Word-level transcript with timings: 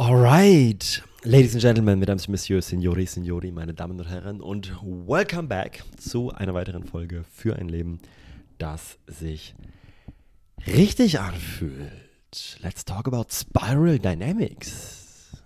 Alright, 0.00 1.02
Ladies 1.24 1.52
and 1.52 1.60
Gentlemen, 1.60 1.98
Mesdames 1.98 2.24
et 2.24 2.30
Messieurs, 2.30 2.66
Signori, 2.66 3.04
Signori, 3.04 3.52
meine 3.52 3.74
Damen 3.74 4.00
und 4.00 4.08
Herren 4.08 4.40
und 4.40 4.72
welcome 4.82 5.46
back 5.46 5.84
zu 5.98 6.30
einer 6.30 6.54
weiteren 6.54 6.84
Folge 6.84 7.22
für 7.30 7.56
ein 7.56 7.68
Leben, 7.68 8.00
das 8.56 8.98
sich 9.06 9.54
richtig 10.66 11.20
anfühlt. 11.20 11.92
Let's 12.62 12.86
talk 12.86 13.08
about 13.08 13.26
Spiral 13.30 13.98
Dynamics. 13.98 15.36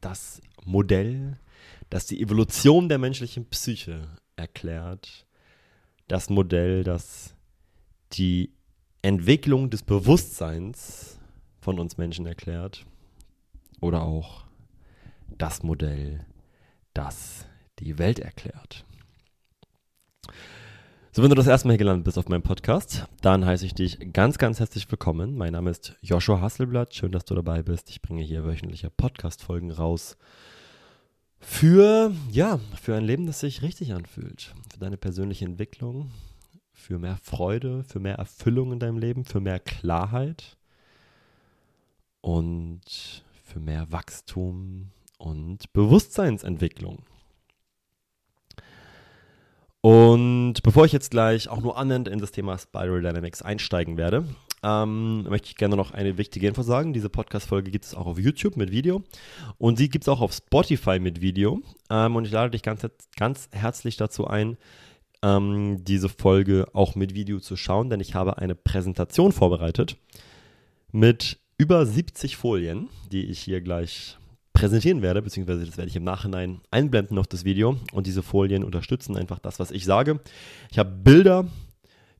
Das 0.00 0.40
Modell, 0.64 1.38
das 1.90 2.06
die 2.06 2.22
Evolution 2.22 2.88
der 2.88 2.96
menschlichen 2.96 3.44
Psyche 3.44 4.08
erklärt. 4.36 5.26
Das 6.08 6.30
Modell, 6.30 6.82
das 6.82 7.34
die 8.14 8.54
Entwicklung 9.02 9.68
des 9.68 9.82
Bewusstseins 9.82 11.18
von 11.60 11.78
uns 11.78 11.98
Menschen 11.98 12.24
erklärt 12.24 12.86
oder 13.82 14.02
auch 14.02 14.44
das 15.36 15.62
Modell, 15.62 16.24
das 16.94 17.46
die 17.80 17.98
Welt 17.98 18.20
erklärt. 18.20 18.86
So, 21.10 21.22
wenn 21.22 21.28
du 21.28 21.34
das 21.34 21.48
erste 21.48 21.66
Mal 21.66 21.72
hier 21.72 21.78
gelandet 21.78 22.04
bist 22.04 22.16
auf 22.16 22.28
meinem 22.28 22.42
Podcast, 22.42 23.06
dann 23.20 23.44
heiße 23.44 23.66
ich 23.66 23.74
dich 23.74 23.98
ganz, 24.14 24.38
ganz 24.38 24.60
herzlich 24.60 24.90
willkommen. 24.90 25.36
Mein 25.36 25.52
Name 25.52 25.68
ist 25.68 25.94
Joshua 26.00 26.40
Hasselblatt. 26.40 26.94
Schön, 26.94 27.12
dass 27.12 27.26
du 27.26 27.34
dabei 27.34 27.62
bist. 27.62 27.90
Ich 27.90 28.00
bringe 28.00 28.22
hier 28.22 28.44
wöchentliche 28.44 28.88
Podcast-Folgen 28.88 29.72
raus 29.72 30.16
für, 31.40 32.12
ja, 32.30 32.60
für 32.80 32.94
ein 32.94 33.04
Leben, 33.04 33.26
das 33.26 33.40
sich 33.40 33.62
richtig 33.62 33.92
anfühlt. 33.92 34.54
Für 34.72 34.78
deine 34.78 34.96
persönliche 34.96 35.44
Entwicklung, 35.44 36.12
für 36.72 36.98
mehr 36.98 37.18
Freude, 37.20 37.82
für 37.82 37.98
mehr 37.98 38.14
Erfüllung 38.14 38.72
in 38.72 38.78
deinem 38.78 38.98
Leben, 38.98 39.24
für 39.24 39.40
mehr 39.40 39.58
Klarheit 39.58 40.56
und 42.20 43.24
für 43.52 43.60
mehr 43.60 43.92
Wachstum 43.92 44.90
und 45.18 45.72
Bewusstseinsentwicklung. 45.74 47.04
Und 49.82 50.62
bevor 50.62 50.86
ich 50.86 50.92
jetzt 50.92 51.10
gleich 51.10 51.48
auch 51.48 51.60
nur 51.60 51.76
annähernd 51.76 52.08
in 52.08 52.18
das 52.18 52.30
Thema 52.30 52.56
Spiral 52.56 53.02
Dynamics 53.02 53.42
einsteigen 53.42 53.96
werde, 53.96 54.24
ähm, 54.62 55.24
möchte 55.24 55.48
ich 55.48 55.56
gerne 55.56 55.76
noch 55.76 55.90
eine 55.90 56.16
wichtige 56.18 56.46
Info 56.46 56.62
sagen. 56.62 56.92
Diese 56.92 57.10
Podcast-Folge 57.10 57.70
gibt 57.70 57.84
es 57.84 57.94
auch 57.94 58.06
auf 58.06 58.18
YouTube 58.18 58.56
mit 58.56 58.70
Video 58.70 59.02
und 59.58 59.76
sie 59.76 59.88
gibt 59.88 60.04
es 60.04 60.08
auch 60.08 60.20
auf 60.20 60.32
Spotify 60.32 60.98
mit 60.98 61.20
Video. 61.20 61.60
Ähm, 61.90 62.16
und 62.16 62.24
ich 62.24 62.30
lade 62.30 62.52
dich 62.52 62.62
ganz, 62.62 62.86
ganz 63.16 63.48
herzlich 63.52 63.96
dazu 63.96 64.28
ein, 64.28 64.56
ähm, 65.22 65.84
diese 65.84 66.08
Folge 66.08 66.68
auch 66.72 66.94
mit 66.94 67.14
Video 67.14 67.40
zu 67.40 67.56
schauen, 67.56 67.90
denn 67.90 68.00
ich 68.00 68.14
habe 68.14 68.38
eine 68.38 68.54
Präsentation 68.54 69.32
vorbereitet 69.32 69.96
mit 70.92 71.41
über 71.62 71.86
70 71.86 72.36
Folien, 72.36 72.88
die 73.12 73.26
ich 73.26 73.38
hier 73.38 73.60
gleich 73.60 74.18
präsentieren 74.52 75.00
werde, 75.00 75.22
beziehungsweise 75.22 75.64
das 75.64 75.76
werde 75.76 75.88
ich 75.88 75.94
im 75.94 76.02
Nachhinein 76.02 76.60
einblenden 76.72 77.18
auf 77.18 77.28
das 77.28 77.44
Video. 77.44 77.76
Und 77.92 78.08
diese 78.08 78.24
Folien 78.24 78.64
unterstützen 78.64 79.16
einfach 79.16 79.38
das, 79.38 79.60
was 79.60 79.70
ich 79.70 79.84
sage. 79.84 80.18
Ich 80.72 80.80
habe 80.80 80.90
Bilder, 80.90 81.46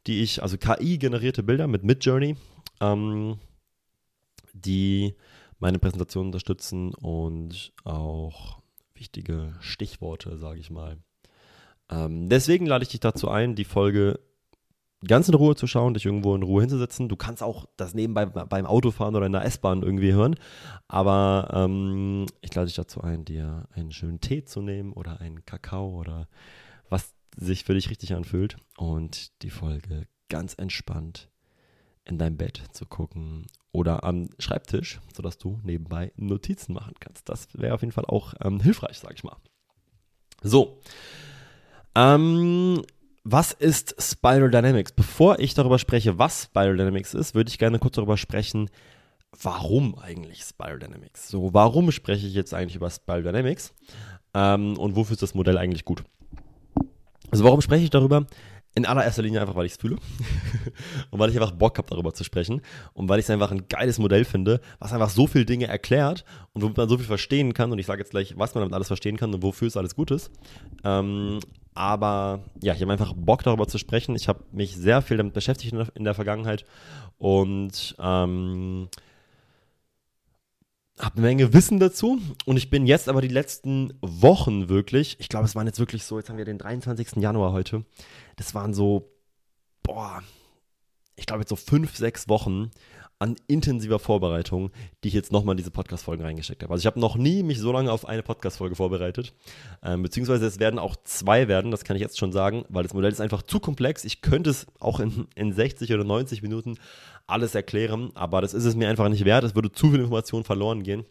die 0.06 0.22
ich, 0.22 0.44
also 0.44 0.58
KI-generierte 0.58 1.42
Bilder 1.42 1.66
mit 1.66 1.82
Midjourney, 1.82 2.36
ähm, 2.80 3.38
die 4.52 5.16
meine 5.58 5.80
Präsentation 5.80 6.26
unterstützen 6.26 6.94
und 6.94 7.72
auch 7.82 8.62
wichtige 8.94 9.54
Stichworte, 9.58 10.38
sage 10.38 10.60
ich 10.60 10.70
mal. 10.70 10.98
Ähm, 11.90 12.28
deswegen 12.28 12.66
lade 12.66 12.84
ich 12.84 12.90
dich 12.90 13.00
dazu 13.00 13.28
ein, 13.28 13.56
die 13.56 13.64
Folge 13.64 14.20
ganz 15.06 15.28
in 15.28 15.34
Ruhe 15.34 15.54
zu 15.56 15.66
schauen, 15.66 15.94
dich 15.94 16.06
irgendwo 16.06 16.34
in 16.34 16.42
Ruhe 16.42 16.62
hinzusetzen. 16.62 17.08
Du 17.08 17.16
kannst 17.16 17.42
auch 17.42 17.66
das 17.76 17.94
nebenbei 17.94 18.26
beim 18.26 18.66
Autofahren 18.66 19.16
oder 19.16 19.26
in 19.26 19.32
der 19.32 19.44
S-Bahn 19.44 19.82
irgendwie 19.82 20.12
hören. 20.12 20.36
Aber 20.88 21.50
ähm, 21.52 22.26
ich 22.40 22.54
lade 22.54 22.66
dich 22.66 22.76
dazu 22.76 23.00
ein, 23.00 23.24
dir 23.24 23.68
einen 23.74 23.92
schönen 23.92 24.20
Tee 24.20 24.44
zu 24.44 24.60
nehmen 24.62 24.92
oder 24.92 25.20
einen 25.20 25.44
Kakao 25.44 25.98
oder 25.98 26.28
was 26.88 27.14
sich 27.36 27.64
für 27.64 27.74
dich 27.74 27.90
richtig 27.90 28.14
anfühlt 28.14 28.56
und 28.76 29.42
die 29.42 29.50
Folge 29.50 30.06
ganz 30.28 30.54
entspannt 30.54 31.30
in 32.04 32.18
deinem 32.18 32.36
Bett 32.36 32.62
zu 32.72 32.86
gucken 32.86 33.46
oder 33.70 34.04
am 34.04 34.28
Schreibtisch, 34.38 35.00
sodass 35.14 35.38
du 35.38 35.60
nebenbei 35.62 36.12
Notizen 36.16 36.74
machen 36.74 36.94
kannst. 37.00 37.28
Das 37.28 37.48
wäre 37.54 37.74
auf 37.74 37.80
jeden 37.80 37.92
Fall 37.92 38.04
auch 38.06 38.34
ähm, 38.40 38.60
hilfreich, 38.60 38.98
sag 38.98 39.14
ich 39.14 39.24
mal. 39.24 39.36
So. 40.42 40.80
Ähm, 41.94 42.82
was 43.24 43.52
ist 43.52 43.94
Spiral 44.00 44.50
Dynamics? 44.50 44.92
Bevor 44.92 45.38
ich 45.38 45.54
darüber 45.54 45.78
spreche, 45.78 46.18
was 46.18 46.44
Spiral 46.44 46.76
Dynamics 46.76 47.14
ist, 47.14 47.34
würde 47.34 47.50
ich 47.50 47.58
gerne 47.58 47.78
kurz 47.78 47.94
darüber 47.94 48.16
sprechen, 48.16 48.68
warum 49.42 49.96
eigentlich 49.98 50.42
Spiral 50.42 50.78
Dynamics? 50.78 51.28
So, 51.28 51.54
warum 51.54 51.90
spreche 51.92 52.26
ich 52.26 52.34
jetzt 52.34 52.52
eigentlich 52.52 52.76
über 52.76 52.90
Spiral 52.90 53.22
Dynamics? 53.22 53.72
Ähm, 54.34 54.76
und 54.76 54.96
wofür 54.96 55.14
ist 55.14 55.22
das 55.22 55.34
Modell 55.34 55.58
eigentlich 55.58 55.84
gut? 55.84 56.02
Also, 57.30 57.44
warum 57.44 57.60
spreche 57.60 57.84
ich 57.84 57.90
darüber? 57.90 58.26
In 58.74 58.86
allererster 58.86 59.22
Linie 59.22 59.40
einfach, 59.40 59.54
weil 59.54 59.66
ich 59.66 59.72
es 59.72 59.78
fühle. 59.78 59.96
und 61.10 61.18
weil 61.18 61.30
ich 61.30 61.36
einfach 61.36 61.52
Bock 61.52 61.76
habe, 61.76 61.88
darüber 61.90 62.14
zu 62.14 62.24
sprechen. 62.24 62.62
Und 62.94 63.08
weil 63.08 63.18
ich 63.18 63.26
es 63.26 63.30
einfach 63.30 63.50
ein 63.50 63.68
geiles 63.68 63.98
Modell 63.98 64.24
finde, 64.24 64.60
was 64.78 64.92
einfach 64.92 65.10
so 65.10 65.26
viele 65.26 65.44
Dinge 65.44 65.66
erklärt 65.66 66.24
und 66.54 66.62
womit 66.62 66.76
man 66.76 66.88
so 66.88 66.96
viel 66.96 67.06
verstehen 67.06 67.52
kann. 67.52 67.70
Und 67.70 67.78
ich 67.78 67.86
sage 67.86 68.00
jetzt 68.00 68.10
gleich, 68.12 68.34
was 68.38 68.54
man 68.54 68.62
damit 68.62 68.74
alles 68.74 68.86
verstehen 68.86 69.16
kann 69.16 69.34
und 69.34 69.42
wofür 69.42 69.68
es 69.68 69.76
alles 69.76 69.94
gut 69.94 70.10
ist. 70.10 70.30
Ähm, 70.84 71.40
aber 71.74 72.44
ja, 72.62 72.74
ich 72.74 72.82
habe 72.82 72.92
einfach 72.92 73.14
Bock 73.14 73.42
darüber 73.42 73.66
zu 73.66 73.78
sprechen. 73.78 74.14
Ich 74.14 74.28
habe 74.28 74.44
mich 74.52 74.76
sehr 74.76 75.02
viel 75.02 75.16
damit 75.16 75.32
beschäftigt 75.32 75.72
in 75.72 75.78
der, 75.78 75.88
in 75.94 76.04
der 76.04 76.14
Vergangenheit 76.14 76.64
und 77.18 77.94
ähm, 77.98 78.88
habe 81.02 81.16
eine 81.16 81.26
Menge 81.26 81.52
Wissen 81.52 81.80
dazu. 81.80 82.20
Und 82.46 82.56
ich 82.56 82.70
bin 82.70 82.86
jetzt 82.86 83.08
aber 83.08 83.20
die 83.20 83.28
letzten 83.28 83.92
Wochen 84.00 84.68
wirklich, 84.68 85.16
ich 85.18 85.28
glaube, 85.28 85.46
es 85.46 85.54
waren 85.54 85.66
jetzt 85.66 85.78
wirklich 85.78 86.04
so, 86.04 86.18
jetzt 86.18 86.30
haben 86.30 86.38
wir 86.38 86.44
den 86.44 86.58
23. 86.58 87.16
Januar 87.16 87.52
heute. 87.52 87.84
Das 88.36 88.54
waren 88.54 88.72
so, 88.72 89.10
boah, 89.82 90.22
ich 91.16 91.26
glaube 91.26 91.42
jetzt 91.42 91.50
so 91.50 91.56
fünf, 91.56 91.96
sechs 91.96 92.28
Wochen, 92.28 92.70
an 93.22 93.36
intensiver 93.46 94.00
Vorbereitung, 94.00 94.72
die 95.02 95.08
ich 95.08 95.14
jetzt 95.14 95.30
nochmal 95.30 95.52
in 95.52 95.58
diese 95.58 95.70
Podcast-Folgen 95.70 96.24
reingesteckt 96.24 96.64
habe. 96.64 96.72
Also 96.72 96.82
ich 96.82 96.86
habe 96.86 96.98
noch 96.98 97.14
nie 97.14 97.44
mich 97.44 97.60
so 97.60 97.70
lange 97.70 97.92
auf 97.92 98.04
eine 98.04 98.24
Podcast-Folge 98.24 98.74
vorbereitet, 98.74 99.32
ähm, 99.84 100.02
beziehungsweise 100.02 100.44
es 100.44 100.58
werden 100.58 100.80
auch 100.80 100.96
zwei 101.04 101.46
werden, 101.46 101.70
das 101.70 101.84
kann 101.84 101.94
ich 101.94 102.02
jetzt 102.02 102.18
schon 102.18 102.32
sagen, 102.32 102.64
weil 102.68 102.82
das 102.82 102.94
Modell 102.94 103.12
ist 103.12 103.20
einfach 103.20 103.42
zu 103.42 103.60
komplex. 103.60 104.04
Ich 104.04 104.22
könnte 104.22 104.50
es 104.50 104.66
auch 104.80 104.98
in, 104.98 105.28
in 105.36 105.52
60 105.52 105.94
oder 105.94 106.02
90 106.02 106.42
Minuten 106.42 106.78
alles 107.28 107.54
erklären, 107.54 108.10
aber 108.14 108.40
das 108.40 108.54
ist 108.54 108.64
es 108.64 108.74
mir 108.74 108.88
einfach 108.88 109.08
nicht 109.08 109.24
wert. 109.24 109.44
Es 109.44 109.54
würde 109.54 109.70
zu 109.70 109.92
viel 109.92 110.00
Information 110.00 110.42
verloren 110.42 110.82
gehen. 110.82 111.04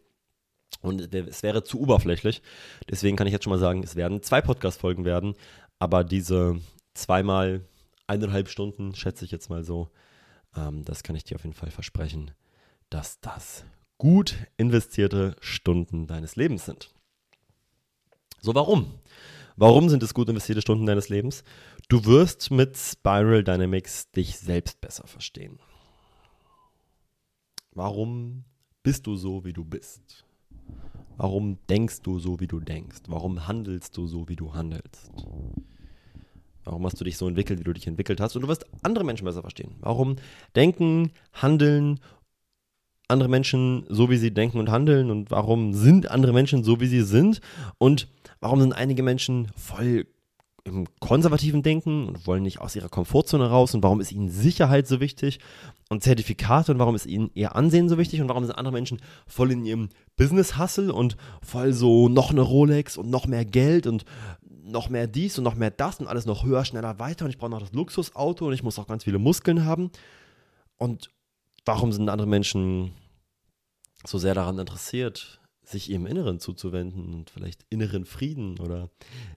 Und 0.81 1.13
es 1.13 1.43
wäre 1.43 1.63
zu 1.63 1.79
oberflächlich. 1.79 2.41
Deswegen 2.89 3.15
kann 3.15 3.27
ich 3.27 3.33
jetzt 3.33 3.45
schon 3.45 3.51
mal 3.51 3.59
sagen, 3.59 3.83
es 3.83 3.95
werden 3.95 4.21
zwei 4.21 4.41
Podcast-Folgen 4.41 5.05
werden. 5.05 5.35
Aber 5.79 6.03
diese 6.03 6.59
zweimal 6.93 7.61
eineinhalb 8.07 8.49
Stunden, 8.49 8.95
schätze 8.95 9.23
ich 9.23 9.31
jetzt 9.31 9.49
mal 9.49 9.63
so, 9.63 9.89
ähm, 10.55 10.83
das 10.85 11.03
kann 11.03 11.15
ich 11.15 11.23
dir 11.23 11.35
auf 11.35 11.43
jeden 11.43 11.55
Fall 11.55 11.71
versprechen, 11.71 12.31
dass 12.89 13.19
das 13.21 13.65
gut 13.97 14.35
investierte 14.57 15.35
Stunden 15.39 16.07
deines 16.07 16.35
Lebens 16.35 16.65
sind. 16.65 16.93
So, 18.41 18.55
warum? 18.55 18.99
Warum 19.55 19.89
sind 19.89 20.01
es 20.01 20.13
gut 20.13 20.29
investierte 20.29 20.61
Stunden 20.61 20.85
deines 20.85 21.09
Lebens? 21.09 21.43
Du 21.87 22.05
wirst 22.05 22.49
mit 22.49 22.77
Spiral 22.77 23.43
Dynamics 23.43 24.09
dich 24.11 24.39
selbst 24.39 24.81
besser 24.81 25.05
verstehen. 25.05 25.59
Warum 27.73 28.45
bist 28.81 29.05
du 29.05 29.15
so, 29.15 29.45
wie 29.45 29.53
du 29.53 29.63
bist? 29.63 30.25
Warum 31.17 31.59
denkst 31.69 32.01
du 32.01 32.17
so, 32.17 32.39
wie 32.39 32.47
du 32.47 32.59
denkst? 32.59 33.01
Warum 33.07 33.47
handelst 33.47 33.95
du 33.95 34.07
so, 34.07 34.27
wie 34.27 34.35
du 34.35 34.53
handelst? 34.55 35.11
Warum 36.63 36.85
hast 36.85 36.99
du 36.99 37.03
dich 37.03 37.17
so 37.17 37.27
entwickelt, 37.27 37.59
wie 37.59 37.63
du 37.63 37.73
dich 37.73 37.87
entwickelt 37.87 38.19
hast? 38.19 38.35
Und 38.35 38.43
du 38.43 38.47
wirst 38.47 38.65
andere 38.83 39.03
Menschen 39.03 39.25
besser 39.25 39.41
verstehen. 39.41 39.75
Warum 39.79 40.17
denken, 40.55 41.11
handeln 41.33 41.99
andere 43.11 43.29
Menschen 43.29 43.85
so, 43.89 44.09
wie 44.09 44.17
sie 44.17 44.33
denken 44.33 44.57
und 44.57 44.71
handeln? 44.71 45.11
Und 45.11 45.29
warum 45.31 45.73
sind 45.73 46.09
andere 46.09 46.33
Menschen 46.33 46.63
so, 46.63 46.79
wie 46.79 46.87
sie 46.87 47.01
sind? 47.01 47.41
Und 47.77 48.07
warum 48.39 48.59
sind 48.61 48.73
einige 48.73 49.03
Menschen 49.03 49.49
voll 49.55 50.07
im 50.63 50.85
konservativen 50.99 51.63
Denken 51.63 52.07
und 52.07 52.27
wollen 52.27 52.43
nicht 52.43 52.61
aus 52.61 52.75
ihrer 52.75 52.89
Komfortzone 52.89 53.49
raus? 53.49 53.73
Und 53.75 53.83
warum 53.83 53.99
ist 53.99 54.11
ihnen 54.11 54.29
Sicherheit 54.29 54.87
so 54.87 54.99
wichtig? 54.99 55.39
Und 55.89 56.03
Zertifikate 56.03 56.71
und 56.71 56.79
warum 56.79 56.95
ist 56.95 57.05
ihnen 57.05 57.29
ihr 57.33 57.55
Ansehen 57.55 57.89
so 57.89 57.97
wichtig? 57.97 58.21
Und 58.21 58.29
warum 58.29 58.45
sind 58.45 58.57
andere 58.57 58.73
Menschen 58.73 59.01
voll 59.27 59.51
in 59.51 59.65
ihrem 59.65 59.89
Business-Hustle 60.15 60.93
und 60.93 61.17
voll 61.41 61.73
so 61.73 62.07
noch 62.09 62.31
eine 62.31 62.41
Rolex 62.41 62.97
und 62.97 63.09
noch 63.09 63.27
mehr 63.27 63.45
Geld 63.45 63.87
und 63.87 64.05
noch 64.71 64.89
mehr 64.89 65.07
dies 65.07 65.37
und 65.37 65.43
noch 65.43 65.55
mehr 65.55 65.71
das 65.71 65.99
und 65.99 66.07
alles 66.07 66.25
noch 66.25 66.43
höher, 66.43 66.65
schneller, 66.65 66.99
weiter 66.99 67.25
und 67.25 67.31
ich 67.31 67.37
brauche 67.37 67.51
noch 67.51 67.61
das 67.61 67.73
Luxusauto 67.73 68.47
und 68.47 68.53
ich 68.53 68.63
muss 68.63 68.79
auch 68.79 68.87
ganz 68.87 69.03
viele 69.03 69.19
Muskeln 69.19 69.65
haben. 69.65 69.91
Und 70.77 71.11
warum 71.65 71.91
sind 71.91 72.09
andere 72.09 72.27
Menschen 72.27 72.93
so 74.05 74.17
sehr 74.17 74.33
daran 74.33 74.59
interessiert, 74.59 75.39
sich 75.63 75.89
ihrem 75.89 76.05
Inneren 76.05 76.39
zuzuwenden 76.39 77.13
und 77.13 77.29
vielleicht 77.29 77.65
inneren 77.69 78.05
Frieden 78.05 78.59
oder 78.59 78.89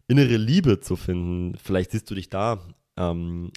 innere 0.08 0.36
Liebe 0.36 0.80
zu 0.80 0.96
finden? 0.96 1.56
Vielleicht 1.56 1.90
siehst 1.90 2.10
du 2.10 2.14
dich 2.14 2.30
da 2.30 2.60
ähm, 2.96 3.52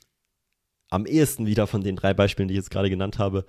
am 0.90 1.06
ehesten 1.06 1.46
wieder 1.46 1.68
von 1.68 1.82
den 1.82 1.96
drei 1.96 2.14
Beispielen, 2.14 2.48
die 2.48 2.54
ich 2.54 2.60
jetzt 2.60 2.72
gerade 2.72 2.90
genannt 2.90 3.20
habe. 3.20 3.46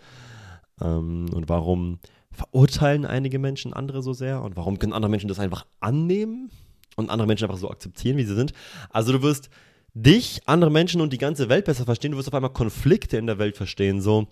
Ähm, 0.80 1.26
und 1.34 1.48
warum 1.48 1.98
verurteilen 2.30 3.04
einige 3.04 3.38
Menschen 3.38 3.72
andere 3.72 4.02
so 4.02 4.12
sehr 4.12 4.42
und 4.42 4.56
warum 4.56 4.78
können 4.78 4.92
andere 4.92 5.10
Menschen 5.10 5.28
das 5.28 5.40
einfach 5.40 5.66
annehmen 5.80 6.50
und 6.98 7.10
andere 7.10 7.28
Menschen 7.28 7.44
einfach 7.44 7.60
so 7.60 7.70
akzeptieren, 7.70 8.16
wie 8.16 8.24
sie 8.24 8.34
sind. 8.34 8.52
Also 8.90 9.12
du 9.12 9.22
wirst 9.22 9.48
dich, 9.94 10.40
andere 10.46 10.70
Menschen 10.70 11.00
und 11.00 11.12
die 11.12 11.18
ganze 11.18 11.48
Welt 11.48 11.64
besser 11.64 11.84
verstehen, 11.84 12.12
du 12.12 12.18
wirst 12.18 12.28
auf 12.28 12.34
einmal 12.34 12.52
Konflikte 12.52 13.16
in 13.16 13.26
der 13.26 13.38
Welt 13.38 13.56
verstehen, 13.56 14.00
so 14.00 14.28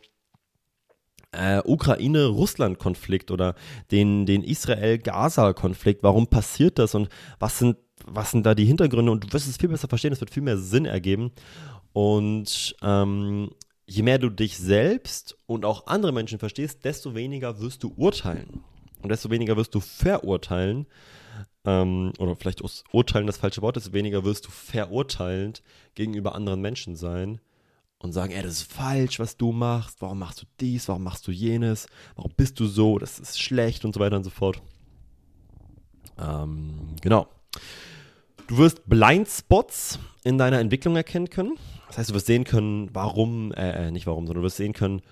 äh, 1.32 1.62
Ukraine-Russland-Konflikt 1.64 3.30
oder 3.30 3.54
den, 3.90 4.26
den 4.26 4.42
Israel-Gaza-Konflikt. 4.42 6.02
Warum 6.02 6.26
passiert 6.26 6.78
das 6.78 6.94
und 6.94 7.08
was 7.38 7.58
sind, 7.58 7.76
was 8.04 8.32
sind 8.32 8.44
da 8.44 8.54
die 8.54 8.64
Hintergründe? 8.64 9.12
Und 9.12 9.24
du 9.24 9.32
wirst 9.32 9.48
es 9.48 9.56
viel 9.56 9.68
besser 9.68 9.88
verstehen, 9.88 10.12
es 10.12 10.20
wird 10.20 10.30
viel 10.30 10.42
mehr 10.42 10.58
Sinn 10.58 10.86
ergeben. 10.86 11.30
Und 11.92 12.76
ähm, 12.82 13.50
je 13.86 14.02
mehr 14.02 14.18
du 14.18 14.28
dich 14.28 14.58
selbst 14.58 15.36
und 15.46 15.64
auch 15.64 15.86
andere 15.86 16.12
Menschen 16.12 16.38
verstehst, 16.38 16.84
desto 16.84 17.14
weniger 17.14 17.60
wirst 17.60 17.82
du 17.84 17.92
urteilen. 17.96 18.64
Und 19.02 19.10
desto 19.10 19.30
weniger 19.30 19.56
wirst 19.56 19.74
du 19.74 19.80
verurteilen. 19.80 20.86
Ähm, 21.66 22.12
oder 22.18 22.36
vielleicht 22.36 22.62
urteilen 22.92 23.26
das 23.26 23.38
falsche 23.38 23.60
Wort, 23.60 23.74
desto 23.74 23.92
weniger 23.92 24.24
wirst 24.24 24.46
du 24.46 24.50
verurteilend 24.50 25.62
gegenüber 25.96 26.36
anderen 26.36 26.60
Menschen 26.60 26.94
sein 26.94 27.40
und 27.98 28.12
sagen, 28.12 28.32
ey, 28.32 28.42
das 28.42 28.52
ist 28.52 28.72
falsch, 28.72 29.18
was 29.18 29.36
du 29.36 29.50
machst, 29.50 30.00
warum 30.00 30.20
machst 30.20 30.42
du 30.42 30.46
dies, 30.60 30.86
warum 30.88 31.02
machst 31.02 31.26
du 31.26 31.32
jenes, 31.32 31.88
warum 32.14 32.32
bist 32.36 32.60
du 32.60 32.66
so, 32.66 32.98
das 32.98 33.18
ist 33.18 33.40
schlecht 33.40 33.84
und 33.84 33.94
so 33.94 34.00
weiter 34.00 34.16
und 34.16 34.22
so 34.22 34.30
fort. 34.30 34.62
Ähm, 36.18 36.94
genau. 37.02 37.26
Du 38.46 38.58
wirst 38.58 38.88
Blindspots 38.88 39.98
in 40.22 40.38
deiner 40.38 40.60
Entwicklung 40.60 40.94
erkennen 40.94 41.30
können. 41.30 41.54
Das 41.88 41.98
heißt, 41.98 42.10
du 42.10 42.14
wirst 42.14 42.26
sehen 42.26 42.44
können, 42.44 42.90
warum, 42.92 43.52
äh, 43.52 43.88
äh, 43.88 43.90
nicht 43.90 44.06
warum, 44.06 44.26
sondern 44.26 44.42
du 44.42 44.46
wirst 44.46 44.56
sehen 44.58 44.72
können, 44.72 45.02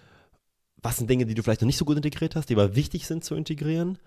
was 0.77 0.99
sind 0.99 1.11
Dinge, 1.11 1.27
die 1.27 1.35
du 1.35 1.43
vielleicht 1.43 1.63
noch 1.63 1.67
nicht 1.67 1.79
so 1.79 1.85
gut 1.85 1.97
integriert 1.97 2.37
hast, 2.37 2.49
die 2.49 2.55
aber 2.55 2.77
wichtig 2.77 3.07
sind 3.07 3.25
zu 3.25 3.35
integrieren 3.35 3.99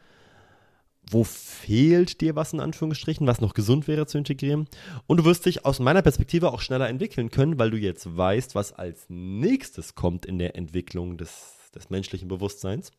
wo 1.10 1.24
fehlt 1.24 2.22
dir 2.22 2.36
was 2.36 2.54
in 2.54 2.60
Anführungsstrichen, 2.60 3.28
was 3.28 3.42
noch 3.42 3.54
gesund 3.54 3.88
wäre 3.88 4.08
zu 4.08 4.18
integrieren. 4.18 4.68
Und 5.06 5.18
du 5.18 5.26
wirst 5.26 5.46
dich 5.46 5.66
aus 5.66 5.80
meiner 5.80 6.02
Perspektive 6.02 6.52
auch 6.52 6.62
schneller 6.62 6.90
entwickeln 6.90 7.30
können, 7.30 7.60
weil 7.60 7.72
du 7.72 7.78
jetzt 7.78 8.18
weißt, 8.18 8.56
was 8.56 8.74
als 8.74 9.06
nächstes 9.10 9.96
kommt 9.96 10.26
in 10.26 10.40
der 10.40 10.56
Entwicklung 10.56 11.18
des, 11.18 11.70
des 11.74 11.90
menschlichen 11.90 12.28
Bewusstseins. 12.28 12.92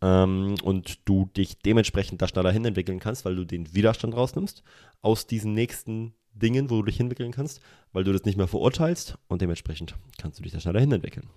Ähm, 0.00 0.54
und 0.62 1.08
du 1.08 1.26
dich 1.36 1.58
dementsprechend 1.58 2.22
da 2.22 2.28
schneller 2.28 2.52
hin 2.52 2.64
entwickeln 2.64 3.00
kannst, 3.00 3.24
weil 3.24 3.36
du 3.36 3.44
den 3.44 3.74
Widerstand 3.74 4.14
rausnimmst 4.14 4.62
aus 5.02 5.26
diesen 5.26 5.54
nächsten 5.54 6.14
Dingen, 6.32 6.70
wo 6.70 6.76
du 6.76 6.84
dich 6.84 6.96
hinentwickeln 6.96 7.32
kannst, 7.32 7.60
weil 7.92 8.04
du 8.04 8.12
das 8.12 8.24
nicht 8.24 8.36
mehr 8.36 8.46
verurteilst 8.46 9.18
und 9.26 9.42
dementsprechend 9.42 9.96
kannst 10.18 10.38
du 10.38 10.42
dich 10.42 10.52
da 10.52 10.60
schneller 10.60 10.80
hin 10.80 10.92
entwickeln. 10.92 11.28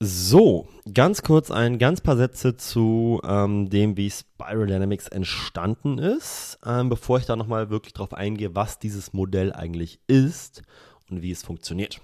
So, 0.00 0.68
ganz 0.92 1.22
kurz 1.22 1.50
ein 1.50 1.78
ganz 1.78 2.00
paar 2.00 2.16
Sätze 2.16 2.56
zu 2.56 3.20
ähm, 3.24 3.70
dem, 3.70 3.96
wie 3.96 4.10
Spiral 4.10 4.66
Dynamics 4.66 5.08
entstanden 5.08 5.98
ist, 5.98 6.58
ähm, 6.66 6.88
bevor 6.88 7.18
ich 7.18 7.26
da 7.26 7.36
nochmal 7.36 7.70
wirklich 7.70 7.94
drauf 7.94 8.12
eingehe, 8.12 8.54
was 8.54 8.78
dieses 8.78 9.12
Modell 9.12 9.52
eigentlich 9.52 10.00
ist 10.06 10.62
und 11.08 11.22
wie 11.22 11.30
es 11.30 11.42
funktioniert. 11.42 12.00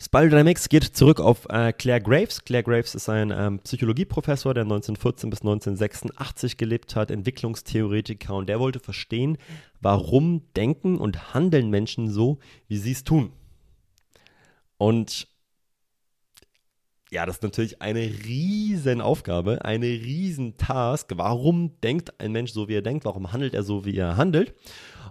Spiral 0.00 0.30
Dynamics 0.30 0.68
geht 0.68 0.82
zurück 0.82 1.20
auf 1.20 1.46
äh, 1.50 1.72
Claire 1.72 2.00
Graves. 2.00 2.42
Claire 2.44 2.64
Graves 2.64 2.96
ist 2.96 3.08
ein 3.08 3.30
ähm, 3.30 3.60
Psychologieprofessor, 3.60 4.54
der 4.54 4.64
1914 4.64 5.30
bis 5.30 5.42
1986 5.42 6.56
gelebt 6.56 6.96
hat, 6.96 7.12
Entwicklungstheoretiker 7.12 8.34
und 8.34 8.48
der 8.48 8.58
wollte 8.58 8.80
verstehen, 8.80 9.38
warum 9.80 10.42
denken 10.56 10.98
und 10.98 11.34
handeln 11.34 11.70
Menschen 11.70 12.10
so, 12.10 12.38
wie 12.66 12.78
sie 12.78 12.92
es 12.92 13.04
tun. 13.04 13.30
Und 14.78 15.28
ja, 17.12 17.26
das 17.26 17.36
ist 17.36 17.42
natürlich 17.42 17.82
eine 17.82 18.00
riesen 18.00 19.02
Aufgabe, 19.02 19.62
eine 19.66 19.84
riesen 19.84 20.56
Task. 20.56 21.12
Warum 21.14 21.78
denkt 21.82 22.18
ein 22.18 22.32
Mensch 22.32 22.52
so, 22.52 22.68
wie 22.68 22.74
er 22.74 22.80
denkt? 22.80 23.04
Warum 23.04 23.32
handelt 23.32 23.52
er 23.52 23.62
so, 23.62 23.84
wie 23.84 23.94
er 23.94 24.16
handelt? 24.16 24.54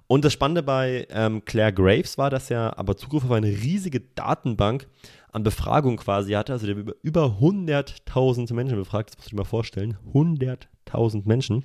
Und 0.08 0.26
das 0.26 0.34
Spannende 0.34 0.64
bei 0.64 1.08
ähm, 1.12 1.46
Claire 1.46 1.72
Graves 1.72 2.18
war, 2.18 2.32
dass 2.32 2.50
er 2.50 2.80
aber 2.80 2.98
Zugriff 2.98 3.24
auf 3.24 3.32
eine 3.32 3.50
riesige 3.50 4.02
Datenbank 4.16 4.88
an 5.32 5.44
Befragung 5.44 5.98
quasi 5.98 6.32
hatte. 6.32 6.54
Also 6.54 6.66
der 6.66 6.76
über, 6.76 6.94
über 7.04 7.38
100.000 7.40 8.52
Menschen 8.56 8.78
befragt, 8.78 9.12
das 9.12 9.18
muss 9.18 9.28
ich 9.28 9.34
mir 9.34 9.46
vorstellen. 9.46 9.96
100.000 10.12 11.28
Menschen 11.28 11.64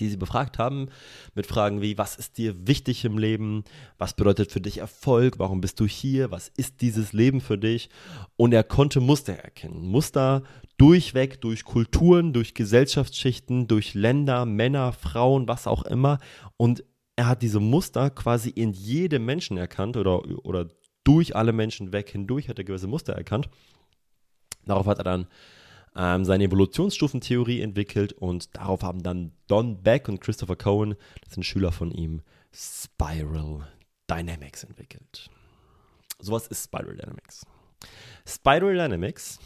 die 0.00 0.08
sie 0.08 0.16
befragt 0.16 0.58
haben, 0.58 0.88
mit 1.34 1.46
Fragen 1.46 1.82
wie, 1.82 1.98
was 1.98 2.16
ist 2.16 2.38
dir 2.38 2.66
wichtig 2.66 3.04
im 3.04 3.18
Leben? 3.18 3.64
Was 3.98 4.14
bedeutet 4.14 4.50
für 4.50 4.60
dich 4.60 4.78
Erfolg? 4.78 5.38
Warum 5.38 5.60
bist 5.60 5.80
du 5.80 5.86
hier? 5.86 6.30
Was 6.30 6.48
ist 6.56 6.80
dieses 6.80 7.12
Leben 7.12 7.40
für 7.40 7.58
dich? 7.58 7.88
Und 8.36 8.52
er 8.52 8.64
konnte 8.64 9.00
Muster 9.00 9.34
erkennen. 9.34 9.86
Muster 9.86 10.42
durchweg, 10.76 11.40
durch 11.40 11.64
Kulturen, 11.64 12.32
durch 12.32 12.54
Gesellschaftsschichten, 12.54 13.68
durch 13.68 13.94
Länder, 13.94 14.44
Männer, 14.46 14.92
Frauen, 14.92 15.48
was 15.48 15.66
auch 15.66 15.84
immer. 15.84 16.18
Und 16.56 16.84
er 17.16 17.28
hat 17.28 17.42
diese 17.42 17.60
Muster 17.60 18.10
quasi 18.10 18.50
in 18.50 18.72
jedem 18.72 19.24
Menschen 19.24 19.56
erkannt 19.56 19.96
oder, 19.96 20.24
oder 20.44 20.68
durch 21.04 21.36
alle 21.36 21.52
Menschen 21.52 21.92
weg 21.92 22.10
hindurch 22.10 22.48
hat 22.48 22.58
er 22.58 22.64
gewisse 22.64 22.86
Muster 22.86 23.12
erkannt. 23.12 23.48
Darauf 24.64 24.86
hat 24.86 24.98
er 24.98 25.04
dann 25.04 25.26
ähm, 25.96 26.24
seine 26.24 26.44
Evolutionsstufentheorie 26.44 27.60
entwickelt 27.60 28.12
und 28.12 28.56
darauf 28.56 28.82
haben 28.82 29.02
dann 29.02 29.32
Don 29.46 29.82
Beck 29.82 30.08
und 30.08 30.20
Christopher 30.20 30.56
Cohen, 30.56 30.96
das 31.22 31.34
sind 31.34 31.44
Schüler 31.44 31.72
von 31.72 31.90
ihm, 31.90 32.22
Spiral 32.52 33.68
Dynamics 34.10 34.64
entwickelt. 34.64 35.30
Sowas 36.18 36.46
ist 36.48 36.64
Spiral 36.64 36.96
Dynamics. 36.96 37.46
Spiral 38.26 38.74
Dynamics 38.74 39.38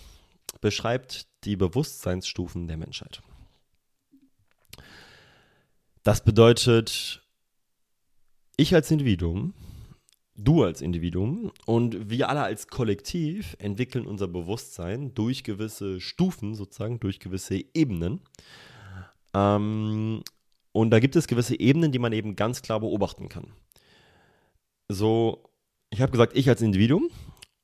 beschreibt 0.61 1.27
die 1.45 1.57
Bewusstseinsstufen 1.57 2.67
der 2.67 2.77
Menschheit. 2.77 3.23
Das 6.03 6.25
bedeutet, 6.25 7.23
ich 8.57 8.75
als 8.75 8.91
Individuum 8.91 9.55
du 10.39 10.63
als 10.63 10.81
Individuum 10.81 11.53
und 11.67 12.11
wir 12.11 12.29
alle 12.29 12.43
als 12.43 12.69
Kollektiv 12.69 13.57
entwickeln 13.59 14.07
unser 14.07 14.29
Bewusstsein 14.29 15.13
durch 15.15 15.45
gewisse 15.45 16.01
Stufen, 16.01 16.55
sozusagen, 16.55 17.01
durch 17.01 17.19
gewisse 17.19 17.63
Ebenen. 17.75 18.21
Ähm, 19.35 20.23
und 20.73 20.91
da 20.91 21.01
gibt 21.01 21.17
es 21.17 21.27
gewisse 21.27 21.59
Ebenen, 21.59 21.93
die 21.93 21.99
man 21.99 22.13
eben 22.13 22.37
ganz 22.37 22.63
klar 22.63 22.81
beobachten 22.81 23.29
kann. 23.29 23.53
So, 24.89 25.51
ich 25.91 26.01
habe 26.01 26.13
gesagt, 26.13 26.37
ich 26.37 26.49
als 26.49 26.63
Individuum 26.63 27.11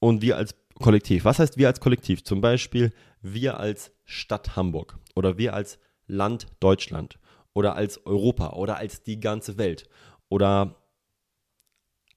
und 0.01 0.21
wir 0.21 0.37
als 0.37 0.57
Kollektiv. 0.81 1.25
Was 1.25 1.39
heißt 1.39 1.57
wir 1.57 1.69
als 1.69 1.81
Kollektiv? 1.81 2.25
Zum 2.25 2.41
Beispiel 2.41 2.93
wir 3.23 3.61
als 3.61 3.93
Stadt 4.05 4.57
Hamburg 4.57 4.99
oder 5.15 5.39
wir 5.39 5.55
als 5.55 5.79
Land 6.07 6.49
Deutschland 6.59 7.19
oder 7.53 7.77
als 7.77 8.05
Europa 8.05 8.55
oder 8.55 8.77
als 8.77 9.05
die 9.05 9.21
ganze 9.21 9.57
Welt 9.57 9.89
oder 10.29 10.84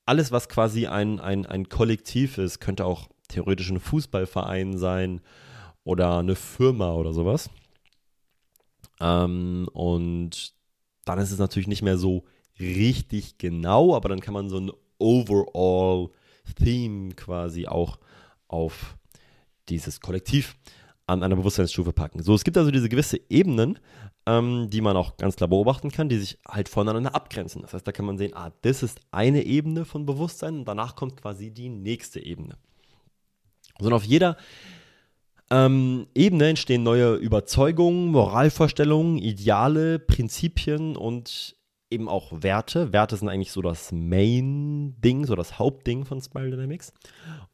alles, 0.07 0.31
was 0.31 0.49
quasi 0.49 0.87
ein, 0.87 1.19
ein, 1.19 1.45
ein 1.45 1.69
Kollektiv 1.69 2.37
ist, 2.37 2.59
könnte 2.59 2.85
auch 2.85 3.09
theoretisch 3.27 3.69
ein 3.69 3.79
Fußballverein 3.79 4.77
sein 4.77 5.21
oder 5.83 6.19
eine 6.19 6.35
Firma 6.35 6.93
oder 6.93 7.13
sowas. 7.13 7.49
Ähm, 9.01 9.67
und 9.73 10.53
dann 11.05 11.19
ist 11.19 11.31
es 11.31 11.39
natürlich 11.39 11.67
nicht 11.67 11.81
mehr 11.81 11.97
so 11.97 12.23
richtig 12.59 13.37
genau, 13.37 13.95
aber 13.95 14.09
dann 14.09 14.21
kann 14.21 14.33
man 14.33 14.49
so 14.49 14.59
ein 14.59 14.71
Overall 14.97 16.09
Theme 16.55 17.13
quasi 17.13 17.67
auch 17.67 17.99
auf 18.47 18.97
dieses 19.67 19.99
Kollektiv 19.99 20.55
an 21.05 21.21
einer 21.21 21.35
Bewusstseinsstufe 21.35 21.91
packen. 21.91 22.23
So, 22.23 22.33
es 22.33 22.45
gibt 22.45 22.57
also 22.57 22.71
diese 22.71 22.89
gewisse 22.89 23.19
Ebenen, 23.29 23.79
ähm, 24.27 24.69
die 24.69 24.81
man 24.81 24.97
auch 24.97 25.15
ganz 25.15 25.37
klar 25.37 25.47
beobachten 25.47 25.89
kann, 25.89 26.09
die 26.09 26.19
sich 26.19 26.37
halt 26.45 26.67
voneinander 26.67 27.15
abgrenzen. 27.15 27.61
Das 27.61 27.73
heißt, 27.73 27.87
da 27.87 27.93
kann 27.93 28.05
man 28.05 28.17
sehen, 28.17 28.33
ah, 28.35 28.51
das 28.61 28.83
ist 28.83 28.99
eine 29.09 29.43
Ebene 29.43 29.85
von 29.85 30.05
Bewusstsein 30.05 30.59
und 30.59 30.65
danach 30.65 30.95
kommt 30.95 31.19
quasi 31.19 31.49
die 31.49 31.69
nächste 31.69 32.19
Ebene. 32.19 32.57
So, 33.79 33.87
und 33.87 33.93
auf 33.93 34.03
jeder 34.03 34.35
ähm, 35.49 36.07
Ebene 36.13 36.49
entstehen 36.49 36.83
neue 36.83 37.15
Überzeugungen, 37.15 38.11
Moralvorstellungen, 38.11 39.17
Ideale, 39.17 39.97
Prinzipien 39.97 40.97
und 40.97 41.55
eben 41.89 42.09
auch 42.09 42.43
Werte. 42.43 42.91
Werte 42.91 43.15
sind 43.15 43.29
eigentlich 43.29 43.53
so 43.53 43.61
das 43.61 43.93
Main-Ding, 43.93 45.25
so 45.25 45.35
das 45.35 45.57
Hauptding 45.57 46.03
von 46.03 46.21
Spiral 46.21 46.51
Dynamics. 46.51 46.91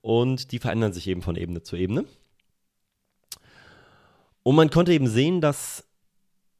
Und 0.01 0.51
die 0.51 0.57
verändern 0.57 0.91
sich 0.91 1.07
eben 1.07 1.21
von 1.21 1.35
Ebene 1.35 1.61
zu 1.61 1.75
Ebene. 1.75 2.05
Und 4.41 4.55
man 4.55 4.71
konnte 4.71 4.91
eben 4.91 5.07
sehen, 5.07 5.39
dass 5.39 5.85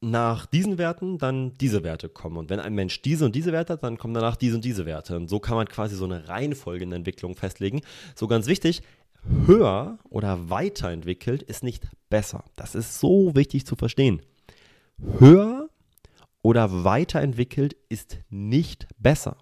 nach 0.03 0.45
diesen 0.45 0.77
Werten 0.77 1.17
dann 1.17 1.57
diese 1.57 1.83
Werte 1.83 2.09
kommen. 2.09 2.37
Und 2.37 2.49
wenn 2.49 2.59
ein 2.59 2.75
Mensch 2.75 3.01
diese 3.01 3.25
und 3.25 3.35
diese 3.35 3.53
Werte 3.53 3.73
hat, 3.73 3.83
dann 3.83 3.97
kommen 3.97 4.13
danach 4.13 4.35
diese 4.35 4.55
und 4.55 4.65
diese 4.65 4.85
Werte. 4.85 5.15
Und 5.15 5.29
so 5.29 5.39
kann 5.39 5.55
man 5.55 5.67
quasi 5.67 5.95
so 5.95 6.03
eine 6.03 6.27
Reihenfolge 6.27 6.83
in 6.83 6.89
der 6.89 6.97
Entwicklung 6.97 7.35
festlegen. 7.35 7.81
So 8.13 8.27
ganz 8.27 8.47
wichtig, 8.47 8.81
höher 9.47 9.97
oder 10.09 10.49
weiterentwickelt 10.49 11.41
ist 11.41 11.63
nicht 11.63 11.87
besser. 12.09 12.43
Das 12.57 12.75
ist 12.75 12.99
so 12.99 13.33
wichtig 13.33 13.65
zu 13.65 13.77
verstehen. 13.77 14.21
Höher 15.19 15.69
oder 16.41 16.83
weiterentwickelt 16.83 17.77
ist 17.87 18.17
nicht 18.29 18.87
besser. 18.97 19.37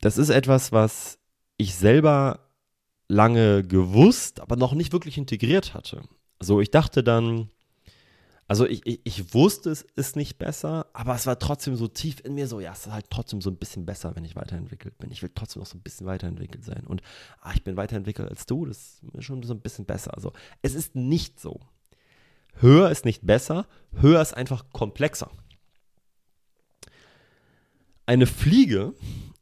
Das 0.00 0.16
ist 0.16 0.30
etwas, 0.30 0.72
was 0.72 1.18
ich 1.58 1.74
selber 1.74 2.45
lange 3.08 3.62
gewusst, 3.62 4.40
aber 4.40 4.56
noch 4.56 4.72
nicht 4.72 4.92
wirklich 4.92 5.18
integriert 5.18 5.74
hatte. 5.74 6.02
So, 6.40 6.60
ich 6.60 6.70
dachte 6.70 7.02
dann, 7.02 7.50
also 8.48 8.64
ich, 8.66 8.86
ich, 8.86 9.00
ich, 9.02 9.34
wusste, 9.34 9.70
es 9.70 9.82
ist 9.82 10.14
nicht 10.14 10.38
besser, 10.38 10.86
aber 10.92 11.14
es 11.14 11.26
war 11.26 11.38
trotzdem 11.38 11.74
so 11.74 11.88
tief 11.88 12.20
in 12.24 12.34
mir 12.34 12.46
so, 12.46 12.60
ja, 12.60 12.72
es 12.72 12.86
ist 12.86 12.92
halt 12.92 13.06
trotzdem 13.10 13.40
so 13.40 13.50
ein 13.50 13.56
bisschen 13.56 13.84
besser, 13.84 14.14
wenn 14.14 14.24
ich 14.24 14.36
weiterentwickelt 14.36 14.98
bin. 14.98 15.10
Ich 15.10 15.22
will 15.22 15.32
trotzdem 15.34 15.60
noch 15.60 15.66
so 15.66 15.76
ein 15.76 15.82
bisschen 15.82 16.06
weiterentwickelt 16.06 16.64
sein. 16.64 16.84
Und 16.86 17.02
ah, 17.40 17.52
ich 17.54 17.64
bin 17.64 17.76
weiterentwickelt 17.76 18.28
als 18.28 18.46
du, 18.46 18.64
das 18.66 19.00
ist 19.12 19.24
schon 19.24 19.42
so 19.42 19.52
ein 19.52 19.60
bisschen 19.60 19.84
besser. 19.84 20.14
Also 20.14 20.32
es 20.62 20.74
ist 20.74 20.94
nicht 20.94 21.40
so. 21.40 21.60
Höher 22.60 22.90
ist 22.90 23.04
nicht 23.04 23.26
besser, 23.26 23.66
höher 24.00 24.22
ist 24.22 24.34
einfach 24.34 24.70
komplexer. 24.72 25.30
Eine 28.06 28.26
Fliege 28.26 28.94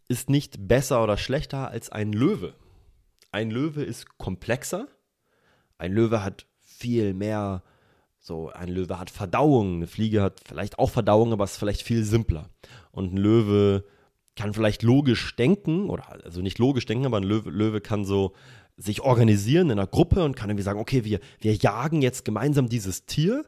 ist 0.08 0.30
nicht 0.30 0.66
besser 0.66 1.02
oder 1.02 1.18
schlechter 1.18 1.68
als 1.68 1.90
ein 1.90 2.12
Löwe. 2.12 2.54
Ein 3.34 3.50
Löwe 3.50 3.82
ist 3.82 4.16
komplexer. 4.16 4.86
Ein 5.76 5.92
Löwe 5.92 6.22
hat 6.22 6.46
viel 6.60 7.14
mehr, 7.14 7.64
so 8.20 8.50
ein 8.50 8.68
Löwe 8.68 9.00
hat 9.00 9.10
Verdauung, 9.10 9.74
eine 9.74 9.88
Fliege 9.88 10.22
hat 10.22 10.40
vielleicht 10.46 10.78
auch 10.78 10.90
Verdauung, 10.90 11.32
aber 11.32 11.42
ist 11.42 11.56
vielleicht 11.56 11.82
viel 11.82 12.04
simpler. 12.04 12.48
Und 12.92 13.12
ein 13.12 13.16
Löwe 13.16 13.82
kann 14.36 14.54
vielleicht 14.54 14.84
logisch 14.84 15.34
denken, 15.34 15.90
oder 15.90 16.12
also 16.24 16.42
nicht 16.42 16.60
logisch 16.60 16.86
denken, 16.86 17.06
aber 17.06 17.16
ein 17.16 17.24
Löwe, 17.24 17.50
Löwe 17.50 17.80
kann 17.80 18.04
so 18.04 18.34
sich 18.76 19.00
organisieren 19.00 19.68
in 19.68 19.80
einer 19.80 19.88
Gruppe 19.88 20.24
und 20.24 20.36
kann 20.36 20.48
irgendwie 20.48 20.62
sagen, 20.62 20.78
okay, 20.78 21.02
wir, 21.04 21.18
wir 21.40 21.54
jagen 21.54 22.02
jetzt 22.02 22.24
gemeinsam 22.24 22.68
dieses 22.68 23.04
Tier 23.04 23.44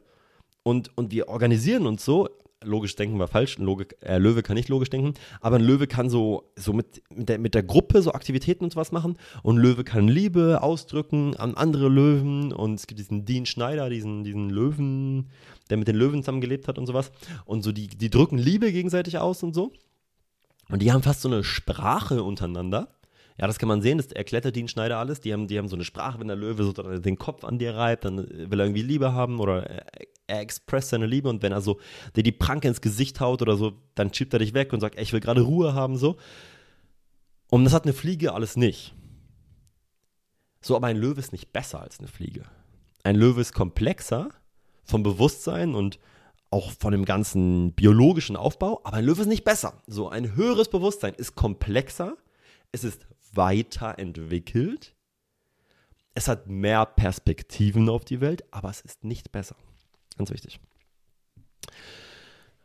und, 0.63 0.91
und 0.97 1.11
wir 1.13 1.29
organisieren 1.29 1.87
uns 1.87 2.03
so 2.03 2.27
logisch 2.63 2.95
denken 2.95 3.19
war 3.19 3.27
falsch, 3.27 3.57
ein 3.57 3.63
Logik, 3.63 3.97
äh, 4.01 4.17
Löwe 4.17 4.43
kann 4.43 4.55
nicht 4.55 4.69
logisch 4.69 4.89
denken, 4.89 5.13
aber 5.41 5.57
ein 5.57 5.63
Löwe 5.63 5.87
kann 5.87 6.09
so, 6.09 6.51
so 6.55 6.73
mit, 6.73 7.01
mit, 7.13 7.29
der, 7.29 7.39
mit 7.39 7.53
der 7.53 7.63
Gruppe 7.63 8.01
so 8.01 8.11
Aktivitäten 8.11 8.63
und 8.63 8.73
sowas 8.73 8.91
machen 8.91 9.17
und 9.43 9.57
Löwe 9.57 9.83
kann 9.83 10.07
Liebe 10.07 10.61
ausdrücken 10.61 11.35
an 11.35 11.55
andere 11.55 11.87
Löwen 11.87 12.51
und 12.51 12.75
es 12.75 12.87
gibt 12.87 12.99
diesen 12.99 13.25
Dean 13.25 13.45
Schneider, 13.45 13.89
diesen, 13.89 14.23
diesen 14.23 14.49
Löwen, 14.49 15.29
der 15.69 15.77
mit 15.77 15.87
den 15.87 15.95
Löwen 15.95 16.23
zusammen 16.23 16.41
gelebt 16.41 16.67
hat 16.67 16.77
und 16.77 16.87
sowas 16.87 17.11
und 17.45 17.63
so, 17.63 17.71
die, 17.71 17.87
die 17.87 18.09
drücken 18.09 18.37
Liebe 18.37 18.71
gegenseitig 18.71 19.17
aus 19.17 19.43
und 19.43 19.53
so. 19.53 19.71
Und 20.69 20.81
die 20.81 20.91
haben 20.91 21.03
fast 21.03 21.21
so 21.21 21.29
eine 21.29 21.43
Sprache 21.43 22.23
untereinander 22.23 22.89
ja, 23.39 23.45
das 23.45 23.59
kann 23.59 23.69
man 23.69 23.81
sehen, 23.81 23.97
das 23.97 24.07
erklärt 24.07 24.55
Dean 24.55 24.67
Schneider 24.67 24.97
alles. 24.97 25.21
Die 25.21 25.31
haben, 25.31 25.47
die 25.47 25.57
haben 25.57 25.67
so 25.67 25.75
eine 25.75 25.83
Sprache, 25.83 26.19
wenn 26.19 26.27
der 26.27 26.35
Löwe 26.35 26.63
so 26.63 26.73
den 26.73 27.17
Kopf 27.17 27.43
an 27.43 27.59
dir 27.59 27.75
reibt, 27.75 28.05
dann 28.05 28.17
will 28.17 28.59
er 28.59 28.65
irgendwie 28.65 28.81
Liebe 28.81 29.13
haben 29.13 29.39
oder 29.39 29.63
er 30.27 30.41
expresst 30.41 30.89
seine 30.89 31.05
Liebe 31.05 31.29
und 31.29 31.43
wenn 31.43 31.51
er 31.51 31.61
so 31.61 31.79
dir 32.15 32.23
die 32.23 32.31
Pranke 32.31 32.67
ins 32.67 32.81
Gesicht 32.81 33.19
haut 33.19 33.41
oder 33.41 33.55
so, 33.55 33.73
dann 33.95 34.13
schiebt 34.13 34.33
er 34.33 34.39
dich 34.39 34.53
weg 34.53 34.73
und 34.73 34.79
sagt, 34.79 34.95
ey, 34.95 35.03
ich 35.03 35.13
will 35.13 35.19
gerade 35.19 35.41
Ruhe 35.41 35.73
haben, 35.73 35.97
so. 35.97 36.17
Und 37.49 37.63
das 37.63 37.73
hat 37.73 37.83
eine 37.83 37.93
Fliege 37.93 38.33
alles 38.33 38.57
nicht. 38.57 38.93
So, 40.61 40.75
aber 40.75 40.87
ein 40.87 40.97
Löwe 40.97 41.19
ist 41.19 41.31
nicht 41.31 41.53
besser 41.53 41.79
als 41.79 41.99
eine 41.99 42.07
Fliege. 42.07 42.43
Ein 43.03 43.15
Löwe 43.15 43.39
ist 43.39 43.53
komplexer 43.53 44.29
vom 44.83 45.03
Bewusstsein 45.03 45.75
und 45.75 45.99
auch 46.49 46.71
von 46.71 46.91
dem 46.91 47.05
ganzen 47.05 47.73
biologischen 47.73 48.35
Aufbau, 48.35 48.81
aber 48.83 48.97
ein 48.97 49.05
Löwe 49.05 49.21
ist 49.21 49.27
nicht 49.27 49.43
besser. 49.43 49.81
So, 49.85 50.09
ein 50.09 50.35
höheres 50.35 50.69
Bewusstsein 50.69 51.13
ist 51.13 51.35
komplexer, 51.35 52.17
es 52.71 52.83
ist 52.83 53.05
weiterentwickelt, 53.37 54.95
es 56.13 56.27
hat 56.27 56.47
mehr 56.47 56.85
Perspektiven 56.85 57.89
auf 57.89 58.03
die 58.03 58.21
Welt, 58.21 58.43
aber 58.51 58.69
es 58.69 58.81
ist 58.81 59.03
nicht 59.03 59.31
besser. 59.31 59.55
Ganz 60.17 60.31
wichtig. 60.31 60.59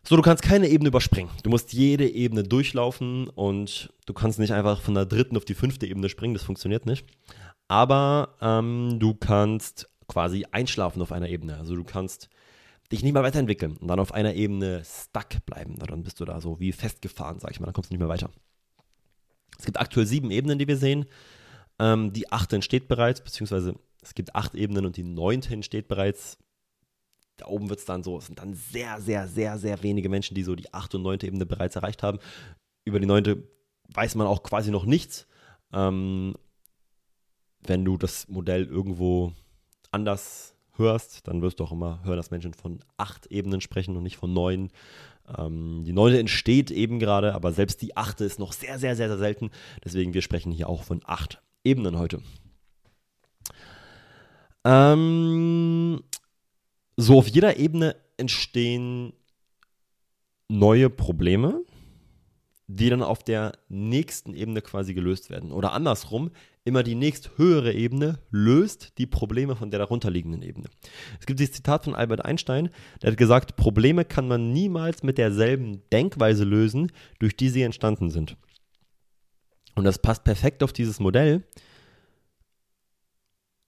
So, 0.04 0.16
du 0.16 0.22
kannst 0.22 0.42
keine 0.42 0.68
Ebene 0.68 0.88
überspringen. 0.88 1.30
Du 1.44 1.50
musst 1.50 1.72
jede 1.72 2.08
Ebene 2.08 2.42
durchlaufen 2.42 3.28
und 3.28 3.92
du 4.06 4.14
kannst 4.14 4.38
nicht 4.38 4.52
einfach 4.52 4.80
von 4.80 4.94
der 4.94 5.06
dritten 5.06 5.36
auf 5.36 5.44
die 5.44 5.54
fünfte 5.54 5.86
Ebene 5.86 6.08
springen, 6.08 6.34
das 6.34 6.42
funktioniert 6.42 6.86
nicht. 6.86 7.06
Aber 7.68 8.36
ähm, 8.40 8.96
du 8.98 9.14
kannst 9.14 9.88
quasi 10.08 10.44
einschlafen 10.50 11.00
auf 11.00 11.12
einer 11.12 11.28
Ebene. 11.28 11.56
Also 11.56 11.76
du 11.76 11.84
kannst 11.84 12.28
dich 12.90 13.02
nicht 13.02 13.12
mehr 13.12 13.22
weiterentwickeln 13.22 13.76
und 13.76 13.88
dann 13.88 14.00
auf 14.00 14.12
einer 14.12 14.34
Ebene 14.34 14.82
stuck 14.84 15.44
bleiben. 15.46 15.76
Dann 15.78 16.02
bist 16.02 16.20
du 16.20 16.24
da 16.24 16.40
so 16.40 16.58
wie 16.58 16.72
festgefahren, 16.72 17.38
sag 17.38 17.52
ich 17.52 17.60
mal, 17.60 17.66
dann 17.66 17.74
kommst 17.74 17.90
du 17.90 17.94
nicht 17.94 18.00
mehr 18.00 18.08
weiter. 18.08 18.30
Es 19.62 19.66
gibt 19.66 19.78
aktuell 19.78 20.06
sieben 20.06 20.32
Ebenen, 20.32 20.58
die 20.58 20.66
wir 20.66 20.76
sehen. 20.76 21.06
Ähm, 21.78 22.12
die 22.12 22.32
achte 22.32 22.56
entsteht 22.56 22.88
bereits, 22.88 23.22
beziehungsweise 23.22 23.76
es 24.02 24.14
gibt 24.14 24.34
acht 24.34 24.56
Ebenen 24.56 24.86
und 24.86 24.96
die 24.96 25.04
neunte 25.04 25.54
entsteht 25.54 25.86
bereits 25.86 26.36
da 27.36 27.46
oben 27.46 27.68
wird 27.68 27.80
es 27.80 27.86
dann 27.86 28.02
so, 28.02 28.18
es 28.18 28.26
sind 28.26 28.38
dann 28.38 28.54
sehr, 28.54 29.00
sehr, 29.00 29.26
sehr, 29.26 29.58
sehr 29.58 29.82
wenige 29.82 30.08
Menschen, 30.08 30.34
die 30.34 30.42
so 30.42 30.54
die 30.54 30.72
achte 30.72 30.96
und 30.96 31.02
neunte 31.02 31.26
Ebene 31.26 31.46
bereits 31.46 31.76
erreicht 31.76 32.02
haben. 32.02 32.18
Über 32.84 33.00
die 33.00 33.06
neunte 33.06 33.48
weiß 33.88 34.14
man 34.16 34.26
auch 34.26 34.42
quasi 34.42 34.70
noch 34.70 34.84
nichts. 34.84 35.26
Ähm, 35.72 36.34
wenn 37.60 37.84
du 37.84 37.96
das 37.96 38.28
Modell 38.28 38.66
irgendwo 38.66 39.32
anders 39.90 40.54
hörst, 40.74 41.26
dann 41.28 41.42
wirst 41.42 41.60
du 41.60 41.64
auch 41.64 41.72
immer 41.72 42.02
hören, 42.04 42.16
dass 42.16 42.30
Menschen 42.30 42.54
von 42.54 42.80
acht 42.96 43.26
Ebenen 43.26 43.60
sprechen 43.60 43.96
und 43.96 44.02
nicht 44.02 44.16
von 44.16 44.32
neun. 44.32 44.70
Ähm, 45.38 45.82
die 45.84 45.92
neunte 45.92 46.18
entsteht 46.18 46.70
eben 46.70 46.98
gerade, 46.98 47.34
aber 47.34 47.52
selbst 47.52 47.82
die 47.82 47.96
achte 47.96 48.24
ist 48.24 48.38
noch 48.38 48.52
sehr, 48.52 48.78
sehr, 48.78 48.96
sehr, 48.96 49.08
sehr 49.08 49.18
selten. 49.18 49.50
Deswegen 49.84 50.14
wir 50.14 50.22
sprechen 50.22 50.52
hier 50.52 50.68
auch 50.68 50.82
von 50.82 51.00
acht 51.04 51.42
Ebenen 51.64 51.98
heute. 51.98 52.20
Ähm, 54.64 56.02
so 56.96 57.18
auf 57.18 57.28
jeder 57.28 57.56
Ebene 57.56 57.96
entstehen 58.16 59.12
neue 60.48 60.90
Probleme, 60.90 61.64
die 62.66 62.90
dann 62.90 63.02
auf 63.02 63.22
der 63.22 63.52
nächsten 63.68 64.34
Ebene 64.34 64.62
quasi 64.62 64.94
gelöst 64.94 65.30
werden. 65.30 65.52
Oder 65.52 65.72
andersrum, 65.72 66.30
immer 66.64 66.82
die 66.82 66.94
nächst 66.94 67.36
höhere 67.36 67.72
Ebene 67.72 68.18
löst 68.30 68.98
die 68.98 69.06
Probleme 69.06 69.56
von 69.56 69.70
der 69.70 69.78
darunterliegenden 69.78 70.42
Ebene. 70.42 70.68
Es 71.18 71.26
gibt 71.26 71.40
dieses 71.40 71.54
Zitat 71.54 71.84
von 71.84 71.94
Albert 71.94 72.24
Einstein, 72.24 72.70
der 73.02 73.10
hat 73.10 73.18
gesagt, 73.18 73.56
Probleme 73.56 74.04
kann 74.04 74.28
man 74.28 74.52
niemals 74.52 75.02
mit 75.02 75.18
derselben 75.18 75.82
Denkweise 75.90 76.44
lösen, 76.44 76.92
durch 77.18 77.36
die 77.36 77.48
sie 77.48 77.62
entstanden 77.62 78.10
sind. 78.10 78.36
Und 79.74 79.84
das 79.84 79.98
passt 79.98 80.24
perfekt 80.24 80.62
auf 80.62 80.72
dieses 80.72 81.00
Modell 81.00 81.42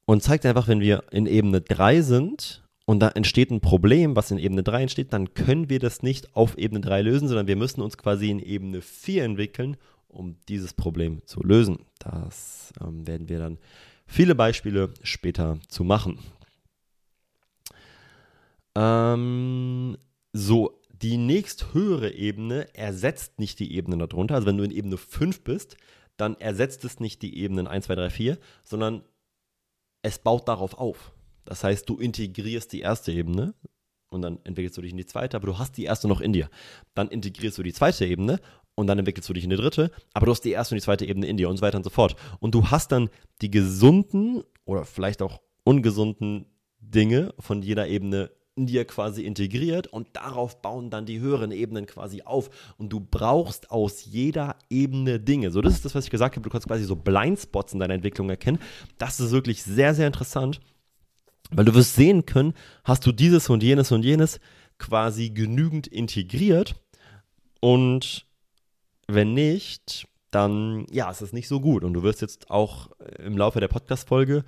und 0.05 0.23
zeigt 0.23 0.47
einfach, 0.47 0.69
wenn 0.69 0.81
wir 0.81 1.05
in 1.11 1.27
Ebene 1.27 1.63
3 1.63 2.03
sind 2.03 2.63
und 2.85 3.01
da 3.01 3.09
entsteht 3.09 3.51
ein 3.51 3.63
Problem, 3.63 4.15
was 4.15 4.31
in 4.31 4.39
Ebene 4.39 4.63
3 4.63 4.83
entsteht, 4.83 5.13
dann 5.13 5.33
können 5.35 5.71
wir 5.71 5.79
das 5.79 6.03
nicht 6.03 6.37
auf 6.37 6.59
Ebene 6.59 6.81
3 6.81 7.03
lösen, 7.03 7.29
sondern 7.29 7.47
wir 7.47 7.57
müssen 7.57 7.81
uns 7.81 7.97
quasi 7.97 8.31
in 8.31 8.39
Ebene 8.39 8.83
4 8.83 9.25
entwickeln, 9.25 9.79
um 10.15 10.37
dieses 10.49 10.73
Problem 10.73 11.25
zu 11.27 11.43
lösen. 11.43 11.87
Das 11.99 12.73
ähm, 12.81 13.07
werden 13.07 13.29
wir 13.29 13.39
dann 13.39 13.59
viele 14.07 14.35
Beispiele 14.35 14.93
später 15.03 15.59
zu 15.69 15.85
machen. 15.85 16.19
Ähm, 18.77 19.97
so, 20.33 20.81
die 20.91 21.17
nächsthöhere 21.17 22.13
Ebene 22.13 22.75
ersetzt 22.75 23.39
nicht 23.39 23.59
die 23.59 23.75
Ebene 23.75 23.99
darunter. 24.07 24.35
Also 24.37 24.47
wenn 24.47 24.57
du 24.57 24.65
in 24.65 24.71
Ebene 24.71 24.97
5 24.97 25.43
bist, 25.43 25.77
dann 26.17 26.41
ersetzt 26.41 26.85
es 26.85 27.01
nicht 27.01 27.23
die 27.23 27.39
Ebenen 27.39 27.67
1, 27.67 27.87
2, 27.87 27.95
3, 27.97 28.11
4, 28.11 28.39
sondern 28.63 29.03
es 30.03 30.19
baut 30.19 30.49
darauf 30.49 30.75
auf. 30.75 31.13
Das 31.45 31.65
heißt, 31.65 31.89
du 31.89 31.99
integrierst 31.99 32.73
die 32.73 32.81
erste 32.81 33.13
Ebene 33.13 33.55
und 34.09 34.23
dann 34.23 34.39
entwickelst 34.45 34.77
du 34.77 34.83
dich 34.83 34.93
in 34.93 34.97
die 34.97 35.07
zweite, 35.07 35.37
aber 35.37 35.47
du 35.47 35.59
hast 35.59 35.77
die 35.77 35.85
erste 35.85 36.09
noch 36.09 36.21
in 36.21 36.33
dir. 36.33 36.49
Dann 36.95 37.09
integrierst 37.09 37.59
du 37.59 37.63
die 37.63 37.73
zweite 37.73 38.07
Ebene 38.07 38.41
und 38.75 38.87
dann 38.87 38.99
entwickelst 38.99 39.29
du 39.29 39.33
dich 39.33 39.45
in 39.45 39.51
die 39.51 39.57
dritte, 39.57 39.91
aber 40.13 40.27
du 40.27 40.33
hast 40.33 40.43
die 40.43 40.51
erste 40.51 40.75
und 40.75 40.81
die 40.81 40.85
zweite 40.85 41.07
Ebene 41.07 41.27
in 41.27 41.37
dir 41.37 41.49
und 41.49 41.57
so 41.57 41.63
weiter 41.63 41.77
und 41.77 41.85
so 41.85 41.91
fort. 41.91 42.17
Und 42.41 42.55
du 42.55 42.71
hast 42.71 42.93
dann 42.93 43.09
die 43.41 43.51
gesunden 43.51 44.43
oder 44.65 44.85
vielleicht 44.85 45.23
auch 45.23 45.41
ungesunden 45.65 46.47
Dinge 46.81 47.35
von 47.39 47.63
jeder 47.63 47.89
Ebene 47.89 48.31
in 48.57 48.67
dir 48.67 48.85
quasi 48.85 49.25
integriert 49.25 49.89
und 49.89 50.09
darauf 50.13 50.63
bauen 50.63 50.91
dann 50.91 51.07
die 51.07 51.19
höheren 51.19 51.51
Ebenen 51.51 51.87
quasi 51.87 52.23
auf. 52.23 52.51
Und 52.79 52.93
du 52.93 53.01
brauchst 53.01 53.71
aus 53.71 54.05
jeder 54.05 54.57
Ebene 54.71 55.19
Dinge. 55.19 55.51
So, 55.51 55.61
das 55.61 55.75
ist 55.75 55.85
das, 55.85 55.95
was 55.95 56.05
ich 56.05 56.11
gesagt 56.11 56.37
habe. 56.37 56.45
Du 56.45 56.51
kannst 56.51 56.69
quasi 56.69 56.85
so 56.85 56.95
Blindspots 56.95 57.73
in 57.73 57.81
deiner 57.81 57.95
Entwicklung 57.95 58.31
erkennen. 58.31 58.59
Das 58.99 59.19
ist 59.19 59.33
wirklich 59.33 59.63
sehr, 59.63 59.95
sehr 59.95 60.07
interessant. 60.07 60.61
Weil 61.51 61.65
du 61.65 61.75
wirst 61.75 61.95
sehen 61.95 62.27
können, 62.27 62.55
hast 62.85 63.05
du 63.07 63.13
dieses 63.13 63.51
und 63.51 63.63
jenes 63.63 63.93
und 63.93 64.05
jenes 64.05 64.41
quasi 64.79 65.31
genügend 65.31 65.87
integriert 65.87 66.75
und 67.61 68.27
wenn 69.09 69.35
nicht, 69.35 70.07
dann 70.31 70.87
ja, 70.91 71.11
ist 71.11 71.21
es 71.21 71.33
nicht 71.33 71.49
so 71.49 71.61
gut. 71.61 71.85
Und 71.85 71.95
du 71.95 72.03
wirst 72.03 72.21
jetzt 72.21 72.51
auch 72.51 72.91
im 73.19 73.37
Laufe 73.37 73.61
der 73.61 73.69
Podcast-Folge 73.69 74.45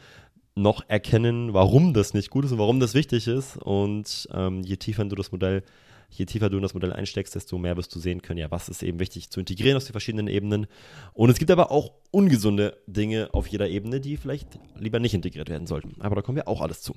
noch 0.55 0.83
erkennen, 0.89 1.53
warum 1.53 1.93
das 1.93 2.15
nicht 2.15 2.31
gut 2.31 2.45
ist 2.45 2.53
und 2.53 2.59
warum 2.59 2.81
das 2.81 2.95
wichtig 2.95 3.27
ist. 3.27 3.57
Und 3.59 4.29
ähm, 4.33 4.63
je 4.63 4.77
tiefer 4.77 5.05
du 5.05 5.15
das 5.15 5.33
Modell 5.33 5.63
je 6.11 6.27
tiefer 6.27 6.51
du 6.51 6.57
in 6.57 6.63
das 6.63 6.75
Modell 6.75 6.93
einsteckst, 6.93 7.35
desto 7.35 7.59
mehr 7.59 7.77
wirst 7.77 7.95
du 7.95 7.99
sehen 7.99 8.23
können, 8.23 8.39
ja, 8.39 8.51
was 8.51 8.69
ist 8.69 8.83
eben 8.83 8.99
wichtig 8.99 9.31
zu 9.31 9.41
integrieren 9.41 9.77
aus 9.77 9.85
den 9.85 9.93
verschiedenen 9.93 10.29
Ebenen. 10.29 10.67
Und 11.13 11.31
es 11.31 11.39
gibt 11.39 11.51
aber 11.51 11.71
auch 11.71 11.93
ungesunde 12.11 12.77
Dinge 12.87 13.31
auf 13.33 13.47
jeder 13.47 13.69
Ebene, 13.69 14.01
die 14.01 14.17
vielleicht 14.17 14.59
lieber 14.79 15.01
nicht 15.01 15.15
integriert 15.15 15.49
werden 15.49 15.67
sollten. 15.67 16.01
Aber 16.01 16.17
da 16.17 16.23
kommen 16.23 16.37
wir 16.37 16.49
auch 16.49 16.61
alles 16.61 16.83
zu. 16.83 16.95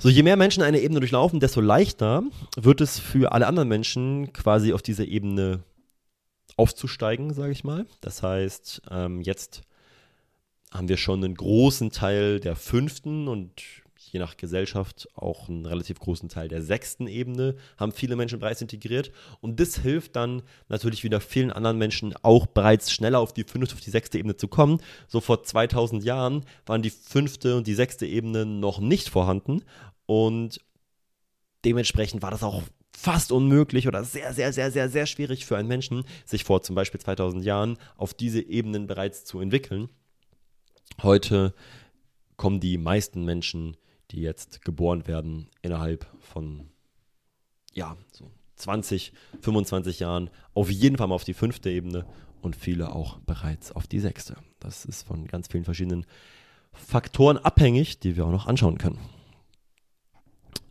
So, 0.00 0.08
je 0.08 0.22
mehr 0.22 0.36
Menschen 0.36 0.62
eine 0.62 0.78
Ebene 0.78 1.00
durchlaufen, 1.00 1.40
desto 1.40 1.60
leichter 1.60 2.22
wird 2.56 2.80
es 2.80 3.00
für 3.00 3.32
alle 3.32 3.48
anderen 3.48 3.68
Menschen 3.68 4.32
quasi 4.32 4.72
auf 4.72 4.80
diese 4.80 5.04
Ebene 5.04 5.64
aufzusteigen, 6.56 7.34
sage 7.34 7.50
ich 7.50 7.64
mal. 7.64 7.84
Das 8.00 8.22
heißt, 8.22 8.82
ähm, 8.92 9.20
jetzt 9.22 9.62
haben 10.70 10.88
wir 10.88 10.98
schon 10.98 11.24
einen 11.24 11.34
großen 11.34 11.90
Teil 11.90 12.38
der 12.38 12.54
fünften 12.54 13.26
und 13.26 13.52
je 13.98 14.20
nach 14.20 14.36
Gesellschaft 14.36 15.08
auch 15.14 15.48
einen 15.48 15.66
relativ 15.66 15.98
großen 15.98 16.28
Teil 16.28 16.48
der 16.48 16.62
sechsten 16.62 17.06
Ebene, 17.06 17.56
haben 17.76 17.92
viele 17.92 18.16
Menschen 18.16 18.38
bereits 18.38 18.62
integriert. 18.62 19.10
Und 19.40 19.60
das 19.60 19.78
hilft 19.78 20.16
dann 20.16 20.42
natürlich 20.68 21.04
wieder 21.04 21.20
vielen 21.20 21.50
anderen 21.50 21.78
Menschen 21.78 22.14
auch 22.22 22.46
bereits 22.46 22.92
schneller 22.92 23.18
auf 23.18 23.32
die 23.32 23.44
fünfte, 23.44 23.74
auf 23.74 23.80
die 23.80 23.90
sechste 23.90 24.18
Ebene 24.18 24.36
zu 24.36 24.48
kommen. 24.48 24.80
So 25.08 25.20
vor 25.20 25.42
2000 25.42 26.04
Jahren 26.04 26.44
waren 26.64 26.82
die 26.82 26.90
fünfte 26.90 27.56
und 27.56 27.66
die 27.66 27.74
sechste 27.74 28.06
Ebene 28.06 28.46
noch 28.46 28.78
nicht 28.78 29.08
vorhanden. 29.08 29.62
Und 30.06 30.60
dementsprechend 31.64 32.22
war 32.22 32.30
das 32.30 32.42
auch 32.42 32.62
fast 32.96 33.30
unmöglich 33.30 33.86
oder 33.86 34.02
sehr, 34.04 34.32
sehr, 34.32 34.52
sehr, 34.52 34.70
sehr, 34.70 34.88
sehr 34.88 35.06
schwierig 35.06 35.44
für 35.44 35.56
einen 35.56 35.68
Menschen, 35.68 36.04
sich 36.24 36.44
vor 36.44 36.62
zum 36.62 36.74
Beispiel 36.74 37.00
2000 37.00 37.44
Jahren 37.44 37.78
auf 37.96 38.14
diese 38.14 38.40
Ebenen 38.40 38.86
bereits 38.86 39.24
zu 39.24 39.40
entwickeln. 39.40 39.88
Heute 41.02 41.54
kommen 42.36 42.60
die 42.60 42.78
meisten 42.78 43.24
Menschen 43.24 43.76
die 44.10 44.20
jetzt 44.20 44.64
geboren 44.64 45.06
werden, 45.06 45.48
innerhalb 45.62 46.06
von, 46.20 46.68
ja, 47.74 47.96
so 48.12 48.30
20, 48.56 49.12
25 49.40 50.00
Jahren 50.00 50.30
auf 50.54 50.70
jeden 50.70 50.96
Fall 50.96 51.08
mal 51.08 51.14
auf 51.14 51.24
die 51.24 51.34
fünfte 51.34 51.70
Ebene 51.70 52.06
und 52.40 52.56
viele 52.56 52.92
auch 52.92 53.18
bereits 53.20 53.72
auf 53.72 53.86
die 53.86 54.00
sechste. 54.00 54.36
Das 54.60 54.84
ist 54.84 55.06
von 55.06 55.26
ganz 55.26 55.48
vielen 55.48 55.64
verschiedenen 55.64 56.06
Faktoren 56.72 57.38
abhängig, 57.38 58.00
die 58.00 58.16
wir 58.16 58.26
auch 58.26 58.32
noch 58.32 58.46
anschauen 58.46 58.78
können. 58.78 58.98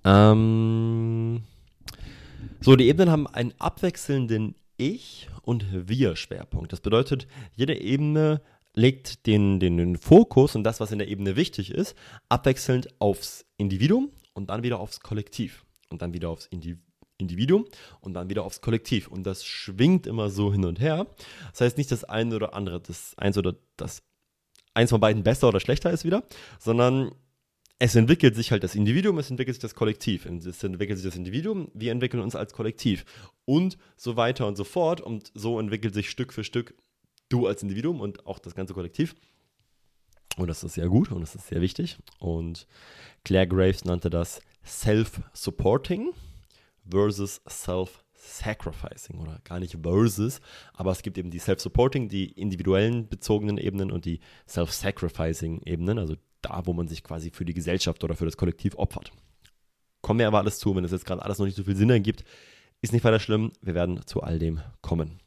Ähm 0.03 1.43
so, 2.61 2.75
die 2.75 2.87
Ebenen 2.87 3.11
haben 3.11 3.27
einen 3.27 3.53
abwechselnden 3.59 4.55
Ich- 4.77 5.29
und 5.41 5.87
Wir-Schwerpunkt. 5.87 6.71
Das 6.71 6.81
bedeutet, 6.81 7.27
jede 7.55 7.79
Ebene 7.79 8.41
legt 8.77 9.25
den, 9.25 9.59
den, 9.59 9.77
den 9.77 9.97
Fokus 9.97 10.55
und 10.55 10.63
das, 10.63 10.79
was 10.79 10.91
in 10.91 10.99
der 10.99 11.07
Ebene 11.07 11.35
wichtig 11.35 11.71
ist, 11.71 11.95
abwechselnd 12.29 13.01
aufs 13.01 13.45
Individuum 13.57 14.11
und 14.33 14.49
dann 14.49 14.63
wieder 14.63 14.79
aufs 14.79 14.99
Kollektiv 14.99 15.65
und 15.89 16.01
dann 16.01 16.13
wieder 16.13 16.29
aufs 16.29 16.45
Individuum. 16.45 16.83
Individuum 17.19 17.65
und 17.99 18.13
dann 18.13 18.29
wieder 18.29 18.43
aufs 18.43 18.61
Kollektiv. 18.61 19.07
Und 19.07 19.23
das 19.23 19.43
schwingt 19.43 20.05
immer 20.05 20.29
so 20.29 20.51
hin 20.53 20.65
und 20.65 20.79
her. 20.79 21.07
Das 21.51 21.61
heißt 21.61 21.77
nicht 21.77 21.91
das 21.91 22.03
eine 22.03 22.35
oder 22.35 22.53
andere, 22.53 22.79
das 22.79 23.17
eins 23.17 23.39
oder 23.39 23.55
das 23.75 24.03
eins 24.75 24.91
von 24.91 24.99
beiden 24.99 25.23
besser 25.23 25.47
oder 25.47 25.59
schlechter 25.59 25.89
ist 25.89 26.05
wieder, 26.05 26.23
sondern 26.59 27.11
es 27.79 27.95
entwickelt 27.95 28.35
sich 28.35 28.51
halt 28.51 28.63
das 28.63 28.75
Individuum, 28.75 29.17
es 29.17 29.31
entwickelt 29.31 29.55
sich 29.55 29.61
das 29.61 29.73
Kollektiv. 29.73 30.27
Es 30.27 30.63
entwickelt 30.63 30.99
sich 30.99 31.07
das 31.07 31.17
Individuum, 31.17 31.71
wir 31.73 31.91
entwickeln 31.91 32.21
uns 32.21 32.35
als 32.35 32.53
Kollektiv 32.53 33.03
und 33.45 33.79
so 33.95 34.15
weiter 34.15 34.45
und 34.45 34.55
so 34.55 34.63
fort. 34.63 35.01
Und 35.01 35.31
so 35.33 35.59
entwickelt 35.59 35.95
sich 35.95 36.11
Stück 36.11 36.33
für 36.33 36.43
Stück 36.43 36.75
du 37.29 37.47
als 37.47 37.63
Individuum 37.63 38.01
und 38.01 38.25
auch 38.25 38.39
das 38.39 38.55
ganze 38.55 38.73
Kollektiv. 38.73 39.15
Und 40.37 40.47
das 40.47 40.63
ist 40.63 40.75
sehr 40.75 40.87
gut 40.87 41.11
und 41.11 41.21
das 41.21 41.35
ist 41.35 41.47
sehr 41.47 41.61
wichtig. 41.61 41.97
Und 42.19 42.67
Claire 43.25 43.47
Graves 43.47 43.85
nannte 43.85 44.09
das 44.09 44.39
Self-Supporting 44.65 46.11
versus 46.89 47.41
Self-Sacrificing 47.49 49.19
oder 49.19 49.39
gar 49.43 49.59
nicht 49.59 49.77
versus, 49.81 50.39
aber 50.73 50.91
es 50.91 51.01
gibt 51.01 51.17
eben 51.17 51.31
die 51.31 51.39
Self-Supporting, 51.39 52.07
die 52.07 52.31
individuellen 52.31 53.07
bezogenen 53.07 53.57
Ebenen 53.57 53.91
und 53.91 54.05
die 54.05 54.19
Self-Sacrificing 54.47 55.61
Ebenen, 55.65 55.97
also 55.97 56.15
da, 56.41 56.65
wo 56.65 56.73
man 56.73 56.87
sich 56.87 57.03
quasi 57.03 57.31
für 57.31 57.45
die 57.45 57.53
Gesellschaft 57.53 58.03
oder 58.03 58.15
für 58.15 58.25
das 58.25 58.37
Kollektiv 58.37 58.75
opfert. 58.75 59.11
Kommen 60.01 60.19
wir 60.19 60.27
aber 60.27 60.39
alles 60.39 60.59
zu, 60.59 60.75
wenn 60.75 60.85
es 60.85 60.91
jetzt 60.91 61.05
gerade 61.05 61.23
alles 61.23 61.39
noch 61.39 61.45
nicht 61.45 61.57
so 61.57 61.63
viel 61.63 61.75
Sinn 61.75 61.89
ergibt, 61.89 62.23
ist 62.81 62.93
nicht 62.93 63.03
weiter 63.03 63.19
schlimm, 63.19 63.51
wir 63.61 63.73
werden 63.73 64.05
zu 64.05 64.21
all 64.21 64.37
dem 64.37 64.61
kommen. 64.81 65.19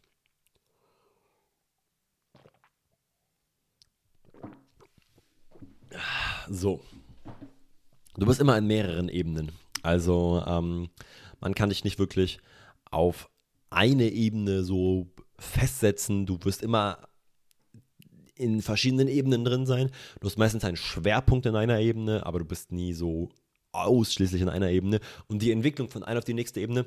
So. 6.49 6.81
Du 8.17 8.27
bist 8.27 8.41
immer 8.41 8.57
in 8.59 8.67
mehreren 8.67 9.09
Ebenen. 9.09 9.53
Also 9.83 10.43
ähm, 10.47 10.91
man 11.41 11.55
kann 11.55 11.71
dich 11.71 11.85
nicht 11.85 11.99
wirklich 11.99 12.39
auf 12.91 13.31
eine 13.71 14.09
Ebene 14.09 14.63
so 14.63 15.07
festsetzen. 15.39 16.27
Du 16.27 16.39
wirst 16.43 16.63
immer 16.63 16.99
in 18.35 18.63
verschiedenen 18.63 19.09
Ebenen 19.09 19.45
drin 19.45 19.67
sein. 19.67 19.91
Du 20.21 20.27
hast 20.27 20.39
meistens 20.39 20.65
einen 20.65 20.77
Schwerpunkt 20.77 21.47
in 21.47 21.57
einer 21.57 21.79
Ebene, 21.79 22.27
aber 22.27 22.39
du 22.39 22.45
bist 22.45 22.73
nie 22.73 22.93
so 22.93 23.29
ausschließlich 23.73 24.43
in 24.43 24.49
einer 24.49 24.71
Ebene. 24.71 25.01
Und 25.29 25.43
die 25.43 25.53
Entwicklung 25.53 25.89
von 25.89 26.03
einer 26.03 26.19
auf 26.19 26.25
die 26.25 26.35
nächste 26.35 26.61
Ebene 26.61 26.87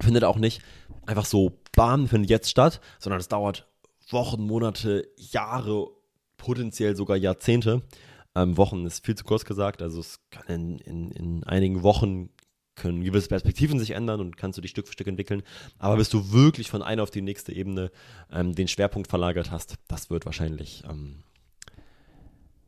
findet 0.00 0.24
auch 0.24 0.36
nicht 0.36 0.62
einfach 1.06 1.26
so 1.26 1.58
bam, 1.72 2.08
findet 2.08 2.30
jetzt 2.30 2.50
statt, 2.50 2.80
sondern 2.98 3.20
es 3.20 3.28
dauert 3.28 3.68
Wochen, 4.10 4.42
Monate, 4.42 5.08
Jahre, 5.16 5.88
potenziell 6.38 6.96
sogar 6.96 7.18
Jahrzehnte 7.18 7.82
ähm, 8.34 8.56
Wochen 8.56 8.86
ist 8.86 9.04
viel 9.04 9.14
zu 9.14 9.24
kurz 9.24 9.44
gesagt. 9.44 9.82
Also 9.82 10.00
es 10.00 10.20
kann 10.30 10.46
in, 10.48 10.78
in, 10.78 11.10
in 11.10 11.44
einigen 11.44 11.82
Wochen 11.82 12.30
können 12.76 13.02
gewisse 13.02 13.28
Perspektiven 13.28 13.78
sich 13.78 13.90
ändern 13.90 14.20
und 14.20 14.36
kannst 14.36 14.56
du 14.56 14.62
dich 14.62 14.70
Stück 14.70 14.86
für 14.86 14.92
Stück 14.92 15.08
entwickeln. 15.08 15.42
Aber 15.78 15.96
bis 15.96 16.08
du 16.08 16.32
wirklich 16.32 16.70
von 16.70 16.82
einer 16.82 17.02
auf 17.02 17.10
die 17.10 17.22
nächste 17.22 17.52
Ebene 17.52 17.90
ähm, 18.32 18.54
den 18.54 18.68
Schwerpunkt 18.68 19.08
verlagert 19.08 19.50
hast, 19.50 19.74
das 19.88 20.10
wird 20.10 20.24
wahrscheinlich 20.24 20.84
ähm, 20.88 21.24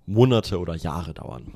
Monate 0.07 0.59
oder 0.59 0.75
Jahre 0.75 1.15
dauern. 1.15 1.55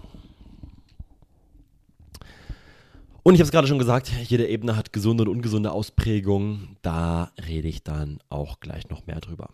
Und 3.25 3.35
ich 3.35 3.41
habe 3.41 3.47
es 3.47 3.53
gerade 3.53 3.67
schon 3.67 3.79
gesagt, 3.79 4.13
jede 4.23 4.47
Ebene 4.47 4.77
hat 4.77 4.93
gesunde 4.93 5.25
und 5.25 5.31
ungesunde 5.31 5.73
Ausprägungen. 5.73 6.77
Da 6.83 7.33
rede 7.49 7.69
ich 7.69 7.83
dann 7.83 8.19
auch 8.29 8.61
gleich 8.61 8.91
noch 8.91 9.07
mehr 9.07 9.21
drüber. 9.21 9.49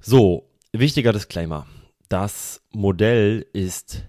So, 0.00 0.50
Wichtiger 0.72 1.12
Disclaimer. 1.12 1.66
Das 2.08 2.62
Modell 2.72 3.46
ist 3.52 4.04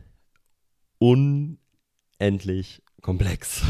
unendlich 0.99 2.83
komplex. 3.01 3.63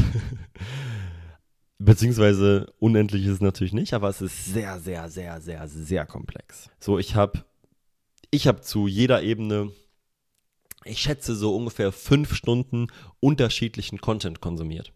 Beziehungsweise 1.78 2.72
unendlich 2.80 3.24
ist 3.24 3.34
es 3.34 3.40
natürlich 3.40 3.72
nicht, 3.72 3.94
aber 3.94 4.08
es 4.08 4.20
ist 4.20 4.46
sehr, 4.46 4.80
sehr, 4.80 5.08
sehr, 5.08 5.40
sehr, 5.40 5.68
sehr 5.68 6.06
komplex. 6.06 6.68
So, 6.80 6.98
ich 6.98 7.14
habe 7.14 7.44
ich 8.30 8.48
hab 8.48 8.64
zu 8.64 8.88
jeder 8.88 9.22
Ebene, 9.22 9.70
ich 10.84 10.98
schätze 10.98 11.36
so 11.36 11.54
ungefähr 11.54 11.92
fünf 11.92 12.34
Stunden 12.34 12.88
unterschiedlichen 13.20 14.00
Content 14.00 14.40
konsumiert. 14.40 14.92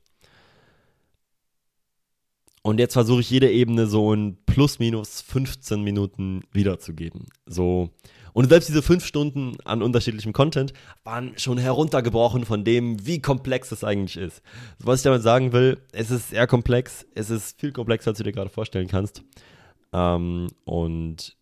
Und 2.63 2.79
jetzt 2.79 2.93
versuche 2.93 3.21
ich 3.21 3.31
jede 3.31 3.51
Ebene 3.51 3.87
so 3.87 4.13
in 4.13 4.37
plus 4.47 4.79
minus 4.79 5.21
15 5.21 5.83
Minuten 5.83 6.43
wiederzugeben. 6.53 7.27
So. 7.45 7.91
Und 8.33 8.49
selbst 8.49 8.69
diese 8.69 8.83
fünf 8.83 9.05
Stunden 9.05 9.57
an 9.65 9.83
unterschiedlichem 9.83 10.33
Content 10.33 10.73
waren 11.05 11.37
schon 11.39 11.59
heruntergebrochen 11.59 12.45
von 12.45 12.65
dem, 12.65 13.05
wie 13.05 13.21
komplex 13.21 13.73
es 13.73 13.85
eigentlich 13.85 14.17
ist. 14.17 14.43
Was 14.79 15.01
ich 15.01 15.03
damit 15.03 15.23
sagen 15.23 15.53
will, 15.53 15.81
es 15.93 16.11
ist 16.11 16.31
sehr 16.31 16.47
komplex. 16.47 17.05
Es 17.15 17.31
ist 17.31 17.61
viel 17.61 17.73
komplexer, 17.73 18.11
als 18.11 18.19
du 18.19 18.25
dir 18.25 18.33
gerade 18.33 18.49
vorstellen 18.49 18.89
kannst. 18.89 19.23
Ähm, 19.93 20.47
und 20.65 21.37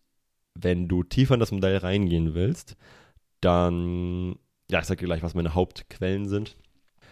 wenn 0.55 0.87
du 0.87 1.03
tiefer 1.03 1.35
in 1.35 1.39
das 1.39 1.51
Modell 1.51 1.77
reingehen 1.77 2.33
willst, 2.33 2.75
dann, 3.39 4.35
ja, 4.69 4.79
ich 4.79 4.85
sag 4.85 4.97
dir 4.97 5.05
gleich, 5.05 5.23
was 5.23 5.35
meine 5.35 5.53
Hauptquellen 5.53 6.27
sind. 6.27 6.57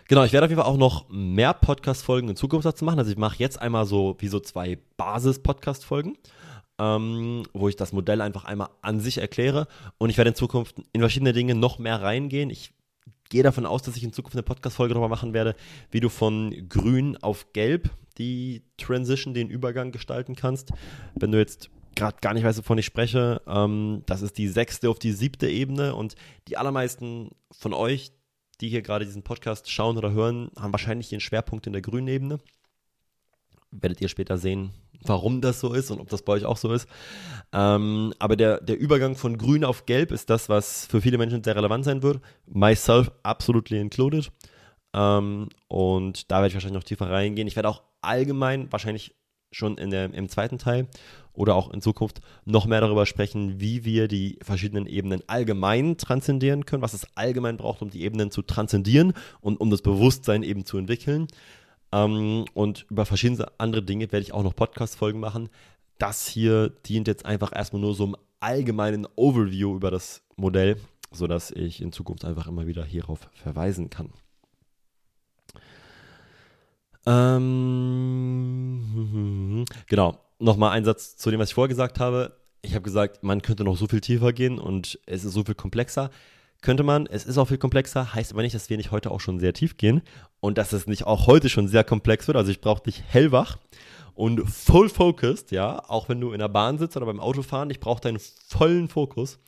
Genau, 0.10 0.24
ich 0.24 0.34
werde 0.34 0.46
auf 0.46 0.50
jeden 0.50 0.60
Fall 0.60 0.72
auch 0.72 0.78
noch 0.78 1.08
mehr 1.10 1.54
Podcast-Folgen 1.54 2.30
in 2.30 2.36
Zukunft 2.36 2.66
dazu 2.66 2.84
machen. 2.84 2.98
Also 2.98 3.12
ich 3.12 3.18
mache 3.18 3.36
jetzt 3.38 3.62
einmal 3.62 3.86
so 3.86 4.16
wie 4.18 4.28
so 4.28 4.40
zwei 4.40 4.80
Basis-Podcast-Folgen, 4.98 6.18
ähm, 6.80 7.44
wo 7.54 7.70
ich 7.70 7.76
das 7.76 7.94
Modell 7.94 8.20
einfach 8.22 8.46
einmal 8.46 8.70
an 8.82 9.00
sich 9.00 9.20
erkläre. 9.20 9.68
Und 10.00 10.10
ich 10.10 10.18
werde 10.18 10.30
in 10.30 10.36
Zukunft 10.36 10.78
in 10.94 11.02
verschiedene 11.02 11.32
Dinge 11.32 11.54
noch 11.54 11.78
mehr 11.78 12.02
reingehen. 12.02 12.50
Ich 12.50 12.74
gehe 13.30 13.44
davon 13.44 13.68
aus, 13.68 13.84
dass 13.84 13.98
ich 13.98 14.04
in 14.04 14.12
Zukunft 14.12 14.36
eine 14.36 14.42
Podcast-Folge 14.42 14.96
darüber 14.96 15.10
machen 15.10 15.36
werde, 15.36 15.56
wie 15.92 16.00
du 16.00 16.10
von 16.10 16.56
grün 16.68 17.16
auf 17.18 17.54
gelb 17.54 17.92
die 18.18 18.64
Transition, 18.78 19.36
den 19.36 19.52
Übergang 19.52 19.92
gestalten 19.92 20.36
kannst. 20.36 20.72
Wenn 21.14 21.32
du 21.32 21.38
jetzt 21.38 21.70
gerade 21.96 22.18
gar 22.20 22.34
nicht 22.34 22.46
weißt, 22.46 22.58
wovon 22.58 22.80
ich 22.80 22.86
spreche, 22.88 23.44
ähm, 23.46 24.02
das 24.08 24.24
ist 24.24 24.40
die 24.40 24.48
sechste 24.48 24.90
auf 24.90 24.98
die 24.98 25.12
siebte 25.12 25.48
Ebene 25.48 25.94
und 25.94 26.16
die 26.48 26.58
allermeisten 26.58 27.30
von 27.52 27.76
euch, 27.76 28.12
die 28.62 28.70
hier 28.70 28.82
gerade 28.82 29.06
diesen 29.06 29.24
Podcast 29.24 29.72
schauen 29.72 29.98
oder 29.98 30.12
hören, 30.12 30.52
haben 30.58 30.74
wahrscheinlich 30.74 31.12
ihren 31.12 31.22
Schwerpunkt 31.22 31.68
in 31.68 31.74
der 31.74 31.82
grünen 31.82 32.08
Ebene. 32.08 32.40
Werdet 33.72 34.02
ihr 34.02 34.10
später 34.10 34.38
sehen, 34.38 34.72
warum 35.04 35.42
das 35.42 35.60
so 35.60 35.74
ist 35.74 35.92
und 35.92 36.00
ob 36.00 36.10
das 36.10 36.24
bei 36.24 36.34
euch 36.34 36.46
auch 36.46 36.58
so 36.58 36.74
ist. 36.74 36.88
Ähm, 37.54 38.14
aber 38.20 38.36
der, 38.36 38.62
der 38.62 38.80
Übergang 38.80 39.16
von 39.16 39.38
grün 39.38 39.64
auf 39.64 39.86
gelb 39.86 40.12
ist 40.12 40.30
das, 40.30 40.50
was 40.50 40.86
für 40.88 41.02
viele 41.02 41.18
Menschen 41.18 41.44
sehr 41.44 41.56
relevant 41.56 41.86
sein 41.86 42.04
wird. 42.04 42.22
Myself 42.48 43.12
absolutely 43.24 43.80
included. 43.80 44.32
Ähm, 44.94 45.50
und 45.68 46.32
da 46.32 46.38
werde 46.38 46.48
ich 46.48 46.54
wahrscheinlich 46.56 46.80
noch 46.80 46.84
tiefer 46.84 47.10
reingehen. 47.10 47.48
Ich 47.48 47.56
werde 47.56 47.70
auch 47.70 47.84
allgemein 48.02 48.72
wahrscheinlich 48.72 49.16
schon 49.52 49.78
in 49.78 49.90
der, 49.90 50.14
im 50.14 50.30
zweiten 50.30 50.58
Teil 50.58 50.88
oder 51.34 51.56
auch 51.56 51.72
in 51.72 51.82
Zukunft 51.82 52.22
noch 52.46 52.66
mehr 52.66 52.82
darüber 52.82 53.06
sprechen, 53.06 53.60
wie 53.60 53.86
wir 53.86 54.08
die 54.08 54.38
verschiedenen 54.42 54.86
Ebenen 54.86 55.22
allgemein 55.28 55.98
transzendieren 55.98 56.66
können, 56.66 56.82
was 56.82 56.94
es 56.94 57.08
allgemein 57.16 57.58
braucht, 57.58 57.82
um 57.82 57.90
die 57.90 58.04
Ebenen 58.04 58.32
zu 58.32 58.42
transzendieren 58.42 59.14
und 59.42 59.60
um 59.60 59.70
das 59.70 59.82
Bewusstsein 59.82 60.44
eben 60.44 60.66
zu 60.66 60.78
entwickeln. 60.78 61.28
Ähm, 61.92 62.46
und 62.54 62.86
über 62.90 63.06
verschiedene 63.06 63.48
andere 63.58 63.84
Dinge 63.84 64.12
werde 64.12 64.24
ich 64.24 64.34
auch 64.34 64.44
noch 64.44 64.56
Podcast-Folgen 64.56 65.20
machen. 65.20 65.50
Das 65.98 66.28
hier 66.28 66.70
dient 66.70 67.08
jetzt 67.08 67.26
einfach 67.26 67.56
erstmal 67.56 67.82
nur 67.82 67.96
so 67.96 68.06
einem 68.06 68.16
allgemeinen 68.40 69.08
Overview 69.16 69.76
über 69.76 69.92
das 69.92 70.22
Modell, 70.36 70.78
sodass 71.12 71.52
ich 71.52 71.82
in 71.82 71.92
Zukunft 71.92 72.26
einfach 72.26 72.48
immer 72.48 72.68
wieder 72.68 72.84
hierauf 72.86 73.30
verweisen 73.34 73.90
kann. 73.90 74.12
Ähm, 77.06 78.86
genau, 79.88 80.18
nochmal 80.40 80.72
ein 80.72 80.86
Satz 80.86 81.16
zu 81.18 81.32
dem, 81.32 81.40
was 81.40 81.50
ich 81.50 81.56
vorher 81.56 81.70
gesagt 81.70 82.00
habe. 82.00 82.38
Ich 82.62 82.74
habe 82.74 82.84
gesagt, 82.84 83.24
man 83.24 83.42
könnte 83.42 83.64
noch 83.64 83.78
so 83.78 83.88
viel 83.88 84.02
tiefer 84.02 84.34
gehen 84.34 84.60
und 84.60 85.00
es 85.06 85.24
ist 85.24 85.34
so 85.34 85.44
viel 85.44 85.56
komplexer. 85.56 86.10
Könnte 86.62 86.84
man, 86.84 87.06
es 87.06 87.26
ist 87.26 87.38
auch 87.38 87.48
viel 87.48 87.58
komplexer, 87.58 88.14
heißt 88.14 88.34
aber 88.34 88.42
nicht, 88.42 88.54
dass 88.54 88.70
wir 88.70 88.76
nicht 88.76 88.92
heute 88.92 89.12
auch 89.12 89.22
schon 89.22 89.40
sehr 89.40 89.54
tief 89.54 89.78
gehen 89.78 90.02
und 90.42 90.58
dass 90.58 90.74
es 90.74 90.88
nicht 90.88 91.06
auch 91.06 91.26
heute 91.26 91.48
schon 91.48 91.70
sehr 91.70 91.86
komplex 91.86 92.28
wird. 92.28 92.36
Also 92.36 92.52
ich 92.52 92.60
brauche 92.60 92.84
dich 92.84 93.02
hellwach 93.08 93.58
und 94.14 94.42
full 94.50 94.90
focused, 94.90 95.52
ja, 95.52 95.82
auch 95.88 96.10
wenn 96.10 96.20
du 96.20 96.34
in 96.34 96.40
der 96.40 96.50
Bahn 96.50 96.78
sitzt 96.78 96.98
oder 96.98 97.06
beim 97.06 97.22
Autofahren, 97.22 97.70
ich 97.70 97.80
brauche 97.80 98.02
deinen 98.02 98.20
vollen 98.20 98.90
Fokus 98.90 99.40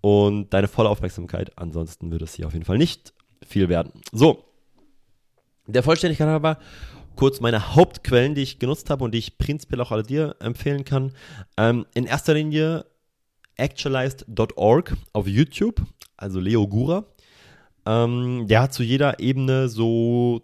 und 0.00 0.54
deine 0.54 0.68
volle 0.68 0.88
Aufmerksamkeit. 0.88 1.58
Ansonsten 1.58 2.12
würde 2.12 2.24
es 2.24 2.34
hier 2.34 2.46
auf 2.46 2.52
jeden 2.52 2.64
Fall 2.64 2.78
nicht 2.78 3.12
viel 3.44 3.68
werden. 3.68 3.92
So, 4.12 4.44
der 5.74 5.82
Vollständigkeit 5.82 6.28
aber 6.28 6.58
kurz 7.16 7.40
meine 7.40 7.74
Hauptquellen, 7.74 8.34
die 8.34 8.42
ich 8.42 8.58
genutzt 8.58 8.90
habe 8.90 9.04
und 9.04 9.12
die 9.12 9.18
ich 9.18 9.38
prinzipiell 9.38 9.80
auch 9.80 9.90
alle 9.90 10.02
dir 10.02 10.36
empfehlen 10.40 10.84
kann. 10.84 11.12
Ähm, 11.56 11.84
in 11.94 12.04
erster 12.04 12.34
Linie 12.34 12.86
actualized.org 13.56 14.96
auf 15.12 15.26
YouTube, 15.26 15.82
also 16.16 16.40
Leo 16.40 16.66
Gura. 16.66 17.06
Ähm, 17.86 18.46
der 18.46 18.62
hat 18.62 18.72
zu 18.72 18.82
jeder 18.82 19.18
Ebene 19.18 19.68
so 19.68 20.42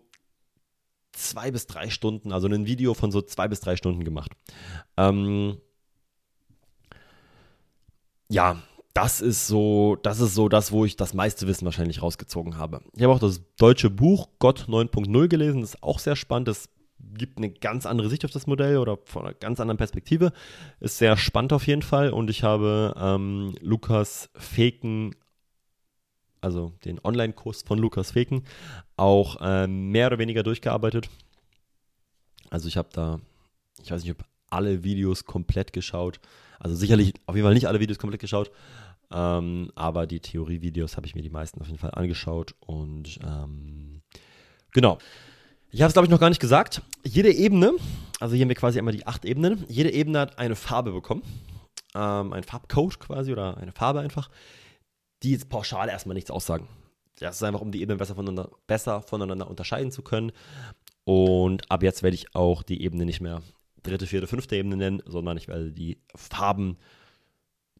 zwei 1.13 1.51
bis 1.51 1.67
drei 1.67 1.91
Stunden, 1.91 2.33
also 2.33 2.49
ein 2.49 2.67
Video 2.67 2.95
von 2.95 3.13
so 3.13 3.23
zwei 3.23 3.49
bis 3.49 3.61
drei 3.61 3.77
Stunden 3.77 4.05
gemacht. 4.05 4.33
Ähm, 4.97 5.59
ja, 8.29 8.63
das 8.95 9.21
ist 9.21 9.49
so, 9.49 9.97
das 10.03 10.21
ist 10.21 10.35
so 10.35 10.49
das, 10.49 10.71
wo 10.71 10.85
ich 10.85 10.97
das 10.97 11.15
meiste 11.15 11.47
Wissen 11.49 11.65
wahrscheinlich 11.65 12.01
rausgezogen 12.01 12.57
habe. 12.57 12.81
Ich 12.95 13.03
habe 13.03 13.13
auch 13.13 13.19
das 13.19 13.43
deutsche 13.59 13.91
Buch 13.91 14.29
Gott 14.39 14.67
9.0 14.69 15.29
gelesen, 15.29 15.61
das 15.61 15.75
ist 15.75 15.83
auch 15.83 15.99
sehr 15.99 16.17
spannend. 16.17 16.49
Das 16.49 16.69
gibt 16.99 17.39
eine 17.39 17.51
ganz 17.51 17.87
andere 17.87 18.09
Sicht 18.09 18.25
auf 18.25 18.31
das 18.31 18.47
Modell 18.47 18.79
oder 18.79 18.99
von 19.05 19.25
einer 19.25 19.35
ganz 19.35 19.59
anderen 19.61 19.79
Perspektive. 19.79 20.33
Ist 20.81 20.99
sehr 20.99 21.17
spannend 21.17 21.53
auf 21.53 21.67
jeden 21.67 21.83
Fall. 21.83 22.11
Und 22.11 22.31
ich 22.31 22.45
habe 22.45 22.95
ähm, 22.97 23.55
Lukas 23.61 24.31
Feken, 24.37 25.15
also 26.41 26.73
den 26.85 27.01
Online-Kurs 27.03 27.63
von 27.63 27.79
Lukas 27.79 28.13
Feken, 28.13 28.45
auch 28.97 29.39
ähm, 29.41 29.91
mehr 29.91 30.07
oder 30.07 30.19
weniger 30.19 30.45
durchgearbeitet. 30.45 31.11
Also 32.51 32.69
ich 32.69 32.77
habe 32.77 32.89
da, 32.93 33.21
ich 33.83 33.91
weiß 33.91 34.03
nicht, 34.03 34.13
ob 34.13 34.25
alle 34.51 34.85
Videos 34.85 35.25
komplett 35.25 35.73
geschaut. 35.73 36.21
Also 36.61 36.77
sicherlich 36.77 37.15
auf 37.27 37.35
jeden 37.35 37.47
Fall 37.47 37.55
nicht 37.55 37.67
alle 37.67 37.81
Videos 37.81 37.99
komplett 37.99 38.21
geschaut. 38.21 38.51
Ähm, 39.15 39.71
aber 39.77 40.09
die 40.09 40.19
Theorie-Videos 40.19 40.97
habe 40.97 41.07
ich 41.07 41.15
mir 41.15 41.23
die 41.23 41.31
meisten 41.31 41.61
auf 41.61 41.69
jeden 41.69 41.79
Fall 41.79 41.93
angeschaut. 41.93 42.57
Und 42.59 43.21
ähm, 43.25 44.03
genau. 44.73 44.99
Ich 45.71 45.81
habe 45.81 45.89
es, 45.89 45.93
glaube 45.93 46.07
ich, 46.07 46.11
noch 46.11 46.21
gar 46.21 46.29
nicht 46.29 46.41
gesagt. 46.41 46.83
Jede 47.05 47.33
Ebene, 47.33 47.73
also 48.19 48.35
hier 48.35 48.43
haben 48.43 48.49
wir 48.49 48.57
quasi 48.57 48.79
einmal 48.79 48.95
die 48.95 49.07
acht 49.07 49.25
Ebenen, 49.25 49.65
jede 49.69 49.93
Ebene 49.93 50.19
hat 50.19 50.39
eine 50.39 50.57
Farbe 50.57 50.93
bekommen. 50.93 51.23
Ähm, 51.95 52.33
ein 52.33 52.43
Farbcode 52.43 52.99
quasi 52.99 53.31
oder 53.31 53.57
eine 53.57 53.71
Farbe 53.71 54.01
einfach, 54.01 54.31
die 55.23 55.31
jetzt 55.31 55.49
pauschal 55.49 55.89
erstmal 55.89 56.15
nichts 56.15 56.33
aussagen. 56.33 56.67
Das 57.21 57.37
ist 57.37 57.43
einfach, 57.45 57.61
um 57.61 57.71
die 57.71 57.83
Ebenen 57.83 57.99
besser 57.99 58.17
voneinander, 58.17 58.51
besser 58.67 59.01
voneinander 59.01 59.49
unterscheiden 59.49 59.93
zu 59.93 60.03
können. 60.03 60.33
Und 61.05 61.71
ab 61.71 61.85
jetzt 61.85 62.03
werde 62.03 62.17
ich 62.17 62.35
auch 62.35 62.65
die 62.65 62.83
Ebene 62.83 63.05
nicht 63.05 63.21
mehr 63.21 63.43
dritte, 63.85 64.09
vierte, 64.09 64.27
fünfte 64.27 64.57
Ebene 64.57 64.77
nennen, 64.77 65.03
sondern 65.07 65.37
ich 65.37 65.47
werde 65.47 65.71
die 65.71 65.99
Farben 66.17 66.79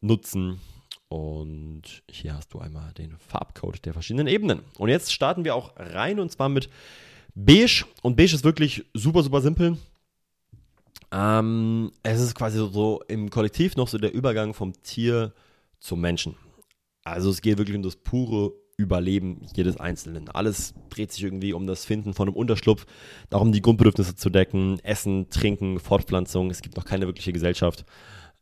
nutzen. 0.01 0.61
Und 1.09 2.03
hier 2.11 2.35
hast 2.35 2.53
du 2.55 2.59
einmal 2.59 2.93
den 2.95 3.17
Farbcode 3.19 3.85
der 3.85 3.93
verschiedenen 3.93 4.27
Ebenen. 4.27 4.61
Und 4.79 4.89
jetzt 4.89 5.13
starten 5.13 5.45
wir 5.45 5.55
auch 5.55 5.73
rein 5.77 6.19
und 6.19 6.31
zwar 6.31 6.49
mit 6.49 6.69
Beige. 7.35 7.85
Und 8.03 8.17
Beige 8.17 8.35
ist 8.35 8.45
wirklich 8.45 8.85
super, 8.95 9.23
super 9.23 9.41
simpel. 9.41 9.77
Ähm, 11.13 11.93
es 12.03 12.21
ist 12.21 12.35
quasi 12.35 12.59
so 12.59 13.03
im 13.07 13.31
Kollektiv 13.31 13.77
noch 13.77 13.89
so 13.89 13.99
der 13.99 14.13
Übergang 14.13 14.55
vom 14.55 14.73
Tier 14.83 15.33
zum 15.79 16.01
Menschen. 16.01 16.35
Also 17.05 17.31
es 17.31 17.43
geht 17.43 17.59
wirklich 17.59 17.77
um 17.77 17.83
das 17.83 17.97
pure 17.97 18.53
Überleben 18.77 19.47
jedes 19.55 19.77
Einzelnen. 19.77 20.29
Alles 20.29 20.75
dreht 20.91 21.13
sich 21.13 21.23
irgendwie 21.23 21.53
um 21.53 21.69
das 21.69 21.85
Finden 21.85 22.15
von 22.15 22.27
einem 22.27 22.37
Unterschlupf, 22.37 22.87
darum 23.31 23.53
die 23.53 23.63
Grundbedürfnisse 23.63 24.17
zu 24.17 24.31
decken, 24.31 24.81
Essen, 24.81 25.31
Trinken, 25.31 25.79
Fortpflanzung. 25.79 26.51
Es 26.51 26.63
gibt 26.63 26.77
noch 26.77 26.85
keine 26.85 27.07
wirkliche 27.07 27.33
Gesellschaft. 27.33 27.85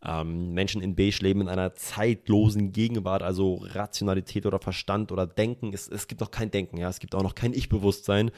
Ähm, 0.05 0.53
Menschen 0.53 0.83
in 0.83 0.97
Beige 0.97 1.19
leben 1.21 1.43
in 1.43 1.49
einer 1.49 1.75
zeitlosen 1.75 2.73
Gegenwart, 2.73 3.23
also 3.23 3.63
Rationalität 3.63 4.47
oder 4.47 4.59
Verstand 4.59 5.13
oder 5.13 5.27
Denken. 5.27 5.73
Es, 5.73 5.89
es 5.89 6.09
gibt 6.09 6.21
noch 6.21 6.31
kein 6.31 6.51
Denken, 6.51 6.77
ja. 6.77 6.89
Es 6.89 6.99
gibt 6.99 7.15
auch 7.15 7.23
noch 7.23 7.35
kein 7.35 7.53
Ich-Bewusstsein 7.53 8.31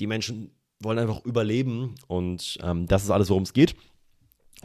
die 0.00 0.06
Menschen 0.06 0.50
wollen 0.80 0.98
einfach 0.98 1.24
überleben 1.24 1.94
und 2.08 2.58
ähm, 2.62 2.86
das 2.86 3.04
ist 3.04 3.10
alles, 3.10 3.30
worum 3.30 3.44
es 3.44 3.52
geht. 3.52 3.74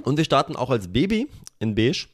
Und 0.03 0.17
wir 0.17 0.25
starten 0.25 0.55
auch 0.55 0.69
als 0.69 0.91
Baby 0.91 1.27
in 1.59 1.75
Beige. 1.75 2.07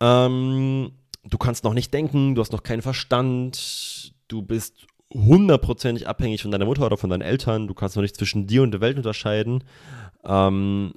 Ähm, 0.00 0.92
du 1.24 1.38
kannst 1.38 1.64
noch 1.64 1.74
nicht 1.74 1.92
denken, 1.92 2.34
du 2.34 2.40
hast 2.40 2.52
noch 2.52 2.62
keinen 2.62 2.82
Verstand, 2.82 4.12
du 4.28 4.42
bist 4.42 4.86
hundertprozentig 5.12 6.08
abhängig 6.08 6.42
von 6.42 6.50
deiner 6.50 6.64
Mutter 6.64 6.86
oder 6.86 6.96
von 6.96 7.10
deinen 7.10 7.22
Eltern, 7.22 7.66
du 7.66 7.74
kannst 7.74 7.96
noch 7.96 8.02
nicht 8.02 8.16
zwischen 8.16 8.46
dir 8.46 8.62
und 8.62 8.70
der 8.70 8.80
Welt 8.80 8.96
unterscheiden. 8.96 9.64
Ähm, 10.24 10.94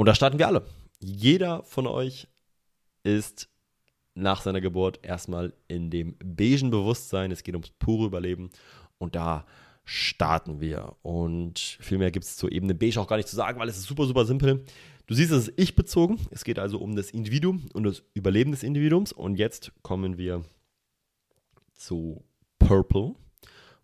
und 0.00 0.06
da 0.06 0.14
starten 0.14 0.38
wir 0.38 0.46
alle. 0.46 0.64
Jeder 0.98 1.62
von 1.64 1.86
euch 1.86 2.26
ist 3.02 3.50
nach 4.14 4.40
seiner 4.40 4.62
Geburt 4.62 4.98
erstmal 5.02 5.52
in 5.68 5.90
dem 5.90 6.16
beigen 6.24 6.70
Bewusstsein. 6.70 7.30
Es 7.30 7.42
geht 7.42 7.54
ums 7.54 7.68
pure 7.78 8.06
Überleben. 8.06 8.48
Und 8.96 9.14
da 9.14 9.44
starten 9.84 10.58
wir. 10.58 10.96
Und 11.02 11.58
viel 11.58 11.98
mehr 11.98 12.10
gibt 12.10 12.24
es 12.24 12.38
zur 12.38 12.50
Ebene 12.50 12.74
Beige 12.74 12.98
auch 12.98 13.08
gar 13.08 13.18
nicht 13.18 13.28
zu 13.28 13.36
sagen, 13.36 13.60
weil 13.60 13.68
es 13.68 13.76
ist 13.76 13.88
super, 13.88 14.06
super 14.06 14.24
simpel. 14.24 14.64
Du 15.06 15.12
siehst, 15.12 15.32
es 15.32 15.48
ist 15.48 15.60
ich-bezogen. 15.60 16.18
Es 16.30 16.44
geht 16.44 16.58
also 16.58 16.78
um 16.78 16.96
das 16.96 17.10
Individuum 17.10 17.68
und 17.74 17.84
das 17.84 18.02
Überleben 18.14 18.52
des 18.52 18.62
Individuums. 18.62 19.12
Und 19.12 19.36
jetzt 19.36 19.70
kommen 19.82 20.16
wir 20.16 20.42
zu 21.74 22.24
Purple 22.58 23.16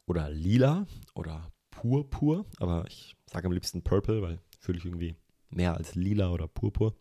oder 0.06 0.30
Lila 0.30 0.86
oder 1.14 1.52
Purpur. 1.70 2.46
Aber 2.56 2.86
ich 2.88 3.14
sage 3.26 3.48
am 3.48 3.52
liebsten 3.52 3.82
Purple, 3.82 4.22
weil 4.22 4.38
fühle 4.58 4.78
ich 4.78 4.86
irgendwie 4.86 5.14
mehr 5.50 5.76
als 5.76 5.94
Lila 5.94 6.30
oder 6.30 6.48
Purpur. 6.48 6.94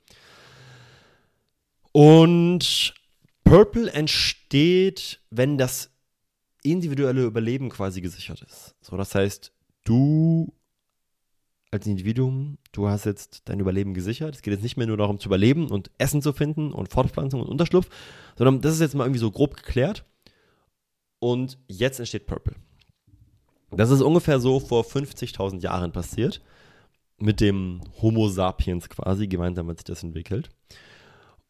Und 1.91 2.93
Purple 3.43 3.91
entsteht, 3.91 5.21
wenn 5.29 5.57
das 5.57 5.91
individuelle 6.63 7.23
Überleben 7.23 7.69
quasi 7.69 8.01
gesichert 8.01 8.41
ist. 8.41 8.75
So, 8.81 8.97
das 8.97 9.15
heißt, 9.15 9.53
du 9.83 10.53
als 11.71 11.85
Individuum, 11.85 12.57
du 12.71 12.87
hast 12.87 13.05
jetzt 13.05 13.43
dein 13.45 13.59
Überleben 13.59 13.93
gesichert. 13.93 14.35
Es 14.35 14.41
geht 14.41 14.53
jetzt 14.53 14.63
nicht 14.63 14.77
mehr 14.77 14.87
nur 14.87 14.97
darum 14.97 15.19
zu 15.19 15.29
überleben 15.29 15.69
und 15.69 15.91
Essen 15.97 16.21
zu 16.21 16.33
finden 16.33 16.71
und 16.71 16.89
Fortpflanzung 16.89 17.41
und 17.41 17.47
Unterschlupf, 17.47 17.89
sondern 18.37 18.61
das 18.61 18.73
ist 18.73 18.79
jetzt 18.79 18.95
mal 18.95 19.05
irgendwie 19.05 19.19
so 19.19 19.31
grob 19.31 19.55
geklärt. 19.55 20.05
Und 21.19 21.57
jetzt 21.67 21.99
entsteht 21.99 22.27
Purple. 22.27 22.55
Das 23.71 23.89
ist 23.89 24.01
ungefähr 24.01 24.39
so 24.39 24.59
vor 24.59 24.83
50.000 24.83 25.61
Jahren 25.61 25.91
passiert. 25.91 26.41
Mit 27.17 27.39
dem 27.39 27.81
Homo 28.01 28.27
sapiens 28.27 28.89
quasi. 28.89 29.27
Gemeinsam 29.27 29.69
hat 29.69 29.77
sich 29.77 29.85
das 29.85 30.03
entwickelt. 30.03 30.49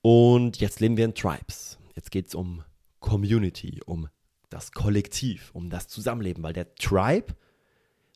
Und 0.02 0.58
jetzt 0.58 0.80
leben 0.80 0.98
wir 0.98 1.06
in 1.06 1.16
Tribes. 1.16 1.80
Jetzt 1.96 2.12
geht 2.12 2.28
es 2.28 2.36
um 2.36 2.64
Community, 3.00 3.82
um 3.86 4.08
das 4.50 4.72
Kollektiv, 4.72 5.50
um 5.54 5.70
das 5.70 5.88
Zusammenleben, 5.88 6.44
weil 6.44 6.54
der 6.54 6.74
Tribe, 6.76 7.36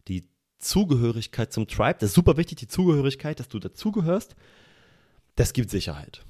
die 0.07 0.29
Zugehörigkeit 0.59 1.51
zum 1.51 1.67
Tribe, 1.67 1.97
das 1.99 2.09
ist 2.09 2.15
super 2.15 2.37
wichtig, 2.37 2.59
die 2.59 2.67
Zugehörigkeit, 2.67 3.39
dass 3.39 3.49
du 3.49 3.59
dazugehörst, 3.59 4.35
das 5.35 5.53
gibt 5.53 5.69
Sicherheit. 5.69 6.25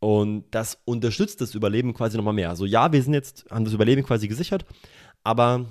Und 0.00 0.44
das 0.52 0.78
unterstützt 0.84 1.40
das 1.40 1.54
Überleben 1.54 1.94
quasi 1.94 2.16
nochmal 2.16 2.34
mehr. 2.34 2.50
Also 2.50 2.64
ja, 2.64 2.92
wir 2.92 3.02
sind 3.02 3.14
jetzt, 3.14 3.46
haben 3.50 3.64
das 3.64 3.74
Überleben 3.74 4.04
quasi 4.04 4.28
gesichert, 4.28 4.64
aber 5.24 5.66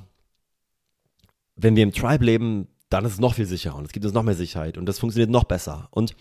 wenn 1.55 1.75
wir 1.75 1.83
im 1.83 1.93
Tribe 1.93 2.25
leben, 2.25 2.67
dann 2.89 3.05
ist 3.05 3.13
es 3.13 3.19
noch 3.19 3.33
viel 3.33 3.45
sicherer 3.45 3.75
und 3.75 3.85
es 3.85 3.91
gibt 3.91 4.05
uns 4.05 4.13
noch 4.13 4.23
mehr 4.23 4.35
Sicherheit 4.35 4.77
und 4.77 4.85
das 4.85 4.99
funktioniert 4.99 5.29
noch 5.29 5.43
besser. 5.43 5.87
Und 5.91 6.15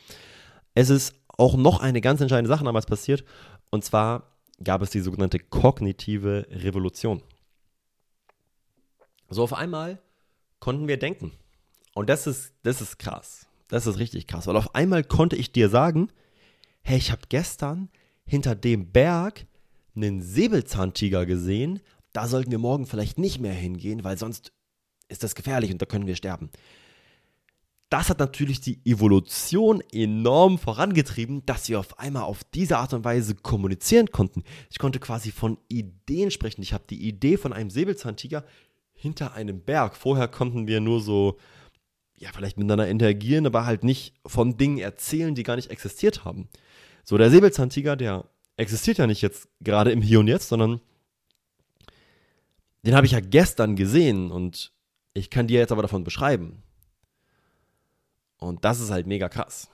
es 0.75 0.91
ist 0.91 1.15
auch 1.29 1.57
noch 1.57 1.81
eine 1.81 2.01
ganz 2.01 2.21
entscheidende 2.21 2.49
Sache 2.49 2.65
damals 2.65 2.87
passiert 2.87 3.25
und 3.71 3.85
zwar 3.85 4.37
gab 4.63 4.83
es 4.83 4.91
die 4.91 5.01
sogenannte 5.01 5.39
kognitive 5.39 6.47
Revolution. 6.51 7.23
So 9.29 9.43
auf 9.43 9.53
einmal 9.53 10.01
konnten 10.61 10.89
wir 10.89 10.99
denken. 10.99 11.33
Und 11.95 12.09
das 12.09 12.27
ist, 12.27 12.53
das 12.63 12.81
ist 12.81 12.99
krass. 12.99 13.47
Das 13.69 13.87
ist 13.87 13.99
richtig 13.99 14.27
krass. 14.27 14.47
Weil 14.47 14.57
auf 14.57 14.75
einmal 14.75 15.03
konnte 15.03 15.37
ich 15.37 15.53
dir 15.53 15.69
sagen, 15.69 16.09
hey, 16.83 16.99
ich 16.99 17.11
habe 17.11 17.23
gestern 17.29 17.89
hinter 18.25 18.55
dem 18.55 18.93
Berg 18.93 19.47
einen 19.95 20.23
Säbelzahntiger 20.23 21.27
gesehen. 21.27 21.81
Da 22.13 22.29
sollten 22.29 22.51
wir 22.51 22.59
morgen 22.59 22.87
vielleicht 22.87 23.19
nicht 23.19 23.41
mehr 23.41 23.53
hingehen, 23.53 24.05
weil 24.05 24.19
sonst 24.19 24.53
ist 25.09 25.23
das 25.23 25.35
gefährlich 25.35 25.71
und 25.73 25.81
da 25.81 25.87
können 25.87 26.07
wir 26.07 26.17
sterben. 26.17 26.51
das 27.89 28.11
hat 28.11 28.19
natürlich 28.19 28.61
die 28.61 28.81
Evolution 28.85 29.81
enorm 29.93 30.59
vorangetrieben, 30.59 31.47
dass 31.47 31.69
wir 31.69 31.79
auf 31.79 31.99
einmal 32.01 32.25
auf 32.25 32.43
diese 32.43 32.79
Art 32.79 32.93
und 32.93 33.05
Weise 33.05 33.37
kommunizieren 33.37 34.11
konnten. 34.11 34.43
Ich 34.71 34.79
konnte 34.79 34.99
quasi 34.99 35.31
von 35.31 35.59
Ideen 35.69 36.33
sprechen. 36.33 36.63
Ich 36.63 36.73
habe 36.73 36.85
die 36.91 37.07
Idee 37.07 37.37
von 37.37 37.53
einem 37.53 37.71
Säbelzahntiger 37.71 38.45
hinter 38.93 39.35
einem 39.35 39.61
Berg. 39.61 39.97
Vorher 39.97 40.27
konnten 40.27 40.67
wir 40.67 40.81
nur 40.81 41.01
so, 41.01 41.39
ja, 42.17 42.31
vielleicht 42.35 42.57
miteinander 42.57 42.89
interagieren, 42.89 43.47
aber 43.47 43.67
halt 43.67 43.85
nicht 43.85 44.15
von 44.27 44.57
Dingen 44.57 44.79
erzählen, 44.79 45.37
die 45.37 45.45
gar 45.45 45.55
nicht 45.55 45.71
existiert 45.71 46.25
haben. 46.25 46.49
So, 47.05 47.17
der 47.17 47.31
Säbelzahntiger, 47.31 47.95
der 47.95 48.25
existiert 48.57 48.99
ja 48.99 49.07
nicht 49.07 49.23
jetzt 49.23 49.49
gerade 49.61 49.93
im 49.93 50.03
Hier 50.03 50.19
und 50.19 50.27
Jetzt, 50.27 50.49
sondern 50.49 50.81
den 52.85 52.97
habe 52.97 53.07
ich 53.07 53.13
ja 53.13 53.21
gestern 53.21 53.77
gesehen 53.77 54.33
und 54.33 54.73
ich 55.17 55.31
kann 55.31 55.47
dir 55.47 55.61
jetzt 55.61 55.73
aber 55.73 55.83
davon 55.83 56.05
beschreiben. 56.05 56.63
Und 58.39 58.65
das 58.65 58.81
ist 58.81 58.91
halt 58.91 59.07
mega 59.07 59.29
krass. 59.29 59.71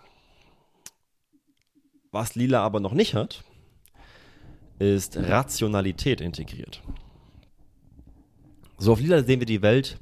Was 2.12 2.34
Lila 2.34 2.62
aber 2.62 2.78
noch 2.78 2.92
nicht 2.92 3.14
hat, 3.14 3.42
ist 4.78 5.16
Rationalität 5.16 6.20
integriert. 6.20 6.82
So 8.78 8.92
auf 8.92 9.00
Lila 9.00 9.22
sehen 9.22 9.40
wir 9.40 9.46
die 9.46 9.62
Welt 9.62 9.98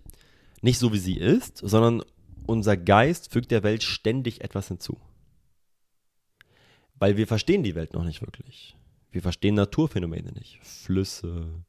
nicht 0.61 0.79
so, 0.79 0.92
wie 0.92 0.98
sie 0.98 1.16
ist, 1.16 1.59
sondern 1.59 2.03
unser 2.46 2.76
Geist 2.76 3.33
fügt 3.33 3.50
der 3.50 3.62
Welt 3.62 3.83
ständig 3.83 4.42
etwas 4.42 4.68
hinzu. 4.68 4.98
Weil 6.96 7.16
wir 7.16 7.26
verstehen 7.26 7.62
die 7.62 7.74
Welt 7.74 7.94
noch 7.94 8.05
nicht 8.05 8.20
wirklich. 8.20 8.76
Wir 9.11 9.22
verstehen 9.22 9.55
Naturphänomene 9.55 10.33
nicht. 10.33 10.59
Flüsse, 10.62 11.64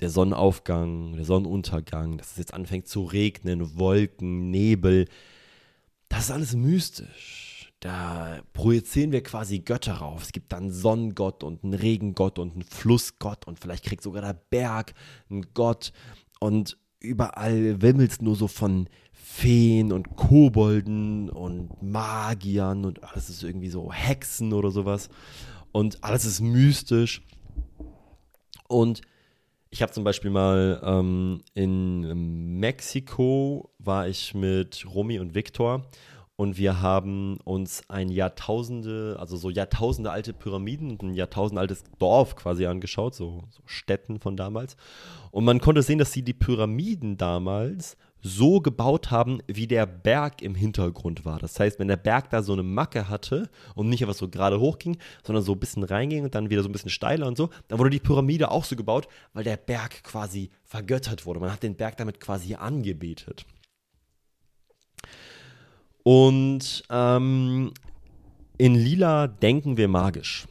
der 0.00 0.10
Sonnenaufgang, 0.10 1.14
der 1.16 1.24
Sonnenuntergang, 1.24 2.18
dass 2.18 2.32
es 2.32 2.38
jetzt 2.38 2.54
anfängt 2.54 2.88
zu 2.88 3.04
regnen, 3.04 3.78
Wolken, 3.78 4.50
Nebel. 4.50 5.06
Das 6.08 6.24
ist 6.24 6.30
alles 6.30 6.54
mystisch. 6.54 7.72
Da 7.80 8.42
projizieren 8.52 9.12
wir 9.12 9.22
quasi 9.22 9.60
Götter 9.60 9.94
rauf. 9.94 10.22
Es 10.22 10.32
gibt 10.32 10.52
dann 10.52 10.64
einen 10.64 10.72
Sonnengott 10.72 11.42
und 11.42 11.64
einen 11.64 11.74
Regengott 11.74 12.38
und 12.38 12.52
einen 12.52 12.62
Flussgott 12.62 13.46
und 13.46 13.58
vielleicht 13.58 13.84
kriegt 13.84 14.02
sogar 14.02 14.22
der 14.22 14.34
Berg 14.34 14.94
einen 15.30 15.46
Gott. 15.54 15.92
Und 16.40 16.76
überall 17.00 17.80
wimmelt 17.80 18.12
es 18.12 18.20
nur 18.20 18.36
so 18.36 18.48
von 18.48 18.88
Feen 19.12 19.92
und 19.92 20.16
Kobolden 20.16 21.30
und 21.30 21.82
Magiern 21.82 22.84
und 22.84 23.02
alles 23.02 23.30
ist 23.30 23.42
irgendwie 23.42 23.70
so 23.70 23.92
Hexen 23.92 24.52
oder 24.52 24.70
sowas. 24.70 25.08
Und 25.72 26.04
alles 26.04 26.24
ist 26.24 26.40
mystisch. 26.40 27.22
Und 28.68 29.00
ich 29.70 29.82
habe 29.82 29.92
zum 29.92 30.04
Beispiel 30.04 30.30
mal 30.30 30.80
ähm, 30.84 31.42
in 31.54 32.58
Mexiko 32.58 33.70
war 33.78 34.08
ich 34.08 34.34
mit 34.34 34.84
Romy 34.92 35.20
und 35.20 35.34
Viktor 35.34 35.86
und 36.40 36.56
wir 36.56 36.80
haben 36.80 37.36
uns 37.44 37.82
ein 37.88 38.08
Jahrtausende, 38.08 39.16
also 39.20 39.36
so 39.36 39.50
Jahrtausende 39.50 40.10
alte 40.10 40.32
Pyramiden 40.32 40.90
und 40.90 41.02
ein 41.02 41.14
Jahrtausend 41.14 41.58
altes 41.58 41.84
Dorf 41.98 42.34
quasi 42.34 42.66
angeschaut, 42.66 43.14
so, 43.14 43.44
so 43.50 43.62
Städten 43.66 44.18
von 44.18 44.36
damals. 44.36 44.76
Und 45.30 45.44
man 45.44 45.60
konnte 45.60 45.82
sehen, 45.82 45.98
dass 45.98 46.12
sie 46.12 46.22
die 46.22 46.32
Pyramiden 46.32 47.18
damals 47.18 47.98
so 48.22 48.60
gebaut 48.60 49.10
haben, 49.10 49.40
wie 49.46 49.66
der 49.66 49.86
Berg 49.86 50.42
im 50.42 50.54
Hintergrund 50.54 51.24
war. 51.24 51.38
Das 51.38 51.58
heißt, 51.58 51.78
wenn 51.78 51.88
der 51.88 51.96
Berg 51.96 52.30
da 52.30 52.42
so 52.42 52.52
eine 52.52 52.62
Macke 52.62 53.08
hatte 53.08 53.48
und 53.74 53.88
nicht 53.88 54.02
einfach 54.02 54.14
so 54.14 54.28
gerade 54.28 54.60
hochging, 54.60 54.98
sondern 55.24 55.44
so 55.44 55.52
ein 55.52 55.60
bisschen 55.60 55.82
reinging 55.82 56.24
und 56.24 56.34
dann 56.34 56.50
wieder 56.50 56.62
so 56.62 56.68
ein 56.68 56.72
bisschen 56.72 56.90
steiler 56.90 57.26
und 57.26 57.36
so, 57.36 57.50
dann 57.68 57.78
wurde 57.78 57.90
die 57.90 58.00
Pyramide 58.00 58.50
auch 58.50 58.64
so 58.64 58.76
gebaut, 58.76 59.08
weil 59.32 59.44
der 59.44 59.56
Berg 59.56 60.02
quasi 60.02 60.50
vergöttert 60.64 61.26
wurde. 61.26 61.40
Man 61.40 61.52
hat 61.52 61.62
den 61.62 61.76
Berg 61.76 61.96
damit 61.96 62.20
quasi 62.20 62.54
angebetet. 62.54 63.46
Und 66.02 66.82
ähm, 66.90 67.72
in 68.58 68.74
Lila 68.74 69.26
denken 69.26 69.76
wir 69.76 69.88
magisch. 69.88 70.46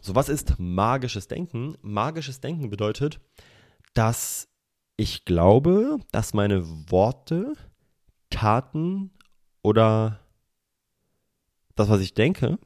So, 0.00 0.14
was 0.14 0.28
ist 0.28 0.54
magisches 0.58 1.28
Denken? 1.28 1.76
Magisches 1.80 2.40
Denken 2.40 2.70
bedeutet, 2.70 3.20
dass 3.94 4.48
ich 4.96 5.24
glaube, 5.24 5.98
dass 6.10 6.34
meine 6.34 6.64
Worte, 6.90 7.54
Taten 8.30 9.10
oder 9.62 10.20
das, 11.74 11.88
was 11.88 12.00
ich 12.00 12.14
denke, 12.14 12.58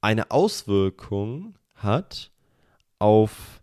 eine 0.00 0.30
Auswirkung 0.30 1.58
hat 1.74 2.30
auf 2.98 3.62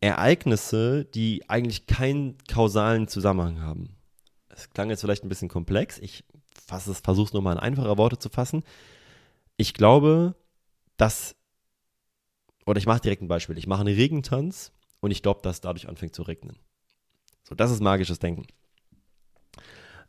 Ereignisse, 0.00 1.06
die 1.06 1.48
eigentlich 1.48 1.86
keinen 1.86 2.36
kausalen 2.46 3.08
Zusammenhang 3.08 3.62
haben. 3.62 3.96
Es 4.50 4.68
klang 4.70 4.90
jetzt 4.90 5.00
vielleicht 5.00 5.24
ein 5.24 5.30
bisschen 5.30 5.48
komplex. 5.48 5.98
Ich 5.98 6.24
versuche 6.52 7.28
es 7.28 7.32
nochmal 7.32 7.54
in 7.54 7.60
einfache 7.60 7.96
Worte 7.96 8.18
zu 8.18 8.28
fassen. 8.28 8.62
Ich 9.56 9.72
glaube, 9.72 10.34
dass 10.96 11.36
oder 12.66 12.78
ich 12.78 12.86
mache 12.86 13.00
direkt 13.00 13.22
ein 13.22 13.28
Beispiel. 13.28 13.58
Ich 13.58 13.66
mache 13.66 13.82
einen 13.82 13.94
Regentanz 13.94 14.72
und 15.00 15.10
ich 15.10 15.22
glaube, 15.22 15.40
dass 15.42 15.60
dadurch 15.60 15.88
anfängt 15.88 16.14
zu 16.14 16.22
regnen. 16.22 16.56
So, 17.42 17.54
das 17.54 17.70
ist 17.70 17.82
magisches 17.82 18.18
Denken. 18.18 18.46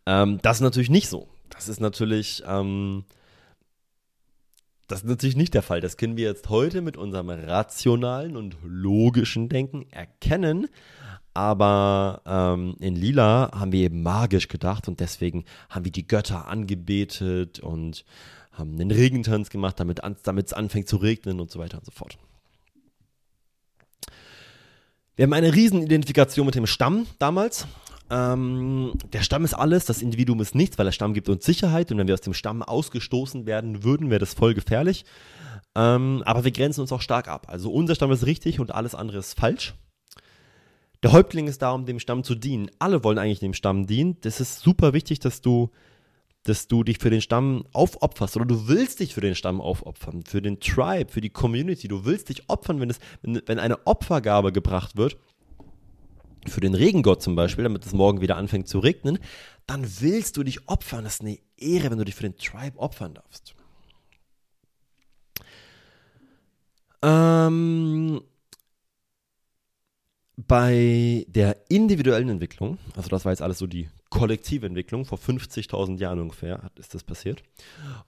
Ähm, 0.06 0.39
das 0.41 0.58
ist 0.58 0.62
natürlich 0.62 0.89
nicht 0.89 1.10
so. 1.10 1.28
Das 1.50 1.68
ist 1.68 1.82
natürlich, 1.82 2.44
ähm, 2.46 3.06
das 4.88 5.00
ist 5.00 5.08
natürlich 5.08 5.36
nicht 5.36 5.54
der 5.54 5.63
Fall. 5.63 5.82
Das 5.82 5.98
können 5.98 6.15
wir 6.15 6.26
jetzt 6.26 6.50
heute 6.50 6.82
mit 6.82 6.96
unserem 6.98 7.30
rationalen 7.30 8.38
und 8.38 8.56
logischen 8.63 9.50
Denken 9.50 9.86
erkennen. 9.91 10.68
Aber 11.34 12.22
ähm, 12.26 12.78
in 12.80 12.96
Lila 12.96 13.52
haben 13.54 13.74
wir 13.74 13.82
eben 13.82 14.02
magisch 14.02 14.48
gedacht 14.48 14.88
und 14.88 15.02
deswegen 15.02 15.44
haben 15.70 15.84
wir 15.84 15.91
die 15.91 16.08
Götter 16.08 16.48
angebetet 16.48 17.60
und 17.60 18.06
haben 18.54 18.80
einen 18.80 18.91
Regentanz 18.91 19.50
gemacht, 19.50 19.78
damit 19.78 20.48
es 20.48 20.54
anfängt 20.54 20.88
zu 20.88 20.96
regnen 20.96 21.41
und 21.41 21.52
so 21.52 21.60
weiter 21.60 21.80
und 21.80 21.86
so 21.86 21.91
fort. 21.91 22.18
Wir 25.15 25.23
haben 25.23 25.34
eine 25.34 25.54
Riesenidentifikation 25.54 26.45
mit 26.45 26.56
dem 26.56 26.65
Stamm 26.65 27.08
damals. 27.19 27.67
Ähm, 28.10 28.93
der 29.13 29.21
Stamm 29.21 29.45
ist 29.45 29.54
alles, 29.54 29.86
das 29.86 30.01
Individuum 30.01 30.41
ist 30.41 30.56
nichts, 30.56 30.78
weil 30.78 30.86
der 30.86 30.91
Stamm 30.91 31.13
gibt 31.13 31.30
uns 31.30 31.45
Sicherheit 31.45 31.89
und 31.89 31.97
wenn 31.97 32.08
wir 32.08 32.13
aus 32.13 32.21
dem 32.21 32.34
Stamm 32.34 32.62
ausgestoßen 32.62 33.45
werden 33.45 33.84
würden, 33.84 34.10
wäre 34.10 34.19
das 34.19 34.34
voll 34.34 34.54
gefährlich. 34.54 35.06
Ähm, 35.73 36.21
aber 36.25 36.43
wir 36.43 36.51
grenzen 36.51 36.82
uns 36.82 36.91
auch 36.91 37.01
stark 37.01 37.30
ab. 37.30 37.47
Also 37.47 37.71
unser 37.71 37.95
Stamm 37.95 38.12
ist 38.12 38.25
richtig 38.25 38.60
und 38.60 38.75
alles 38.75 38.93
andere 38.93 39.19
ist 39.19 39.39
falsch. 39.39 39.73
Der 41.01 41.13
Häuptling 41.13 41.47
ist 41.47 41.62
da, 41.62 41.71
um 41.71 41.86
dem 41.86 41.99
Stamm 41.99 42.25
zu 42.25 42.36
dienen. 42.36 42.69
Alle 42.80 43.04
wollen 43.06 43.17
eigentlich 43.17 43.39
dem 43.39 43.54
Stamm 43.54 43.88
dienen. 43.88 44.17
Das 44.21 44.41
ist 44.41 44.60
super 44.60 44.91
wichtig, 44.91 45.19
dass 45.19 45.39
du 45.39 45.71
dass 46.45 46.67
du 46.67 46.84
dich 46.84 46.99
für 46.99 47.10
den 47.10 47.21
Stamm 47.21 47.65
aufopferst 47.73 48.36
oder 48.36 48.45
du 48.45 48.67
willst 48.67 48.99
dich 48.99 49.13
für 49.15 49.21
den 49.21 49.36
Stamm 49.36 49.60
aufopfern, 49.60 50.23
für 50.23 50.43
den 50.43 50.60
Tribe, 50.60 51.12
für 51.12 51.19
die 51.19 51.31
Community. 51.31 51.88
Du 51.88 52.05
willst 52.05 52.29
dich 52.29 52.49
opfern, 52.49 52.79
wenn, 52.79 52.91
es, 52.91 52.99
wenn, 53.23 53.60
eine 53.60 53.86
Opfergabe 53.88 54.51
gebracht 54.51 54.95
wird, 54.95 55.17
für 56.47 56.62
den 56.62 56.75
Regengott 56.75 57.23
zum 57.23 57.36
Beispiel, 57.36 57.63
damit 57.63 57.84
es 57.84 57.93
morgen 57.93 58.21
wieder 58.21 58.38
anfängt 58.38 58.67
zu 58.67 58.77
regnen, 58.77 59.17
dann 59.65 59.88
willst 59.99 60.38
du 60.38 60.43
dich 60.43 60.69
opfern. 60.69 61.03
Das 61.03 61.15
ist 61.15 61.21
eine 61.21 61.39
Ehre, 61.58 61.89
wenn 61.89 61.97
du 61.97 62.05
dich 62.05 62.13
für 62.13 62.29
den 62.29 62.38
Tribe 62.38 62.77
opfern 62.77 63.15
darfst. 63.15 63.55
Ähm, 67.01 68.21
bei 70.38 71.25
der 71.27 71.58
individuellen 71.69 72.29
Entwicklung, 72.29 72.77
also 72.95 73.10
das 73.10 73.25
war 73.25 73.31
jetzt 73.31 73.41
alles 73.41 73.58
so 73.58 73.65
die 73.65 73.89
kollektive 74.10 74.65
Entwicklung, 74.65 75.06
vor 75.06 75.18
50.000 75.18 76.00
Jahren 76.00 76.20
ungefähr 76.20 76.72
ist 76.76 76.94
das 76.94 77.04
passiert. 77.04 77.44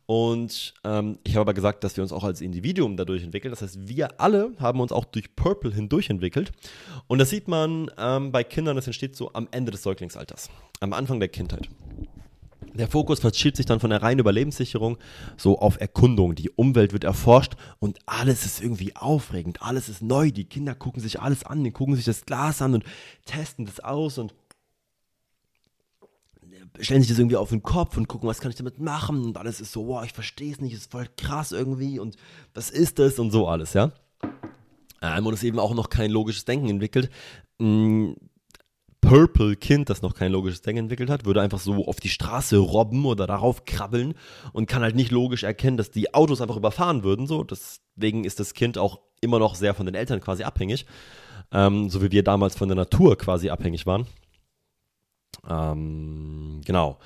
Und 0.06 0.74
ähm, 0.84 1.18
ich 1.24 1.34
habe 1.34 1.42
aber 1.42 1.54
gesagt, 1.54 1.84
dass 1.84 1.98
wir 1.98 2.04
uns 2.04 2.12
auch 2.12 2.24
als 2.24 2.42
Individuum 2.42 2.98
dadurch 2.98 3.24
entwickeln. 3.24 3.52
Das 3.52 3.62
heißt, 3.62 3.88
wir 3.88 4.22
alle 4.22 4.52
haben 4.60 4.80
uns 4.80 4.92
auch 4.92 5.06
durch 5.06 5.36
Purple 5.36 5.74
hindurch 5.74 6.10
entwickelt. 6.10 6.52
Und 7.08 7.20
das 7.20 7.30
sieht 7.30 7.48
man 7.48 7.92
ähm, 7.98 8.32
bei 8.32 8.44
Kindern, 8.44 8.76
das 8.76 8.88
entsteht 8.88 9.16
so 9.16 9.34
am 9.34 9.48
Ende 9.52 9.72
des 9.72 9.84
Säuglingsalters, 9.84 10.50
am 10.80 10.94
Anfang 10.94 11.20
der 11.20 11.30
Kindheit. 11.30 11.70
Der 12.78 12.88
Fokus 12.88 13.20
verschiebt 13.20 13.58
sich 13.58 13.66
dann 13.66 13.80
von 13.80 13.90
der 13.90 14.04
reinen 14.04 14.20
Überlebenssicherung 14.20 15.00
so 15.36 15.58
auf 15.58 15.82
Erkundung. 15.82 16.36
Die 16.36 16.52
Umwelt 16.52 16.94
wird 16.94 17.06
erforscht 17.06 17.54
und 17.80 17.98
alles 18.06 18.46
ist 18.46 18.62
irgendwie 18.62 18.96
aufregend, 18.96 19.64
alles 19.64 19.90
ist 19.90 20.04
neu. 20.04 20.30
Die 20.30 20.46
Kinder 20.46 20.76
gucken 20.76 21.02
sich 21.02 21.20
alles 21.20 21.44
an, 21.44 21.64
die 21.64 21.72
gucken 21.72 21.96
sich 21.96 22.06
das 22.06 22.26
Glas 22.26 22.62
an 22.62 22.76
und 22.76 22.84
testen 23.26 23.66
das 23.66 23.80
aus 23.80 24.20
und 24.20 24.36
stellen 26.80 27.02
sich 27.02 27.10
das 27.10 27.20
irgendwie 27.20 27.36
auf 27.36 27.50
den 27.50 27.63
Kopf 27.63 27.98
und 27.98 28.08
gucken, 28.08 28.28
was 28.28 28.40
kann 28.40 28.52
ich 28.52 28.58
damit 28.58 28.80
machen 28.80 29.26
und 29.26 29.38
alles 29.38 29.62
ist 29.62 29.72
so, 29.72 29.88
wow, 29.88 30.04
ich 30.04 30.13
verstehe 30.13 30.52
es 30.52 30.62
nicht, 30.62 30.74
ist 30.74 30.92
voll 30.92 31.08
krass 31.18 31.52
irgendwie 31.52 32.00
und 32.00 32.16
was 32.54 32.70
ist 32.70 33.00
das 33.00 33.20
und 33.20 33.32
so 33.32 33.48
alles, 33.48 33.74
ja. 33.74 33.92
Ähm, 35.02 35.26
und 35.26 35.34
es 35.34 35.44
eben 35.44 35.60
auch 35.60 35.74
noch 35.74 35.90
kein 35.90 36.12
logisches 36.12 36.46
Denken 36.46 36.70
entwickelt. 36.70 37.10
Mm, 37.60 38.13
Purple 39.02 39.56
Kind, 39.56 39.90
das 39.90 40.02
noch 40.02 40.16
kein 40.16 40.32
logisches 40.32 40.62
Denken 40.62 40.84
entwickelt 40.84 41.10
hat, 41.10 41.26
würde 41.26 41.42
einfach 41.42 41.60
so 41.60 41.86
auf 41.86 42.00
die 42.00 42.10
Straße 42.10 42.58
robben 42.58 43.06
oder 43.06 43.28
darauf 43.28 43.66
krabbeln 43.66 44.16
und 44.54 44.68
kann 44.68 44.82
halt 44.82 44.96
nicht 44.96 45.12
logisch 45.12 45.44
erkennen, 45.44 45.78
dass 45.78 45.92
die 45.92 46.13
Autos 46.13 46.42
einfach 46.42 46.58
überfahren 46.58 47.04
würden. 47.04 47.28
So, 47.28 47.44
deswegen 47.44 48.26
ist 48.26 48.40
das 48.40 48.54
Kind 48.54 48.78
auch 48.78 49.00
immer 49.22 49.40
noch 49.40 49.56
sehr 49.56 49.74
von 49.74 49.86
den 49.86 49.96
Eltern 49.96 50.20
quasi 50.20 50.44
abhängig, 50.44 50.86
ähm, 51.52 51.90
so 51.90 52.02
wie 52.02 52.12
wir 52.12 52.24
damals 52.24 52.58
von 52.58 52.68
der 52.68 52.76
Natur 52.76 53.18
quasi 53.18 53.50
abhängig 53.50 53.86
waren. 53.86 54.08
Ähm, 55.48 56.62
genau. 56.66 57.00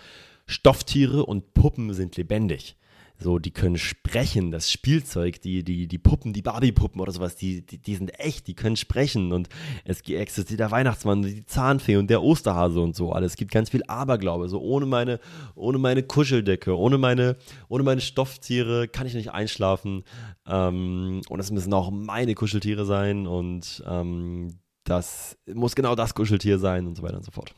Stofftiere 0.46 1.26
und 1.26 1.54
Puppen 1.54 1.94
sind 1.94 2.18
lebendig. 2.18 2.76
So, 3.22 3.38
die 3.38 3.52
können 3.52 3.78
sprechen, 3.78 4.50
das 4.50 4.72
Spielzeug, 4.72 5.42
die, 5.42 5.64
die, 5.64 5.88
die 5.88 5.98
Puppen, 6.00 6.34
die 6.34 6.42
Barbie-Puppen 6.42 7.00
oder 7.00 7.12
sowas, 7.12 7.36
die, 7.36 7.64
die, 7.64 7.78
die 7.78 7.96
sind 7.96 8.20
echt, 8.20 8.48
die 8.48 8.56
können 8.56 8.76
sprechen 8.76 9.32
und 9.32 9.48
es 9.86 10.02
existiert 10.02 10.60
der 10.60 10.72
Weihnachtsmann, 10.72 11.22
die 11.22 11.46
Zahnfee 11.46 11.98
und 11.98 12.10
der 12.10 12.24
Osterhase 12.24 12.80
und 12.80 12.96
so 12.96 13.12
alles. 13.12 13.34
Es 13.34 13.38
gibt 13.38 13.52
ganz 13.52 13.70
viel 13.70 13.84
Aberglaube. 13.88 14.50
So 14.50 14.60
ohne 14.60 14.88
meine, 14.88 15.20
ohne 15.54 15.78
meine 15.78 16.02
Kuscheldecke, 16.02 16.76
ohne 16.76 16.98
meine, 16.98 17.38
ohne 17.70 17.84
meine 17.84 18.02
Stofftiere 18.02 18.88
kann 18.88 19.06
ich 19.06 19.14
nicht 19.14 19.32
einschlafen. 19.32 20.04
Ähm, 20.48 21.22
und 21.30 21.40
es 21.40 21.52
müssen 21.52 21.74
auch 21.76 21.92
meine 21.92 22.34
Kuscheltiere 22.34 22.86
sein 22.86 23.28
und 23.28 23.84
ähm, 23.88 24.58
das 24.84 25.38
muss 25.46 25.76
genau 25.76 25.94
das 25.94 26.16
Kuscheltier 26.16 26.58
sein 26.58 26.88
und 26.88 26.96
so 26.96 27.04
weiter 27.04 27.18
und 27.18 27.26
so 27.26 27.32
fort. 27.32 27.54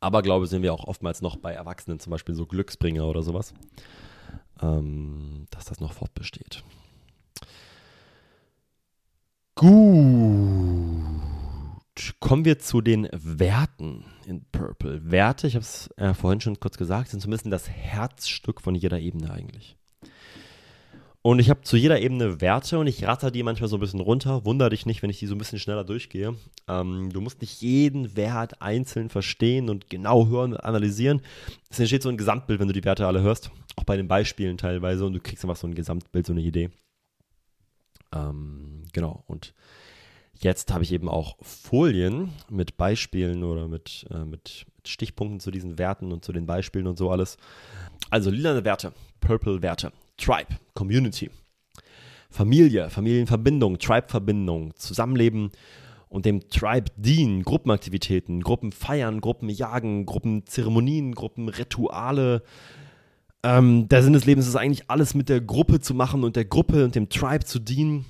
Aberglaube 0.00 0.46
sehen 0.46 0.62
wir 0.62 0.72
auch 0.72 0.84
oftmals 0.84 1.20
noch 1.20 1.36
bei 1.36 1.52
Erwachsenen, 1.52 2.00
zum 2.00 2.10
Beispiel 2.10 2.34
so 2.34 2.46
Glücksbringer 2.46 3.06
oder 3.06 3.22
sowas, 3.22 3.54
ähm, 4.62 5.46
dass 5.50 5.66
das 5.66 5.80
noch 5.80 5.92
fortbesteht. 5.92 6.64
Gut. 9.54 9.70
Kommen 12.18 12.46
wir 12.46 12.58
zu 12.58 12.80
den 12.80 13.08
Werten 13.12 14.06
in 14.24 14.46
Purple. 14.50 15.10
Werte, 15.10 15.46
ich 15.46 15.54
habe 15.54 15.64
es 15.64 15.90
äh, 15.98 16.14
vorhin 16.14 16.40
schon 16.40 16.58
kurz 16.58 16.78
gesagt, 16.78 17.10
sind 17.10 17.20
zumindest 17.20 17.52
das 17.52 17.68
Herzstück 17.68 18.62
von 18.62 18.74
jeder 18.74 18.98
Ebene 19.00 19.30
eigentlich. 19.30 19.76
Und 21.22 21.38
ich 21.38 21.50
habe 21.50 21.60
zu 21.62 21.76
jeder 21.76 22.00
Ebene 22.00 22.40
Werte 22.40 22.78
und 22.78 22.86
ich 22.86 23.04
ratter 23.04 23.30
die 23.30 23.42
manchmal 23.42 23.68
so 23.68 23.76
ein 23.76 23.80
bisschen 23.80 24.00
runter. 24.00 24.46
Wunder 24.46 24.70
dich 24.70 24.86
nicht, 24.86 25.02
wenn 25.02 25.10
ich 25.10 25.18
die 25.18 25.26
so 25.26 25.34
ein 25.34 25.38
bisschen 25.38 25.58
schneller 25.58 25.84
durchgehe. 25.84 26.34
Ähm, 26.66 27.12
du 27.12 27.20
musst 27.20 27.42
nicht 27.42 27.60
jeden 27.60 28.16
Wert 28.16 28.62
einzeln 28.62 29.10
verstehen 29.10 29.68
und 29.68 29.90
genau 29.90 30.28
hören 30.28 30.54
und 30.54 30.64
analysieren. 30.64 31.20
Es 31.68 31.78
entsteht 31.78 32.02
so 32.02 32.08
ein 32.08 32.16
Gesamtbild, 32.16 32.58
wenn 32.58 32.68
du 32.68 32.72
die 32.72 32.84
Werte 32.84 33.06
alle 33.06 33.20
hörst. 33.20 33.50
Auch 33.76 33.84
bei 33.84 33.98
den 33.98 34.08
Beispielen 34.08 34.56
teilweise. 34.56 35.04
Und 35.04 35.12
du 35.12 35.20
kriegst 35.20 35.44
einfach 35.44 35.56
so 35.56 35.66
ein 35.66 35.74
Gesamtbild, 35.74 36.24
so 36.24 36.32
eine 36.32 36.40
Idee. 36.40 36.70
Ähm, 38.14 38.84
genau. 38.94 39.22
Und 39.26 39.52
jetzt 40.38 40.72
habe 40.72 40.84
ich 40.84 40.92
eben 40.92 41.10
auch 41.10 41.36
Folien 41.42 42.30
mit 42.48 42.78
Beispielen 42.78 43.44
oder 43.44 43.68
mit, 43.68 44.06
äh, 44.10 44.24
mit, 44.24 44.64
Stichpunkten 44.86 45.40
zu 45.40 45.50
diesen 45.50 45.78
Werten 45.78 46.10
und 46.10 46.24
zu 46.24 46.32
den 46.32 46.46
Beispielen 46.46 46.86
und 46.86 46.96
so 46.96 47.10
alles. 47.10 47.36
Also 48.08 48.30
lilane 48.30 48.64
Werte, 48.64 48.94
Purple 49.20 49.60
Werte. 49.60 49.92
Tribe, 50.20 50.58
Community. 50.74 51.30
Familie, 52.30 52.90
Familienverbindung, 52.90 53.78
Tribe-Verbindung, 53.78 54.74
Zusammenleben 54.76 55.50
und 56.08 56.26
dem 56.26 56.48
Tribe 56.48 56.90
dienen, 56.96 57.42
Gruppenaktivitäten, 57.42 58.42
Gruppenfeiern, 58.42 59.20
Gruppenjagen, 59.20 60.06
Gruppenzeremonien, 60.06 61.14
Gruppenrituale. 61.14 62.42
Ähm, 63.42 63.88
der 63.88 64.02
Sinn 64.02 64.12
des 64.12 64.26
Lebens 64.26 64.46
ist 64.46 64.56
eigentlich 64.56 64.90
alles 64.90 65.14
mit 65.14 65.28
der 65.28 65.40
Gruppe 65.40 65.80
zu 65.80 65.94
machen 65.94 66.22
und 66.22 66.36
der 66.36 66.44
Gruppe 66.44 66.84
und 66.84 66.94
dem 66.94 67.08
Tribe 67.08 67.44
zu 67.44 67.58
dienen. 67.58 68.04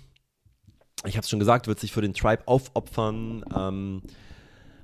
Ich 1.06 1.16
habe 1.16 1.24
es 1.24 1.30
schon 1.30 1.38
gesagt, 1.38 1.66
wird 1.66 1.80
sich 1.80 1.92
für 1.92 2.02
den 2.02 2.12
Tribe 2.12 2.42
aufopfern. 2.46 3.44
Ähm, 3.56 4.02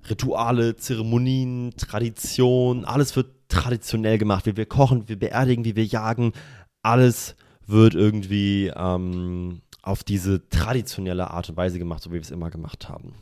Rituale, 0.08 0.76
Zeremonien, 0.76 1.72
Tradition, 1.76 2.84
alles 2.84 3.16
wird 3.16 3.28
traditionell 3.48 4.18
gemacht, 4.18 4.46
wie 4.46 4.56
wir 4.56 4.66
kochen, 4.66 5.04
wie 5.04 5.08
wir 5.10 5.18
beerdigen, 5.18 5.64
wie 5.64 5.76
wir 5.76 5.84
jagen, 5.84 6.32
alles 6.86 7.34
wird 7.66 7.94
irgendwie 7.94 8.72
ähm, 8.74 9.60
auf 9.82 10.04
diese 10.04 10.48
traditionelle 10.48 11.30
Art 11.30 11.48
und 11.50 11.56
Weise 11.56 11.78
gemacht, 11.78 12.02
so 12.02 12.10
wie 12.10 12.14
wir 12.14 12.20
es 12.20 12.30
immer 12.30 12.48
gemacht 12.48 12.88
haben. 12.88 13.14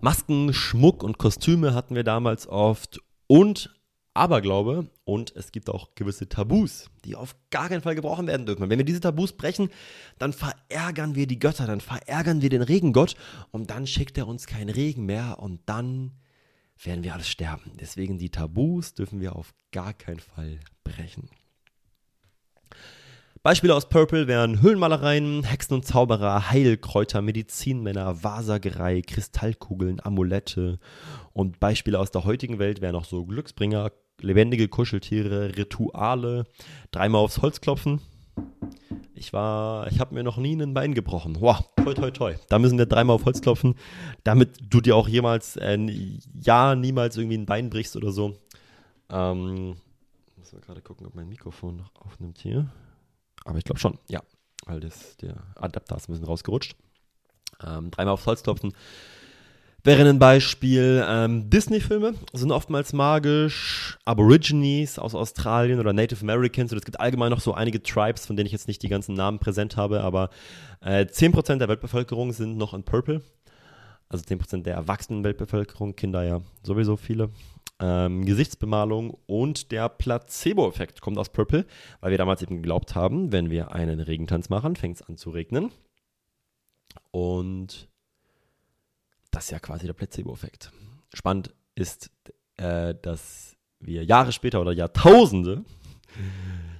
Masken, 0.00 0.54
Schmuck 0.54 1.02
und 1.02 1.18
Kostüme 1.18 1.74
hatten 1.74 1.96
wir 1.96 2.04
damals 2.04 2.46
oft 2.46 3.00
und 3.26 3.74
Aberglaube 4.14 4.88
und 5.04 5.34
es 5.34 5.50
gibt 5.50 5.68
auch 5.68 5.94
gewisse 5.94 6.28
Tabus, 6.28 6.90
die 7.04 7.16
auf 7.16 7.34
gar 7.50 7.68
keinen 7.68 7.82
Fall 7.82 7.94
gebrochen 7.96 8.26
werden 8.26 8.46
dürfen. 8.46 8.70
Wenn 8.70 8.78
wir 8.78 8.84
diese 8.84 9.00
Tabus 9.00 9.32
brechen, 9.32 9.68
dann 10.18 10.32
verärgern 10.32 11.16
wir 11.16 11.26
die 11.26 11.38
Götter, 11.38 11.66
dann 11.66 11.80
verärgern 11.80 12.40
wir 12.40 12.50
den 12.50 12.62
Regengott 12.62 13.16
und 13.50 13.70
dann 13.70 13.86
schickt 13.86 14.16
er 14.16 14.28
uns 14.28 14.46
keinen 14.46 14.70
Regen 14.70 15.06
mehr 15.06 15.38
und 15.40 15.60
dann 15.66 16.12
werden 16.82 17.04
wir 17.04 17.14
alles 17.14 17.28
sterben. 17.28 17.72
Deswegen 17.80 18.18
die 18.18 18.30
Tabus 18.30 18.94
dürfen 18.94 19.20
wir 19.20 19.36
auf 19.36 19.54
gar 19.72 19.92
keinen 19.92 20.20
Fall 20.20 20.60
brechen. 20.82 21.28
Beispiele 23.42 23.74
aus 23.74 23.88
Purple 23.88 24.26
wären 24.26 24.60
Höhlenmalereien, 24.60 25.44
Hexen 25.44 25.72
und 25.72 25.86
Zauberer, 25.86 26.50
Heilkräuter, 26.50 27.22
Medizinmänner, 27.22 28.22
Wahrsagerei, 28.22 29.00
Kristallkugeln, 29.00 29.98
Amulette. 30.04 30.78
Und 31.32 31.58
Beispiele 31.58 31.98
aus 31.98 32.10
der 32.10 32.24
heutigen 32.24 32.58
Welt 32.58 32.82
wären 32.82 32.94
auch 32.96 33.06
so 33.06 33.24
Glücksbringer, 33.24 33.92
lebendige 34.20 34.68
Kuscheltiere, 34.68 35.56
Rituale, 35.56 36.44
dreimal 36.90 37.22
aufs 37.22 37.40
Holz 37.40 37.62
klopfen. 37.62 38.02
Ich 39.14 39.32
war, 39.32 39.86
ich 39.90 40.00
habe 40.00 40.14
mir 40.14 40.22
noch 40.22 40.36
nie 40.36 40.52
ein 40.60 40.74
Bein 40.74 40.92
gebrochen. 40.92 41.32
Boah, 41.40 41.64
toi, 41.82 41.94
toi, 41.94 42.10
toi. 42.10 42.34
Da 42.50 42.58
müssen 42.58 42.76
wir 42.76 42.84
dreimal 42.84 43.16
auf 43.16 43.24
Holz 43.24 43.40
klopfen, 43.40 43.74
damit 44.22 44.50
du 44.68 44.82
dir 44.82 44.96
auch 44.96 45.08
jemals, 45.08 45.56
äh, 45.56 45.78
ja, 46.42 46.74
niemals 46.74 47.16
irgendwie 47.16 47.38
ein 47.38 47.46
Bein 47.46 47.70
brichst 47.70 47.96
oder 47.96 48.12
so. 48.12 48.36
Ähm, 49.08 49.76
muss 50.36 50.52
mal 50.52 50.60
gerade 50.60 50.82
gucken, 50.82 51.06
ob 51.06 51.14
mein 51.14 51.28
Mikrofon 51.30 51.78
noch 51.78 51.94
aufnimmt 51.96 52.36
hier. 52.36 52.70
Aber 53.44 53.58
ich 53.58 53.64
glaube 53.64 53.80
schon, 53.80 53.98
ja. 54.08 54.20
Weil 54.66 54.80
das, 54.80 55.16
der 55.16 55.36
Adapter 55.56 55.96
ist 55.96 56.08
ein 56.08 56.12
bisschen 56.12 56.26
rausgerutscht. 56.26 56.76
Ähm, 57.66 57.90
dreimal 57.90 58.14
aufs 58.14 58.26
Holz 58.26 58.42
klopfen. 58.42 58.72
Wäre 59.82 60.06
ein 60.06 60.18
Beispiel, 60.18 61.02
ähm, 61.08 61.48
Disney-Filme 61.48 62.12
sind 62.34 62.52
oftmals 62.52 62.92
magisch, 62.92 63.96
Aborigines 64.04 64.98
aus 64.98 65.14
Australien 65.14 65.80
oder 65.80 65.94
Native 65.94 66.20
Americans 66.20 66.70
und 66.70 66.78
es 66.78 66.84
gibt 66.84 67.00
allgemein 67.00 67.30
noch 67.30 67.40
so 67.40 67.54
einige 67.54 67.82
Tribes, 67.82 68.26
von 68.26 68.36
denen 68.36 68.46
ich 68.46 68.52
jetzt 68.52 68.68
nicht 68.68 68.82
die 68.82 68.90
ganzen 68.90 69.14
Namen 69.14 69.38
präsent 69.38 69.78
habe, 69.78 70.02
aber 70.02 70.28
äh, 70.82 71.06
10% 71.06 71.56
der 71.56 71.68
Weltbevölkerung 71.68 72.34
sind 72.34 72.58
noch 72.58 72.74
in 72.74 72.82
Purple. 72.82 73.22
Also 74.10 74.22
10% 74.24 74.64
der 74.64 74.74
erwachsenen 74.74 75.24
Weltbevölkerung, 75.24 75.96
Kinder 75.96 76.24
ja 76.24 76.42
sowieso 76.62 76.96
viele 76.96 77.30
ähm, 77.80 78.24
Gesichtsbemalung 78.24 79.16
und 79.26 79.72
der 79.72 79.88
Placebo-Effekt 79.88 81.00
kommt 81.00 81.18
aus 81.18 81.30
Purple, 81.30 81.66
weil 82.00 82.10
wir 82.10 82.18
damals 82.18 82.42
eben 82.42 82.56
geglaubt 82.56 82.94
haben, 82.94 83.32
wenn 83.32 83.50
wir 83.50 83.72
einen 83.72 84.00
Regentanz 84.00 84.48
machen, 84.48 84.76
fängt 84.76 84.96
es 84.96 85.02
an 85.02 85.16
zu 85.16 85.30
regnen. 85.30 85.70
Und 87.10 87.88
das 89.30 89.44
ist 89.44 89.50
ja 89.50 89.58
quasi 89.58 89.86
der 89.86 89.94
Placebo-Effekt. 89.94 90.70
Spannend 91.14 91.54
ist, 91.74 92.10
äh, 92.56 92.94
dass 93.00 93.56
wir 93.78 94.04
Jahre 94.04 94.32
später 94.32 94.60
oder 94.60 94.72
Jahrtausende, 94.72 95.64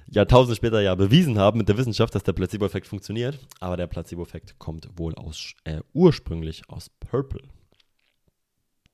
Jahrtausende 0.07 0.55
später 0.55 0.81
ja 0.81 0.93
bewiesen 0.95 1.39
haben 1.39 1.57
mit 1.57 1.69
der 1.69 1.77
Wissenschaft, 1.77 2.13
dass 2.13 2.23
der 2.23 2.33
Placebo-Effekt 2.33 2.87
funktioniert. 2.87 3.39
Aber 3.59 3.77
der 3.77 3.87
Placebo-Effekt 3.87 4.59
kommt 4.59 4.89
wohl 4.97 5.15
aus, 5.15 5.53
äh, 5.63 5.81
ursprünglich 5.93 6.69
aus 6.69 6.89
Purple. 6.89 7.47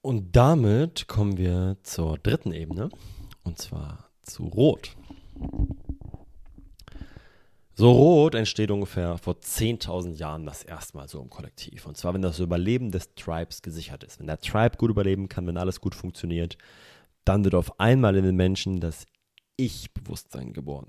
Und 0.07 0.37
damit 0.37 1.09
kommen 1.09 1.37
wir 1.37 1.75
zur 1.83 2.17
dritten 2.17 2.53
Ebene, 2.53 2.87
und 3.43 3.57
zwar 3.57 4.09
zu 4.21 4.45
Rot. 4.45 4.95
So 7.73 7.91
Rot 7.91 8.33
entsteht 8.33 8.71
ungefähr 8.71 9.17
vor 9.17 9.33
10.000 9.33 10.13
Jahren 10.13 10.45
das 10.45 10.63
erste 10.63 10.95
Mal 10.95 11.09
so 11.09 11.21
im 11.21 11.29
Kollektiv. 11.29 11.85
Und 11.85 11.97
zwar, 11.97 12.13
wenn 12.13 12.21
das 12.21 12.39
Überleben 12.39 12.89
des 12.89 13.15
Tribes 13.15 13.61
gesichert 13.61 14.05
ist. 14.05 14.17
Wenn 14.17 14.27
der 14.27 14.39
Tribe 14.39 14.77
gut 14.77 14.91
überleben 14.91 15.27
kann, 15.27 15.45
wenn 15.45 15.57
alles 15.57 15.81
gut 15.81 15.93
funktioniert, 15.93 16.57
dann 17.25 17.43
wird 17.43 17.55
auf 17.55 17.77
einmal 17.77 18.15
in 18.15 18.23
den 18.23 18.37
Menschen 18.37 18.79
das 18.79 19.07
Ich-Bewusstsein 19.57 20.53
geboren. 20.53 20.87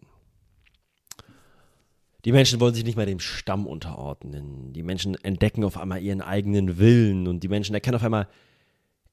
Die 2.24 2.30
Menschen 2.30 2.60
wollen 2.60 2.74
sich 2.74 2.84
nicht 2.84 2.96
mehr 2.96 3.06
dem 3.06 3.18
Stamm 3.18 3.66
unterordnen. 3.66 4.72
Die 4.72 4.84
Menschen 4.84 5.16
entdecken 5.24 5.64
auf 5.64 5.76
einmal 5.76 6.00
ihren 6.00 6.22
eigenen 6.22 6.78
Willen 6.78 7.26
und 7.26 7.40
die 7.40 7.48
Menschen 7.48 7.74
erkennen 7.74 7.96
auf 7.96 8.04
einmal, 8.04 8.28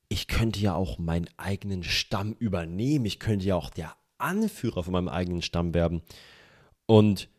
ich 0.10 0.28
könnte 0.28 0.60
ja 0.60 0.76
auch 0.76 0.98
meinen 0.98 1.30
eigenen 1.38 1.84
Stamm 1.84 2.34
übernehmen. 2.34 3.06
Ich 3.06 3.20
könnte 3.20 3.46
ja 3.46 3.56
auch 3.56 3.70
der 3.70 3.96
Anführer 4.18 4.84
von 4.84 4.94
meinem 4.94 5.10
eigenen 5.10 5.42
Stamm 5.42 5.74
werden. 5.74 6.02
Und 6.86 7.30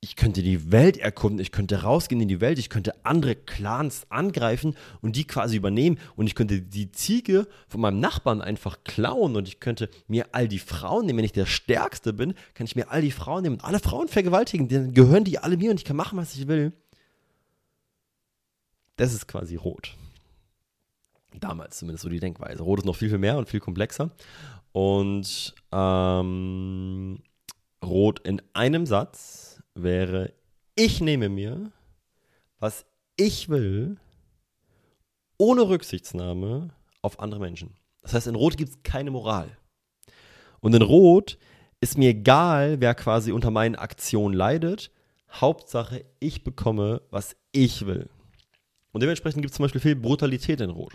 ich 0.00 0.14
könnte 0.14 0.42
die 0.42 0.70
Welt 0.70 0.96
erkunden, 0.96 1.40
ich 1.40 1.50
könnte 1.50 1.82
rausgehen 1.82 2.20
in 2.20 2.28
die 2.28 2.40
Welt, 2.40 2.58
ich 2.58 2.70
könnte 2.70 3.04
andere 3.04 3.34
Clans 3.34 4.06
angreifen 4.10 4.76
und 5.00 5.16
die 5.16 5.26
quasi 5.26 5.56
übernehmen 5.56 5.98
und 6.14 6.28
ich 6.28 6.36
könnte 6.36 6.62
die 6.62 6.92
Ziege 6.92 7.48
von 7.66 7.80
meinem 7.80 7.98
Nachbarn 7.98 8.40
einfach 8.40 8.84
klauen 8.84 9.34
und 9.34 9.48
ich 9.48 9.58
könnte 9.58 9.90
mir 10.06 10.26
all 10.32 10.46
die 10.46 10.60
Frauen 10.60 11.06
nehmen, 11.06 11.18
wenn 11.18 11.24
ich 11.24 11.32
der 11.32 11.46
Stärkste 11.46 12.12
bin, 12.12 12.34
kann 12.54 12.66
ich 12.66 12.76
mir 12.76 12.90
all 12.90 13.02
die 13.02 13.10
Frauen 13.10 13.42
nehmen 13.42 13.56
und 13.56 13.64
alle 13.64 13.80
Frauen 13.80 14.06
vergewaltigen, 14.06 14.68
dann 14.68 14.94
gehören 14.94 15.24
die 15.24 15.38
alle 15.38 15.56
mir 15.56 15.72
und 15.72 15.80
ich 15.80 15.84
kann 15.84 15.96
machen, 15.96 16.16
was 16.16 16.36
ich 16.36 16.46
will. 16.46 16.72
Das 18.96 19.14
ist 19.14 19.26
quasi 19.26 19.56
rot. 19.56 19.96
Damals 21.40 21.78
zumindest 21.78 22.02
so 22.02 22.08
die 22.08 22.20
Denkweise. 22.20 22.62
Rot 22.62 22.80
ist 22.80 22.84
noch 22.84 22.96
viel, 22.96 23.08
viel 23.08 23.18
mehr 23.18 23.38
und 23.38 23.48
viel 23.48 23.60
komplexer. 23.60 24.10
Und 24.72 25.54
ähm, 25.72 27.22
Rot 27.84 28.20
in 28.20 28.42
einem 28.52 28.86
Satz 28.86 29.62
wäre, 29.74 30.32
ich 30.74 31.00
nehme 31.00 31.28
mir, 31.28 31.72
was 32.58 32.86
ich 33.16 33.48
will, 33.48 33.96
ohne 35.38 35.68
Rücksichtsnahme 35.68 36.70
auf 37.02 37.20
andere 37.20 37.40
Menschen. 37.40 37.74
Das 38.02 38.14
heißt, 38.14 38.26
in 38.26 38.34
Rot 38.34 38.56
gibt 38.56 38.70
es 38.70 38.82
keine 38.82 39.10
Moral. 39.10 39.56
Und 40.60 40.74
in 40.74 40.82
Rot 40.82 41.38
ist 41.80 41.98
mir 41.98 42.10
egal, 42.10 42.80
wer 42.80 42.94
quasi 42.94 43.32
unter 43.32 43.50
meinen 43.50 43.76
Aktionen 43.76 44.34
leidet. 44.34 44.90
Hauptsache, 45.30 46.04
ich 46.20 46.42
bekomme, 46.42 47.02
was 47.10 47.36
ich 47.52 47.86
will. 47.86 48.08
Und 48.92 49.02
dementsprechend 49.02 49.42
gibt 49.42 49.52
es 49.52 49.56
zum 49.56 49.64
Beispiel 49.64 49.80
viel 49.80 49.96
Brutalität 49.96 50.60
in 50.60 50.70
Rot. 50.70 50.94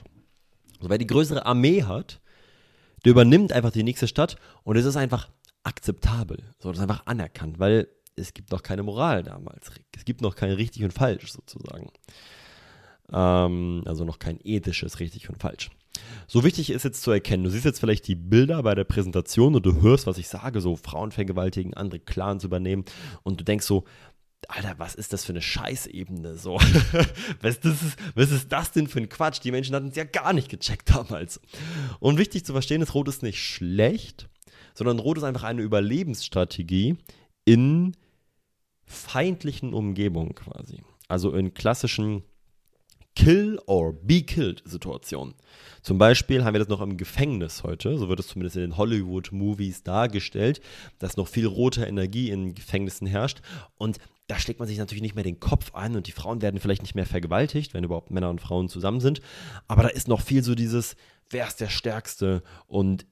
Also 0.84 0.89
wer 0.89 0.97
die 0.97 1.07
größere 1.07 1.45
Armee 1.45 1.84
hat, 1.84 2.19
der 3.05 3.11
übernimmt 3.11 3.53
einfach 3.53 3.71
die 3.71 3.84
nächste 3.84 4.05
Stadt 4.05 4.36
und 4.65 4.75
es 4.75 4.84
ist 4.84 4.97
einfach 4.97 5.29
akzeptabel. 5.63 6.43
So, 6.59 6.67
das 6.67 6.79
ist 6.79 6.81
einfach 6.81 7.05
anerkannt, 7.05 7.57
weil 7.57 7.88
es 8.17 8.34
gibt 8.34 8.51
noch 8.51 8.63
keine 8.63 8.84
Moral 8.84 9.23
damals. 9.23 9.71
Es 9.95 10.03
gibt 10.03 10.19
noch 10.19 10.36
kein 10.36 10.51
richtig 10.51 10.84
und 10.84 10.91
falsch 10.91 11.31
sozusagen. 11.31 11.89
Ähm, 13.13 13.84
also 13.86 14.03
noch 14.03 14.19
kein 14.19 14.41
ethisches 14.43 14.99
richtig 14.99 15.29
und 15.29 15.39
falsch. 15.39 15.69
So 16.27 16.43
wichtig 16.43 16.69
ist 16.69 16.84
jetzt 16.84 17.01
zu 17.01 17.11
erkennen, 17.11 17.45
du 17.45 17.49
siehst 17.49 17.63
jetzt 17.63 17.79
vielleicht 17.79 18.05
die 18.09 18.15
Bilder 18.15 18.61
bei 18.61 18.75
der 18.75 18.84
Präsentation 18.84 19.55
und 19.55 19.65
du 19.65 19.81
hörst, 19.81 20.05
was 20.05 20.17
ich 20.17 20.27
sage, 20.27 20.59
so 20.59 20.75
Frauen 20.75 21.13
vergewaltigen, 21.13 21.75
andere 21.75 21.99
Clans 21.99 22.43
übernehmen 22.43 22.84
und 23.23 23.39
du 23.39 23.45
denkst 23.45 23.65
so, 23.65 23.86
Alter, 24.50 24.76
was 24.78 24.96
ist 24.96 25.14
das 25.14 25.26
für 25.26 25.34
eine 25.34 25.41
Scheißebene? 25.41 26.36
So, 26.36 26.56
was, 27.41 27.60
das 27.60 27.82
ist, 27.82 27.98
was 28.16 28.32
ist 28.32 28.52
das 28.52 28.72
denn 28.72 28.88
für 28.88 29.00
ein 29.00 29.10
Quatsch? 29.10 29.39
Die 29.44 29.52
Menschen 29.52 29.76
hatten 29.76 29.89
es 29.89 29.96
ja 29.96 30.04
gar 30.04 30.34
nicht 30.34 30.50
gecheckt 30.50 30.89
damals. 30.89 31.39
Und 32.00 32.18
wichtig 32.18 32.46
zu 32.46 32.54
verstehen 32.54 32.82
ist, 32.82 32.94
Rot 32.94 33.08
ist 33.08 33.24
nicht 33.24 33.39
schlecht, 33.39 34.30
sondern 34.74 35.00
Rot 35.00 35.18
ist 35.18 35.24
einfach 35.24 35.44
eine 35.44 35.62
Überlebensstrategie 35.62 36.98
in 37.46 37.96
feindlichen 38.86 39.74
Umgebungen 39.74 40.36
quasi. 40.36 40.82
Also 41.08 41.34
in 41.34 41.54
klassischen 41.54 42.24
Kill 43.16 43.60
or 43.68 43.94
be 43.94 44.24
killed 44.24 44.64
Situation. 44.66 45.36
Zum 45.84 45.98
Beispiel 45.98 46.44
haben 46.44 46.54
wir 46.54 46.60
das 46.60 46.70
noch 46.70 46.82
im 46.82 46.98
Gefängnis 46.98 47.64
heute, 47.64 47.98
so 47.98 48.10
wird 48.10 48.20
es 48.20 48.28
zumindest 48.28 48.56
in 48.56 48.64
den 48.64 48.78
Hollywood-Movies 48.78 49.84
dargestellt, 49.84 50.62
dass 50.98 51.18
noch 51.18 51.28
viel 51.28 51.46
rote 51.46 51.86
Energie 51.86 52.32
in 52.32 52.56
Gefängnissen 52.56 53.06
herrscht 53.06 53.41
und 53.78 54.00
da 54.34 54.39
schlägt 54.39 54.57
man 54.57 54.67
sich 54.67 54.79
natürlich 54.79 55.03
nicht 55.03 55.13
mehr 55.13 55.23
den 55.23 55.39
Kopf 55.39 55.75
ein 55.75 55.95
und 55.95 56.07
die 56.07 56.11
Frauen 56.11 56.41
werden 56.41 56.59
vielleicht 56.59 56.81
nicht 56.81 56.95
mehr 56.95 57.05
vergewaltigt, 57.05 57.75
wenn 57.75 57.84
überhaupt 57.84 58.09
Männer 58.09 58.31
und 58.31 58.41
Frauen 58.41 58.67
zusammen 58.67 58.99
sind, 58.99 59.21
aber 59.67 59.84
da 59.84 59.89
ist 59.89 60.07
noch 60.07 60.21
viel 60.21 60.43
so 60.43 60.55
dieses, 60.55 60.95
wer 61.29 61.47
ist 61.47 61.61
der 61.61 61.69
Stärkste? 61.69 62.41
Und 62.65 63.05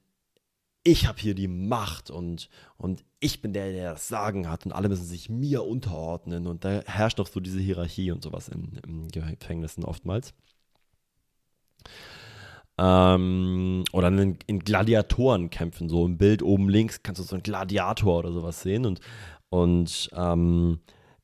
ich 0.82 1.06
habe 1.06 1.20
hier 1.20 1.36
die 1.36 1.46
Macht 1.46 2.10
und, 2.10 2.48
und 2.76 3.04
ich 3.20 3.40
bin 3.40 3.52
der, 3.52 3.70
der 3.70 3.92
das 3.92 4.08
Sagen 4.08 4.50
hat 4.50 4.66
und 4.66 4.72
alle 4.72 4.88
müssen 4.88 5.06
sich 5.06 5.28
mir 5.28 5.62
unterordnen. 5.62 6.48
Und 6.48 6.64
da 6.64 6.82
herrscht 6.86 7.18
noch 7.18 7.28
so 7.28 7.38
diese 7.38 7.60
Hierarchie 7.60 8.10
und 8.10 8.24
sowas 8.24 8.48
in, 8.48 8.80
in 8.84 9.08
Gefängnissen 9.08 9.84
oftmals. 9.84 10.34
Ähm, 12.78 13.84
oder 13.92 14.08
in, 14.08 14.38
in 14.48 14.58
Gladiatorenkämpfen, 14.58 15.88
so 15.88 16.04
im 16.04 16.18
Bild 16.18 16.42
oben 16.42 16.68
links 16.68 17.04
kannst 17.04 17.20
du 17.20 17.24
so 17.24 17.36
einen 17.36 17.44
Gladiator 17.44 18.18
oder 18.18 18.32
sowas 18.32 18.62
sehen 18.62 18.84
und, 18.84 18.98
und 19.50 20.10
ähm, 20.16 20.80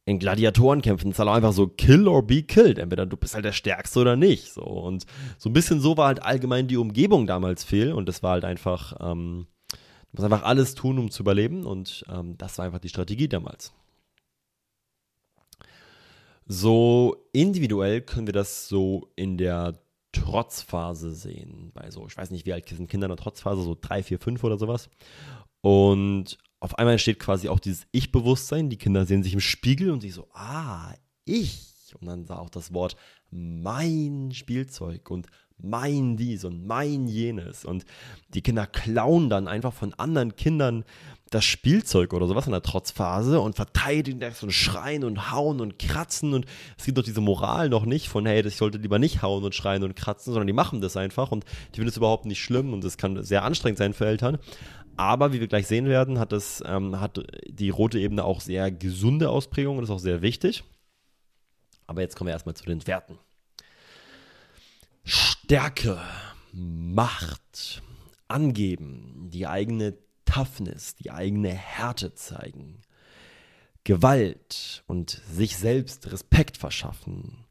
in 0.08 0.18
Gladiatorenkämpfen 0.18 1.10
ist 1.10 1.18
halt 1.18 1.28
einfach 1.28 1.52
so 1.52 1.66
kill 1.66 2.08
or 2.08 2.26
be 2.26 2.42
killed. 2.42 2.78
Entweder 2.78 3.04
du 3.04 3.18
bist 3.18 3.34
halt 3.34 3.44
der 3.44 3.52
Stärkste 3.52 4.00
oder 4.00 4.16
nicht. 4.16 4.54
So. 4.54 4.62
Und 4.62 5.04
so 5.36 5.50
ein 5.50 5.52
bisschen 5.52 5.80
so 5.80 5.98
war 5.98 6.06
halt 6.06 6.22
allgemein 6.22 6.66
die 6.66 6.78
Umgebung 6.78 7.26
damals 7.26 7.62
fehl 7.62 7.92
und 7.92 8.08
das 8.08 8.22
war 8.22 8.32
halt 8.32 8.46
einfach, 8.46 8.96
ähm, 9.00 9.46
du 9.70 9.76
musst 10.12 10.24
einfach 10.24 10.44
alles 10.44 10.74
tun, 10.74 10.98
um 10.98 11.10
zu 11.10 11.22
überleben 11.22 11.66
und 11.66 12.06
ähm, 12.10 12.38
das 12.38 12.56
war 12.56 12.64
einfach 12.64 12.78
die 12.78 12.88
Strategie 12.88 13.28
damals. 13.28 13.74
So 16.46 17.16
individuell 17.32 18.00
können 18.00 18.26
wir 18.26 18.32
das 18.32 18.66
so 18.66 19.10
in 19.14 19.36
der 19.36 19.78
Trotzphase 20.12 21.12
sehen. 21.12 21.70
Bei 21.74 21.90
so, 21.90 22.06
ich 22.06 22.16
weiß 22.16 22.30
nicht, 22.30 22.46
wie 22.46 22.54
alt 22.54 22.66
sind 22.66 22.88
Kinder 22.88 23.08
in 23.08 23.10
der 23.14 23.22
Trotzphase, 23.22 23.60
so 23.60 23.76
drei, 23.78 24.02
vier, 24.02 24.18
fünf 24.18 24.42
oder 24.42 24.56
sowas. 24.56 24.88
Und 25.60 26.38
auf 26.60 26.78
einmal 26.78 26.92
entsteht 26.92 27.18
quasi 27.18 27.48
auch 27.48 27.60
dieses 27.60 27.86
Ich-Bewusstsein. 27.92 28.70
Die 28.70 28.78
Kinder 28.78 29.06
sehen 29.06 29.22
sich 29.22 29.34
im 29.34 29.40
Spiegel 29.40 29.90
und 29.90 30.00
sie 30.00 30.10
so, 30.10 30.28
ah, 30.32 30.94
ich. 31.24 31.94
Und 32.00 32.06
dann 32.06 32.26
sah 32.26 32.38
auch 32.38 32.50
das 32.50 32.72
Wort 32.74 32.96
mein 33.30 34.32
Spielzeug 34.32 35.10
und 35.10 35.26
mein 35.58 36.16
dies 36.16 36.44
und 36.44 36.66
mein 36.66 37.06
jenes. 37.08 37.64
Und 37.64 37.84
die 38.34 38.42
Kinder 38.42 38.66
klauen 38.66 39.28
dann 39.28 39.48
einfach 39.48 39.72
von 39.72 39.94
anderen 39.94 40.36
Kindern 40.36 40.84
das 41.30 41.44
Spielzeug 41.44 42.14
oder 42.14 42.26
sowas 42.26 42.46
in 42.46 42.52
der 42.52 42.62
Trotzphase 42.62 43.40
und 43.40 43.54
verteidigen 43.54 44.18
das 44.18 44.42
und 44.42 44.52
schreien 44.52 45.04
und 45.04 45.30
hauen 45.30 45.60
und 45.60 45.78
kratzen. 45.78 46.32
Und 46.32 46.46
es 46.78 46.84
gibt 46.84 46.96
doch 46.96 47.02
diese 47.02 47.20
Moral 47.20 47.68
noch 47.68 47.84
nicht 47.84 48.08
von, 48.08 48.24
hey, 48.24 48.46
ich 48.46 48.56
sollte 48.56 48.78
lieber 48.78 48.98
nicht 48.98 49.22
hauen 49.22 49.44
und 49.44 49.54
schreien 49.54 49.82
und 49.82 49.94
kratzen, 49.94 50.32
sondern 50.32 50.46
die 50.46 50.52
machen 50.52 50.80
das 50.80 50.96
einfach 50.96 51.30
und 51.30 51.44
die 51.72 51.76
finden 51.76 51.90
es 51.90 51.96
überhaupt 51.96 52.24
nicht 52.24 52.40
schlimm 52.40 52.72
und 52.72 52.82
es 52.84 52.96
kann 52.96 53.22
sehr 53.22 53.44
anstrengend 53.44 53.78
sein 53.78 53.92
für 53.92 54.06
Eltern. 54.06 54.38
Aber 54.96 55.32
wie 55.32 55.40
wir 55.40 55.46
gleich 55.48 55.66
sehen 55.66 55.86
werden, 55.86 56.18
hat, 56.18 56.32
das, 56.32 56.62
ähm, 56.66 57.00
hat 57.00 57.22
die 57.46 57.70
rote 57.70 58.00
Ebene 58.00 58.24
auch 58.24 58.40
sehr 58.40 58.70
gesunde 58.72 59.30
Ausprägungen, 59.30 59.80
das 59.80 59.90
ist 59.90 59.94
auch 59.94 60.00
sehr 60.00 60.22
wichtig. 60.22 60.64
Aber 61.86 62.00
jetzt 62.00 62.16
kommen 62.16 62.28
wir 62.28 62.32
erstmal 62.32 62.56
zu 62.56 62.64
den 62.64 62.84
Werten. 62.86 63.18
Stärke, 65.48 65.98
Macht, 66.52 67.82
angeben, 68.28 69.30
die 69.32 69.46
eigene 69.46 69.96
Toughness, 70.26 70.94
die 70.96 71.10
eigene 71.10 71.48
Härte 71.48 72.12
zeigen, 72.12 72.82
Gewalt 73.82 74.84
und 74.86 75.08
sich 75.08 75.56
selbst 75.56 76.12
Respekt 76.12 76.58
verschaffen, 76.58 77.46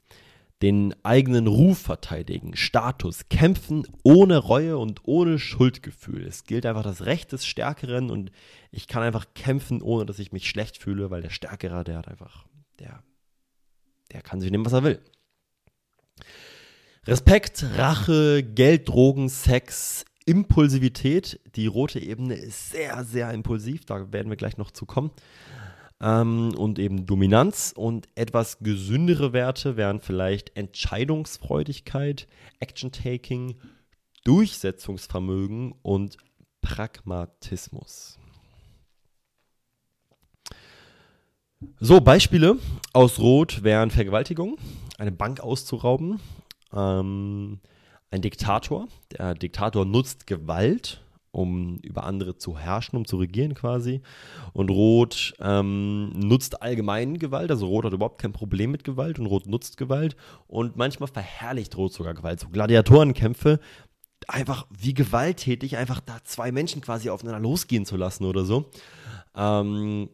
den 0.61 0.93
eigenen 1.03 1.47
Ruf 1.47 1.79
verteidigen, 1.79 2.55
Status, 2.55 3.29
kämpfen 3.29 3.87
ohne 4.03 4.37
Reue 4.37 4.77
und 4.77 5.01
ohne 5.05 5.39
Schuldgefühl. 5.39 6.27
Es 6.27 6.43
gilt 6.43 6.67
einfach 6.67 6.83
das 6.83 7.03
Recht 7.07 7.31
des 7.31 7.47
Stärkeren 7.47 8.11
und 8.11 8.31
ich 8.69 8.87
kann 8.87 9.01
einfach 9.01 9.25
kämpfen, 9.33 9.81
ohne 9.81 10.05
dass 10.05 10.19
ich 10.19 10.31
mich 10.31 10.47
schlecht 10.47 10.77
fühle, 10.77 11.09
weil 11.09 11.23
der 11.23 11.31
Stärkere, 11.31 11.83
der 11.83 11.97
hat 11.97 12.07
einfach, 12.07 12.45
der, 12.77 13.01
der 14.11 14.21
kann 14.21 14.39
sich 14.39 14.51
nehmen, 14.51 14.65
was 14.67 14.73
er 14.73 14.83
will. 14.83 15.01
Respekt, 17.07 17.65
Rache, 17.77 18.43
Geld, 18.43 18.89
Drogen, 18.89 19.29
Sex, 19.29 20.03
Impulsivität. 20.25 21.39
Die 21.55 21.67
rote 21.67 22.01
Ebene 22.01 22.33
ist 22.33 22.71
sehr, 22.71 23.05
sehr 23.05 23.31
impulsiv, 23.31 23.85
da 23.85 24.11
werden 24.11 24.29
wir 24.29 24.35
gleich 24.35 24.57
noch 24.57 24.71
zu 24.71 24.85
kommen 24.85 25.11
ähm, 26.01 26.53
und 26.57 26.79
eben 26.79 27.05
Dominanz. 27.05 27.73
Und 27.73 28.09
etwas 28.15 28.59
gesündere 28.59 29.31
Werte 29.31 29.77
wären 29.77 30.01
vielleicht 30.01 30.57
Entscheidungsfreudigkeit, 30.57 32.27
Action-Taking, 32.59 33.55
Durchsetzungsvermögen 34.25 35.75
und 35.83 36.17
Pragmatismus. 36.59 38.19
So, 41.79 42.01
Beispiele 42.01 42.57
aus 42.91 43.17
Rot 43.17 43.63
wären 43.63 43.91
Vergewaltigung, 43.91 44.57
eine 44.97 45.13
Bank 45.13 45.39
auszurauben, 45.39 46.19
ähm, 46.73 47.59
ein 48.11 48.21
Diktator. 48.21 48.87
Der 49.11 49.35
Diktator 49.35 49.85
nutzt 49.85 50.27
Gewalt 50.27 51.01
um 51.37 51.77
über 51.83 52.03
andere 52.03 52.37
zu 52.37 52.57
herrschen, 52.57 52.97
um 52.97 53.05
zu 53.05 53.17
regieren 53.17 53.53
quasi. 53.53 54.01
Und 54.53 54.69
Rot 54.69 55.35
ähm, 55.39 56.09
nutzt 56.15 56.61
allgemein 56.61 57.19
Gewalt, 57.19 57.51
also 57.51 57.67
Rot 57.67 57.85
hat 57.85 57.93
überhaupt 57.93 58.19
kein 58.19 58.33
Problem 58.33 58.71
mit 58.71 58.83
Gewalt 58.83 59.19
und 59.19 59.27
Rot 59.27 59.45
nutzt 59.45 59.77
Gewalt 59.77 60.15
und 60.47 60.77
manchmal 60.77 61.07
verherrlicht 61.07 61.77
Rot 61.77 61.93
sogar 61.93 62.15
Gewalt. 62.15 62.39
So 62.39 62.49
Gladiatorenkämpfe, 62.49 63.59
einfach 64.27 64.65
wie 64.69 64.95
gewalttätig, 64.95 65.77
einfach 65.77 65.99
da 65.99 66.17
zwei 66.23 66.51
Menschen 66.51 66.81
quasi 66.81 67.09
aufeinander 67.09 67.39
losgehen 67.39 67.85
zu 67.85 67.97
lassen 67.97 68.25
oder 68.25 68.43
so. 68.43 68.71
Ähm, 69.35 70.09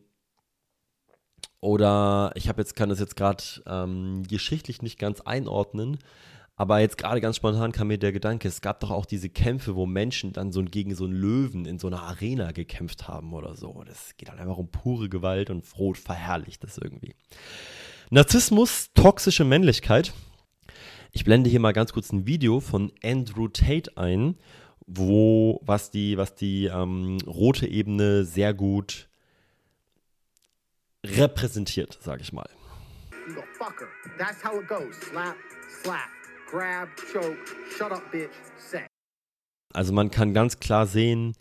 oder 1.61 2.33
ich 2.35 2.49
habe 2.49 2.61
jetzt, 2.61 2.75
kann 2.75 2.89
das 2.89 2.99
jetzt 2.99 3.15
gerade 3.15 3.43
ähm, 3.65 4.23
geschichtlich 4.27 4.81
nicht 4.81 4.99
ganz 4.99 5.21
einordnen, 5.21 5.99
aber 6.55 6.79
jetzt 6.79 6.97
gerade 6.97 7.19
ganz 7.19 7.37
spontan 7.37 7.71
kam 7.71 7.87
mir 7.87 7.97
der 7.97 8.11
Gedanke, 8.11 8.47
es 8.47 8.61
gab 8.61 8.79
doch 8.79 8.91
auch 8.91 9.05
diese 9.05 9.29
Kämpfe, 9.29 9.75
wo 9.75 9.87
Menschen 9.87 10.33
dann 10.33 10.51
so 10.51 10.63
gegen 10.63 10.93
so 10.93 11.05
einen 11.05 11.13
Löwen 11.13 11.65
in 11.65 11.79
so 11.79 11.87
einer 11.87 12.03
Arena 12.03 12.51
gekämpft 12.51 13.07
haben 13.07 13.33
oder 13.33 13.55
so. 13.55 13.83
Das 13.85 14.15
geht 14.17 14.29
halt 14.29 14.39
einfach 14.39 14.57
um 14.57 14.69
pure 14.69 15.09
Gewalt 15.09 15.49
und 15.49 15.65
Rot 15.77 15.97
verherrlicht 15.97 16.63
das 16.63 16.77
irgendwie. 16.77 17.15
Narzissmus, 18.11 18.91
toxische 18.93 19.43
Männlichkeit. 19.43 20.13
Ich 21.11 21.23
blende 21.23 21.49
hier 21.49 21.59
mal 21.59 21.73
ganz 21.73 21.91
kurz 21.91 22.11
ein 22.11 22.27
Video 22.27 22.59
von 22.59 22.91
Andrew 23.03 23.47
Tate 23.47 23.97
ein, 23.97 24.37
wo 24.85 25.59
was 25.63 25.89
die, 25.89 26.17
was 26.17 26.35
die 26.35 26.65
ähm, 26.65 27.17
rote 27.25 27.65
Ebene 27.65 28.25
sehr 28.25 28.53
gut 28.53 29.09
repräsentiert, 31.03 31.97
sage 31.99 32.21
ich 32.21 32.31
mal. 32.31 32.49
You 33.27 33.35
go 33.35 33.43
fucker. 33.57 33.87
That's 34.19 34.43
how 34.43 34.59
it 34.61 34.67
goes. 34.67 34.95
Slap, 35.09 35.35
slap 35.81 36.22
grab, 36.53 36.87
choke, 37.11 37.37
shut 37.75 37.91
up, 37.91 38.11
bitch, 38.11 38.29
sex. 38.57 38.87
Also 39.73 39.91
man 39.91 40.11
kann 40.11 40.35
ganz 40.35 40.59
klar 40.59 40.85
sehen, 40.85 41.35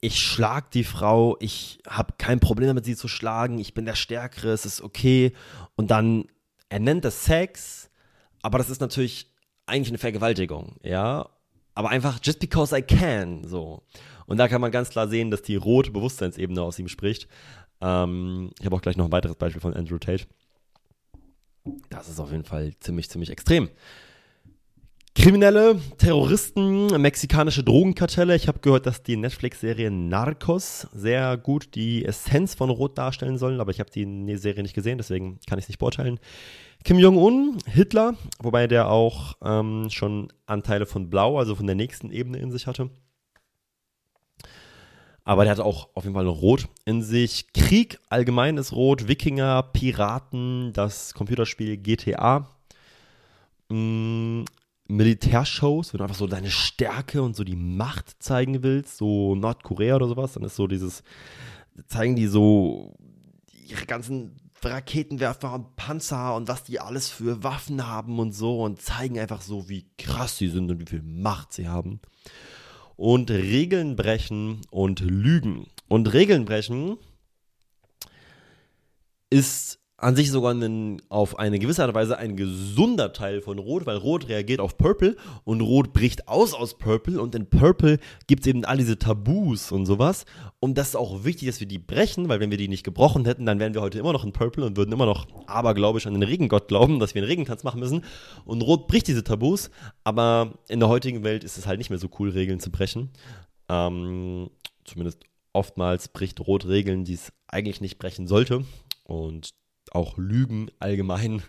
ich 0.00 0.18
schlag 0.18 0.70
die 0.70 0.84
Frau, 0.84 1.36
ich 1.40 1.80
habe 1.86 2.14
kein 2.16 2.40
Problem 2.40 2.68
damit, 2.68 2.86
sie 2.86 2.96
zu 2.96 3.08
schlagen, 3.08 3.58
ich 3.58 3.74
bin 3.74 3.84
der 3.84 3.94
Stärkere, 3.94 4.52
es 4.52 4.64
ist 4.64 4.80
okay. 4.80 5.34
Und 5.76 5.90
dann, 5.90 6.24
er 6.70 6.80
nennt 6.80 7.04
das 7.04 7.26
Sex, 7.26 7.90
aber 8.40 8.56
das 8.56 8.70
ist 8.70 8.80
natürlich 8.80 9.30
eigentlich 9.66 9.90
eine 9.90 9.98
Vergewaltigung, 9.98 10.76
ja. 10.82 11.28
aber 11.74 11.90
einfach 11.90 12.18
just 12.22 12.40
because 12.40 12.76
I 12.76 12.80
can, 12.80 13.46
so. 13.46 13.82
Und 14.24 14.38
da 14.38 14.48
kann 14.48 14.62
man 14.62 14.70
ganz 14.70 14.88
klar 14.88 15.08
sehen, 15.08 15.30
dass 15.30 15.42
die 15.42 15.56
rote 15.56 15.90
Bewusstseinsebene 15.90 16.62
aus 16.62 16.78
ihm 16.78 16.88
spricht. 16.88 17.28
Ähm, 17.82 18.52
ich 18.58 18.64
habe 18.64 18.76
auch 18.76 18.80
gleich 18.80 18.96
noch 18.96 19.04
ein 19.04 19.12
weiteres 19.12 19.36
Beispiel 19.36 19.60
von 19.60 19.74
Andrew 19.74 19.98
Tate. 19.98 20.24
Das 21.88 22.08
ist 22.08 22.20
auf 22.20 22.30
jeden 22.30 22.44
Fall 22.44 22.72
ziemlich, 22.80 23.10
ziemlich 23.10 23.30
extrem. 23.30 23.68
Kriminelle, 25.14 25.78
Terroristen, 25.98 26.86
mexikanische 27.00 27.64
Drogenkartelle. 27.64 28.36
Ich 28.36 28.48
habe 28.48 28.60
gehört, 28.60 28.86
dass 28.86 29.02
die 29.02 29.16
Netflix-Serie 29.16 29.90
Narcos 29.90 30.86
sehr 30.94 31.36
gut 31.36 31.74
die 31.74 32.04
Essenz 32.04 32.54
von 32.54 32.70
Rot 32.70 32.96
darstellen 32.96 33.36
soll, 33.36 33.60
aber 33.60 33.70
ich 33.72 33.80
habe 33.80 33.90
die 33.90 34.36
Serie 34.36 34.62
nicht 34.62 34.74
gesehen, 34.74 34.98
deswegen 34.98 35.38
kann 35.46 35.58
ich 35.58 35.64
es 35.64 35.68
nicht 35.68 35.78
beurteilen. 35.78 36.20
Kim 36.84 36.98
Jong-un, 36.98 37.58
Hitler, 37.66 38.14
wobei 38.38 38.66
der 38.66 38.88
auch 38.88 39.34
ähm, 39.42 39.88
schon 39.90 40.32
Anteile 40.46 40.86
von 40.86 41.10
Blau, 41.10 41.38
also 41.38 41.54
von 41.56 41.66
der 41.66 41.76
nächsten 41.76 42.10
Ebene 42.10 42.38
in 42.38 42.50
sich 42.50 42.66
hatte. 42.66 42.88
Aber 45.30 45.44
der 45.44 45.52
hat 45.52 45.60
auch 45.60 45.90
auf 45.94 46.02
jeden 46.02 46.16
Fall 46.16 46.26
Rot 46.26 46.66
in 46.86 47.04
sich. 47.04 47.52
Krieg 47.52 48.00
allgemein 48.08 48.56
ist 48.56 48.72
Rot, 48.72 49.06
Wikinger, 49.06 49.62
Piraten, 49.62 50.72
das 50.72 51.14
Computerspiel 51.14 51.76
GTA. 51.76 52.48
Mm, 53.68 54.42
Militärshows, 54.88 55.92
wenn 55.92 55.98
du 55.98 56.02
einfach 56.02 56.16
so 56.16 56.26
deine 56.26 56.50
Stärke 56.50 57.22
und 57.22 57.36
so 57.36 57.44
die 57.44 57.54
Macht 57.54 58.20
zeigen 58.20 58.64
willst, 58.64 58.96
so 58.96 59.36
Nordkorea 59.36 59.94
oder 59.94 60.08
sowas, 60.08 60.32
dann 60.32 60.42
ist 60.42 60.56
so 60.56 60.66
dieses, 60.66 61.04
zeigen 61.86 62.16
die 62.16 62.26
so 62.26 62.96
ihre 63.68 63.86
ganzen 63.86 64.34
Raketenwerfer 64.64 65.54
und 65.54 65.76
Panzer 65.76 66.34
und 66.34 66.48
was 66.48 66.64
die 66.64 66.80
alles 66.80 67.08
für 67.08 67.44
Waffen 67.44 67.86
haben 67.86 68.18
und 68.18 68.32
so 68.32 68.64
und 68.64 68.82
zeigen 68.82 69.16
einfach 69.16 69.42
so, 69.42 69.68
wie 69.68 69.86
krass 69.96 70.38
sie 70.38 70.48
sind 70.48 70.72
und 70.72 70.80
wie 70.80 70.90
viel 70.90 71.02
Macht 71.02 71.52
sie 71.52 71.68
haben. 71.68 72.00
Und 73.00 73.30
Regeln 73.30 73.96
brechen 73.96 74.60
und 74.68 75.00
lügen. 75.00 75.68
Und 75.88 76.12
Regeln 76.12 76.44
brechen 76.44 76.98
ist 79.30 79.79
an 80.00 80.16
sich 80.16 80.30
sogar 80.30 80.54
ein, 80.54 81.02
auf 81.10 81.38
eine 81.38 81.58
gewisse 81.58 81.82
Art 81.82 81.90
und 81.90 81.94
Weise 81.94 82.16
ein 82.16 82.34
gesunder 82.34 83.12
Teil 83.12 83.42
von 83.42 83.58
Rot, 83.58 83.84
weil 83.84 83.98
Rot 83.98 84.28
reagiert 84.28 84.60
auf 84.60 84.78
Purple 84.78 85.16
und 85.44 85.60
Rot 85.60 85.92
bricht 85.92 86.26
aus 86.26 86.54
aus 86.54 86.78
Purple 86.78 87.20
und 87.20 87.34
in 87.34 87.46
Purple 87.50 87.98
gibt 88.26 88.42
es 88.42 88.46
eben 88.46 88.64
all 88.64 88.78
diese 88.78 88.98
Tabus 88.98 89.70
und 89.70 89.84
sowas. 89.84 90.24
Und 90.58 90.78
das 90.78 90.88
ist 90.88 90.96
auch 90.96 91.24
wichtig, 91.24 91.48
dass 91.48 91.60
wir 91.60 91.68
die 91.68 91.78
brechen, 91.78 92.28
weil 92.28 92.40
wenn 92.40 92.50
wir 92.50 92.56
die 92.56 92.68
nicht 92.68 92.82
gebrochen 92.82 93.26
hätten, 93.26 93.44
dann 93.44 93.58
wären 93.60 93.74
wir 93.74 93.82
heute 93.82 93.98
immer 93.98 94.12
noch 94.12 94.24
in 94.24 94.32
Purple 94.32 94.64
und 94.64 94.76
würden 94.76 94.92
immer 94.92 95.06
noch 95.06 95.26
abergläubisch 95.46 96.06
an 96.06 96.14
den 96.14 96.22
Regengott 96.22 96.68
glauben, 96.68 96.98
dass 96.98 97.14
wir 97.14 97.20
einen 97.22 97.30
Regentanz 97.30 97.62
machen 97.62 97.80
müssen. 97.80 98.02
Und 98.46 98.62
Rot 98.62 98.88
bricht 98.88 99.06
diese 99.06 99.22
Tabus, 99.22 99.70
aber 100.02 100.54
in 100.68 100.80
der 100.80 100.88
heutigen 100.88 101.24
Welt 101.24 101.44
ist 101.44 101.58
es 101.58 101.66
halt 101.66 101.78
nicht 101.78 101.90
mehr 101.90 101.98
so 101.98 102.08
cool, 102.18 102.30
Regeln 102.30 102.60
zu 102.60 102.70
brechen. 102.70 103.10
Ähm, 103.68 104.48
zumindest 104.84 105.24
oftmals 105.52 106.08
bricht 106.08 106.40
Rot 106.40 106.66
Regeln, 106.66 107.04
die 107.04 107.14
es 107.14 107.32
eigentlich 107.48 107.82
nicht 107.82 107.98
brechen 107.98 108.26
sollte. 108.26 108.64
Und 109.04 109.50
auch 109.94 110.16
Lügen 110.18 110.70
allgemein. 110.78 111.42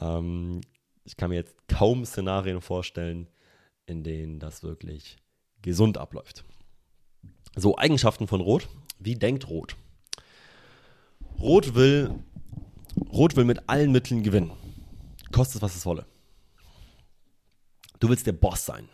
Ähm, 0.00 0.60
ich 1.04 1.16
kann 1.16 1.30
mir 1.30 1.36
jetzt 1.36 1.56
kaum 1.68 2.04
Szenarien 2.04 2.60
vorstellen, 2.60 3.28
in 3.86 4.04
denen 4.04 4.38
das 4.38 4.62
wirklich 4.62 5.16
gesund 5.62 5.98
abläuft. 5.98 6.44
So, 7.56 7.76
Eigenschaften 7.76 8.26
von 8.26 8.40
Rot. 8.40 8.68
Wie 8.98 9.14
denkt 9.14 9.48
Rot? 9.48 9.76
Rot 11.38 11.74
will, 11.74 12.14
Rot 13.12 13.36
will 13.36 13.44
mit 13.44 13.68
allen 13.68 13.92
Mitteln 13.92 14.22
gewinnen. 14.22 14.52
Kostet 15.32 15.56
es, 15.56 15.62
was 15.62 15.76
es 15.76 15.86
wolle. 15.86 16.06
Du 17.98 18.08
willst 18.08 18.26
der 18.26 18.32
Boss 18.32 18.64
sein. 18.64 18.88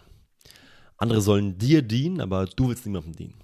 Andere 0.97 1.21
sollen 1.21 1.59
dir 1.59 1.83
dienen, 1.83 2.21
aber 2.21 2.47
du 2.47 2.69
willst 2.69 2.85
niemandem 2.85 3.15
dienen. 3.15 3.35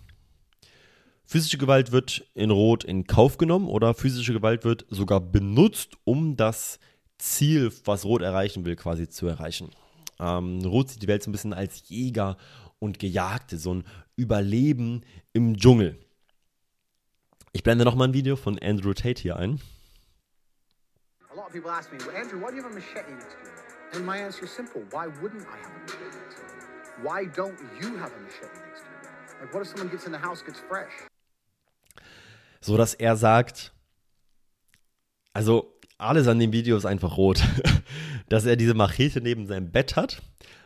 Physische 1.26 1.58
Gewalt 1.58 1.90
wird 1.90 2.26
in 2.34 2.50
Rot 2.50 2.84
in 2.84 3.06
Kauf 3.06 3.38
genommen 3.38 3.68
oder 3.68 3.94
physische 3.94 4.34
Gewalt 4.34 4.64
wird 4.64 4.86
sogar 4.90 5.20
benutzt, 5.20 5.96
um 6.04 6.36
das 6.36 6.78
Ziel, 7.18 7.72
was 7.84 8.04
Rot 8.04 8.22
erreichen 8.22 8.64
will, 8.64 8.76
quasi 8.76 9.08
zu 9.08 9.26
erreichen. 9.26 9.70
Ähm, 10.20 10.60
Rot 10.64 10.90
sieht 10.90 11.02
die 11.02 11.08
Welt 11.08 11.22
so 11.22 11.30
ein 11.30 11.32
bisschen 11.32 11.54
als 11.54 11.88
Jäger 11.88 12.36
und 12.78 12.98
Gejagte, 12.98 13.56
so 13.56 13.74
ein 13.74 13.84
Überleben 14.16 15.04
im 15.32 15.56
Dschungel. 15.56 15.98
Ich 17.52 17.62
blende 17.62 17.84
nochmal 17.84 18.08
ein 18.08 18.14
Video 18.14 18.36
von 18.36 18.58
Andrew 18.58 18.92
Tate 18.92 19.22
hier 19.22 19.36
ein. 19.36 19.60
A 21.30 21.34
lot 21.34 21.46
of 21.46 21.52
people 21.52 21.70
ask 21.70 21.90
me, 21.90 21.98
Andrew, 22.14 22.38
why 22.38 22.50
do 22.50 22.56
you 22.56 22.62
have 22.62 22.70
a 22.70 22.74
machete 22.74 23.10
next 23.10 23.30
to 23.30 23.38
you? 23.42 23.96
And 23.96 24.06
my 24.06 24.18
answer 24.18 24.44
is 24.44 24.50
simple. 24.50 24.82
Why 24.90 25.06
wouldn't 25.22 25.42
I 25.42 25.56
have 25.62 25.72
a 25.74 25.80
machete 25.80 26.04
next 26.04 26.36
to 26.36 26.42
you? 26.42 27.08
Why 27.08 27.24
don't 27.26 27.58
you 27.80 27.96
have 27.96 28.12
a 28.12 28.20
machete 28.20 28.60
next 28.68 28.82
to 28.82 28.86
you? 28.86 29.40
Like, 29.40 29.54
what 29.54 29.62
if 29.62 29.68
someone 29.68 29.88
gets 29.88 30.06
in 30.06 30.12
the 30.12 30.18
house, 30.18 30.42
gets 30.42 30.60
fresh? 30.60 30.92
So 32.64 32.78
dass 32.78 32.94
er 32.94 33.16
sagt, 33.16 33.72
also 35.34 35.78
alles 35.98 36.26
an 36.28 36.38
dem 36.38 36.52
Video 36.52 36.78
ist 36.78 36.86
einfach 36.86 37.18
rot. 37.18 37.42
dass 38.30 38.46
er 38.46 38.56
diese 38.56 38.72
Machete 38.72 39.20
neben 39.20 39.46
seinem 39.46 39.70
Bett 39.70 39.96
hat, 39.96 40.22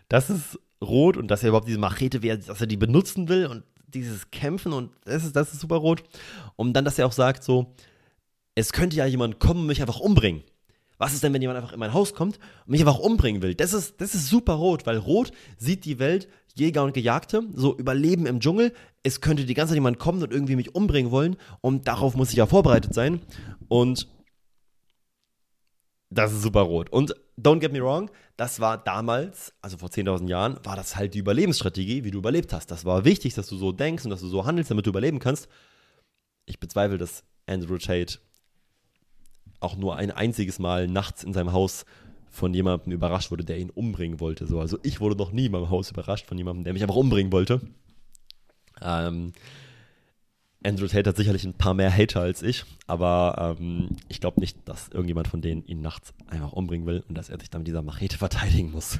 das 0.09 0.31
ist 0.31 0.61
rot 0.81 1.17
und 1.17 1.29
dass 1.29 1.43
er 1.43 1.49
überhaupt 1.49 1.67
diese 1.67 1.79
Machete, 1.79 2.21
dass 2.21 2.61
er 2.61 2.69
die 2.69 2.77
benutzen 2.77 3.29
will 3.29 3.47
und 3.47 3.65
dieses 3.89 4.31
Kämpfen 4.31 4.73
und 4.73 4.93
das 5.05 5.25
ist, 5.25 5.35
das 5.35 5.53
ist 5.53 5.61
super 5.61 5.77
rot. 5.77 6.05
Und 6.55 6.75
dann, 6.75 6.85
dass 6.85 7.01
er 7.01 7.07
auch 7.07 7.13
sagt 7.13 7.43
so, 7.43 7.75
es 8.55 8.73
könnte 8.73 8.97
ja 8.97 9.07
jemand 9.07 9.41
kommen 9.41 9.63
und 9.63 9.67
mich 9.67 9.81
einfach 9.81 9.99
umbringen. 9.99 10.45
Was 10.99 11.15
ist 11.15 11.25
denn, 11.25 11.33
wenn 11.33 11.43
jemand 11.43 11.59
einfach 11.59 11.73
in 11.73 11.81
mein 11.81 11.95
Haus 11.95 12.15
kommt 12.15 12.39
und 12.67 12.71
mich 12.71 12.81
einfach 12.81 12.99
umbringen 12.99 13.43
will? 13.43 13.57
Das 13.57 13.73
ist, 13.73 14.01
das 14.01 14.15
ist 14.15 14.29
super 14.29 14.55
rot, 14.55 14.87
weil 14.87 14.99
rot 14.99 15.33
sieht 15.57 15.85
die 15.85 15.99
Welt, 15.99 16.29
Jäger 16.55 16.85
und 16.85 16.95
Gejagte, 16.95 17.43
so 17.55 17.77
überleben 17.77 18.27
im 18.27 18.41
Dschungel. 18.41 18.73
Es 19.03 19.21
könnte 19.21 19.45
die 19.45 19.55
ganze 19.55 19.71
Zeit 19.71 19.77
jemand 19.77 19.99
kommen 19.99 20.23
und 20.23 20.33
irgendwie 20.33 20.57
mich 20.57 20.75
umbringen 20.75 21.11
wollen 21.11 21.37
und 21.61 21.89
darauf 21.89 22.15
muss 22.17 22.31
ich 22.31 22.37
ja 22.37 22.47
vorbereitet 22.47 22.95
sein. 22.95 23.21
Und 23.69 24.09
das 26.11 26.33
ist 26.33 26.43
super 26.43 26.63
rot. 26.63 26.91
Und 26.91 27.15
don't 27.39 27.61
get 27.61 27.73
me 27.73 27.81
wrong, 27.81 28.11
das 28.37 28.61
war 28.61 28.79
damals, 28.79 29.53
also 29.61 29.79
vor 29.79 29.89
10.000 29.89 30.29
Jahren, 30.29 30.59
war 30.65 30.77
das 30.77 30.97
halt 30.97 31.15
die 31.15 31.19
Überlebensstrategie, 31.19 32.05
wie 32.05 32.11
du 32.11 32.19
überlebt 32.19 32.53
hast. 32.53 32.71
Das 32.71 32.85
war 32.85 33.05
wichtig, 33.05 33.35
dass 33.35 33.49
du 33.49 33.57
so 33.57 33.73
denkst 33.73 34.05
und 34.05 34.11
dass 34.11 34.21
du 34.21 34.29
so 34.29 34.47
handelst, 34.47 34.71
damit 34.71 34.87
du 34.87 34.91
überleben 34.91 35.19
kannst. 35.19 35.49
Ich 36.47 36.61
bezweifle, 36.61 36.99
dass 36.99 37.25
Andrew 37.47 37.79
Tate 37.79 38.19
auch 39.61 39.77
nur 39.77 39.97
ein 39.97 40.11
einziges 40.11 40.59
Mal 40.59 40.87
nachts 40.87 41.25
in 41.25 41.33
seinem 41.33 41.53
Haus 41.53 41.85
von 42.31 42.55
jemandem 42.55 42.93
überrascht 42.93 43.31
wurde, 43.31 43.45
der 43.45 43.59
ihn 43.59 43.71
umbringen 43.71 44.21
wollte. 44.21 44.47
So, 44.47 44.61
also 44.61 44.79
ich 44.83 45.01
wurde 45.01 45.17
noch 45.17 45.33
nie 45.33 45.47
in 45.47 45.53
meinem 45.53 45.71
Haus 45.71 45.91
überrascht 45.91 46.27
von 46.27 46.39
jemandem, 46.39 46.65
der 46.65 46.73
mich 46.73 46.83
einfach 46.83 46.97
umbringen 46.97 47.33
wollte. 47.33 47.61
Ähm, 48.83 49.33
Andrew 50.65 50.89
Tate 50.89 51.09
hat 51.09 51.17
sicherlich 51.17 51.45
ein 51.45 51.55
paar 51.55 51.75
mehr 51.75 51.93
Hater 51.93 52.21
als 52.21 52.43
ich, 52.43 52.65
aber 52.87 53.57
ähm, 53.59 53.91
ich 54.09 54.21
glaube 54.21 54.41
nicht, 54.41 54.57
dass 54.65 54.89
irgendjemand 54.89 55.29
von 55.29 55.41
denen 55.41 55.65
ihn 55.65 55.81
nachts 55.81 56.13
einfach 56.27 56.53
umbringen 56.53 56.87
will 56.87 57.05
und 57.09 57.17
dass 57.17 57.29
er 57.29 57.39
sich 57.39 57.49
dann 57.49 57.61
mit 57.61 57.69
dieser 57.69 57.83
Machete 57.83 58.19
verteidigen 58.19 58.73
muss. 58.73 58.99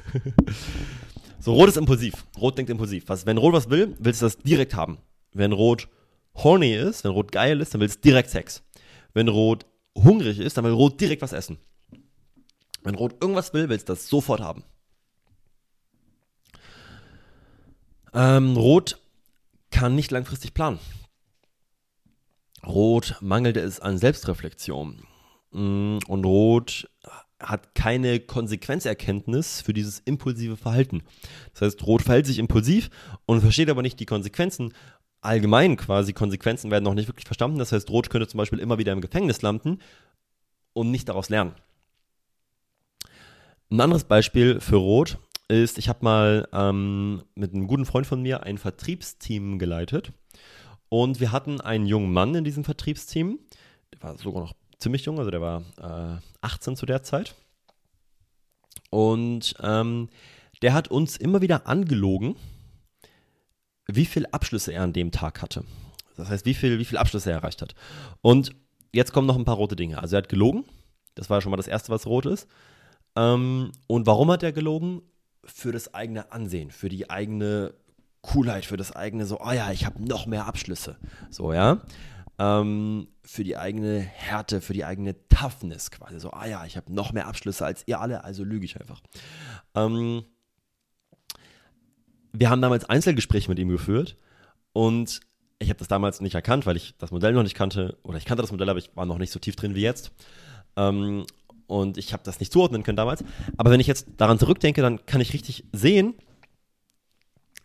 so, 1.39 1.53
Rot 1.53 1.69
ist 1.69 1.77
impulsiv. 1.77 2.25
Rot 2.37 2.57
denkt 2.57 2.71
impulsiv. 2.71 3.03
Was, 3.07 3.25
wenn 3.25 3.37
Rot 3.37 3.53
was 3.53 3.69
will, 3.69 3.95
willst 3.99 4.21
du 4.21 4.25
das 4.25 4.37
direkt 4.37 4.73
haben. 4.73 4.99
Wenn 5.33 5.51
Rot 5.51 5.89
horny 6.35 6.73
ist, 6.73 7.03
wenn 7.03 7.11
Rot 7.11 7.31
geil 7.31 7.59
ist, 7.59 7.73
dann 7.73 7.81
willst 7.81 7.97
du 7.97 8.09
direkt 8.09 8.29
Sex. 8.29 8.63
Wenn 9.13 9.27
Rot 9.27 9.65
hungrig 9.95 10.39
ist, 10.39 10.57
dann 10.57 10.63
will 10.63 10.71
Rot 10.71 10.99
direkt 11.01 11.21
was 11.21 11.33
essen. 11.33 11.57
Wenn 12.83 12.95
Rot 12.95 13.15
irgendwas 13.21 13.53
will, 13.53 13.69
willst 13.69 13.89
du 13.89 13.93
das 13.93 14.07
sofort 14.07 14.41
haben. 14.41 14.63
Ähm, 18.13 18.55
Rot 18.57 18.99
kann 19.71 19.95
nicht 19.95 20.11
langfristig 20.11 20.53
planen. 20.53 20.79
Rot 22.65 23.17
mangelte 23.21 23.59
es 23.59 23.79
an 23.79 23.97
Selbstreflexion. 23.97 25.03
Mm, 25.51 25.99
und 26.07 26.25
Rot 26.25 26.89
hat 27.39 27.73
keine 27.73 28.19
Konsequenzerkenntnis 28.19 29.61
für 29.61 29.73
dieses 29.73 29.99
impulsive 29.99 30.57
Verhalten. 30.57 31.03
Das 31.53 31.61
heißt, 31.61 31.85
Rot 31.85 32.01
verhält 32.01 32.25
sich 32.25 32.39
impulsiv 32.39 32.89
und 33.25 33.41
versteht 33.41 33.69
aber 33.69 33.81
nicht 33.81 33.99
die 33.99 34.05
Konsequenzen 34.05 34.73
allgemein 35.21 35.75
quasi 35.77 36.13
Konsequenzen 36.13 36.71
werden 36.71 36.83
noch 36.83 36.93
nicht 36.93 37.07
wirklich 37.07 37.25
verstanden. 37.25 37.59
Das 37.59 37.71
heißt, 37.71 37.89
Rot 37.89 38.09
könnte 38.09 38.27
zum 38.27 38.37
Beispiel 38.37 38.59
immer 38.59 38.77
wieder 38.77 38.93
im 38.93 39.01
Gefängnis 39.01 39.41
landen 39.41 39.79
und 40.73 40.91
nicht 40.91 41.09
daraus 41.09 41.29
lernen. 41.29 41.53
Ein 43.71 43.81
anderes 43.81 44.03
Beispiel 44.03 44.59
für 44.59 44.77
Rot 44.77 45.19
ist, 45.47 45.77
ich 45.77 45.89
habe 45.89 45.99
mal 46.03 46.47
ähm, 46.53 47.23
mit 47.35 47.53
einem 47.53 47.67
guten 47.67 47.85
Freund 47.85 48.07
von 48.07 48.21
mir 48.21 48.41
ein 48.43 48.57
Vertriebsteam 48.57 49.59
geleitet 49.59 50.11
und 50.89 51.19
wir 51.19 51.31
hatten 51.31 51.61
einen 51.61 51.85
jungen 51.85 52.11
Mann 52.11 52.33
in 52.33 52.43
diesem 52.43 52.63
Vertriebsteam, 52.63 53.39
der 53.93 54.01
war 54.01 54.17
sogar 54.17 54.41
noch 54.41 54.55
ziemlich 54.79 55.05
jung, 55.05 55.19
also 55.19 55.29
der 55.29 55.41
war 55.41 55.61
äh, 55.77 56.19
18 56.41 56.77
zu 56.77 56.87
der 56.87 57.03
Zeit. 57.03 57.35
Und 58.89 59.53
ähm, 59.61 60.09
der 60.63 60.73
hat 60.73 60.87
uns 60.87 61.17
immer 61.17 61.41
wieder 61.41 61.67
angelogen, 61.67 62.37
wie 63.85 64.05
viele 64.05 64.33
Abschlüsse 64.33 64.73
er 64.73 64.81
an 64.81 64.93
dem 64.93 65.11
Tag 65.11 65.43
hatte. 65.43 65.63
Das 66.17 66.29
heißt, 66.29 66.45
wie 66.47 66.55
viele 66.55 66.79
wie 66.79 66.85
viel 66.85 66.97
Abschlüsse 66.97 67.29
er 67.29 67.37
erreicht 67.37 67.61
hat. 67.61 67.75
Und 68.21 68.55
jetzt 68.91 69.13
kommen 69.13 69.27
noch 69.27 69.37
ein 69.37 69.45
paar 69.45 69.57
rote 69.57 69.75
Dinge. 69.75 69.99
Also 69.99 70.15
er 70.15 70.23
hat 70.23 70.29
gelogen. 70.29 70.65
Das 71.13 71.29
war 71.29 71.39
schon 71.41 71.51
mal 71.51 71.57
das 71.57 71.67
Erste, 71.67 71.91
was 71.91 72.07
rot 72.07 72.25
ist. 72.25 72.47
Ähm, 73.15 73.71
und 73.87 74.05
warum 74.05 74.31
hat 74.31 74.43
er 74.43 74.51
gelogen? 74.51 75.01
für 75.49 75.71
das 75.71 75.93
eigene 75.93 76.31
Ansehen, 76.31 76.71
für 76.71 76.89
die 76.89 77.09
eigene 77.09 77.73
Coolheit, 78.21 78.65
für 78.65 78.77
das 78.77 78.95
eigene 78.95 79.25
so, 79.25 79.39
oh 79.39 79.51
ja, 79.51 79.71
ich 79.71 79.85
habe 79.85 80.03
noch 80.03 80.25
mehr 80.25 80.45
Abschlüsse. 80.45 80.97
So, 81.29 81.53
ja. 81.53 81.81
Ähm, 82.37 83.07
für 83.23 83.43
die 83.43 83.57
eigene 83.57 83.99
Härte, 83.99 84.61
für 84.61 84.73
die 84.73 84.85
eigene 84.85 85.15
Toughness 85.27 85.91
quasi. 85.91 86.19
So, 86.19 86.31
ah 86.31 86.45
ja, 86.45 86.65
ich 86.65 86.77
habe 86.77 86.93
noch 86.93 87.11
mehr 87.11 87.27
Abschlüsse 87.27 87.65
als 87.65 87.83
ihr 87.87 87.99
alle, 87.99 88.23
also 88.23 88.43
lüge 88.43 88.65
ich 88.65 88.79
einfach. 88.79 89.01
Ähm, 89.75 90.23
wir 92.31 92.49
haben 92.49 92.61
damals 92.61 92.85
Einzelgespräche 92.85 93.49
mit 93.49 93.59
ihm 93.59 93.69
geführt 93.69 94.15
und 94.73 95.21
ich 95.61 95.69
habe 95.69 95.79
das 95.79 95.89
damals 95.89 96.21
nicht 96.21 96.35
erkannt, 96.35 96.65
weil 96.65 96.77
ich 96.77 96.95
das 96.97 97.11
Modell 97.11 97.33
noch 97.33 97.43
nicht 97.43 97.55
kannte. 97.55 97.97
Oder 98.03 98.17
ich 98.17 98.25
kannte 98.25 98.41
das 98.41 98.51
Modell, 98.51 98.69
aber 98.69 98.79
ich 98.79 98.95
war 98.95 99.05
noch 99.05 99.17
nicht 99.17 99.31
so 99.31 99.39
tief 99.39 99.57
drin 99.57 99.75
wie 99.75 99.81
jetzt. 99.81 100.11
Ähm, 100.77 101.25
und 101.69 101.97
ich 101.97 102.13
habe 102.13 102.23
das 102.25 102.39
nicht 102.39 102.51
zuordnen 102.51 102.83
können 102.83 102.97
damals. 102.97 103.23
Aber 103.57 103.71
wenn 103.71 103.79
ich 103.79 103.87
jetzt 103.87 104.07
daran 104.17 104.39
zurückdenke, 104.39 104.81
dann 104.81 105.05
kann 105.05 105.21
ich 105.21 105.33
richtig 105.33 105.65
sehen, 105.71 106.15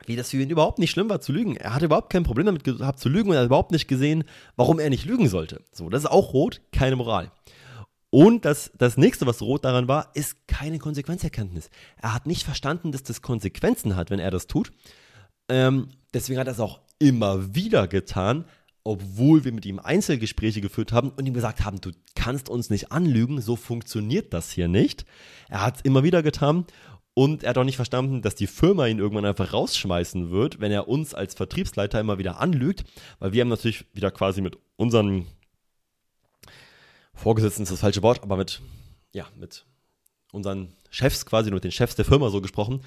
wie 0.07 0.16
das 0.16 0.30
für 0.30 0.36
ihn 0.36 0.50
überhaupt 0.50 0.78
nicht 0.78 0.90
schlimm 0.90 1.09
war 1.09 1.20
zu 1.20 1.32
lügen. 1.32 1.57
Er 1.57 1.74
hatte 1.74 1.86
überhaupt 1.86 2.11
kein 2.11 2.24
Problem 2.24 2.46
damit 2.46 2.64
gehabt 2.64 3.00
zu 3.00 3.09
lügen 3.09 3.30
und 3.30 3.36
er 3.36 3.40
hat 3.40 3.46
überhaupt 3.46 3.72
nicht 3.72 3.88
gesehen, 3.88 4.24
warum 4.57 4.78
er 4.78 4.90
nicht 4.90 5.07
lügen 5.07 5.28
sollte. 5.28 5.62
So, 5.72 5.88
das 5.88 6.05
ist 6.05 6.11
auch 6.11 6.34
rot, 6.34 6.61
keine 6.72 6.96
Moral. 6.96 7.32
Und 8.11 8.44
das, 8.44 8.70
das 8.78 8.96
nächste, 8.96 9.26
was 9.26 9.42
rot 9.42 9.64
daran 9.64 9.88
war, 9.88 10.11
ist 10.14 10.46
keine 10.46 10.78
Konsequenzerkenntnis. 10.78 11.70
Er 12.00 12.14
hat 12.14 12.26
nicht 12.26 12.44
verstanden, 12.44 12.92
dass 12.92 13.02
das 13.02 13.22
Konsequenzen 13.22 13.96
hat, 13.96 14.11
wenn 14.11 14.20
er 14.20 14.30
das 14.30 14.46
tut. 14.46 14.70
Ähm, 15.48 15.88
deswegen 16.12 16.38
hat 16.38 16.46
er 16.46 16.52
es 16.52 16.61
auch 16.61 16.80
immer 16.98 17.55
wieder 17.55 17.88
getan, 17.88 18.44
obwohl 18.85 19.45
wir 19.45 19.53
mit 19.53 19.64
ihm 19.66 19.78
Einzelgespräche 19.78 20.61
geführt 20.61 20.93
haben 20.93 21.11
und 21.11 21.26
ihm 21.26 21.35
gesagt 21.35 21.64
haben, 21.64 21.80
du 21.80 21.91
kannst 22.14 22.49
uns 22.49 22.70
nicht 22.70 22.93
anlügen, 22.93 23.41
so 23.41 23.57
funktioniert 23.57 24.32
das 24.32 24.51
hier 24.51 24.68
nicht. 24.68 25.07
Er 25.49 25.62
hat 25.62 25.76
es 25.76 25.82
immer 25.82 26.03
wieder 26.03 26.22
getan 26.22 26.66
und 27.14 27.43
er 27.43 27.51
hat 27.51 27.59
auch 27.59 27.64
nicht 27.64 27.76
verstanden, 27.76 28.22
dass 28.22 28.35
die 28.35 28.47
Firma 28.47 28.87
ihn 28.87 28.99
irgendwann 28.99 29.24
einfach 29.24 29.53
rausschmeißen 29.53 30.30
wird, 30.30 30.61
wenn 30.61 30.70
er 30.70 30.87
uns 30.87 31.14
als 31.14 31.35
Vertriebsleiter 31.35 31.99
immer 31.99 32.18
wieder 32.18 32.41
anlügt, 32.41 32.85
weil 33.18 33.32
wir 33.32 33.41
haben 33.41 33.49
natürlich 33.49 33.87
wieder 33.95 34.11
quasi 34.11 34.43
mit 34.43 34.59
unseren 34.76 35.26
Vorgesetzten 37.14 37.62
ist 37.62 37.72
das 37.72 37.80
falsche 37.80 38.03
Wort, 38.03 38.22
aber 38.22 38.37
mit, 38.37 38.61
ja, 39.12 39.26
mit 39.37 39.64
unseren 40.32 40.74
Chefs 40.91 41.24
quasi, 41.24 41.51
mit 41.53 41.62
den 41.62 41.70
Chefs 41.70 41.95
der 41.95 42.05
Firma 42.05 42.28
so 42.28 42.41
gesprochen, 42.41 42.80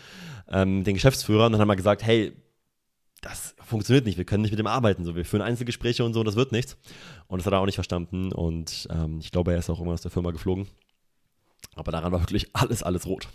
ähm, 0.49 0.83
den 0.83 0.95
Geschäftsführern, 0.95 1.47
und 1.47 1.51
dann 1.53 1.61
haben 1.61 1.69
wir 1.69 1.77
gesagt, 1.77 2.03
hey, 2.03 2.33
das 3.21 3.55
funktioniert 3.65 4.05
nicht, 4.05 4.17
wir 4.17 4.25
können 4.25 4.43
nicht 4.43 4.51
mit 4.51 4.59
dem 4.59 4.67
arbeiten, 4.67 5.03
so, 5.03 5.15
wir 5.15 5.25
führen 5.25 5.41
Einzelgespräche 5.41 6.03
und 6.05 6.13
so, 6.13 6.23
das 6.23 6.35
wird 6.35 6.51
nichts. 6.51 6.77
Und 7.27 7.39
das 7.39 7.45
hat 7.45 7.53
er 7.53 7.59
auch 7.59 7.65
nicht 7.65 7.75
verstanden 7.75 8.31
und 8.31 8.87
ähm, 8.91 9.19
ich 9.19 9.31
glaube, 9.31 9.53
er 9.53 9.59
ist 9.59 9.69
auch 9.69 9.77
irgendwann 9.77 9.95
aus 9.95 10.01
der 10.01 10.11
Firma 10.11 10.31
geflogen. 10.31 10.67
Aber 11.75 11.91
daran 11.91 12.11
war 12.11 12.21
wirklich 12.21 12.49
alles, 12.53 12.83
alles 12.83 13.05
rot. 13.05 13.27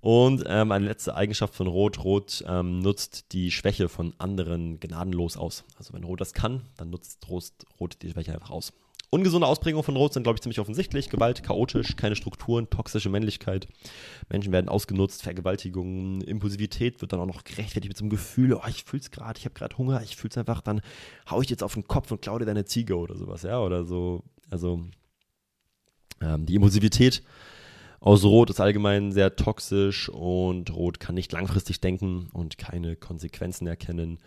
Und 0.00 0.44
ähm, 0.46 0.70
eine 0.70 0.86
letzte 0.86 1.16
Eigenschaft 1.16 1.54
von 1.54 1.66
Rot, 1.66 2.04
Rot 2.04 2.44
ähm, 2.46 2.78
nutzt 2.78 3.32
die 3.32 3.50
Schwäche 3.50 3.88
von 3.88 4.14
anderen 4.18 4.78
gnadenlos 4.78 5.36
aus. 5.36 5.64
Also 5.76 5.92
wenn 5.92 6.04
Rot 6.04 6.20
das 6.20 6.34
kann, 6.34 6.62
dann 6.76 6.90
nutzt 6.90 7.28
Rot, 7.28 7.44
Rot 7.80 7.98
die 8.02 8.10
Schwäche 8.10 8.32
einfach 8.32 8.50
aus. 8.50 8.72
Ungesunde 9.10 9.46
Ausprägungen 9.46 9.84
von 9.84 9.96
Rot 9.96 10.12
sind, 10.12 10.24
glaube 10.24 10.36
ich, 10.36 10.42
ziemlich 10.42 10.60
offensichtlich. 10.60 11.08
Gewalt, 11.08 11.42
chaotisch, 11.42 11.96
keine 11.96 12.14
Strukturen, 12.14 12.68
toxische 12.68 13.08
Männlichkeit. 13.08 13.66
Menschen 14.28 14.52
werden 14.52 14.68
ausgenutzt, 14.68 15.22
Vergewaltigungen, 15.22 16.20
Impulsivität 16.20 17.00
wird 17.00 17.14
dann 17.14 17.20
auch 17.20 17.26
noch 17.26 17.44
gerechtfertigt 17.44 17.88
mit 17.88 17.96
so 17.96 18.04
einem 18.04 18.10
Gefühl, 18.10 18.52
oh, 18.52 18.68
ich 18.68 18.84
fühl's 18.84 19.10
gerade, 19.10 19.38
ich 19.38 19.46
habe 19.46 19.54
gerade 19.54 19.78
Hunger, 19.78 20.02
ich 20.02 20.16
fühl's 20.16 20.36
einfach, 20.36 20.60
dann 20.60 20.82
hau 21.30 21.40
ich 21.40 21.48
jetzt 21.48 21.62
auf 21.62 21.72
den 21.72 21.88
Kopf 21.88 22.10
und 22.10 22.20
klaue 22.20 22.40
dir 22.40 22.46
deine 22.46 22.66
Ziege 22.66 22.96
oder 22.96 23.16
sowas, 23.16 23.42
ja, 23.42 23.60
oder 23.60 23.84
so. 23.84 24.24
Also 24.50 24.84
ähm, 26.20 26.44
die 26.44 26.56
Impulsivität 26.56 27.22
aus 28.00 28.24
Rot 28.24 28.50
ist 28.50 28.60
allgemein 28.60 29.12
sehr 29.12 29.36
toxisch 29.36 30.08
und 30.08 30.70
Rot 30.74 31.00
kann 31.00 31.14
nicht 31.14 31.32
langfristig 31.32 31.80
denken 31.80 32.28
und 32.32 32.58
keine 32.58 32.94
Konsequenzen 32.94 33.66
erkennen. 33.66 34.18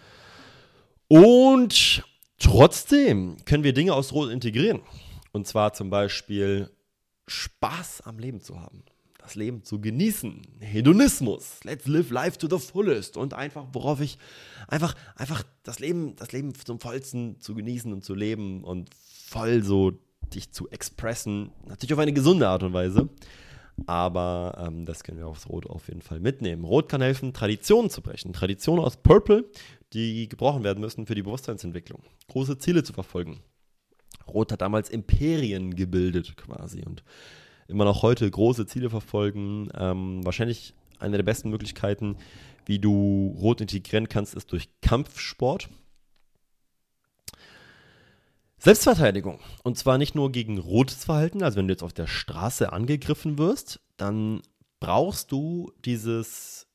Und 1.07 2.03
Trotzdem 2.41 3.37
können 3.45 3.63
wir 3.63 3.73
Dinge 3.73 3.93
aus 3.93 4.13
Rot 4.13 4.31
integrieren. 4.31 4.81
Und 5.31 5.47
zwar 5.47 5.73
zum 5.73 5.89
Beispiel 5.89 6.69
Spaß 7.27 8.01
am 8.01 8.19
Leben 8.19 8.41
zu 8.41 8.59
haben. 8.59 8.83
Das 9.19 9.35
Leben 9.35 9.63
zu 9.63 9.79
genießen. 9.79 10.41
Hedonismus. 10.59 11.59
Let's 11.63 11.87
live 11.87 12.09
life 12.09 12.37
to 12.39 12.47
the 12.49 12.63
fullest. 12.63 13.15
Und 13.15 13.35
einfach, 13.35 13.67
worauf 13.73 14.01
ich 14.01 14.17
einfach, 14.67 14.95
einfach 15.15 15.43
das 15.63 15.79
Leben, 15.79 16.15
das 16.15 16.31
Leben 16.31 16.53
zum 16.55 16.79
vollsten 16.79 17.39
zu 17.39 17.53
genießen 17.53 17.93
und 17.93 18.03
zu 18.03 18.15
leben 18.15 18.63
und 18.63 18.89
voll 18.95 19.63
so 19.63 19.93
dich 20.33 20.51
zu 20.51 20.67
expressen. 20.69 21.51
Natürlich 21.67 21.93
auf 21.93 21.99
eine 21.99 22.13
gesunde 22.13 22.47
Art 22.47 22.63
und 22.63 22.73
Weise. 22.73 23.09
Aber 23.85 24.65
ähm, 24.67 24.85
das 24.85 25.03
können 25.03 25.19
wir 25.19 25.27
aufs 25.27 25.47
Rot 25.47 25.67
auf 25.67 25.87
jeden 25.87 26.01
Fall 26.01 26.19
mitnehmen. 26.19 26.65
Rot 26.65 26.89
kann 26.89 27.01
helfen, 27.01 27.33
Traditionen 27.33 27.89
zu 27.89 28.01
brechen. 28.01 28.33
Traditionen 28.33 28.83
aus 28.83 28.97
Purple, 28.97 29.45
die 29.93 30.29
gebrochen 30.29 30.63
werden 30.63 30.79
müssen 30.79 31.05
für 31.05 31.15
die 31.15 31.23
Bewusstseinsentwicklung. 31.23 32.03
Große 32.27 32.57
Ziele 32.57 32.83
zu 32.83 32.93
verfolgen. 32.93 33.41
Rot 34.27 34.51
hat 34.51 34.61
damals 34.61 34.89
Imperien 34.89 35.75
gebildet 35.75 36.37
quasi 36.37 36.83
und 36.85 37.03
immer 37.67 37.85
noch 37.85 38.01
heute 38.01 38.29
große 38.29 38.65
Ziele 38.65 38.89
verfolgen. 38.89 39.69
Ähm, 39.75 40.23
wahrscheinlich 40.23 40.73
eine 40.99 41.17
der 41.17 41.23
besten 41.23 41.49
Möglichkeiten, 41.49 42.17
wie 42.65 42.79
du 42.79 43.35
Rot 43.39 43.61
integrieren 43.61 44.07
kannst, 44.07 44.35
ist 44.35 44.51
durch 44.51 44.69
Kampfsport. 44.81 45.69
Selbstverteidigung. 48.57 49.39
Und 49.63 49.77
zwar 49.77 49.97
nicht 49.97 50.13
nur 50.13 50.31
gegen 50.31 50.59
rotes 50.59 51.05
Verhalten, 51.05 51.41
also 51.41 51.57
wenn 51.57 51.67
du 51.67 51.73
jetzt 51.73 51.83
auf 51.83 51.93
der 51.93 52.05
Straße 52.05 52.71
angegriffen 52.71 53.39
wirst, 53.39 53.79
dann 53.97 54.43
brauchst 54.79 55.31
du 55.31 55.71
dieses, 55.83 56.67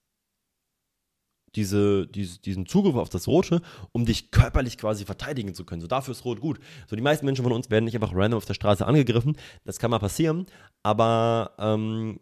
diese, 1.56 2.06
diese, 2.06 2.38
diesen 2.40 2.66
Zugriff 2.66 2.94
auf 2.94 3.08
das 3.08 3.26
Rote, 3.26 3.62
um 3.92 4.04
dich 4.04 4.30
körperlich 4.30 4.78
quasi 4.78 5.04
verteidigen 5.04 5.54
zu 5.54 5.64
können. 5.64 5.80
So 5.80 5.86
dafür 5.86 6.12
ist 6.12 6.24
Rot 6.24 6.40
gut. 6.40 6.60
So 6.86 6.94
die 6.94 7.02
meisten 7.02 7.26
Menschen 7.26 7.42
von 7.42 7.52
uns 7.52 7.70
werden 7.70 7.86
nicht 7.86 7.94
einfach 7.94 8.14
random 8.14 8.38
auf 8.38 8.44
der 8.44 8.54
Straße 8.54 8.86
angegriffen. 8.86 9.36
Das 9.64 9.78
kann 9.78 9.90
mal 9.90 9.98
passieren, 9.98 10.46
aber 10.82 11.52
ähm, 11.58 12.20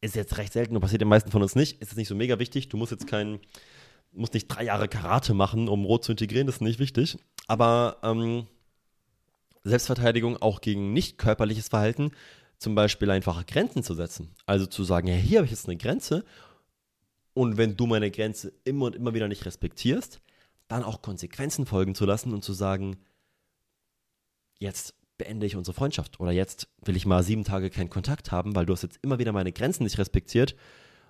ist 0.00 0.16
jetzt 0.16 0.36
recht 0.36 0.52
selten 0.52 0.74
und 0.74 0.82
passiert 0.82 1.00
den 1.00 1.08
meisten 1.08 1.30
von 1.30 1.42
uns 1.42 1.54
nicht. 1.54 1.80
Ist 1.80 1.92
jetzt 1.92 1.96
nicht 1.96 2.08
so 2.08 2.14
mega 2.14 2.38
wichtig. 2.38 2.68
Du 2.68 2.76
musst 2.76 2.92
jetzt 2.92 3.06
kein, 3.06 3.38
musst 4.12 4.34
nicht 4.34 4.48
drei 4.48 4.64
Jahre 4.64 4.88
Karate 4.88 5.32
machen, 5.32 5.68
um 5.68 5.84
Rot 5.84 6.04
zu 6.04 6.12
integrieren. 6.12 6.46
Das 6.46 6.56
ist 6.56 6.60
nicht 6.60 6.78
wichtig. 6.78 7.16
Aber 7.46 7.98
ähm, 8.02 8.46
Selbstverteidigung 9.62 10.36
auch 10.42 10.60
gegen 10.60 10.92
nicht 10.92 11.16
körperliches 11.16 11.68
Verhalten, 11.68 12.10
zum 12.58 12.74
Beispiel 12.74 13.10
einfache 13.10 13.44
Grenzen 13.44 13.82
zu 13.82 13.94
setzen. 13.94 14.30
Also 14.46 14.66
zu 14.66 14.84
sagen, 14.84 15.08
ja, 15.08 15.14
hier 15.14 15.38
habe 15.38 15.46
ich 15.46 15.50
jetzt 15.52 15.68
eine 15.68 15.76
Grenze 15.76 16.24
und 17.34 17.56
wenn 17.56 17.76
du 17.76 17.86
meine 17.86 18.10
Grenze 18.10 18.52
immer 18.64 18.86
und 18.86 18.96
immer 18.96 19.14
wieder 19.14 19.28
nicht 19.28 19.44
respektierst, 19.44 20.20
dann 20.68 20.84
auch 20.84 21.02
Konsequenzen 21.02 21.66
folgen 21.66 21.94
zu 21.94 22.06
lassen 22.06 22.32
und 22.32 22.42
zu 22.42 22.52
sagen, 22.52 22.96
jetzt 24.58 24.94
beende 25.18 25.46
ich 25.46 25.56
unsere 25.56 25.74
Freundschaft 25.74 26.20
oder 26.20 26.32
jetzt 26.32 26.68
will 26.84 26.96
ich 26.96 27.06
mal 27.06 27.22
sieben 27.22 27.44
Tage 27.44 27.70
keinen 27.70 27.90
Kontakt 27.90 28.32
haben, 28.32 28.54
weil 28.56 28.66
du 28.66 28.72
hast 28.72 28.82
jetzt 28.82 28.98
immer 29.02 29.18
wieder 29.18 29.32
meine 29.32 29.52
Grenzen 29.52 29.84
nicht 29.84 29.98
respektiert 29.98 30.56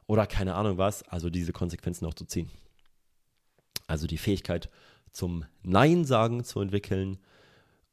oder 0.07 0.27
keine 0.27 0.55
Ahnung 0.55 0.79
was, 0.79 1.03
also 1.05 1.31
diese 1.31 1.53
Konsequenzen 1.53 2.07
auch 2.07 2.15
zu 2.15 2.25
ziehen. 2.25 2.51
Also 3.87 4.07
die 4.07 4.19
Fähigkeit 4.19 4.71
zum 5.11 5.45
Nein 5.63 6.05
sagen 6.05 6.45
zu 6.45 6.61
entwickeln 6.61 7.19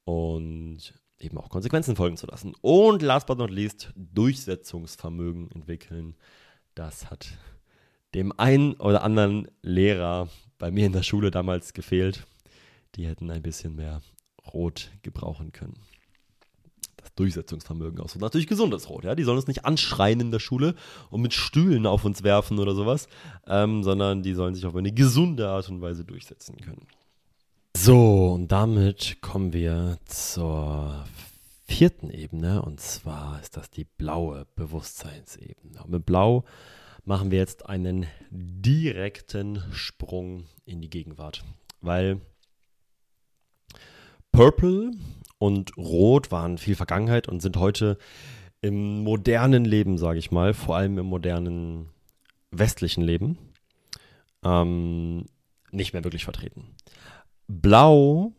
und 0.03 0.93
eben 1.19 1.37
auch 1.37 1.49
Konsequenzen 1.49 1.95
folgen 1.95 2.17
zu 2.17 2.27
lassen. 2.27 2.55
Und 2.61 3.01
last 3.01 3.27
but 3.27 3.37
not 3.37 3.51
least, 3.51 3.93
Durchsetzungsvermögen 3.95 5.51
entwickeln. 5.51 6.15
Das 6.73 7.09
hat 7.09 7.37
dem 8.13 8.37
einen 8.37 8.73
oder 8.73 9.03
anderen 9.03 9.47
Lehrer 9.61 10.29
bei 10.57 10.71
mir 10.71 10.85
in 10.85 10.93
der 10.93 11.03
Schule 11.03 11.31
damals 11.31 11.73
gefehlt. 11.73 12.25
Die 12.95 13.07
hätten 13.07 13.31
ein 13.31 13.41
bisschen 13.41 13.75
mehr 13.75 14.01
Rot 14.53 14.91
gebrauchen 15.01 15.51
können. 15.51 15.79
Das 16.97 17.13
Durchsetzungsvermögen 17.15 17.99
aus. 17.99 18.15
Und 18.15 18.21
natürlich 18.21 18.47
gesundes 18.47 18.89
Rot. 18.89 19.05
Ja? 19.05 19.15
Die 19.15 19.23
sollen 19.23 19.37
uns 19.37 19.47
nicht 19.47 19.65
anschreien 19.65 20.19
in 20.19 20.31
der 20.31 20.39
Schule 20.39 20.75
und 21.09 21.21
mit 21.21 21.33
Stühlen 21.33 21.87
auf 21.87 22.05
uns 22.05 22.23
werfen 22.23 22.59
oder 22.59 22.75
sowas, 22.75 23.07
ähm, 23.47 23.83
sondern 23.83 24.23
die 24.23 24.33
sollen 24.33 24.53
sich 24.53 24.65
auf 24.65 24.75
eine 24.75 24.91
gesunde 24.91 25.49
Art 25.49 25.69
und 25.69 25.81
Weise 25.81 26.05
durchsetzen 26.05 26.57
können. 26.57 26.85
So, 27.75 28.33
und 28.33 28.49
damit 28.51 29.21
kommen 29.21 29.53
wir 29.53 29.97
zur 30.05 31.05
vierten 31.65 32.09
Ebene 32.11 32.61
und 32.61 32.81
zwar 32.81 33.39
ist 33.41 33.55
das 33.55 33.69
die 33.71 33.85
blaue 33.85 34.45
Bewusstseinsebene. 34.55 35.81
Und 35.81 35.89
mit 35.89 36.05
Blau 36.05 36.43
machen 37.05 37.31
wir 37.31 37.39
jetzt 37.39 37.65
einen 37.67 38.05
direkten 38.29 39.63
Sprung 39.71 40.45
in 40.65 40.81
die 40.81 40.89
Gegenwart, 40.89 41.43
weil 41.81 42.21
Purple 44.31 44.91
und 45.37 45.75
Rot 45.77 46.31
waren 46.31 46.57
viel 46.57 46.75
Vergangenheit 46.75 47.27
und 47.27 47.41
sind 47.41 47.57
heute 47.57 47.97
im 48.61 49.03
modernen 49.03 49.65
Leben, 49.65 49.97
sage 49.97 50.19
ich 50.19 50.31
mal, 50.31 50.53
vor 50.53 50.77
allem 50.77 50.97
im 50.97 51.07
modernen 51.07 51.89
westlichen 52.51 53.01
Leben, 53.01 53.37
ähm, 54.43 55.25
nicht 55.71 55.93
mehr 55.93 56.03
wirklich 56.03 56.23
vertreten. 56.23 56.75
Blau, 57.47 58.33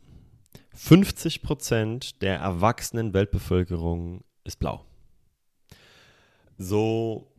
50% 0.76 2.20
der 2.20 2.36
erwachsenen 2.36 3.12
Weltbevölkerung 3.12 4.22
ist 4.44 4.58
blau. 4.58 4.84
So 6.56 7.31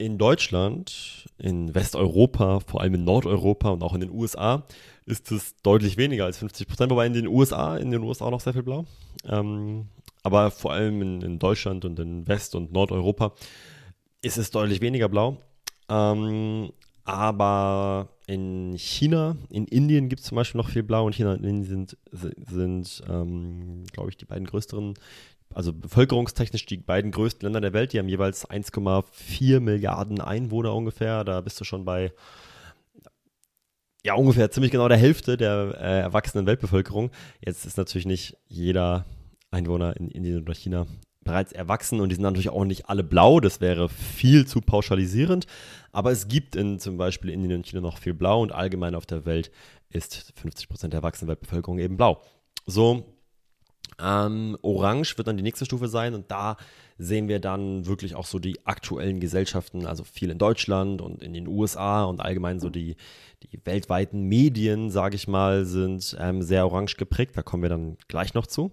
in 0.00 0.16
Deutschland, 0.16 1.26
in 1.36 1.74
Westeuropa, 1.74 2.60
vor 2.60 2.80
allem 2.80 2.94
in 2.94 3.04
Nordeuropa 3.04 3.68
und 3.68 3.82
auch 3.82 3.92
in 3.92 4.00
den 4.00 4.10
USA 4.10 4.64
ist 5.04 5.30
es 5.30 5.56
deutlich 5.62 5.98
weniger 5.98 6.24
als 6.24 6.38
50 6.38 6.66
Prozent, 6.66 6.90
wobei 6.90 7.04
in 7.04 7.12
den 7.12 7.26
USA, 7.26 7.76
in 7.76 7.90
den 7.90 8.02
USA 8.02 8.30
noch 8.30 8.40
sehr 8.40 8.54
viel 8.54 8.62
blau. 8.62 8.86
Ähm, 9.26 9.88
aber 10.22 10.50
vor 10.50 10.72
allem 10.72 11.02
in, 11.02 11.20
in, 11.20 11.38
Deutschland 11.38 11.84
und 11.84 11.98
in 11.98 12.26
West- 12.26 12.54
und 12.54 12.72
Nordeuropa 12.72 13.34
ist 14.22 14.38
es 14.38 14.50
deutlich 14.50 14.80
weniger 14.80 15.10
blau. 15.10 15.36
Ähm, 15.90 16.72
aber 17.04 18.08
in 18.26 18.78
China, 18.78 19.36
in 19.50 19.66
Indien 19.66 20.08
gibt 20.08 20.20
es 20.20 20.28
zum 20.28 20.36
Beispiel 20.36 20.60
noch 20.60 20.70
viel 20.70 20.82
Blau 20.82 21.04
und 21.04 21.14
China 21.14 21.32
und 21.32 21.44
Indien 21.44 21.64
sind, 21.64 21.96
sind 22.12 23.02
ähm, 23.06 23.84
glaube 23.92 24.10
ich, 24.10 24.16
die 24.16 24.24
beiden 24.24 24.46
größeren, 24.46 24.94
also 25.54 25.72
bevölkerungstechnisch 25.72 26.66
die 26.66 26.76
beiden 26.78 27.10
größten 27.10 27.46
Länder 27.46 27.60
der 27.60 27.72
Welt. 27.72 27.92
Die 27.92 27.98
haben 27.98 28.08
jeweils 28.08 28.48
1,4 28.48 29.60
Milliarden 29.60 30.20
Einwohner 30.20 30.74
ungefähr. 30.74 31.24
Da 31.24 31.40
bist 31.40 31.60
du 31.60 31.64
schon 31.64 31.84
bei 31.84 32.12
ja, 34.02 34.14
ungefähr 34.14 34.50
ziemlich 34.50 34.72
genau 34.72 34.88
der 34.88 34.96
Hälfte 34.96 35.36
der 35.36 35.74
äh, 35.78 36.00
erwachsenen 36.00 36.46
Weltbevölkerung. 36.46 37.10
Jetzt 37.44 37.66
ist 37.66 37.76
natürlich 37.76 38.06
nicht 38.06 38.36
jeder 38.46 39.04
Einwohner 39.50 39.96
in 39.96 40.08
Indien 40.08 40.42
oder 40.42 40.54
China 40.54 40.86
bereits 41.22 41.52
erwachsen 41.52 42.00
und 42.00 42.08
die 42.08 42.14
sind 42.14 42.22
natürlich 42.22 42.48
auch 42.48 42.64
nicht 42.64 42.88
alle 42.88 43.04
blau, 43.04 43.40
das 43.40 43.60
wäre 43.60 43.90
viel 43.90 44.46
zu 44.46 44.62
pauschalisierend, 44.62 45.46
aber 45.92 46.10
es 46.10 46.28
gibt 46.28 46.56
in 46.56 46.78
zum 46.78 46.96
Beispiel 46.96 47.30
Indien 47.30 47.58
und 47.58 47.66
China 47.66 47.82
noch 47.82 47.98
viel 47.98 48.14
blau 48.14 48.40
und 48.40 48.52
allgemein 48.52 48.94
auf 48.94 49.04
der 49.04 49.26
Welt 49.26 49.50
ist 49.90 50.32
50% 50.42 50.88
der 50.88 51.00
erwachsenen 51.00 51.28
Weltbevölkerung 51.28 51.78
eben 51.78 51.98
blau. 51.98 52.22
So, 52.64 53.04
ähm, 54.02 54.56
Orange 54.62 55.16
wird 55.18 55.28
dann 55.28 55.36
die 55.36 55.42
nächste 55.42 55.64
Stufe 55.64 55.88
sein 55.88 56.14
und 56.14 56.30
da 56.30 56.56
sehen 56.98 57.28
wir 57.28 57.40
dann 57.40 57.86
wirklich 57.86 58.14
auch 58.14 58.26
so 58.26 58.38
die 58.38 58.66
aktuellen 58.66 59.20
Gesellschaften, 59.20 59.86
also 59.86 60.04
viel 60.04 60.30
in 60.30 60.38
Deutschland 60.38 61.00
und 61.00 61.22
in 61.22 61.32
den 61.32 61.48
USA 61.48 62.04
und 62.04 62.20
allgemein 62.20 62.60
so 62.60 62.68
die, 62.68 62.96
die 63.42 63.58
weltweiten 63.64 64.22
Medien, 64.24 64.90
sage 64.90 65.16
ich 65.16 65.26
mal, 65.26 65.64
sind 65.64 66.16
ähm, 66.20 66.42
sehr 66.42 66.66
orange 66.66 66.96
geprägt. 66.96 67.36
Da 67.36 67.42
kommen 67.42 67.62
wir 67.62 67.70
dann 67.70 67.96
gleich 68.08 68.34
noch 68.34 68.46
zu. 68.46 68.72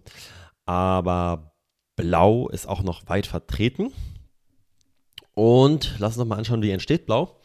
Aber 0.65 1.53
Blau 1.95 2.49
ist 2.49 2.67
auch 2.67 2.83
noch 2.83 3.07
weit 3.07 3.27
vertreten. 3.27 3.91
Und 5.33 5.95
lass 5.99 6.13
uns 6.13 6.17
noch 6.17 6.25
mal 6.25 6.37
anschauen, 6.37 6.61
wie 6.61 6.71
entsteht 6.71 7.05
Blau. 7.05 7.39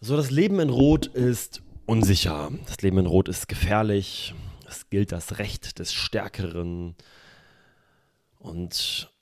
So, 0.00 0.16
das 0.16 0.30
Leben 0.30 0.60
in 0.60 0.70
Rot 0.70 1.06
ist 1.06 1.62
unsicher. 1.84 2.50
Das 2.66 2.80
Leben 2.80 2.98
in 2.98 3.06
Rot 3.06 3.28
ist 3.28 3.48
gefährlich. 3.48 4.34
Es 4.70 4.88
gilt 4.88 5.10
das 5.10 5.38
Recht 5.38 5.80
des 5.80 5.92
Stärkeren. 5.92 6.94
Und 8.38 9.12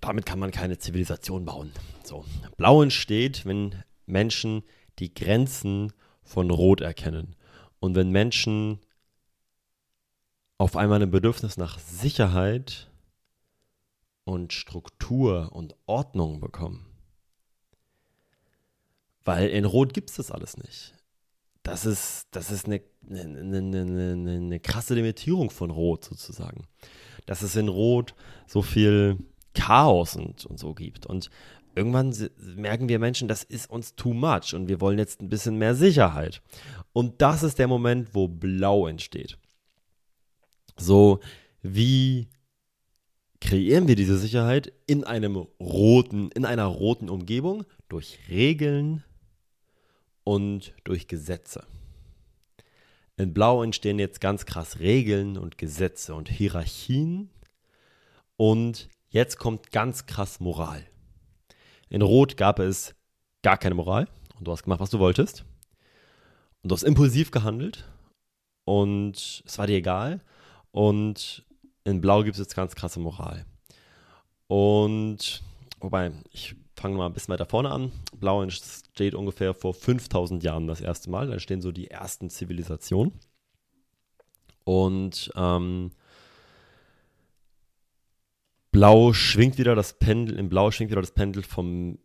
damit 0.00 0.24
kann 0.24 0.38
man 0.38 0.50
keine 0.50 0.78
Zivilisation 0.78 1.44
bauen. 1.44 1.70
So, 2.02 2.24
Blau 2.56 2.82
entsteht, 2.82 3.44
wenn 3.44 3.84
Menschen 4.06 4.62
die 5.00 5.12
Grenzen 5.12 5.92
von 6.22 6.50
Rot 6.50 6.80
erkennen. 6.80 7.36
Und 7.78 7.94
wenn 7.94 8.10
Menschen 8.10 8.80
auf 10.56 10.76
einmal 10.76 11.02
ein 11.02 11.10
Bedürfnis 11.10 11.58
nach 11.58 11.78
Sicherheit 11.78 12.90
und 14.24 14.54
Struktur 14.54 15.52
und 15.52 15.76
Ordnung 15.84 16.40
bekommen. 16.40 16.86
Weil 19.24 19.50
in 19.50 19.66
Rot 19.66 19.92
gibt 19.92 20.08
es 20.08 20.16
das 20.16 20.30
alles 20.30 20.56
nicht. 20.56 20.94
Das 21.68 21.84
ist, 21.84 22.28
das 22.30 22.50
ist 22.50 22.66
eine, 22.66 22.80
eine, 23.10 23.58
eine, 23.58 24.36
eine, 24.36 24.60
krasse 24.60 24.94
Limitierung 24.94 25.50
von 25.50 25.70
Rot 25.70 26.04
sozusagen. 26.04 26.66
Dass 27.26 27.42
es 27.42 27.56
in 27.56 27.68
Rot 27.68 28.14
so 28.46 28.62
viel 28.62 29.18
Chaos 29.52 30.16
und, 30.16 30.46
und 30.46 30.58
so 30.58 30.72
gibt. 30.72 31.04
Und 31.04 31.28
irgendwann 31.74 32.14
merken 32.56 32.88
wir 32.88 32.98
Menschen, 32.98 33.28
das 33.28 33.42
ist 33.42 33.68
uns 33.68 33.94
too 33.94 34.14
much 34.14 34.54
und 34.54 34.68
wir 34.68 34.80
wollen 34.80 34.98
jetzt 34.98 35.20
ein 35.20 35.28
bisschen 35.28 35.58
mehr 35.58 35.74
Sicherheit. 35.74 36.40
Und 36.94 37.20
das 37.20 37.42
ist 37.42 37.58
der 37.58 37.68
Moment, 37.68 38.14
wo 38.14 38.28
Blau 38.28 38.86
entsteht. 38.86 39.36
So, 40.78 41.20
wie 41.60 42.28
kreieren 43.42 43.88
wir 43.88 43.94
diese 43.94 44.16
Sicherheit 44.16 44.72
in 44.86 45.04
einem 45.04 45.36
roten, 45.60 46.30
in 46.30 46.46
einer 46.46 46.64
roten 46.64 47.10
Umgebung 47.10 47.64
durch 47.88 48.18
Regeln 48.30 49.04
und 50.28 50.74
durch 50.84 51.08
Gesetze. 51.08 51.66
In 53.16 53.32
Blau 53.32 53.62
entstehen 53.62 53.98
jetzt 53.98 54.20
ganz 54.20 54.44
krass 54.44 54.78
Regeln 54.78 55.38
und 55.38 55.56
Gesetze 55.56 56.14
und 56.14 56.28
Hierarchien 56.28 57.30
und 58.36 58.90
jetzt 59.08 59.38
kommt 59.38 59.72
ganz 59.72 60.04
krass 60.04 60.38
Moral. 60.38 60.84
In 61.88 62.02
Rot 62.02 62.36
gab 62.36 62.58
es 62.58 62.94
gar 63.40 63.56
keine 63.56 63.74
Moral 63.74 64.06
und 64.38 64.46
du 64.46 64.52
hast 64.52 64.64
gemacht, 64.64 64.80
was 64.80 64.90
du 64.90 64.98
wolltest. 64.98 65.46
Und 66.62 66.68
du 66.68 66.74
hast 66.74 66.82
impulsiv 66.82 67.30
gehandelt 67.30 67.88
und 68.64 69.42
es 69.46 69.56
war 69.56 69.66
dir 69.66 69.78
egal. 69.78 70.20
Und 70.72 71.46
in 71.84 72.02
Blau 72.02 72.22
gibt 72.22 72.34
es 72.34 72.40
jetzt 72.40 72.54
ganz 72.54 72.74
krasse 72.74 73.00
Moral. 73.00 73.46
Und 74.46 75.42
wobei, 75.80 76.12
ich 76.32 76.54
fange 76.78 76.96
mal 76.96 77.06
ein 77.06 77.12
bisschen 77.12 77.32
weiter 77.32 77.46
vorne 77.46 77.70
an. 77.70 77.92
Blau 78.18 78.42
entsteht 78.42 79.14
ungefähr 79.14 79.52
vor 79.54 79.74
5000 79.74 80.42
Jahren 80.42 80.66
das 80.66 80.80
erste 80.80 81.10
Mal. 81.10 81.26
Da 81.26 81.34
entstehen 81.34 81.60
so 81.60 81.72
die 81.72 81.90
ersten 81.90 82.30
Zivilisationen. 82.30 83.12
Und 84.64 85.30
ähm, 85.34 85.90
Blau 88.70 89.12
schwingt 89.12 89.58
wieder 89.58 89.74
das 89.74 89.98
Pendel, 89.98 90.38
in 90.38 90.48
Blau 90.48 90.70
schwingt 90.70 90.90
wieder 90.90 91.00
das 91.00 91.12
Pendel 91.12 91.42
vom 91.42 91.98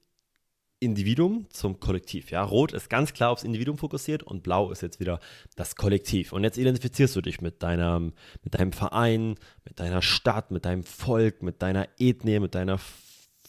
Individuum 0.79 1.45
zum 1.49 1.79
Kollektiv. 1.79 2.31
Ja, 2.31 2.43
Rot 2.43 2.73
ist 2.73 2.89
ganz 2.89 3.13
klar 3.13 3.31
aufs 3.31 3.43
Individuum 3.43 3.77
fokussiert 3.77 4.23
und 4.23 4.43
Blau 4.43 4.71
ist 4.71 4.81
jetzt 4.81 4.99
wieder 4.99 5.19
das 5.55 5.75
Kollektiv. 5.75 6.33
Und 6.33 6.43
jetzt 6.43 6.57
identifizierst 6.57 7.15
du 7.15 7.21
dich 7.21 7.41
mit 7.41 7.63
deinem, 7.63 8.13
mit 8.43 8.55
deinem 8.55 8.73
Verein, 8.73 9.35
mit 9.65 9.79
deiner 9.79 10.01
Stadt, 10.01 10.51
mit 10.51 10.65
deinem 10.65 10.83
Volk, 10.83 11.41
mit 11.41 11.61
deiner 11.61 11.87
Ethnie, 11.99 12.39
mit 12.39 12.55
deiner 12.55 12.79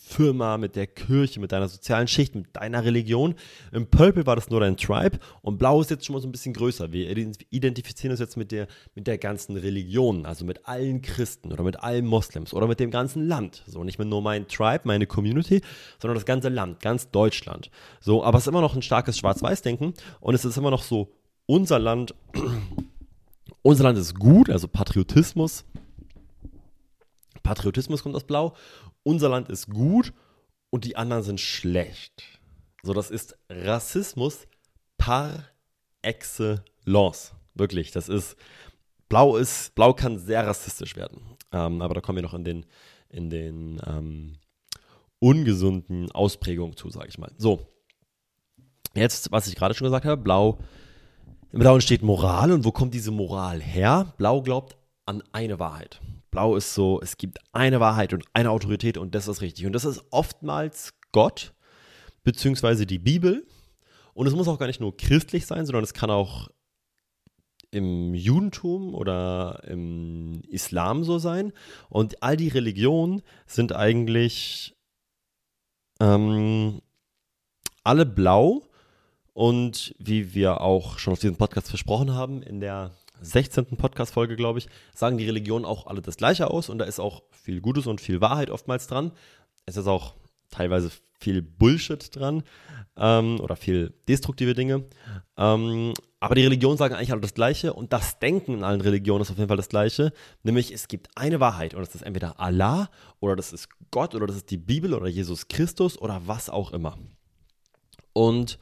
Firma, 0.07 0.59
mit 0.59 0.77
der 0.77 0.87
Kirche, 0.87 1.41
mit 1.41 1.51
deiner 1.51 1.69
sozialen 1.69 2.07
Schicht, 2.07 2.35
mit 2.35 2.55
deiner 2.55 2.85
Religion. 2.85 3.35
Im 3.73 3.87
Purple 3.87 4.27
war 4.27 4.37
das 4.37 4.51
nur 4.51 4.61
dein 4.61 4.77
Tribe 4.77 5.19
und 5.43 5.59
Blau 5.59 5.81
ist 5.81 5.91
jetzt 5.91 6.05
schon 6.05 6.15
mal 6.15 6.21
so 6.21 6.29
ein 6.29 6.33
bisschen 6.33 6.53
größer. 6.53 6.93
Wir 6.93 7.11
identifizieren 7.51 8.11
uns 8.11 8.21
jetzt 8.21 8.37
mit 8.37 8.53
der, 8.53 8.69
mit 8.95 9.07
der 9.07 9.19
ganzen 9.19 9.57
Religion, 9.57 10.27
also 10.27 10.45
mit 10.45 10.67
allen 10.69 11.03
Christen 11.03 11.53
oder 11.53 11.65
mit 11.65 11.81
allen 11.81 12.07
Moslems 12.07 12.53
oder 12.53 12.67
mit 12.67 12.81
dem 12.81 12.91
ganzen 12.91 13.27
Land. 13.27 13.65
So, 13.67 13.83
nicht 13.83 13.99
mehr 13.99 14.07
nur 14.07 14.23
mein 14.23 14.47
Tribe, 14.47 14.83
meine 14.85 15.07
Community, 15.07 15.63
sondern 15.99 16.17
das 16.17 16.27
ganze 16.27 16.51
Land, 16.51 16.81
ganz 16.81 17.11
Deutschland. 17.11 17.71
So, 18.01 18.23
aber 18.23 18.39
es 18.39 18.45
ist 18.45 18.49
immer 18.49 18.61
noch 18.61 18.77
ein 18.77 18.83
starkes 18.83 19.19
Schwarz-Weiß-Denken 19.19 19.95
und 20.21 20.35
es 20.35 20.45
ist 20.45 20.57
immer 20.57 20.71
noch 20.71 20.83
so, 20.83 21.13
unser 21.47 21.79
Land, 21.79 22.15
unser 23.63 23.85
Land 23.85 23.99
ist 23.99 24.15
gut, 24.15 24.51
also 24.51 24.69
Patriotismus. 24.69 25.65
Patriotismus 27.45 28.03
kommt 28.03 28.17
aus 28.17 28.25
Blau 28.25 28.55
unser 29.05 29.29
Land 29.29 29.49
ist 29.49 29.71
gut 29.71 30.13
und 30.71 30.85
die 30.85 30.97
anderen 30.97 31.23
sind 31.23 31.41
schlecht. 31.41 32.25
So, 32.83 32.93
das 32.93 33.11
ist 33.11 33.39
Rassismus 33.49 34.49
par 34.99 35.45
excellence. 36.03 37.33
Wirklich, 37.55 37.93
das 37.93 38.09
ist, 38.09 38.37
blau 39.09 39.37
ist, 39.37 39.75
blau 39.75 39.93
kann 39.93 40.19
sehr 40.19 40.47
rassistisch 40.47 40.97
werden. 40.97 41.23
Ähm, 41.53 41.81
aber 41.81 41.95
da 41.95 42.01
kommen 42.01 42.17
wir 42.17 42.23
noch 42.23 42.35
in 42.35 42.45
den, 42.45 42.67
in 43.09 43.31
den 43.31 43.81
ähm, 43.87 44.39
ungesunden 45.21 46.11
Ausprägungen 46.11 46.77
zu, 46.77 46.91
sage 46.91 47.09
ich 47.09 47.19
mal. 47.19 47.31
So, 47.39 47.67
jetzt, 48.95 49.31
was 49.31 49.47
ich 49.47 49.55
gerade 49.55 49.75
schon 49.75 49.87
gesagt 49.87 50.05
habe, 50.05 50.21
blau, 50.21 50.59
im 51.53 51.61
Blauen 51.61 51.81
steht 51.81 52.03
Moral 52.03 52.51
und 52.51 52.65
wo 52.65 52.73
kommt 52.73 52.95
diese 52.95 53.13
Moral 53.13 53.63
her? 53.63 54.13
Blau 54.17 54.43
glaubt 54.43 54.77
an 55.07 55.23
eine 55.31 55.61
Wahrheit. 55.61 56.01
Blau 56.35 56.57
ist 56.57 56.75
so, 56.75 57.01
es 57.01 57.17
gibt 57.17 57.39
eine 57.53 57.79
Wahrheit 57.79 58.13
und 58.13 58.25
eine 58.33 58.51
Autorität 58.51 58.99
und 58.99 59.15
das 59.15 59.29
ist 59.29 59.41
richtig. 59.41 59.67
Und 59.67 59.73
das 59.73 59.85
ist 59.85 60.03
oftmals 60.11 60.93
Gott, 61.13 61.55
beziehungsweise 62.25 62.87
die 62.87 62.99
Bibel. 62.99 63.47
Und 64.15 64.27
es 64.27 64.35
muss 64.35 64.49
auch 64.49 64.59
gar 64.59 64.67
nicht 64.67 64.81
nur 64.81 64.97
christlich 64.97 65.47
sein, 65.47 65.65
sondern 65.65 65.85
es 65.85 65.95
kann 65.95 66.11
auch 66.11 66.49
im 67.71 68.15
Judentum 68.15 68.97
oder 68.97 69.63
im 69.69 70.43
Islam 70.49 71.05
so 71.05 71.19
sein. 71.19 71.53
Und 71.89 72.21
all 72.25 72.37
die 72.37 72.49
Religionen 72.49 73.23
sind 73.47 73.73
eigentlich 73.73 74.75
ähm, 76.01 76.83
alle 77.85 78.07
blau. 78.07 78.65
Und 79.35 79.95
wie 80.01 80.35
wir 80.35 80.63
auch 80.63 80.99
schon 80.99 81.13
auf 81.13 81.21
diesem 81.21 81.37
Podcast 81.37 81.69
versprochen 81.69 82.13
haben, 82.13 82.43
in 82.43 82.59
der 82.59 82.91
16. 83.21 83.77
Podcast-Folge, 83.77 84.37
glaube 84.37 84.59
ich, 84.59 84.69
sagen 84.95 85.19
die 85.19 85.27
Religionen 85.27 85.65
auch 85.65 85.87
alle 85.87 86.03
das 86.03 86.17
Gleiche 86.17 86.51
aus 86.51 86.69
und 86.69 86.79
da 86.79 86.85
ist 86.85 87.01
auch 87.01 87.23
viel 87.31 87.61
Gutes 87.61 87.87
und 87.87 88.01
viel 88.01 88.21
Wahrheit 88.21 88.51
oftmals 88.51 88.87
dran. 88.87 89.13
Es 89.67 89.77
ist 89.77 89.87
auch 89.87 90.15
teilweise 90.51 90.91
viel 91.19 91.43
Bullshit 91.43 92.15
dran 92.15 92.43
ähm, 92.97 93.41
oder 93.41 93.57
viel 93.57 93.95
destruktive 94.09 94.55
Dinge. 94.55 94.85
Ähm, 95.37 95.95
aber 96.21 96.35
die 96.35 96.45
Religionen 96.45 96.79
sagen 96.79 96.95
eigentlich 96.95 97.13
alle 97.13 97.21
das 97.21 97.35
Gleiche 97.35 97.73
und 97.73 97.93
das 97.93 98.19
Denken 98.19 98.55
in 98.55 98.65
allen 98.65 98.81
Religionen 98.81 99.23
ist 99.23 99.31
auf 99.31 99.37
jeden 99.37 99.49
Fall 99.49 99.57
das 99.57 99.69
Gleiche. 99.69 100.13
Nämlich 100.43 100.73
es 100.73 100.89
gibt 100.89 101.09
eine 101.17 101.41
Wahrheit 101.41 101.75
und 101.75 101.87
das 101.87 101.95
ist 101.95 102.03
entweder 102.03 102.41
Allah 102.41 102.89
oder 103.21 103.37
das 103.37 103.53
ist 103.53 103.69
Gott 103.91 104.15
oder 104.15 104.27
das 104.27 104.37
ist 104.37 104.51
die 104.51 104.57
Bibel 104.59 104.95
oder 104.95 105.09
Jesus 105.09 105.49
Christus 105.49 105.99
oder 105.99 106.23
was 106.27 106.51
auch 106.51 106.73
immer. 106.73 106.99
Und 108.13 108.59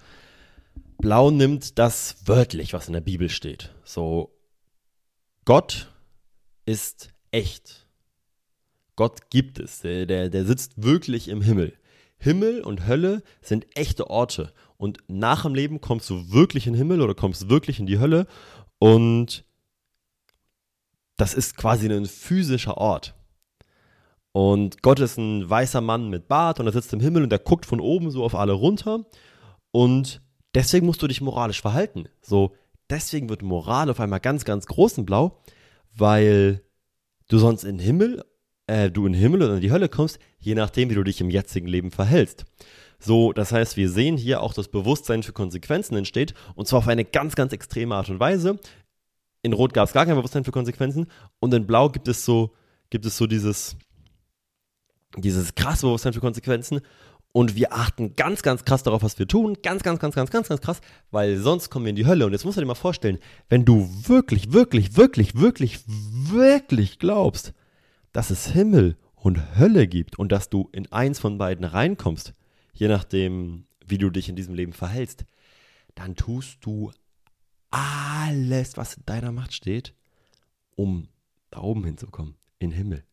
Blau 0.98 1.30
nimmt 1.30 1.78
das 1.78 2.16
wörtlich, 2.26 2.72
was 2.72 2.86
in 2.86 2.94
der 2.94 3.00
Bibel 3.00 3.28
steht. 3.28 3.74
So, 3.84 4.30
Gott 5.44 5.92
ist 6.66 7.12
echt. 7.30 7.88
Gott 8.94 9.30
gibt 9.30 9.58
es. 9.58 9.80
Der, 9.80 10.06
der, 10.06 10.28
der 10.28 10.44
sitzt 10.44 10.82
wirklich 10.82 11.28
im 11.28 11.42
Himmel. 11.42 11.76
Himmel 12.18 12.62
und 12.62 12.86
Hölle 12.86 13.22
sind 13.40 13.66
echte 13.76 14.08
Orte. 14.08 14.52
Und 14.76 14.98
nach 15.08 15.42
dem 15.42 15.54
Leben 15.54 15.80
kommst 15.80 16.08
du 16.10 16.32
wirklich 16.32 16.66
in 16.66 16.74
den 16.74 16.78
Himmel 16.78 17.00
oder 17.00 17.14
kommst 17.14 17.48
wirklich 17.48 17.80
in 17.80 17.86
die 17.86 17.98
Hölle. 17.98 18.26
Und 18.78 19.44
das 21.16 21.34
ist 21.34 21.56
quasi 21.56 21.92
ein 21.92 22.06
physischer 22.06 22.76
Ort. 22.76 23.14
Und 24.30 24.82
Gott 24.82 25.00
ist 25.00 25.18
ein 25.18 25.48
weißer 25.48 25.80
Mann 25.80 26.08
mit 26.08 26.28
Bart 26.28 26.58
und 26.58 26.66
er 26.66 26.72
sitzt 26.72 26.92
im 26.92 27.00
Himmel 27.00 27.24
und 27.24 27.32
er 27.32 27.38
guckt 27.38 27.66
von 27.66 27.80
oben 27.80 28.10
so 28.10 28.24
auf 28.24 28.34
alle 28.34 28.52
runter. 28.52 29.04
Und 29.72 30.22
deswegen 30.54 30.86
musst 30.86 31.02
du 31.02 31.08
dich 31.08 31.20
moralisch 31.20 31.60
verhalten. 31.60 32.08
So, 32.22 32.54
deswegen 32.92 33.28
wird 33.28 33.42
Moral 33.42 33.90
auf 33.90 33.98
einmal 33.98 34.20
ganz, 34.20 34.44
ganz 34.44 34.66
groß 34.66 34.98
in 34.98 35.06
Blau, 35.06 35.42
weil 35.96 36.62
du 37.28 37.38
sonst 37.38 37.64
in 37.64 37.78
den 37.78 37.84
Himmel 37.84 38.22
äh, 38.66 38.90
du 38.90 39.06
in 39.06 39.14
Himmel 39.14 39.42
oder 39.42 39.54
in 39.54 39.60
die 39.60 39.72
Hölle 39.72 39.88
kommst, 39.88 40.18
je 40.38 40.54
nachdem, 40.54 40.90
wie 40.90 40.94
du 40.94 41.02
dich 41.02 41.20
im 41.20 41.30
jetzigen 41.30 41.66
Leben 41.66 41.90
verhältst. 41.90 42.44
So, 42.98 43.32
das 43.32 43.52
heißt, 43.52 43.76
wir 43.76 43.90
sehen 43.90 44.16
hier 44.16 44.42
auch 44.42 44.54
das 44.54 44.68
Bewusstsein 44.68 45.22
für 45.22 45.32
Konsequenzen 45.32 45.96
entsteht 45.96 46.34
und 46.54 46.68
zwar 46.68 46.78
auf 46.78 46.88
eine 46.88 47.04
ganz, 47.04 47.34
ganz 47.34 47.52
extreme 47.52 47.94
Art 47.96 48.08
und 48.08 48.20
Weise. 48.20 48.58
In 49.42 49.52
Rot 49.52 49.74
gab 49.74 49.88
es 49.88 49.92
gar 49.92 50.06
kein 50.06 50.14
Bewusstsein 50.14 50.44
für 50.44 50.52
Konsequenzen 50.52 51.06
und 51.40 51.52
in 51.52 51.66
Blau 51.66 51.88
gibt 51.88 52.06
es 52.06 52.24
so, 52.24 52.54
gibt 52.90 53.04
es 53.04 53.16
so 53.16 53.26
dieses, 53.26 53.76
dieses 55.16 55.54
krasse 55.56 55.86
Bewusstsein 55.86 56.12
für 56.12 56.20
Konsequenzen 56.20 56.80
und 57.32 57.56
wir 57.56 57.72
achten 57.72 58.14
ganz, 58.14 58.42
ganz 58.42 58.64
krass 58.64 58.82
darauf, 58.82 59.02
was 59.02 59.18
wir 59.18 59.26
tun. 59.26 59.56
Ganz, 59.62 59.82
ganz, 59.82 59.98
ganz, 59.98 60.14
ganz, 60.14 60.30
ganz, 60.30 60.48
ganz 60.48 60.60
krass, 60.60 60.80
weil 61.10 61.38
sonst 61.38 61.70
kommen 61.70 61.86
wir 61.86 61.90
in 61.90 61.96
die 61.96 62.06
Hölle. 62.06 62.26
Und 62.26 62.32
jetzt 62.32 62.44
musst 62.44 62.58
du 62.58 62.60
dir 62.60 62.66
mal 62.66 62.74
vorstellen, 62.74 63.18
wenn 63.48 63.64
du 63.64 63.88
wirklich, 64.06 64.52
wirklich, 64.52 64.96
wirklich, 64.96 65.34
wirklich, 65.36 65.80
wirklich 65.86 66.98
glaubst, 66.98 67.54
dass 68.12 68.30
es 68.30 68.48
Himmel 68.48 68.98
und 69.14 69.58
Hölle 69.58 69.88
gibt 69.88 70.18
und 70.18 70.30
dass 70.30 70.50
du 70.50 70.68
in 70.72 70.92
eins 70.92 71.18
von 71.18 71.38
beiden 71.38 71.64
reinkommst, 71.64 72.34
je 72.74 72.88
nachdem, 72.88 73.66
wie 73.86 73.98
du 73.98 74.10
dich 74.10 74.28
in 74.28 74.36
diesem 74.36 74.54
Leben 74.54 74.74
verhältst, 74.74 75.24
dann 75.94 76.16
tust 76.16 76.58
du 76.60 76.92
alles, 77.70 78.76
was 78.76 78.94
in 78.94 79.04
deiner 79.06 79.32
Macht 79.32 79.54
steht, 79.54 79.94
um 80.76 81.08
da 81.50 81.60
oben 81.60 81.84
hinzukommen, 81.84 82.34
in 82.58 82.70
den 82.70 82.76
Himmel. 82.76 83.04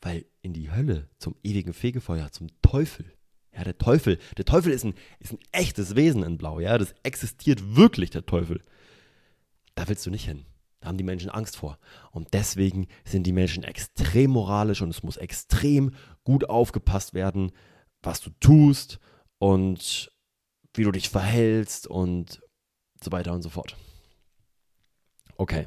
Weil 0.00 0.24
in 0.40 0.54
die 0.54 0.70
Hölle, 0.70 1.08
zum 1.18 1.34
ewigen 1.42 1.74
Fegefeuer, 1.74 2.30
zum 2.30 2.48
Teufel, 2.62 3.12
ja, 3.58 3.64
der 3.64 3.76
Teufel, 3.76 4.18
der 4.36 4.44
Teufel 4.44 4.72
ist 4.72 4.84
ein, 4.84 4.94
ist 5.18 5.32
ein 5.32 5.40
echtes 5.50 5.96
Wesen 5.96 6.22
in 6.22 6.38
Blau, 6.38 6.60
ja, 6.60 6.78
das 6.78 6.94
existiert 7.02 7.76
wirklich, 7.76 8.10
der 8.10 8.24
Teufel. 8.24 8.62
Da 9.74 9.88
willst 9.88 10.06
du 10.06 10.10
nicht 10.10 10.24
hin. 10.24 10.46
Da 10.80 10.88
haben 10.88 10.96
die 10.96 11.04
Menschen 11.04 11.28
Angst 11.28 11.56
vor. 11.56 11.78
Und 12.12 12.34
deswegen 12.34 12.86
sind 13.04 13.24
die 13.24 13.32
Menschen 13.32 13.64
extrem 13.64 14.30
moralisch 14.30 14.80
und 14.80 14.90
es 14.90 15.02
muss 15.02 15.16
extrem 15.16 15.92
gut 16.22 16.48
aufgepasst 16.48 17.14
werden, 17.14 17.50
was 18.00 18.20
du 18.20 18.30
tust 18.38 19.00
und 19.38 20.12
wie 20.74 20.84
du 20.84 20.92
dich 20.92 21.08
verhältst 21.08 21.88
und 21.88 22.40
so 23.02 23.10
weiter 23.10 23.32
und 23.32 23.42
so 23.42 23.48
fort. 23.48 23.76
Okay. 25.36 25.66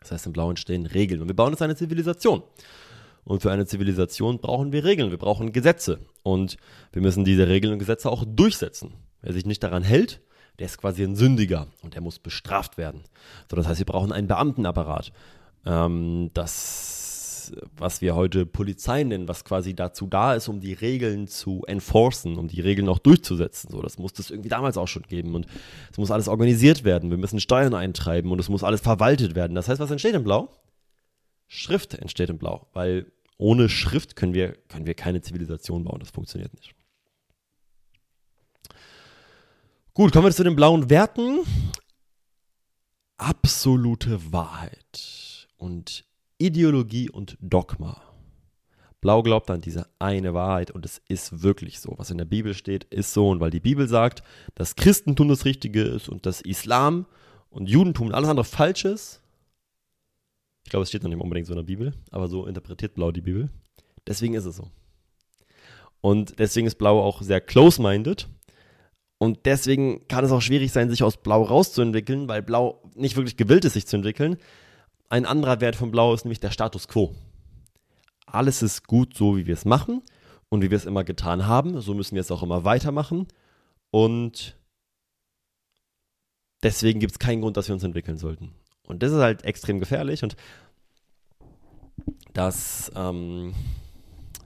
Das 0.00 0.12
heißt, 0.12 0.26
im 0.26 0.32
Blau 0.32 0.50
entstehen 0.50 0.84
Regeln. 0.84 1.22
Und 1.22 1.28
wir 1.28 1.36
bauen 1.36 1.52
jetzt 1.52 1.62
eine 1.62 1.76
Zivilisation. 1.76 2.42
Und 3.24 3.42
für 3.42 3.50
eine 3.50 3.66
Zivilisation 3.66 4.38
brauchen 4.38 4.72
wir 4.72 4.84
Regeln, 4.84 5.10
wir 5.10 5.18
brauchen 5.18 5.52
Gesetze. 5.52 6.00
Und 6.22 6.56
wir 6.92 7.02
müssen 7.02 7.24
diese 7.24 7.48
Regeln 7.48 7.72
und 7.72 7.78
Gesetze 7.78 8.10
auch 8.10 8.24
durchsetzen. 8.26 8.94
Wer 9.22 9.32
sich 9.32 9.46
nicht 9.46 9.62
daran 9.62 9.82
hält, 9.82 10.20
der 10.58 10.66
ist 10.66 10.78
quasi 10.78 11.02
ein 11.02 11.16
Sündiger 11.16 11.68
und 11.82 11.94
der 11.94 12.02
muss 12.02 12.18
bestraft 12.18 12.78
werden. 12.78 13.02
So, 13.50 13.56
das 13.56 13.66
heißt, 13.66 13.78
wir 13.78 13.86
brauchen 13.86 14.12
einen 14.12 14.28
Beamtenapparat. 14.28 15.12
Ähm, 15.66 16.30
das, 16.34 17.52
was 17.76 18.00
wir 18.00 18.14
heute 18.14 18.46
Polizei 18.46 19.02
nennen, 19.04 19.28
was 19.28 19.44
quasi 19.44 19.74
dazu 19.74 20.06
da 20.06 20.34
ist, 20.34 20.48
um 20.48 20.60
die 20.60 20.72
Regeln 20.72 21.28
zu 21.28 21.64
enforcen, 21.66 22.36
um 22.36 22.48
die 22.48 22.60
Regeln 22.60 22.88
auch 22.88 22.98
durchzusetzen. 22.98 23.70
So, 23.70 23.82
das 23.82 23.98
muss 23.98 24.18
es 24.18 24.30
irgendwie 24.30 24.48
damals 24.48 24.76
auch 24.76 24.88
schon 24.88 25.02
geben. 25.02 25.34
Und 25.34 25.46
es 25.90 25.98
muss 25.98 26.10
alles 26.10 26.28
organisiert 26.28 26.84
werden. 26.84 27.10
Wir 27.10 27.18
müssen 27.18 27.40
Steuern 27.40 27.74
eintreiben 27.74 28.30
und 28.30 28.38
es 28.38 28.48
muss 28.48 28.64
alles 28.64 28.80
verwaltet 28.80 29.34
werden. 29.34 29.54
Das 29.54 29.68
heißt, 29.68 29.80
was 29.80 29.90
entsteht 29.90 30.14
in 30.14 30.24
Blau? 30.24 30.50
Schrift 31.52 31.94
entsteht 31.94 32.30
in 32.30 32.38
Blau, 32.38 32.68
weil 32.74 33.10
ohne 33.36 33.68
Schrift 33.68 34.14
können 34.14 34.34
wir, 34.34 34.52
können 34.68 34.86
wir 34.86 34.94
keine 34.94 35.20
Zivilisation 35.20 35.82
bauen. 35.82 35.98
Das 35.98 36.10
funktioniert 36.10 36.54
nicht. 36.54 36.76
Gut, 39.92 40.12
kommen 40.12 40.26
wir 40.26 40.32
zu 40.32 40.44
den 40.44 40.54
blauen 40.54 40.90
Werten. 40.90 41.40
Absolute 43.16 44.32
Wahrheit 44.32 45.48
und 45.56 46.04
Ideologie 46.38 47.10
und 47.10 47.36
Dogma. 47.40 48.00
Blau 49.00 49.24
glaubt 49.24 49.50
an 49.50 49.60
diese 49.60 49.88
eine 49.98 50.34
Wahrheit 50.34 50.70
und 50.70 50.84
es 50.84 51.02
ist 51.08 51.42
wirklich 51.42 51.80
so. 51.80 51.94
Was 51.96 52.12
in 52.12 52.18
der 52.18 52.26
Bibel 52.26 52.54
steht, 52.54 52.84
ist 52.84 53.12
so. 53.12 53.28
Und 53.28 53.40
weil 53.40 53.50
die 53.50 53.58
Bibel 53.58 53.88
sagt, 53.88 54.22
dass 54.54 54.76
Christentum 54.76 55.26
das 55.28 55.44
Richtige 55.44 55.82
ist 55.82 56.08
und 56.08 56.26
dass 56.26 56.42
Islam 56.42 57.06
und 57.48 57.68
Judentum 57.68 58.06
und 58.06 58.14
alles 58.14 58.28
andere 58.28 58.44
falsch 58.44 58.84
ist, 58.84 59.20
ich 60.70 60.72
glaube, 60.72 60.84
es 60.84 60.88
steht 60.88 61.02
noch 61.02 61.10
nicht 61.10 61.20
unbedingt 61.20 61.48
so 61.48 61.52
in 61.52 61.56
der 61.56 61.64
Bibel, 61.64 61.92
aber 62.12 62.28
so 62.28 62.46
interpretiert 62.46 62.94
Blau 62.94 63.10
die 63.10 63.22
Bibel. 63.22 63.50
Deswegen 64.06 64.34
ist 64.34 64.44
es 64.44 64.54
so. 64.54 64.70
Und 66.00 66.38
deswegen 66.38 66.68
ist 66.68 66.76
Blau 66.76 67.02
auch 67.02 67.22
sehr 67.22 67.40
close-minded 67.40 68.28
und 69.18 69.46
deswegen 69.46 70.06
kann 70.06 70.24
es 70.24 70.30
auch 70.30 70.40
schwierig 70.40 70.70
sein, 70.70 70.88
sich 70.88 71.02
aus 71.02 71.16
Blau 71.16 71.42
rauszuentwickeln, 71.42 72.28
weil 72.28 72.42
Blau 72.42 72.88
nicht 72.94 73.16
wirklich 73.16 73.36
gewillt 73.36 73.64
ist, 73.64 73.72
sich 73.72 73.88
zu 73.88 73.96
entwickeln. 73.96 74.36
Ein 75.08 75.26
anderer 75.26 75.60
Wert 75.60 75.74
von 75.74 75.90
Blau 75.90 76.14
ist 76.14 76.24
nämlich 76.24 76.38
der 76.38 76.52
Status 76.52 76.86
quo. 76.86 77.16
Alles 78.26 78.62
ist 78.62 78.86
gut 78.86 79.16
so, 79.16 79.36
wie 79.36 79.46
wir 79.46 79.54
es 79.54 79.64
machen 79.64 80.02
und 80.50 80.62
wie 80.62 80.70
wir 80.70 80.76
es 80.76 80.86
immer 80.86 81.02
getan 81.02 81.48
haben. 81.48 81.80
So 81.80 81.94
müssen 81.94 82.14
wir 82.14 82.20
es 82.20 82.30
auch 82.30 82.44
immer 82.44 82.62
weitermachen. 82.62 83.26
Und 83.90 84.56
deswegen 86.62 87.00
gibt 87.00 87.14
es 87.14 87.18
keinen 87.18 87.40
Grund, 87.40 87.56
dass 87.56 87.66
wir 87.66 87.74
uns 87.74 87.82
entwickeln 87.82 88.18
sollten. 88.18 88.54
Und 88.90 89.02
das 89.02 89.12
ist 89.12 89.20
halt 89.20 89.44
extrem 89.44 89.80
gefährlich 89.80 90.22
und 90.22 90.36
das 92.32 92.90
ähm, 92.94 93.54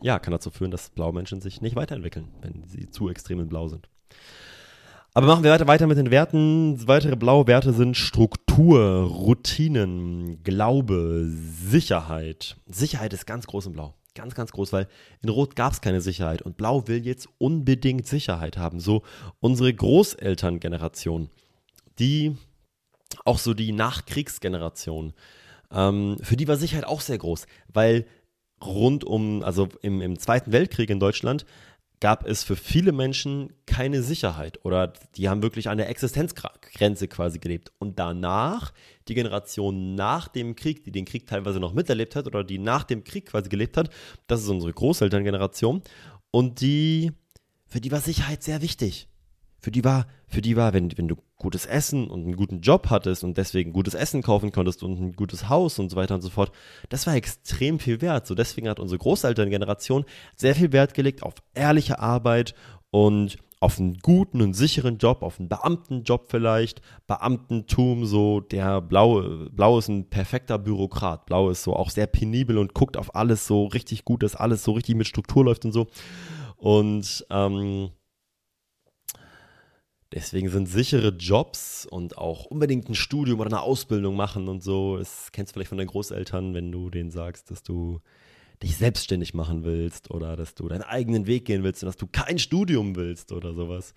ja, 0.02 0.18
kann 0.18 0.32
dazu 0.32 0.50
führen, 0.50 0.70
dass 0.70 0.90
blaue 0.90 1.12
Menschen 1.12 1.40
sich 1.40 1.60
nicht 1.60 1.76
weiterentwickeln, 1.76 2.28
wenn 2.42 2.64
sie 2.64 2.90
zu 2.90 3.08
extrem 3.08 3.40
in 3.40 3.48
Blau 3.48 3.68
sind. 3.68 3.88
Aber 5.14 5.28
machen 5.28 5.44
wir 5.44 5.52
weiter, 5.52 5.68
weiter 5.68 5.86
mit 5.86 5.96
den 5.96 6.10
Werten. 6.10 6.88
Weitere 6.88 7.14
blaue 7.14 7.46
Werte 7.46 7.72
sind 7.72 7.96
Struktur, 7.96 9.04
Routinen, 9.04 10.42
Glaube, 10.42 11.24
Sicherheit. 11.28 12.56
Sicherheit 12.66 13.12
ist 13.12 13.24
ganz 13.24 13.46
groß 13.46 13.66
in 13.66 13.72
Blau. 13.72 13.94
Ganz, 14.16 14.34
ganz 14.34 14.52
groß, 14.52 14.72
weil 14.72 14.88
in 15.22 15.28
Rot 15.28 15.56
gab 15.56 15.72
es 15.72 15.80
keine 15.80 16.00
Sicherheit 16.00 16.42
und 16.42 16.56
Blau 16.56 16.86
will 16.86 17.04
jetzt 17.06 17.28
unbedingt 17.38 18.06
Sicherheit 18.06 18.58
haben. 18.58 18.80
So 18.80 19.02
unsere 19.40 19.72
Großelterngeneration, 19.72 21.30
die 21.98 22.36
auch 23.24 23.38
so 23.38 23.54
die 23.54 23.72
Nachkriegsgeneration, 23.72 25.14
ähm, 25.72 26.16
für 26.22 26.36
die 26.36 26.48
war 26.48 26.56
Sicherheit 26.56 26.86
auch 26.86 27.00
sehr 27.00 27.18
groß, 27.18 27.46
weil 27.72 28.06
rund 28.62 29.04
um, 29.04 29.42
also 29.42 29.68
im, 29.82 30.00
im 30.00 30.18
Zweiten 30.18 30.52
Weltkrieg 30.52 30.90
in 30.90 31.00
Deutschland, 31.00 31.44
gab 32.00 32.26
es 32.26 32.44
für 32.44 32.56
viele 32.56 32.92
Menschen 32.92 33.54
keine 33.64 34.02
Sicherheit 34.02 34.62
oder 34.64 34.92
die 35.16 35.28
haben 35.28 35.42
wirklich 35.42 35.70
an 35.70 35.78
der 35.78 35.88
Existenzgrenze 35.88 37.08
quasi 37.08 37.38
gelebt. 37.38 37.72
Und 37.78 37.98
danach, 37.98 38.74
die 39.08 39.14
Generation 39.14 39.94
nach 39.94 40.28
dem 40.28 40.54
Krieg, 40.54 40.84
die 40.84 40.92
den 40.92 41.06
Krieg 41.06 41.26
teilweise 41.26 41.60
noch 41.60 41.72
miterlebt 41.72 42.14
hat 42.14 42.26
oder 42.26 42.44
die 42.44 42.58
nach 42.58 42.84
dem 42.84 43.04
Krieg 43.04 43.26
quasi 43.26 43.48
gelebt 43.48 43.78
hat, 43.78 43.88
das 44.26 44.42
ist 44.42 44.48
unsere 44.48 44.74
Großelterngeneration. 44.74 45.82
Und 46.30 46.60
die, 46.60 47.12
für 47.66 47.80
die 47.80 47.90
war 47.90 48.00
Sicherheit 48.00 48.42
sehr 48.42 48.60
wichtig. 48.60 49.08
Für 49.64 49.70
die 49.70 49.82
war, 49.82 50.06
für 50.28 50.42
die 50.42 50.56
war, 50.56 50.74
wenn, 50.74 50.92
wenn 50.98 51.08
du 51.08 51.16
gutes 51.38 51.64
Essen 51.64 52.10
und 52.10 52.24
einen 52.24 52.36
guten 52.36 52.60
Job 52.60 52.90
hattest 52.90 53.24
und 53.24 53.38
deswegen 53.38 53.72
gutes 53.72 53.94
Essen 53.94 54.20
kaufen 54.20 54.52
konntest 54.52 54.82
und 54.82 55.00
ein 55.00 55.12
gutes 55.14 55.48
Haus 55.48 55.78
und 55.78 55.88
so 55.88 55.96
weiter 55.96 56.16
und 56.16 56.20
so 56.20 56.28
fort, 56.28 56.52
das 56.90 57.06
war 57.06 57.14
extrem 57.14 57.78
viel 57.78 58.02
wert. 58.02 58.26
So 58.26 58.34
deswegen 58.34 58.68
hat 58.68 58.78
unsere 58.78 58.98
Großelterngeneration 58.98 60.04
sehr 60.36 60.54
viel 60.54 60.72
Wert 60.72 60.92
gelegt 60.92 61.22
auf 61.22 61.32
ehrliche 61.54 61.98
Arbeit 61.98 62.54
und 62.90 63.38
auf 63.58 63.80
einen 63.80 63.96
guten 64.00 64.42
und 64.42 64.52
sicheren 64.52 64.98
Job, 64.98 65.22
auf 65.22 65.40
einen 65.40 65.48
Beamtenjob 65.48 66.26
vielleicht, 66.28 66.82
Beamtentum, 67.06 68.04
so 68.04 68.40
der 68.40 68.82
Blau, 68.82 69.48
Blau 69.50 69.78
ist 69.78 69.88
ein 69.88 70.10
perfekter 70.10 70.58
Bürokrat. 70.58 71.24
Blau 71.24 71.48
ist 71.48 71.62
so 71.62 71.74
auch 71.74 71.88
sehr 71.88 72.06
penibel 72.06 72.58
und 72.58 72.74
guckt 72.74 72.98
auf 72.98 73.14
alles 73.14 73.46
so 73.46 73.64
richtig 73.64 74.04
gut, 74.04 74.22
dass 74.24 74.36
alles 74.36 74.62
so 74.62 74.72
richtig 74.72 74.94
mit 74.94 75.06
Struktur 75.06 75.42
läuft 75.42 75.64
und 75.64 75.72
so. 75.72 75.86
Und 76.58 77.24
ähm, 77.30 77.92
deswegen 80.14 80.48
sind 80.48 80.66
sichere 80.66 81.08
Jobs 81.08 81.86
und 81.90 82.16
auch 82.16 82.44
unbedingt 82.46 82.88
ein 82.88 82.94
Studium 82.94 83.40
oder 83.40 83.50
eine 83.50 83.62
Ausbildung 83.62 84.14
machen 84.14 84.48
und 84.48 84.62
so, 84.62 84.96
das 84.96 85.32
kennst 85.32 85.50
du 85.50 85.54
vielleicht 85.54 85.70
von 85.70 85.78
deinen 85.78 85.88
Großeltern, 85.88 86.54
wenn 86.54 86.70
du 86.70 86.88
denen 86.88 87.10
sagst, 87.10 87.50
dass 87.50 87.62
du 87.62 88.00
dich 88.62 88.76
selbstständig 88.76 89.34
machen 89.34 89.64
willst 89.64 90.12
oder 90.12 90.36
dass 90.36 90.54
du 90.54 90.68
deinen 90.68 90.82
eigenen 90.82 91.26
Weg 91.26 91.44
gehen 91.44 91.64
willst 91.64 91.82
und 91.82 91.88
dass 91.88 91.96
du 91.96 92.06
kein 92.06 92.38
Studium 92.38 92.94
willst 92.94 93.32
oder 93.32 93.52
sowas, 93.52 93.94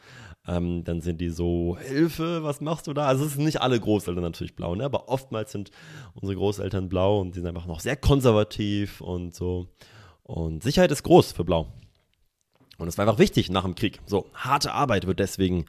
ähm, 0.47 0.83
dann 0.83 1.01
sind 1.01 1.21
die 1.21 1.29
so, 1.29 1.77
Hilfe, 1.79 2.43
was 2.43 2.59
machst 2.59 2.87
du 2.87 2.93
da? 2.93 3.05
Also 3.05 3.25
es 3.25 3.35
sind 3.35 3.45
nicht 3.45 3.61
alle 3.61 3.79
Großeltern 3.79 4.23
natürlich 4.23 4.55
blau, 4.55 4.73
ne? 4.73 4.83
aber 4.83 5.09
oftmals 5.09 5.51
sind 5.51 5.69
unsere 6.15 6.35
Großeltern 6.35 6.89
blau 6.89 7.21
und 7.21 7.35
die 7.35 7.39
sind 7.39 7.47
einfach 7.47 7.67
noch 7.67 7.79
sehr 7.79 7.95
konservativ 7.95 8.99
und 8.99 9.35
so. 9.35 9.67
Und 10.23 10.63
Sicherheit 10.63 10.91
ist 10.91 11.03
groß 11.03 11.31
für 11.31 11.45
blau. 11.45 11.71
Und 12.77 12.87
es 12.87 12.97
war 12.97 13.07
einfach 13.07 13.19
wichtig 13.19 13.49
nach 13.49 13.63
dem 13.63 13.75
Krieg. 13.75 13.99
So, 14.05 14.27
harte 14.33 14.73
Arbeit 14.73 15.07
wird 15.07 15.19
deswegen 15.19 15.65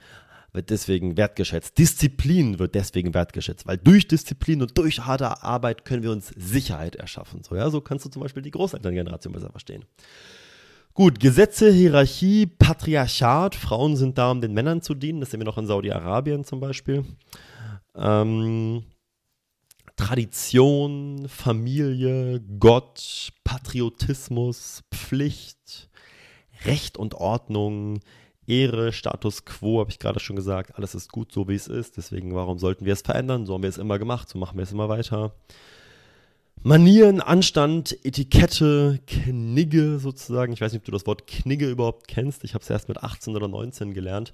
wird 0.52 0.70
deswegen 0.70 1.16
wertgeschätzt. 1.16 1.78
Disziplin 1.78 2.58
wird 2.58 2.74
deswegen 2.74 3.14
wertgeschätzt, 3.14 3.66
weil 3.66 3.78
durch 3.78 4.08
Disziplin 4.08 4.62
und 4.62 4.76
durch 4.78 5.00
harte 5.04 5.42
Arbeit 5.42 5.84
können 5.84 6.02
wir 6.02 6.10
uns 6.10 6.32
Sicherheit 6.36 6.96
erschaffen. 6.96 7.42
So, 7.44 7.54
ja, 7.54 7.70
so 7.70 7.80
kannst 7.80 8.04
du 8.04 8.08
zum 8.08 8.22
Beispiel 8.22 8.42
die 8.42 8.50
Großelterngeneration 8.50 9.32
besser 9.32 9.50
verstehen. 9.50 9.84
Gut, 10.94 11.20
Gesetze, 11.20 11.70
Hierarchie, 11.70 12.46
Patriarchat. 12.46 13.54
Frauen 13.54 13.96
sind 13.96 14.18
da, 14.18 14.30
um 14.30 14.40
den 14.40 14.52
Männern 14.52 14.82
zu 14.82 14.94
dienen. 14.94 15.20
Das 15.20 15.30
sehen 15.30 15.38
wir 15.38 15.44
noch 15.44 15.58
in 15.58 15.66
Saudi-Arabien 15.66 16.44
zum 16.44 16.58
Beispiel. 16.58 17.04
Ähm, 17.94 18.82
Tradition, 19.94 21.28
Familie, 21.28 22.40
Gott, 22.58 23.32
Patriotismus, 23.44 24.82
Pflicht, 24.92 25.88
Recht 26.64 26.96
und 26.96 27.14
Ordnung, 27.14 28.00
Ehre, 28.48 28.92
Status 28.92 29.44
quo, 29.44 29.80
habe 29.80 29.90
ich 29.90 29.98
gerade 29.98 30.20
schon 30.20 30.36
gesagt, 30.36 30.76
alles 30.76 30.94
ist 30.94 31.12
gut 31.12 31.32
so, 31.32 31.48
wie 31.48 31.54
es 31.54 31.68
ist. 31.68 31.96
Deswegen, 31.96 32.34
warum 32.34 32.58
sollten 32.58 32.84
wir 32.84 32.94
es 32.94 33.02
verändern? 33.02 33.46
So 33.46 33.54
haben 33.54 33.62
wir 33.62 33.68
es 33.68 33.78
immer 33.78 33.98
gemacht, 33.98 34.28
so 34.28 34.38
machen 34.38 34.56
wir 34.56 34.62
es 34.62 34.72
immer 34.72 34.88
weiter. 34.88 35.34
Manieren, 36.64 37.20
Anstand, 37.20 37.96
Etikette, 38.04 38.98
Knigge 39.06 40.00
sozusagen. 40.00 40.52
Ich 40.52 40.60
weiß 40.60 40.72
nicht, 40.72 40.80
ob 40.80 40.86
du 40.86 40.92
das 40.92 41.06
Wort 41.06 41.28
Knigge 41.28 41.70
überhaupt 41.70 42.08
kennst. 42.08 42.42
Ich 42.42 42.54
habe 42.54 42.62
es 42.62 42.70
erst 42.70 42.88
mit 42.88 43.02
18 43.02 43.36
oder 43.36 43.46
19 43.46 43.94
gelernt. 43.94 44.32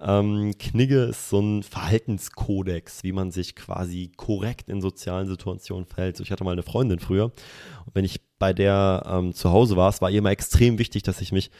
Ähm, 0.00 0.54
Knigge 0.58 1.04
ist 1.04 1.28
so 1.28 1.40
ein 1.40 1.62
Verhaltenskodex, 1.62 3.04
wie 3.04 3.12
man 3.12 3.32
sich 3.32 3.54
quasi 3.54 4.10
korrekt 4.16 4.70
in 4.70 4.80
sozialen 4.80 5.28
Situationen 5.28 5.84
verhält. 5.84 6.16
So, 6.16 6.22
ich 6.22 6.32
hatte 6.32 6.42
mal 6.42 6.52
eine 6.52 6.62
Freundin 6.62 7.00
früher 7.00 7.24
und 7.24 7.94
wenn 7.94 8.04
ich 8.04 8.20
bei 8.38 8.52
der 8.54 9.02
ähm, 9.06 9.34
zu 9.34 9.50
Hause 9.50 9.76
war, 9.76 9.90
es 9.90 10.00
war 10.00 10.10
ihr 10.10 10.18
immer 10.18 10.30
extrem 10.30 10.78
wichtig, 10.78 11.02
dass 11.02 11.20
ich 11.20 11.32
mich 11.32 11.50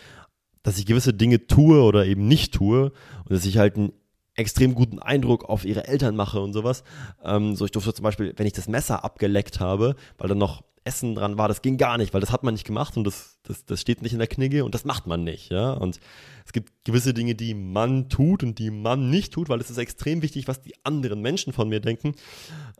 dass 0.62 0.78
ich 0.78 0.86
gewisse 0.86 1.14
Dinge 1.14 1.46
tue 1.46 1.82
oder 1.82 2.06
eben 2.06 2.26
nicht 2.28 2.54
tue 2.54 2.92
und 3.24 3.30
dass 3.30 3.44
ich 3.44 3.58
halt 3.58 3.76
einen 3.76 3.92
extrem 4.34 4.74
guten 4.74 4.98
Eindruck 5.00 5.48
auf 5.48 5.64
ihre 5.64 5.86
Eltern 5.88 6.14
mache 6.14 6.40
und 6.40 6.52
sowas. 6.52 6.84
Ähm, 7.24 7.56
so, 7.56 7.64
ich 7.64 7.72
durfte 7.72 7.92
zum 7.92 8.04
Beispiel, 8.04 8.32
wenn 8.36 8.46
ich 8.46 8.52
das 8.52 8.68
Messer 8.68 9.04
abgeleckt 9.04 9.60
habe, 9.60 9.96
weil 10.16 10.28
dann 10.28 10.38
noch 10.38 10.62
Essen 10.84 11.14
dran 11.14 11.36
war, 11.36 11.48
das 11.48 11.60
ging 11.60 11.76
gar 11.76 11.98
nicht, 11.98 12.14
weil 12.14 12.20
das 12.20 12.32
hat 12.32 12.44
man 12.44 12.54
nicht 12.54 12.66
gemacht 12.66 12.96
und 12.96 13.04
das, 13.04 13.38
das, 13.42 13.66
das 13.66 13.80
steht 13.80 14.00
nicht 14.00 14.12
in 14.12 14.18
der 14.18 14.26
Knigge 14.26 14.64
und 14.64 14.74
das 14.74 14.84
macht 14.84 15.06
man 15.06 15.22
nicht, 15.22 15.50
ja. 15.50 15.72
Und 15.72 16.00
es 16.46 16.52
gibt 16.52 16.72
gewisse 16.84 17.12
Dinge, 17.12 17.34
die 17.34 17.52
man 17.52 18.08
tut 18.08 18.42
und 18.42 18.58
die 18.58 18.70
man 18.70 19.10
nicht 19.10 19.32
tut, 19.32 19.48
weil 19.50 19.60
es 19.60 19.70
ist 19.70 19.76
extrem 19.76 20.22
wichtig, 20.22 20.48
was 20.48 20.62
die 20.62 20.74
anderen 20.84 21.20
Menschen 21.20 21.52
von 21.52 21.68
mir 21.68 21.80
denken. 21.80 22.14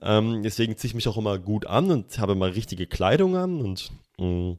Ähm, 0.01 0.43
deswegen 0.43 0.76
ziehe 0.76 0.89
ich 0.89 0.95
mich 0.95 1.09
auch 1.09 1.18
immer 1.18 1.39
gut 1.39 1.66
an 1.66 1.91
und 1.91 2.18
habe 2.18 2.35
mal 2.35 2.51
richtige 2.51 2.87
Kleidung 2.87 3.37
an 3.37 3.61
und 3.61 3.91
mh, 4.18 4.26
mm, 4.26 4.59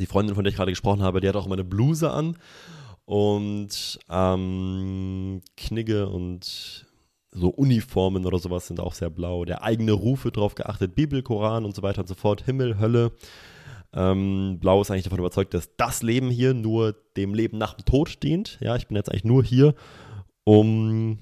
die 0.00 0.06
Freundin, 0.06 0.34
von 0.34 0.44
der 0.44 0.50
ich 0.50 0.56
gerade 0.56 0.72
gesprochen 0.72 1.02
habe, 1.02 1.20
die 1.20 1.28
hat 1.28 1.36
auch 1.36 1.46
immer 1.46 1.54
eine 1.54 1.64
Bluse 1.64 2.10
an 2.10 2.36
und 3.04 3.98
ähm, 4.10 5.42
Knigge 5.56 6.08
und 6.08 6.86
so 7.32 7.48
Uniformen 7.48 8.26
oder 8.26 8.38
sowas 8.38 8.66
sind 8.66 8.80
auch 8.80 8.94
sehr 8.94 9.10
blau. 9.10 9.44
Der 9.44 9.62
eigene 9.62 9.92
Ruf 9.92 10.24
wird 10.24 10.36
drauf 10.36 10.54
geachtet, 10.54 10.94
Bibel, 10.94 11.22
Koran 11.22 11.64
und 11.64 11.74
so 11.74 11.82
weiter 11.82 12.00
und 12.00 12.08
so 12.08 12.14
fort, 12.14 12.44
Himmel, 12.44 12.78
Hölle. 12.78 13.12
Ähm, 13.92 14.58
Blau 14.60 14.80
ist 14.80 14.90
eigentlich 14.90 15.04
davon 15.04 15.18
überzeugt, 15.18 15.52
dass 15.54 15.74
das 15.76 16.02
Leben 16.02 16.30
hier 16.30 16.54
nur 16.54 16.94
dem 17.16 17.34
Leben 17.34 17.58
nach 17.58 17.74
dem 17.74 17.84
Tod 17.84 18.22
dient. 18.22 18.58
Ja, 18.60 18.76
ich 18.76 18.86
bin 18.86 18.96
jetzt 18.96 19.10
eigentlich 19.10 19.24
nur 19.24 19.42
hier, 19.42 19.74
um 20.44 21.18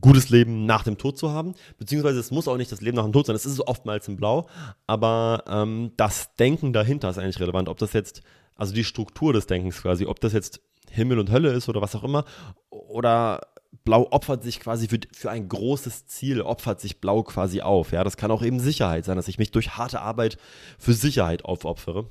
gutes 0.00 0.28
Leben 0.30 0.66
nach 0.66 0.84
dem 0.84 0.98
Tod 0.98 1.18
zu 1.18 1.30
haben. 1.30 1.54
Beziehungsweise 1.78 2.20
es 2.20 2.30
muss 2.30 2.48
auch 2.48 2.56
nicht 2.56 2.72
das 2.72 2.80
Leben 2.80 2.96
nach 2.96 3.04
dem 3.04 3.12
Tod 3.12 3.26
sein, 3.26 3.36
es 3.36 3.46
ist 3.46 3.60
oftmals 3.60 4.08
in 4.08 4.16
Blau, 4.16 4.46
aber 4.86 5.44
ähm, 5.48 5.92
das 5.96 6.34
Denken 6.36 6.72
dahinter 6.72 7.10
ist 7.10 7.18
eigentlich 7.18 7.40
relevant. 7.40 7.68
Ob 7.68 7.78
das 7.78 7.92
jetzt, 7.92 8.22
also 8.54 8.74
die 8.74 8.84
Struktur 8.84 9.32
des 9.32 9.46
Denkens 9.46 9.82
quasi, 9.82 10.06
ob 10.06 10.20
das 10.20 10.32
jetzt 10.32 10.60
Himmel 10.90 11.18
und 11.18 11.30
Hölle 11.30 11.52
ist 11.52 11.68
oder 11.68 11.82
was 11.82 11.94
auch 11.94 12.04
immer, 12.04 12.24
oder 12.70 13.40
Blau 13.84 14.08
opfert 14.10 14.42
sich 14.42 14.60
quasi 14.60 14.88
für, 14.88 14.98
für 15.12 15.30
ein 15.30 15.48
großes 15.48 16.06
Ziel, 16.06 16.40
opfert 16.40 16.80
sich 16.80 17.00
Blau 17.00 17.22
quasi 17.22 17.60
auf. 17.60 17.92
Ja, 17.92 18.04
das 18.04 18.16
kann 18.16 18.30
auch 18.30 18.42
eben 18.42 18.60
Sicherheit 18.60 19.04
sein, 19.04 19.16
dass 19.16 19.28
ich 19.28 19.38
mich 19.38 19.50
durch 19.50 19.76
harte 19.76 20.00
Arbeit 20.00 20.38
für 20.78 20.92
Sicherheit 20.92 21.44
aufopfere. 21.44 22.06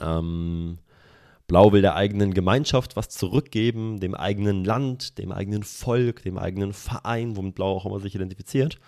Ähm, 0.00 0.78
Blau 1.46 1.72
will 1.72 1.80
der 1.80 1.94
eigenen 1.94 2.34
Gemeinschaft 2.34 2.96
was 2.96 3.08
zurückgeben, 3.08 4.00
dem 4.00 4.14
eigenen 4.14 4.64
Land, 4.64 5.18
dem 5.18 5.30
eigenen 5.30 5.62
Volk, 5.62 6.22
dem 6.22 6.38
eigenen 6.38 6.72
Verein, 6.72 7.36
womit 7.36 7.54
Blau 7.54 7.76
auch 7.76 7.86
immer 7.86 8.00
sich 8.00 8.14
identifiziert. 8.14 8.78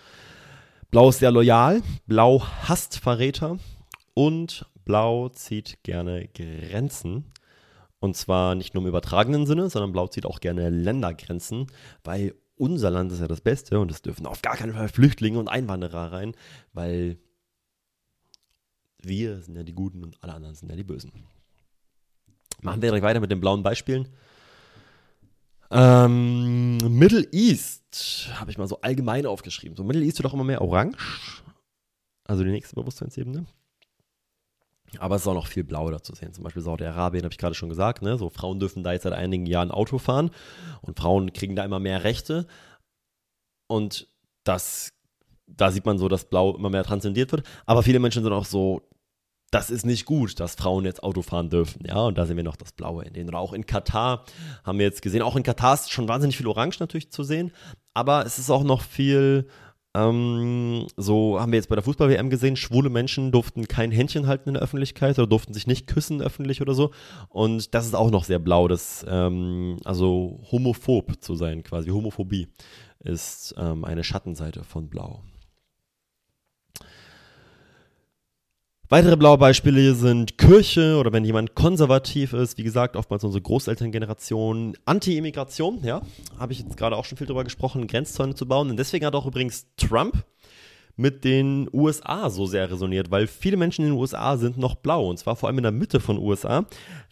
Blau 0.91 1.09
ist 1.09 1.19
sehr 1.19 1.31
loyal, 1.31 1.81
Blau 2.05 2.43
hasst 2.43 2.97
Verräter 2.97 3.59
und 4.13 4.65
Blau 4.83 5.29
zieht 5.29 5.83
gerne 5.83 6.27
Grenzen. 6.27 7.31
Und 7.99 8.17
zwar 8.17 8.55
nicht 8.55 8.73
nur 8.73 8.83
im 8.83 8.89
übertragenen 8.89 9.45
Sinne, 9.45 9.69
sondern 9.69 9.91
Blau 9.91 10.07
zieht 10.07 10.25
auch 10.25 10.39
gerne 10.39 10.69
Ländergrenzen, 10.69 11.67
weil 12.03 12.33
unser 12.55 12.89
Land 12.89 13.11
ist 13.11 13.21
ja 13.21 13.27
das 13.27 13.41
Beste 13.41 13.79
und 13.79 13.91
es 13.91 14.01
dürfen 14.01 14.25
auf 14.25 14.41
gar 14.41 14.57
keinen 14.57 14.73
Fall 14.73 14.89
Flüchtlinge 14.89 15.39
und 15.39 15.47
Einwanderer 15.47 16.11
rein, 16.11 16.33
weil 16.73 17.17
wir 19.01 19.41
sind 19.41 19.55
ja 19.55 19.63
die 19.63 19.73
Guten 19.73 20.03
und 20.03 20.21
alle 20.21 20.33
anderen 20.33 20.55
sind 20.55 20.69
ja 20.69 20.75
die 20.75 20.83
Bösen. 20.83 21.11
Machen 22.61 22.81
wir 22.81 22.89
direkt 22.89 23.03
weiter 23.03 23.19
mit 23.19 23.31
den 23.31 23.39
blauen 23.39 23.63
Beispielen. 23.63 24.07
Ähm, 25.71 26.77
Middle 26.77 27.27
East 27.31 28.29
habe 28.35 28.51
ich 28.51 28.57
mal 28.57 28.67
so 28.67 28.81
allgemein 28.81 29.25
aufgeschrieben. 29.25 29.75
So 29.77 29.83
Middle 29.83 30.03
East 30.03 30.17
wird 30.17 30.27
auch 30.27 30.33
immer 30.33 30.43
mehr 30.43 30.61
orange. 30.61 31.43
Also 32.25 32.43
die 32.43 32.51
nächste 32.51 32.75
Bewusstseinsebene. 32.75 33.45
Aber 34.97 35.15
es 35.15 35.21
ist 35.21 35.27
auch 35.27 35.35
noch 35.35 35.47
viel 35.47 35.63
Blau 35.63 35.91
dazu 35.91 36.15
sehen. 36.15 36.33
Zum 36.33 36.43
Beispiel 36.43 36.63
Saudi-Arabien, 36.63 37.23
habe 37.23 37.31
ich 37.31 37.37
gerade 37.37 37.53
schon 37.53 37.69
gesagt. 37.69 38.01
Ne? 38.01 38.17
So 38.17 38.29
Frauen 38.29 38.59
dürfen 38.59 38.83
da 38.83 38.93
jetzt 38.93 39.03
seit 39.03 39.13
einigen 39.13 39.45
Jahren 39.45 39.69
Auto 39.69 39.99
fahren 39.99 40.31
und 40.81 40.97
Frauen 40.97 41.31
kriegen 41.33 41.55
da 41.55 41.63
immer 41.63 41.79
mehr 41.79 42.03
Rechte. 42.03 42.47
Und 43.67 44.07
das, 44.43 44.93
da 45.45 45.71
sieht 45.71 45.85
man 45.85 45.99
so, 45.99 46.07
dass 46.07 46.25
Blau 46.25 46.55
immer 46.55 46.71
mehr 46.71 46.83
transzendiert 46.83 47.31
wird. 47.31 47.45
Aber 47.67 47.83
viele 47.83 47.99
Menschen 47.99 48.23
sind 48.23 48.33
auch 48.33 48.45
so, 48.45 48.81
das 49.51 49.69
ist 49.69 49.85
nicht 49.85 50.05
gut, 50.05 50.39
dass 50.39 50.55
Frauen 50.55 50.85
jetzt 50.85 51.03
Auto 51.03 51.21
fahren 51.21 51.49
dürfen. 51.49 51.83
Ja, 51.85 52.01
und 52.03 52.17
da 52.17 52.25
sehen 52.25 52.37
wir 52.37 52.43
noch 52.43 52.55
das 52.55 52.71
Blaue 52.71 53.03
in 53.03 53.13
denen. 53.13 53.29
Oder 53.29 53.39
auch 53.39 53.53
in 53.53 53.65
Katar 53.65 54.25
haben 54.63 54.77
wir 54.77 54.85
jetzt 54.85 55.01
gesehen. 55.01 55.21
Auch 55.21 55.35
in 55.35 55.43
Katar 55.43 55.73
ist 55.73 55.91
schon 55.91 56.07
wahnsinnig 56.07 56.37
viel 56.37 56.47
Orange 56.47 56.77
natürlich 56.79 57.11
zu 57.11 57.23
sehen. 57.23 57.51
Aber 57.93 58.25
es 58.25 58.37
ist 58.37 58.49
auch 58.49 58.63
noch 58.63 58.81
viel, 58.81 59.47
ähm, 59.95 60.87
so 60.97 61.39
haben 61.39 61.51
wir 61.51 61.57
jetzt 61.57 61.69
bei 61.69 61.75
der 61.75 61.83
Fußball-WM 61.83 62.29
gesehen, 62.29 62.55
schwule 62.55 62.89
Menschen 62.89 63.31
durften 63.31 63.67
kein 63.67 63.91
Händchen 63.91 64.27
halten 64.27 64.49
in 64.49 64.53
der 64.53 64.63
Öffentlichkeit 64.63 65.17
oder 65.17 65.27
durften 65.27 65.53
sich 65.53 65.65
nicht 65.65 65.87
küssen 65.87 66.21
öffentlich 66.21 66.61
oder 66.61 66.75
so. 66.75 66.91
Und 67.27 67.73
das 67.73 67.85
ist 67.85 67.95
auch 67.95 68.11
noch 68.11 68.23
sehr 68.25 68.39
blau, 68.39 68.67
das, 68.67 69.05
ähm, 69.09 69.77
also 69.83 70.41
homophob 70.51 71.23
zu 71.23 71.35
sein 71.35 71.63
quasi. 71.63 71.89
Homophobie 71.89 72.47
ist 72.99 73.55
ähm, 73.57 73.83
eine 73.83 74.03
Schattenseite 74.03 74.63
von 74.63 74.89
Blau. 74.89 75.23
Weitere 78.91 79.17
blaue 79.17 79.37
Beispiele 79.37 79.93
sind 79.93 80.39
Kirche 80.39 80.97
oder 80.97 81.13
wenn 81.13 81.23
jemand 81.23 81.53
konservativ 81.53 82.33
ist, 82.33 82.57
wie 82.57 82.63
gesagt, 82.63 82.95
oftmals 82.95 83.23
unsere 83.23 83.43
Großelterngeneration, 83.43 84.75
Anti-Immigration, 84.85 85.83
ja, 85.83 86.01
habe 86.39 86.53
ich 86.53 86.61
jetzt 86.61 86.75
gerade 86.75 86.95
auch 86.97 87.05
schon 87.05 87.15
viel 87.15 87.27
drüber 87.27 87.43
gesprochen, 87.43 87.85
Grenzzäune 87.85 88.33
zu 88.33 88.47
bauen. 88.47 88.71
Und 88.71 88.77
deswegen 88.77 89.05
hat 89.05 89.13
auch 89.13 89.27
übrigens 89.27 89.67
Trump 89.77 90.25
mit 90.99 91.23
den 91.23 91.69
USA 91.71 92.29
so 92.29 92.45
sehr 92.45 92.69
resoniert, 92.69 93.09
weil 93.09 93.25
viele 93.25 93.55
Menschen 93.55 93.85
in 93.85 93.91
den 93.91 93.97
USA 93.97 94.35
sind 94.35 94.57
noch 94.57 94.75
blau 94.75 95.09
und 95.09 95.17
zwar 95.17 95.37
vor 95.37 95.47
allem 95.47 95.59
in 95.59 95.63
der 95.63 95.71
Mitte 95.71 96.01
von 96.01 96.17
USA, 96.17 96.65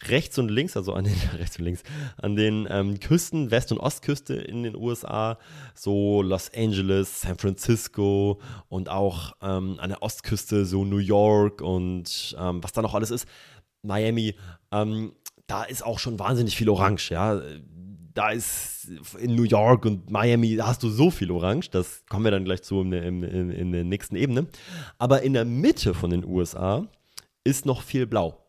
rechts 0.08 0.38
und 0.38 0.50
links, 0.50 0.76
also 0.76 0.92
an 0.92 1.04
den 1.04 1.14
rechts 1.38 1.58
und 1.58 1.64
links, 1.64 1.82
an 2.18 2.36
den 2.36 2.68
ähm, 2.70 3.00
Küsten, 3.00 3.50
West- 3.50 3.72
und 3.72 3.78
Ostküste 3.78 4.34
in 4.34 4.62
den 4.62 4.76
USA, 4.76 5.38
so 5.74 6.20
Los 6.20 6.50
Angeles, 6.54 7.22
San 7.22 7.38
Francisco 7.38 8.42
und 8.68 8.90
auch 8.90 9.32
ähm, 9.40 9.76
an 9.80 9.88
der 9.88 10.02
Ostküste 10.02 10.66
so 10.66 10.84
New 10.84 10.98
York 10.98 11.62
und 11.62 12.36
ähm, 12.38 12.62
was 12.62 12.72
da 12.72 12.82
noch 12.82 12.92
alles 12.92 13.10
ist, 13.10 13.26
Miami. 13.80 14.34
Ähm, 14.70 15.12
da 15.46 15.62
ist 15.62 15.82
auch 15.82 15.98
schon 15.98 16.18
wahnsinnig 16.18 16.58
viel 16.58 16.68
Orange, 16.68 17.10
ja. 17.10 17.40
Da 18.12 18.32
ist 18.32 18.77
in 19.18 19.34
New 19.34 19.44
York 19.44 19.84
und 19.84 20.10
Miami, 20.10 20.58
hast 20.60 20.82
du 20.82 20.88
so 20.88 21.10
viel 21.10 21.30
Orange, 21.30 21.70
das 21.70 22.04
kommen 22.08 22.24
wir 22.24 22.30
dann 22.30 22.44
gleich 22.44 22.62
zu 22.62 22.80
in, 22.80 22.92
in, 22.92 23.22
in, 23.22 23.50
in 23.50 23.72
der 23.72 23.84
nächsten 23.84 24.16
Ebene. 24.16 24.46
Aber 24.98 25.22
in 25.22 25.32
der 25.32 25.44
Mitte 25.44 25.94
von 25.94 26.10
den 26.10 26.24
USA 26.24 26.86
ist 27.44 27.66
noch 27.66 27.82
viel 27.82 28.06
Blau. 28.06 28.44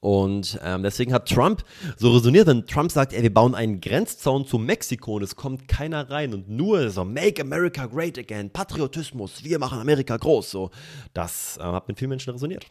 Und 0.00 0.58
ähm, 0.62 0.82
deswegen 0.82 1.12
hat 1.12 1.28
Trump 1.28 1.64
so 1.96 2.12
resoniert, 2.12 2.46
wenn 2.46 2.66
Trump 2.66 2.90
sagt, 2.90 3.12
ey, 3.12 3.22
wir 3.22 3.32
bauen 3.32 3.54
einen 3.54 3.80
Grenzzaun 3.80 4.46
zu 4.46 4.58
Mexiko 4.58 5.14
und 5.16 5.22
es 5.22 5.34
kommt 5.34 5.66
keiner 5.66 6.10
rein 6.10 6.34
und 6.34 6.48
nur 6.48 6.90
so 6.90 7.04
Make 7.04 7.40
America 7.40 7.86
Great 7.86 8.18
Again, 8.18 8.50
Patriotismus, 8.50 9.44
wir 9.44 9.58
machen 9.58 9.78
Amerika 9.78 10.16
groß. 10.16 10.50
So, 10.50 10.70
das 11.14 11.56
äh, 11.56 11.62
hat 11.62 11.88
mit 11.88 11.98
vielen 11.98 12.10
Menschen 12.10 12.32
resoniert. 12.32 12.66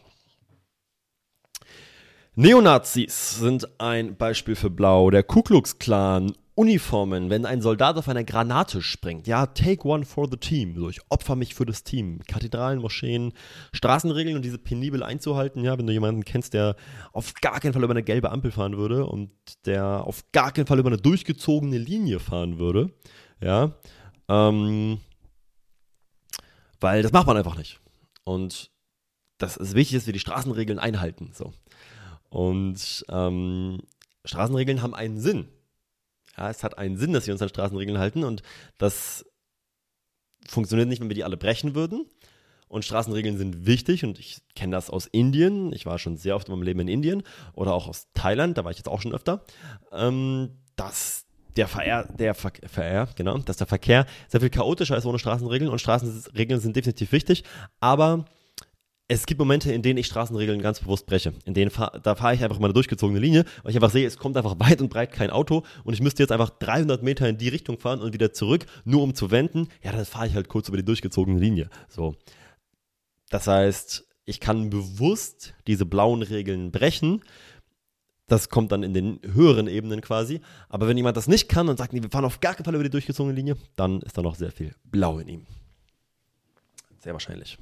Neonazis 2.36 3.38
sind 3.38 3.68
ein 3.80 4.16
Beispiel 4.16 4.56
für 4.56 4.70
Blau. 4.70 5.10
Der 5.10 5.22
Ku 5.22 5.42
Klux 5.42 5.78
Klan 5.78 6.32
Uniformen, 6.56 7.30
wenn 7.30 7.46
ein 7.46 7.60
Soldat 7.60 7.96
auf 7.96 8.08
eine 8.08 8.24
Granate 8.24 8.80
springt. 8.80 9.26
Ja, 9.26 9.46
take 9.46 9.86
one 9.86 10.04
for 10.04 10.28
the 10.30 10.36
team. 10.36 10.76
So, 10.76 10.88
ich 10.88 11.00
opfer 11.08 11.34
mich 11.34 11.54
für 11.54 11.66
das 11.66 11.82
Team. 11.82 12.20
Kathedralen, 12.28 12.78
Moscheen, 12.78 13.32
Straßenregeln 13.72 14.36
und 14.36 14.44
diese 14.44 14.58
penibel 14.58 15.02
einzuhalten. 15.02 15.64
Ja, 15.64 15.76
wenn 15.76 15.86
du 15.86 15.92
jemanden 15.92 16.24
kennst, 16.24 16.54
der 16.54 16.76
auf 17.12 17.34
gar 17.34 17.58
keinen 17.58 17.72
Fall 17.72 17.82
über 17.82 17.92
eine 17.92 18.04
gelbe 18.04 18.30
Ampel 18.30 18.52
fahren 18.52 18.76
würde 18.76 19.06
und 19.06 19.30
der 19.66 20.04
auf 20.04 20.30
gar 20.30 20.52
keinen 20.52 20.66
Fall 20.66 20.78
über 20.78 20.90
eine 20.90 20.98
durchgezogene 20.98 21.78
Linie 21.78 22.20
fahren 22.20 22.58
würde. 22.58 22.92
Ja, 23.40 23.72
ähm, 24.28 25.00
weil 26.80 27.02
das 27.02 27.12
macht 27.12 27.26
man 27.26 27.36
einfach 27.36 27.56
nicht. 27.56 27.80
Und 28.22 28.70
das 29.38 29.56
ist 29.56 29.74
wichtig, 29.74 29.98
dass 29.98 30.06
wir 30.06 30.12
die 30.12 30.20
Straßenregeln 30.20 30.78
einhalten. 30.78 31.32
So. 31.34 31.52
Und 32.28 33.04
ähm, 33.08 33.80
Straßenregeln 34.24 34.82
haben 34.82 34.94
einen 34.94 35.18
Sinn. 35.18 35.48
Ja, 36.36 36.50
es 36.50 36.64
hat 36.64 36.78
einen 36.78 36.96
Sinn, 36.96 37.12
dass 37.12 37.26
wir 37.26 37.34
uns 37.34 37.42
an 37.42 37.48
Straßenregeln 37.48 37.98
halten 37.98 38.24
und 38.24 38.42
das 38.78 39.24
funktioniert 40.46 40.88
nicht, 40.88 41.00
wenn 41.00 41.08
wir 41.08 41.14
die 41.14 41.24
alle 41.24 41.36
brechen 41.36 41.74
würden. 41.74 42.06
Und 42.68 42.84
Straßenregeln 42.84 43.38
sind 43.38 43.66
wichtig 43.66 44.04
und 44.04 44.18
ich 44.18 44.42
kenne 44.56 44.74
das 44.74 44.90
aus 44.90 45.06
Indien. 45.06 45.72
Ich 45.72 45.86
war 45.86 45.98
schon 45.98 46.16
sehr 46.16 46.34
oft 46.34 46.48
in 46.48 46.54
meinem 46.54 46.64
Leben 46.64 46.80
in 46.80 46.88
Indien 46.88 47.22
oder 47.52 47.72
auch 47.72 47.86
aus 47.86 48.08
Thailand, 48.14 48.58
da 48.58 48.64
war 48.64 48.72
ich 48.72 48.78
jetzt 48.78 48.88
auch 48.88 49.00
schon 49.00 49.14
öfter. 49.14 49.44
Ähm, 49.92 50.58
dass 50.74 51.26
der 51.56 51.68
Verkehr, 51.68 52.08
der 52.18 52.34
Ver 52.34 52.50
Verkehr, 52.66 53.08
genau, 53.14 53.38
dass 53.38 53.58
der 53.58 53.66
Verkehr 53.66 54.06
sehr 54.28 54.40
viel 54.40 54.50
chaotischer 54.50 54.96
ist 54.96 55.06
ohne 55.06 55.18
Straßenregeln 55.18 55.70
und 55.70 55.80
Straßenregeln 55.80 56.60
sind 56.60 56.74
definitiv 56.74 57.12
wichtig, 57.12 57.44
aber 57.78 58.24
es 59.06 59.26
gibt 59.26 59.38
Momente, 59.38 59.70
in 59.70 59.82
denen 59.82 59.98
ich 59.98 60.06
Straßenregeln 60.06 60.62
ganz 60.62 60.80
bewusst 60.80 61.06
breche. 61.06 61.34
In 61.44 61.52
denen 61.52 61.70
fahr, 61.70 62.00
da 62.02 62.14
fahre 62.14 62.34
ich 62.34 62.42
einfach 62.42 62.58
mal 62.58 62.68
eine 62.68 62.74
durchgezogene 62.74 63.20
Linie, 63.20 63.44
weil 63.62 63.70
ich 63.70 63.76
einfach 63.76 63.90
sehe, 63.90 64.06
es 64.06 64.16
kommt 64.16 64.36
einfach 64.36 64.58
weit 64.58 64.80
und 64.80 64.88
breit 64.88 65.12
kein 65.12 65.30
Auto 65.30 65.62
und 65.84 65.92
ich 65.92 66.00
müsste 66.00 66.22
jetzt 66.22 66.32
einfach 66.32 66.50
300 66.50 67.02
Meter 67.02 67.28
in 67.28 67.36
die 67.36 67.48
Richtung 67.48 67.78
fahren 67.78 68.00
und 68.00 68.14
wieder 68.14 68.32
zurück, 68.32 68.66
nur 68.84 69.02
um 69.02 69.14
zu 69.14 69.30
wenden. 69.30 69.68
Ja, 69.82 69.92
dann 69.92 70.04
fahre 70.04 70.28
ich 70.28 70.34
halt 70.34 70.48
kurz 70.48 70.68
über 70.68 70.78
die 70.78 70.84
durchgezogene 70.84 71.38
Linie. 71.38 71.68
So. 71.88 72.14
Das 73.28 73.46
heißt, 73.46 74.06
ich 74.24 74.40
kann 74.40 74.70
bewusst 74.70 75.54
diese 75.66 75.84
blauen 75.84 76.22
Regeln 76.22 76.70
brechen. 76.70 77.22
Das 78.26 78.48
kommt 78.48 78.72
dann 78.72 78.82
in 78.82 78.94
den 78.94 79.20
höheren 79.22 79.68
Ebenen 79.68 80.00
quasi. 80.00 80.40
Aber 80.70 80.88
wenn 80.88 80.96
jemand 80.96 81.18
das 81.18 81.28
nicht 81.28 81.50
kann 81.50 81.68
und 81.68 81.76
sagt, 81.76 81.92
nee, 81.92 82.02
wir 82.02 82.08
fahren 82.08 82.24
auf 82.24 82.40
gar 82.40 82.54
keinen 82.54 82.64
Fall 82.64 82.74
über 82.74 82.84
die 82.84 82.90
durchgezogene 82.90 83.34
Linie, 83.34 83.56
dann 83.76 84.00
ist 84.00 84.16
da 84.16 84.22
noch 84.22 84.34
sehr 84.34 84.50
viel 84.50 84.74
Blau 84.84 85.18
in 85.18 85.28
ihm. 85.28 85.46
Sehr 87.00 87.12
wahrscheinlich. 87.12 87.58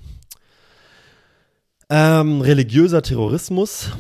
Ähm, 1.91 2.41
religiöser 2.41 3.03
Terrorismus, 3.03 3.91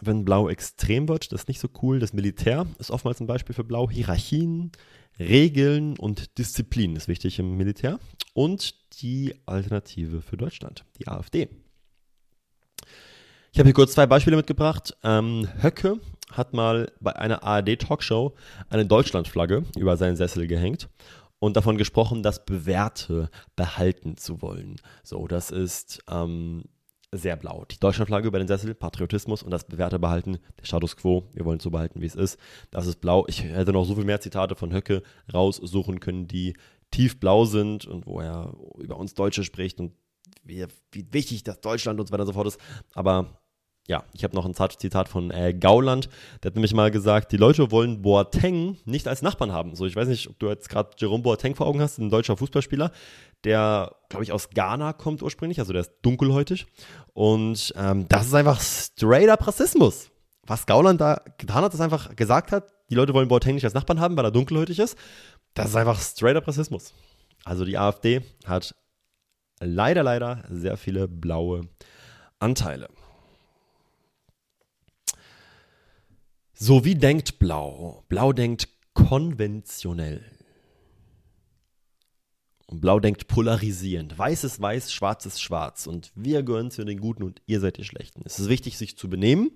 wenn 0.00 0.24
Blau 0.24 0.48
extrem 0.48 1.08
wird, 1.08 1.32
das 1.32 1.42
ist 1.42 1.48
nicht 1.48 1.60
so 1.60 1.68
cool. 1.82 1.98
Das 1.98 2.12
Militär 2.12 2.66
ist 2.78 2.90
oftmals 2.90 3.20
ein 3.20 3.26
Beispiel 3.26 3.54
für 3.54 3.64
Blau. 3.64 3.90
Hierarchien, 3.90 4.72
Regeln 5.18 5.98
und 5.98 6.38
Disziplin 6.38 6.96
ist 6.96 7.08
wichtig 7.08 7.38
im 7.38 7.56
Militär. 7.56 7.98
Und 8.34 8.74
die 9.02 9.34
Alternative 9.46 10.22
für 10.22 10.36
Deutschland, 10.36 10.84
die 10.98 11.08
AfD. 11.08 11.48
Ich 13.52 13.58
habe 13.58 13.68
hier 13.68 13.74
kurz 13.74 13.92
zwei 13.92 14.06
Beispiele 14.06 14.36
mitgebracht. 14.36 14.96
Ähm, 15.02 15.46
Höcke 15.60 15.98
hat 16.30 16.54
mal 16.54 16.90
bei 17.00 17.14
einer 17.14 17.42
ARD-Talkshow 17.42 18.34
eine 18.70 18.86
Deutschlandflagge 18.86 19.64
über 19.76 19.98
seinen 19.98 20.16
Sessel 20.16 20.46
gehängt 20.46 20.88
und 21.38 21.56
davon 21.56 21.76
gesprochen, 21.76 22.22
das 22.22 22.46
Bewährte 22.46 23.28
behalten 23.56 24.16
zu 24.16 24.40
wollen. 24.40 24.76
So, 25.02 25.26
das 25.26 25.50
ist 25.50 26.02
ähm, 26.10 26.64
sehr 27.12 27.36
blau. 27.36 27.64
Die 27.70 27.78
Deutschlandflagge 27.78 28.28
über 28.28 28.38
den 28.38 28.48
Sessel, 28.48 28.74
Patriotismus 28.74 29.42
und 29.42 29.50
das 29.50 29.64
Bewährte 29.64 29.98
behalten, 29.98 30.38
der 30.58 30.64
Status 30.64 30.96
quo, 30.96 31.24
wir 31.34 31.44
wollen 31.44 31.58
es 31.58 31.62
so 31.62 31.70
behalten, 31.70 32.00
wie 32.00 32.06
es 32.06 32.14
ist. 32.14 32.38
Das 32.70 32.86
ist 32.86 33.00
blau. 33.00 33.26
Ich 33.28 33.42
hätte 33.42 33.72
noch 33.72 33.84
so 33.84 33.94
viel 33.94 34.04
mehr 34.04 34.20
Zitate 34.20 34.56
von 34.56 34.72
Höcke 34.72 35.02
raussuchen 35.32 36.00
können, 36.00 36.26
die 36.26 36.54
tiefblau 36.90 37.44
sind 37.44 37.86
und 37.86 38.06
wo 38.06 38.20
er 38.20 38.54
über 38.78 38.96
uns 38.96 39.14
Deutsche 39.14 39.44
spricht 39.44 39.78
und 39.78 39.92
wie, 40.42 40.66
wie 40.90 41.06
wichtig 41.12 41.42
das 41.44 41.60
Deutschland 41.60 42.00
und 42.00 42.06
so 42.06 42.12
weiter 42.12 42.22
und 42.22 42.28
so 42.28 42.32
fort 42.32 42.46
ist. 42.46 42.60
Aber 42.94 43.41
ja, 43.88 44.04
ich 44.12 44.22
habe 44.22 44.34
noch 44.36 44.46
ein 44.46 44.54
Zitat 44.54 45.08
von 45.08 45.30
äh, 45.32 45.54
Gauland, 45.54 46.08
der 46.42 46.50
hat 46.50 46.54
nämlich 46.54 46.72
mal 46.72 46.90
gesagt, 46.90 47.32
die 47.32 47.36
Leute 47.36 47.70
wollen 47.72 48.00
Boateng 48.00 48.78
nicht 48.84 49.08
als 49.08 49.22
Nachbarn 49.22 49.52
haben. 49.52 49.74
So, 49.74 49.86
ich 49.86 49.96
weiß 49.96 50.06
nicht, 50.08 50.28
ob 50.28 50.38
du 50.38 50.48
jetzt 50.48 50.68
gerade 50.68 50.90
Jerome 50.96 51.22
Boateng 51.22 51.56
vor 51.56 51.66
Augen 51.66 51.80
hast, 51.80 51.98
ein 51.98 52.08
deutscher 52.08 52.36
Fußballspieler, 52.36 52.92
der, 53.44 53.96
glaube 54.08 54.22
ich, 54.22 54.32
aus 54.32 54.50
Ghana 54.50 54.92
kommt 54.92 55.22
ursprünglich, 55.22 55.58
also 55.58 55.72
der 55.72 55.82
ist 55.82 55.92
dunkelhäutig. 56.02 56.66
Und 57.12 57.74
ähm, 57.76 58.06
das 58.08 58.26
ist 58.26 58.34
einfach 58.34 58.60
straight 58.60 59.28
up 59.28 59.46
Rassismus. 59.46 60.10
Was 60.46 60.66
Gauland 60.66 61.00
da 61.00 61.20
getan 61.38 61.64
hat, 61.64 61.74
ist 61.74 61.80
einfach 61.80 62.14
gesagt 62.14 62.52
hat, 62.52 62.72
die 62.88 62.94
Leute 62.94 63.14
wollen 63.14 63.28
Boateng 63.28 63.56
nicht 63.56 63.64
als 63.64 63.74
Nachbarn 63.74 64.00
haben, 64.00 64.16
weil 64.16 64.24
er 64.24 64.30
dunkelhäutig 64.30 64.78
ist. 64.78 64.96
Das 65.54 65.70
ist 65.70 65.76
einfach 65.76 66.00
straight 66.00 66.36
up 66.36 66.46
Rassismus. 66.46 66.94
Also 67.44 67.64
die 67.64 67.78
AfD 67.78 68.22
hat 68.44 68.74
leider, 69.60 70.04
leider 70.04 70.44
sehr 70.50 70.76
viele 70.76 71.08
blaue 71.08 71.62
Anteile. 72.38 72.88
So 76.64 76.84
wie 76.84 76.94
denkt 76.94 77.40
Blau? 77.40 78.04
Blau 78.08 78.32
denkt 78.32 78.68
konventionell. 78.94 80.22
Und 82.66 82.80
Blau 82.80 83.00
denkt 83.00 83.26
polarisierend. 83.26 84.16
Weiß 84.16 84.44
ist 84.44 84.62
weiß, 84.62 84.92
schwarz 84.92 85.26
ist 85.26 85.42
schwarz. 85.42 85.88
Und 85.88 86.12
wir 86.14 86.44
gehören 86.44 86.70
zu 86.70 86.84
den 86.84 87.00
Guten 87.00 87.24
und 87.24 87.42
ihr 87.46 87.58
seid 87.58 87.78
die 87.78 87.84
Schlechten. 87.84 88.22
Es 88.24 88.38
ist 88.38 88.48
wichtig, 88.48 88.78
sich 88.78 88.96
zu 88.96 89.10
benehmen. 89.10 89.50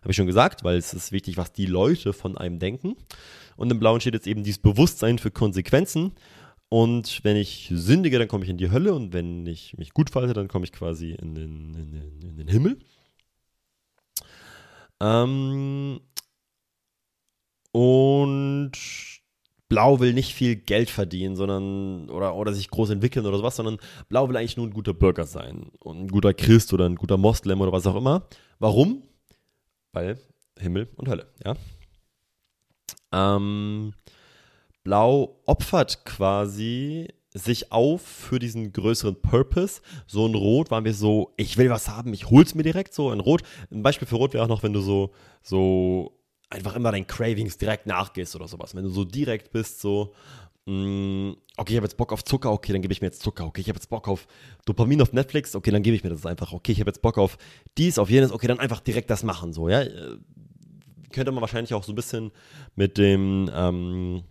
Habe 0.00 0.10
ich 0.10 0.16
schon 0.16 0.26
gesagt, 0.26 0.64
weil 0.64 0.76
es 0.78 0.92
ist 0.94 1.12
wichtig, 1.12 1.36
was 1.36 1.52
die 1.52 1.66
Leute 1.66 2.12
von 2.12 2.36
einem 2.36 2.58
denken. 2.58 2.96
Und 3.56 3.70
im 3.70 3.78
Blauen 3.78 4.00
steht 4.00 4.14
jetzt 4.14 4.26
eben 4.26 4.42
dieses 4.42 4.60
Bewusstsein 4.60 5.20
für 5.20 5.30
Konsequenzen. 5.30 6.14
Und 6.68 7.20
wenn 7.22 7.36
ich 7.36 7.70
sündige, 7.72 8.18
dann 8.18 8.26
komme 8.26 8.42
ich 8.42 8.50
in 8.50 8.58
die 8.58 8.72
Hölle. 8.72 8.94
Und 8.94 9.12
wenn 9.12 9.46
ich 9.46 9.78
mich 9.78 9.94
gut 9.94 10.10
verhalte, 10.10 10.34
dann 10.34 10.48
komme 10.48 10.64
ich 10.64 10.72
quasi 10.72 11.12
in 11.12 11.36
den, 11.36 11.74
in 11.76 11.92
den, 11.92 12.20
in 12.20 12.36
den 12.36 12.48
Himmel. 12.48 12.78
Ähm, 15.00 16.00
und 17.78 18.72
Blau 19.68 20.00
will 20.00 20.12
nicht 20.12 20.34
viel 20.34 20.56
Geld 20.56 20.90
verdienen, 20.90 21.36
sondern 21.36 22.10
oder, 22.10 22.34
oder 22.34 22.52
sich 22.52 22.70
groß 22.70 22.90
entwickeln 22.90 23.24
oder 23.24 23.36
sowas, 23.36 23.54
sondern 23.54 23.78
Blau 24.08 24.28
will 24.28 24.36
eigentlich 24.36 24.56
nur 24.56 24.66
ein 24.66 24.72
guter 24.72 24.94
Bürger 24.94 25.26
sein 25.26 25.70
und 25.78 26.00
ein 26.00 26.08
guter 26.08 26.34
Christ 26.34 26.72
oder 26.72 26.86
ein 26.86 26.96
guter 26.96 27.16
Moslem 27.16 27.60
oder 27.60 27.70
was 27.70 27.86
auch 27.86 27.94
immer. 27.94 28.26
Warum? 28.58 29.04
Weil 29.92 30.18
Himmel 30.58 30.88
und 30.96 31.08
Hölle, 31.08 31.28
ja. 31.44 31.54
Ähm, 33.12 33.94
Blau 34.82 35.40
opfert 35.46 36.04
quasi 36.04 37.06
sich 37.32 37.70
auf 37.70 38.02
für 38.02 38.40
diesen 38.40 38.72
größeren 38.72 39.22
Purpose. 39.22 39.82
So 40.08 40.26
in 40.26 40.34
Rot 40.34 40.72
waren 40.72 40.84
wir 40.84 40.94
so, 40.94 41.32
ich 41.36 41.58
will 41.58 41.70
was 41.70 41.88
haben, 41.88 42.12
ich 42.12 42.28
hol's 42.28 42.56
mir 42.56 42.64
direkt 42.64 42.92
so. 42.92 43.12
In 43.12 43.20
Rot, 43.20 43.42
ein 43.70 43.84
Beispiel 43.84 44.08
für 44.08 44.16
Rot 44.16 44.34
wäre 44.34 44.42
auch 44.42 44.48
noch, 44.48 44.64
wenn 44.64 44.72
du 44.72 44.80
so, 44.80 45.12
so 45.42 46.17
einfach 46.50 46.74
immer 46.76 46.92
deinen 46.92 47.06
Cravings 47.06 47.58
direkt 47.58 47.86
nachgehst 47.86 48.34
oder 48.34 48.48
sowas. 48.48 48.74
Wenn 48.74 48.84
du 48.84 48.90
so 48.90 49.04
direkt 49.04 49.52
bist, 49.52 49.80
so, 49.80 50.14
mh, 50.66 50.72
mm, 50.74 51.36
okay, 51.56 51.72
ich 51.72 51.76
habe 51.76 51.86
jetzt 51.86 51.96
Bock 51.96 52.12
auf 52.12 52.24
Zucker, 52.24 52.52
okay, 52.52 52.72
dann 52.72 52.82
gebe 52.82 52.92
ich 52.92 53.00
mir 53.00 53.08
jetzt 53.08 53.22
Zucker, 53.22 53.44
okay, 53.44 53.60
ich 53.60 53.68
habe 53.68 53.78
jetzt 53.78 53.90
Bock 53.90 54.08
auf 54.08 54.26
Dopamin 54.64 55.02
auf 55.02 55.12
Netflix, 55.12 55.54
okay, 55.54 55.70
dann 55.70 55.82
gebe 55.82 55.96
ich 55.96 56.04
mir 56.04 56.10
das 56.10 56.26
einfach, 56.26 56.52
okay, 56.52 56.72
ich 56.72 56.80
habe 56.80 56.90
jetzt 56.90 57.02
Bock 57.02 57.18
auf 57.18 57.36
dies, 57.76 57.98
auf 57.98 58.10
jenes, 58.10 58.32
okay, 58.32 58.46
dann 58.46 58.60
einfach 58.60 58.80
direkt 58.80 59.10
das 59.10 59.22
machen, 59.22 59.52
so, 59.52 59.68
ja. 59.68 59.82
Äh, 59.82 60.18
könnte 61.10 61.32
man 61.32 61.40
wahrscheinlich 61.40 61.72
auch 61.72 61.84
so 61.84 61.92
ein 61.92 61.96
bisschen 61.96 62.32
mit 62.76 62.98
dem, 62.98 63.50
ähm, 63.54 64.24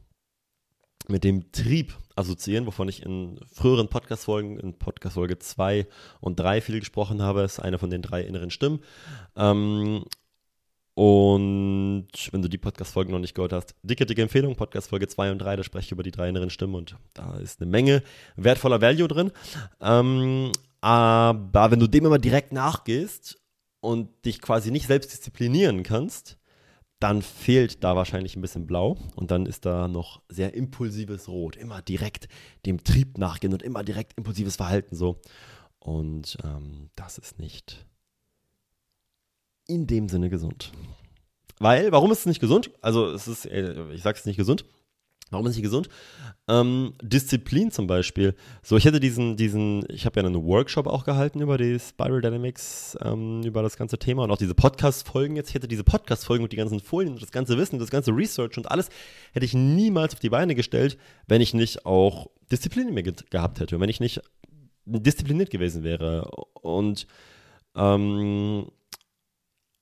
mit 1.07 1.23
dem 1.23 1.51
Trieb 1.51 1.97
assoziieren, 2.15 2.65
wovon 2.65 2.89
ich 2.89 3.03
in 3.03 3.39
früheren 3.51 3.87
Podcast-Folgen, 3.87 4.59
in 4.59 4.77
Podcast-Folge 4.77 5.39
2 5.39 5.87
und 6.19 6.39
3 6.39 6.61
viel 6.61 6.79
gesprochen 6.79 7.21
habe, 7.21 7.41
ist 7.41 7.59
eine 7.59 7.79
von 7.79 7.89
den 7.89 8.01
drei 8.01 8.21
inneren 8.21 8.51
Stimmen. 8.51 8.81
Ähm, 9.35 10.05
und 10.97 12.07
wenn 12.31 12.41
du 12.41 12.47
die 12.47 12.57
Podcast-Folgen 12.57 13.11
noch 13.11 13.19
nicht 13.19 13.35
gehört 13.35 13.53
hast, 13.53 13.75
dicke, 13.83 14.07
dicke 14.07 14.23
Empfehlung, 14.23 14.55
Podcast-Folge 14.55 15.07
2 15.07 15.31
und 15.31 15.37
3, 15.37 15.57
da 15.57 15.63
spreche 15.63 15.85
ich 15.85 15.91
über 15.91 16.01
die 16.01 16.09
drei 16.09 16.27
inneren 16.27 16.49
Stimmen 16.49 16.73
und 16.73 16.95
da 17.13 17.37
ist 17.37 17.61
eine 17.61 17.69
Menge 17.69 18.01
wertvoller 18.35 18.81
Value 18.81 19.07
drin. 19.07 19.31
Ähm, 19.79 20.51
aber 20.81 21.69
wenn 21.69 21.79
du 21.79 21.85
dem 21.85 22.07
immer 22.07 22.17
direkt 22.17 22.51
nachgehst 22.51 23.39
und 23.79 24.25
dich 24.25 24.41
quasi 24.41 24.71
nicht 24.71 24.87
selbst 24.87 25.13
disziplinieren 25.13 25.83
kannst, 25.83 26.39
dann 26.99 27.21
fehlt 27.21 27.83
da 27.83 27.95
wahrscheinlich 27.95 28.35
ein 28.35 28.41
bisschen 28.41 28.65
Blau 28.65 28.97
und 29.15 29.29
dann 29.29 29.45
ist 29.45 29.67
da 29.67 29.87
noch 29.87 30.23
sehr 30.29 30.55
impulsives 30.55 31.27
Rot. 31.27 31.57
Immer 31.57 31.83
direkt 31.83 32.27
dem 32.65 32.83
Trieb 32.83 33.19
nachgehen 33.19 33.53
und 33.53 33.61
immer 33.61 33.83
direkt 33.83 34.17
impulsives 34.17 34.55
Verhalten 34.55 34.95
so. 34.95 35.21
Und 35.77 36.39
ähm, 36.43 36.89
das 36.95 37.19
ist 37.19 37.37
nicht 37.37 37.85
in 39.67 39.87
dem 39.87 40.09
Sinne 40.09 40.29
gesund. 40.29 40.71
Weil, 41.59 41.91
warum 41.91 42.11
ist 42.11 42.19
es 42.19 42.25
nicht 42.25 42.39
gesund? 42.39 42.71
Also, 42.81 43.07
es 43.11 43.27
ist, 43.27 43.45
äh, 43.45 43.91
ich 43.93 44.03
sage 44.03 44.17
es 44.17 44.25
nicht 44.25 44.37
gesund, 44.37 44.65
Warum 45.29 45.45
ist 45.47 45.55
nicht 45.55 45.63
gesund? 45.63 45.89
Ähm, 46.47 46.93
Disziplin 47.01 47.71
zum 47.71 47.85
Beispiel. 47.85 48.33
So, 48.63 48.77
ich 48.77 48.85
hätte 48.85 49.01
diesen, 49.01 49.35
diesen, 49.35 49.83
ich 49.89 50.05
habe 50.05 50.19
ja 50.19 50.25
einen 50.25 50.41
Workshop 50.41 50.87
auch 50.87 51.03
gehalten 51.03 51.41
über 51.41 51.57
die 51.57 51.77
Spiral 51.79 52.21
Dynamics, 52.21 52.97
ähm, 53.01 53.43
über 53.43 53.61
das 53.61 53.75
ganze 53.75 53.97
Thema 53.97 54.23
und 54.23 54.31
auch 54.31 54.37
diese 54.37 54.55
Podcast-Folgen 54.55 55.35
jetzt. 55.35 55.49
Ich 55.49 55.55
hätte 55.55 55.67
diese 55.67 55.83
Podcast-Folgen 55.83 56.43
und 56.43 56.53
die 56.53 56.57
ganzen 56.57 56.79
Folien 56.79 57.13
und 57.13 57.21
das 57.21 57.31
ganze 57.31 57.57
Wissen, 57.57 57.77
das 57.79 57.89
ganze 57.89 58.11
Research 58.11 58.57
und 58.57 58.71
alles 58.71 58.89
hätte 59.33 59.45
ich 59.45 59.53
niemals 59.53 60.13
auf 60.13 60.21
die 60.21 60.29
Beine 60.29 60.55
gestellt, 60.55 60.97
wenn 61.27 61.41
ich 61.41 61.53
nicht 61.53 61.85
auch 61.85 62.27
Disziplin 62.49 62.87
in 62.87 62.93
mir 62.93 63.03
ge 63.03 63.13
gehabt 63.29 63.59
hätte, 63.59 63.79
wenn 63.81 63.89
ich 63.89 63.99
nicht 63.99 64.21
diszipliniert 64.85 65.49
gewesen 65.49 65.83
wäre. 65.83 66.31
Und 66.53 67.05
ähm, 67.75 68.67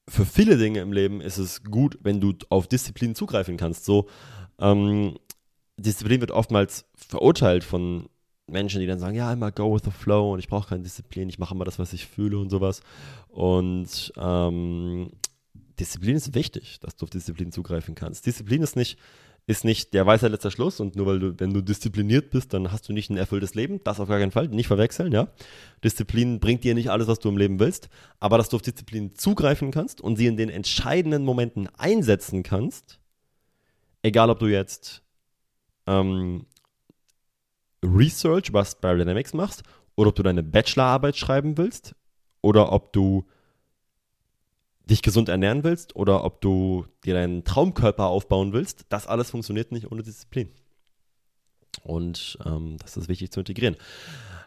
für 0.07 0.25
viele 0.25 0.57
Dinge 0.57 0.79
im 0.79 0.93
Leben 0.93 1.21
ist 1.21 1.37
es 1.37 1.63
gut, 1.63 1.97
wenn 2.01 2.21
du 2.21 2.33
auf 2.49 2.67
Disziplin 2.67 3.15
zugreifen 3.15 3.57
kannst. 3.57 3.85
So, 3.85 4.07
ähm, 4.59 5.17
Disziplin 5.77 6.21
wird 6.21 6.31
oftmals 6.31 6.85
verurteilt 6.95 7.63
von 7.63 8.09
Menschen, 8.47 8.79
die 8.79 8.87
dann 8.87 8.99
sagen, 8.99 9.15
ja, 9.15 9.33
immer 9.33 9.51
go 9.51 9.73
with 9.73 9.81
the 9.83 9.91
flow 9.91 10.33
und 10.33 10.39
ich 10.39 10.47
brauche 10.47 10.69
keine 10.69 10.83
Disziplin, 10.83 11.29
ich 11.29 11.39
mache 11.39 11.55
immer 11.55 11.65
das, 11.65 11.79
was 11.79 11.93
ich 11.93 12.05
fühle 12.05 12.37
und 12.37 12.49
sowas. 12.49 12.81
Und 13.29 14.13
ähm, 14.17 15.09
Disziplin 15.79 16.15
ist 16.15 16.35
wichtig, 16.35 16.79
dass 16.79 16.95
du 16.95 17.05
auf 17.05 17.09
Disziplin 17.09 17.51
zugreifen 17.51 17.95
kannst. 17.95 18.25
Disziplin 18.25 18.61
ist 18.61 18.75
nicht, 18.75 18.99
ist 19.47 19.63
nicht 19.63 19.93
der 19.93 20.05
weiße 20.05 20.27
letzter 20.27 20.49
Schluss 20.49 20.79
und 20.79 20.95
nur 20.95 21.05
weil 21.05 21.19
du, 21.19 21.39
wenn 21.39 21.53
du 21.53 21.61
diszipliniert 21.61 22.31
bist, 22.31 22.53
dann 22.53 22.71
hast 22.71 22.89
du 22.89 22.93
nicht 22.93 23.11
ein 23.11 23.17
erfülltes 23.17 23.53
Leben. 23.53 23.79
Das 23.83 23.99
auf 23.99 24.09
gar 24.09 24.19
keinen 24.19 24.31
Fall, 24.31 24.47
nicht 24.47 24.67
verwechseln, 24.67 25.11
ja. 25.11 25.27
Disziplin 25.83 26.39
bringt 26.39 26.63
dir 26.63 26.73
nicht 26.73 26.89
alles, 26.89 27.07
was 27.07 27.19
du 27.19 27.29
im 27.29 27.37
Leben 27.37 27.59
willst, 27.59 27.89
aber 28.19 28.37
dass 28.37 28.49
du 28.49 28.55
auf 28.55 28.63
Disziplin 28.63 29.13
zugreifen 29.15 29.69
kannst 29.69 30.01
und 30.01 30.15
sie 30.15 30.25
in 30.25 30.37
den 30.37 30.49
entscheidenden 30.49 31.23
Momenten 31.23 31.67
einsetzen 31.77 32.41
kannst, 32.41 32.99
egal 34.01 34.31
ob 34.31 34.39
du 34.39 34.47
jetzt 34.47 35.03
ähm, 35.85 36.47
Research 37.83 38.49
über 38.49 38.65
Spiral 38.65 38.97
Dynamics 38.97 39.33
machst 39.35 39.61
oder 39.95 40.09
ob 40.09 40.15
du 40.15 40.23
deine 40.23 40.41
Bachelorarbeit 40.41 41.17
schreiben 41.17 41.55
willst 41.57 41.95
oder 42.41 42.71
ob 42.71 42.93
du 42.93 43.27
dich 44.85 45.01
gesund 45.01 45.29
ernähren 45.29 45.63
willst 45.63 45.95
oder 45.95 46.23
ob 46.23 46.41
du 46.41 46.85
dir 47.03 47.13
deinen 47.13 47.43
Traumkörper 47.43 48.05
aufbauen 48.05 48.53
willst, 48.53 48.85
das 48.89 49.07
alles 49.07 49.31
funktioniert 49.31 49.71
nicht 49.71 49.91
ohne 49.91 50.03
Disziplin. 50.03 50.49
Und 51.83 52.37
ähm, 52.45 52.77
das 52.79 52.97
ist 52.97 53.09
wichtig 53.09 53.31
zu 53.31 53.41
integrieren. 53.41 53.75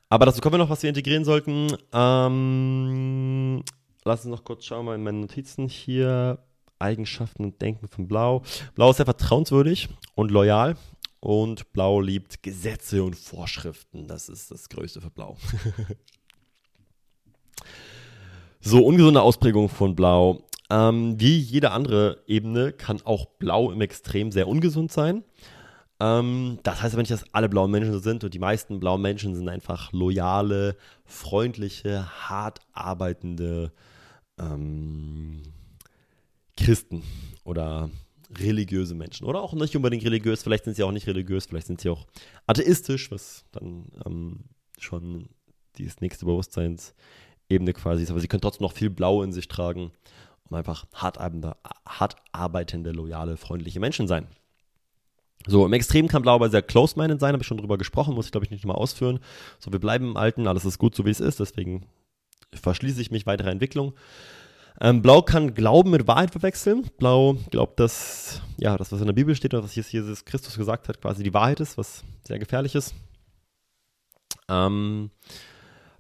Aber 0.09 0.27
dazu 0.27 0.41
kommen 0.41 0.55
wir 0.55 0.59
noch, 0.59 0.71
was 0.71 0.83
wir 0.83 0.89
integrieren 0.89 1.25
sollten. 1.25 1.77
Ähm, 1.93 3.63
lass 4.05 4.25
uns 4.25 4.31
noch 4.31 4.45
kurz 4.45 4.65
schauen 4.65 4.87
mal 4.87 4.95
in 4.95 5.03
meinen 5.03 5.21
Notizen 5.21 5.69
hier. 5.69 6.39
Eigenschaften 6.81 7.45
und 7.45 7.61
Denken 7.61 7.89
von 7.89 8.07
Blau. 8.07 8.43
Blau 8.77 8.91
ist 8.91 8.99
sehr 8.99 9.07
vertrauenswürdig 9.07 9.89
und 10.15 10.31
loyal. 10.31 10.77
Und 11.21 11.73
Blau 11.73 12.01
liebt 12.01 12.43
Gesetze 12.45 13.03
und 13.03 13.17
Vorschriften. 13.17 14.07
Das 14.07 14.29
ist 14.29 14.53
das 14.53 14.69
Größte 14.69 15.01
für 15.01 15.11
Blau. 15.11 15.37
so, 18.69 18.85
ungesunde 18.85 19.23
Ausprägung 19.23 19.71
von 19.71 19.95
Blau. 19.95 20.43
Ähm, 20.71 21.19
wie 21.19 21.39
jede 21.39 21.71
andere 21.71 22.23
Ebene 22.27 22.73
kann 22.73 23.01
auch 23.05 23.25
Blau 23.39 23.73
im 23.73 23.81
Extrem 23.81 24.31
sehr 24.31 24.47
ungesund 24.47 24.93
sein. 24.93 25.25
Ähm, 26.01 26.59
das 26.63 26.83
heißt 26.83 26.95
aber 26.95 27.03
nicht, 27.03 27.11
dass 27.11 27.25
alle 27.33 27.49
blauen 27.49 27.71
Menschen 27.71 27.93
so 27.93 27.99
sind 27.99 28.25
und 28.25 28.35
die 28.35 28.39
meisten 28.39 28.79
blauen 28.79 29.01
Menschen 29.01 29.35
sind 29.35 29.49
einfach 29.49 29.93
loyale, 29.93 30.77
freundliche, 31.07 32.07
hart 32.29 32.61
arbeitende 32.73 33.73
ähm, 34.39 35.43
Christen 36.57 37.03
oder 37.45 37.89
religiöse 38.39 38.95
Menschen. 38.95 39.27
Oder 39.27 39.41
auch 39.41 39.55
nicht 39.55 39.75
unbedingt 39.77 40.05
religiös, 40.05 40.43
vielleicht 40.43 40.65
sind 40.65 40.77
sie 40.77 40.83
auch 40.83 40.93
nicht 40.93 41.07
religiös, 41.07 41.47
vielleicht 41.47 41.69
sind 41.69 41.81
sie 41.81 41.89
auch 41.89 42.07
atheistisch, 42.47 43.11
was 43.11 43.47
dann 43.51 43.87
ähm, 44.05 44.41
schon 44.79 45.31
die 45.79 45.89
nächste 46.01 46.27
Bewusstseinsebene 47.49 47.73
quasi 47.73 48.03
ist. 48.03 48.11
Aber 48.11 48.21
sie 48.21 48.29
können 48.29 48.41
trotzdem 48.41 48.65
noch 48.65 48.73
viel 48.73 48.91
Blau 48.91 49.23
in 49.23 49.33
sich 49.33 49.49
tragen 49.49 49.93
und 50.49 50.57
einfach 50.57 50.87
hart 50.95 51.19
arbeitende, 51.19 51.57
hart 51.87 52.17
arbeitende 52.33 52.93
loyale, 52.93 53.37
freundliche 53.37 53.81
Menschen 53.81 54.07
sein. 54.07 54.27
So, 55.47 55.65
im 55.65 55.73
Extrem 55.73 56.09
kann 56.09 56.23
Blau 56.23 56.35
aber 56.35 56.51
sehr 56.51 56.63
close-minded 56.63 57.21
sein, 57.21 57.33
habe 57.33 57.43
ich 57.43 57.47
schon 57.47 57.59
drüber 57.59 57.79
gesprochen, 57.79 58.15
muss 58.15 58.27
ich 58.27 58.33
glaube 58.33 58.45
ich 58.45 58.51
nicht 58.51 58.65
nochmal 58.65 58.81
ausführen. 58.81 59.21
So, 59.59 59.73
wir 59.73 59.79
bleiben 59.79 60.11
im 60.11 60.17
Alten, 60.17 60.47
alles 60.47 60.65
ist 60.65 60.79
gut 60.79 60.95
so 60.95 61.07
wie 61.07 61.11
es 61.11 61.21
ist, 61.21 61.41
deswegen 61.41 61.87
verschließe 62.53 63.01
ich 63.01 63.11
mich 63.11 63.25
weiterer 63.25 63.51
Entwicklung. 63.51 63.95
Ähm, 64.81 65.01
Blau 65.03 65.23
kann 65.23 65.55
Glauben 65.55 65.91
mit 65.91 66.07
Wahrheit 66.07 66.31
verwechseln. 66.31 66.89
Blau 66.99 67.37
glaubt, 67.51 67.81
dass 67.81 68.43
ja, 68.59 68.77
das, 68.77 68.93
was 68.93 69.01
in 69.01 69.07
der 69.07 69.13
Bibel 69.13 69.35
steht 69.35 69.55
oder 69.55 69.65
was 69.65 69.75
Jesus 69.75 70.25
Christus 70.25 70.57
gesagt 70.57 70.89
hat, 70.89 71.01
quasi 71.01 71.23
die 71.23 71.35
Wahrheit 71.35 71.61
ist, 71.61 71.79
was 71.79 72.05
sehr 72.25 72.39
gefährlich 72.39 72.75
ist. 72.75 72.95
Ähm, 74.49 75.11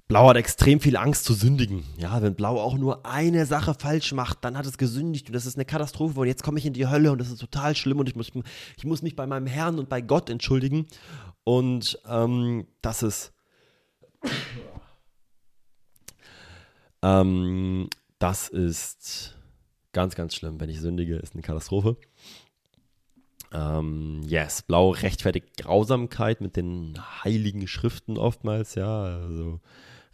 Blau 0.09 0.30
hat 0.30 0.36
extrem 0.39 0.80
viel 0.80 0.97
Angst 0.97 1.24
zu 1.24 1.35
sündigen. 1.35 1.85
Ja, 1.98 2.22
wenn 2.22 2.35
Blau 2.35 2.59
auch 2.59 2.78
nur 2.78 3.05
eine 3.05 3.44
Sache 3.44 3.74
falsch 3.74 4.12
macht, 4.12 4.43
dann 4.43 4.56
hat 4.56 4.64
es 4.64 4.78
gesündigt 4.78 5.28
und 5.28 5.35
das 5.35 5.44
ist 5.44 5.56
eine 5.56 5.66
Katastrophe 5.66 6.18
und 6.18 6.26
jetzt 6.26 6.43
komme 6.43 6.59
ich 6.59 6.64
in 6.64 6.72
die 6.72 6.89
Hölle 6.89 7.12
und 7.12 7.18
das 7.18 7.30
ist 7.30 7.39
total 7.39 7.76
schlimm 7.76 7.98
und 7.98 8.09
ich 8.09 8.16
muss, 8.16 8.30
ich 8.76 8.85
muss 8.85 9.02
mich 9.02 9.14
bei 9.14 9.26
meinem 9.26 9.47
Herrn 9.47 9.78
und 9.78 9.90
bei 9.90 10.01
Gott 10.01 10.30
entschuldigen. 10.30 10.86
Und 11.44 12.01
ähm, 12.09 12.66
das 12.80 13.02
ist 13.02 13.32
ähm, 17.02 17.89
das 18.18 18.48
ist 18.48 19.36
ganz, 19.93 20.14
ganz 20.14 20.35
schlimm. 20.35 20.60
Wenn 20.60 20.70
ich 20.70 20.80
sündige, 20.80 21.16
ist 21.16 21.35
eine 21.35 21.43
Katastrophe. 21.43 21.97
Ähm, 23.52 24.22
yes, 24.26 24.62
Blau 24.62 24.90
rechtfertigt 24.90 25.56
Grausamkeit 25.56 26.40
mit 26.40 26.56
den 26.56 26.98
heiligen 27.24 27.66
Schriften 27.66 28.18
oftmals, 28.18 28.74
ja, 28.74 29.05
also 29.05 29.60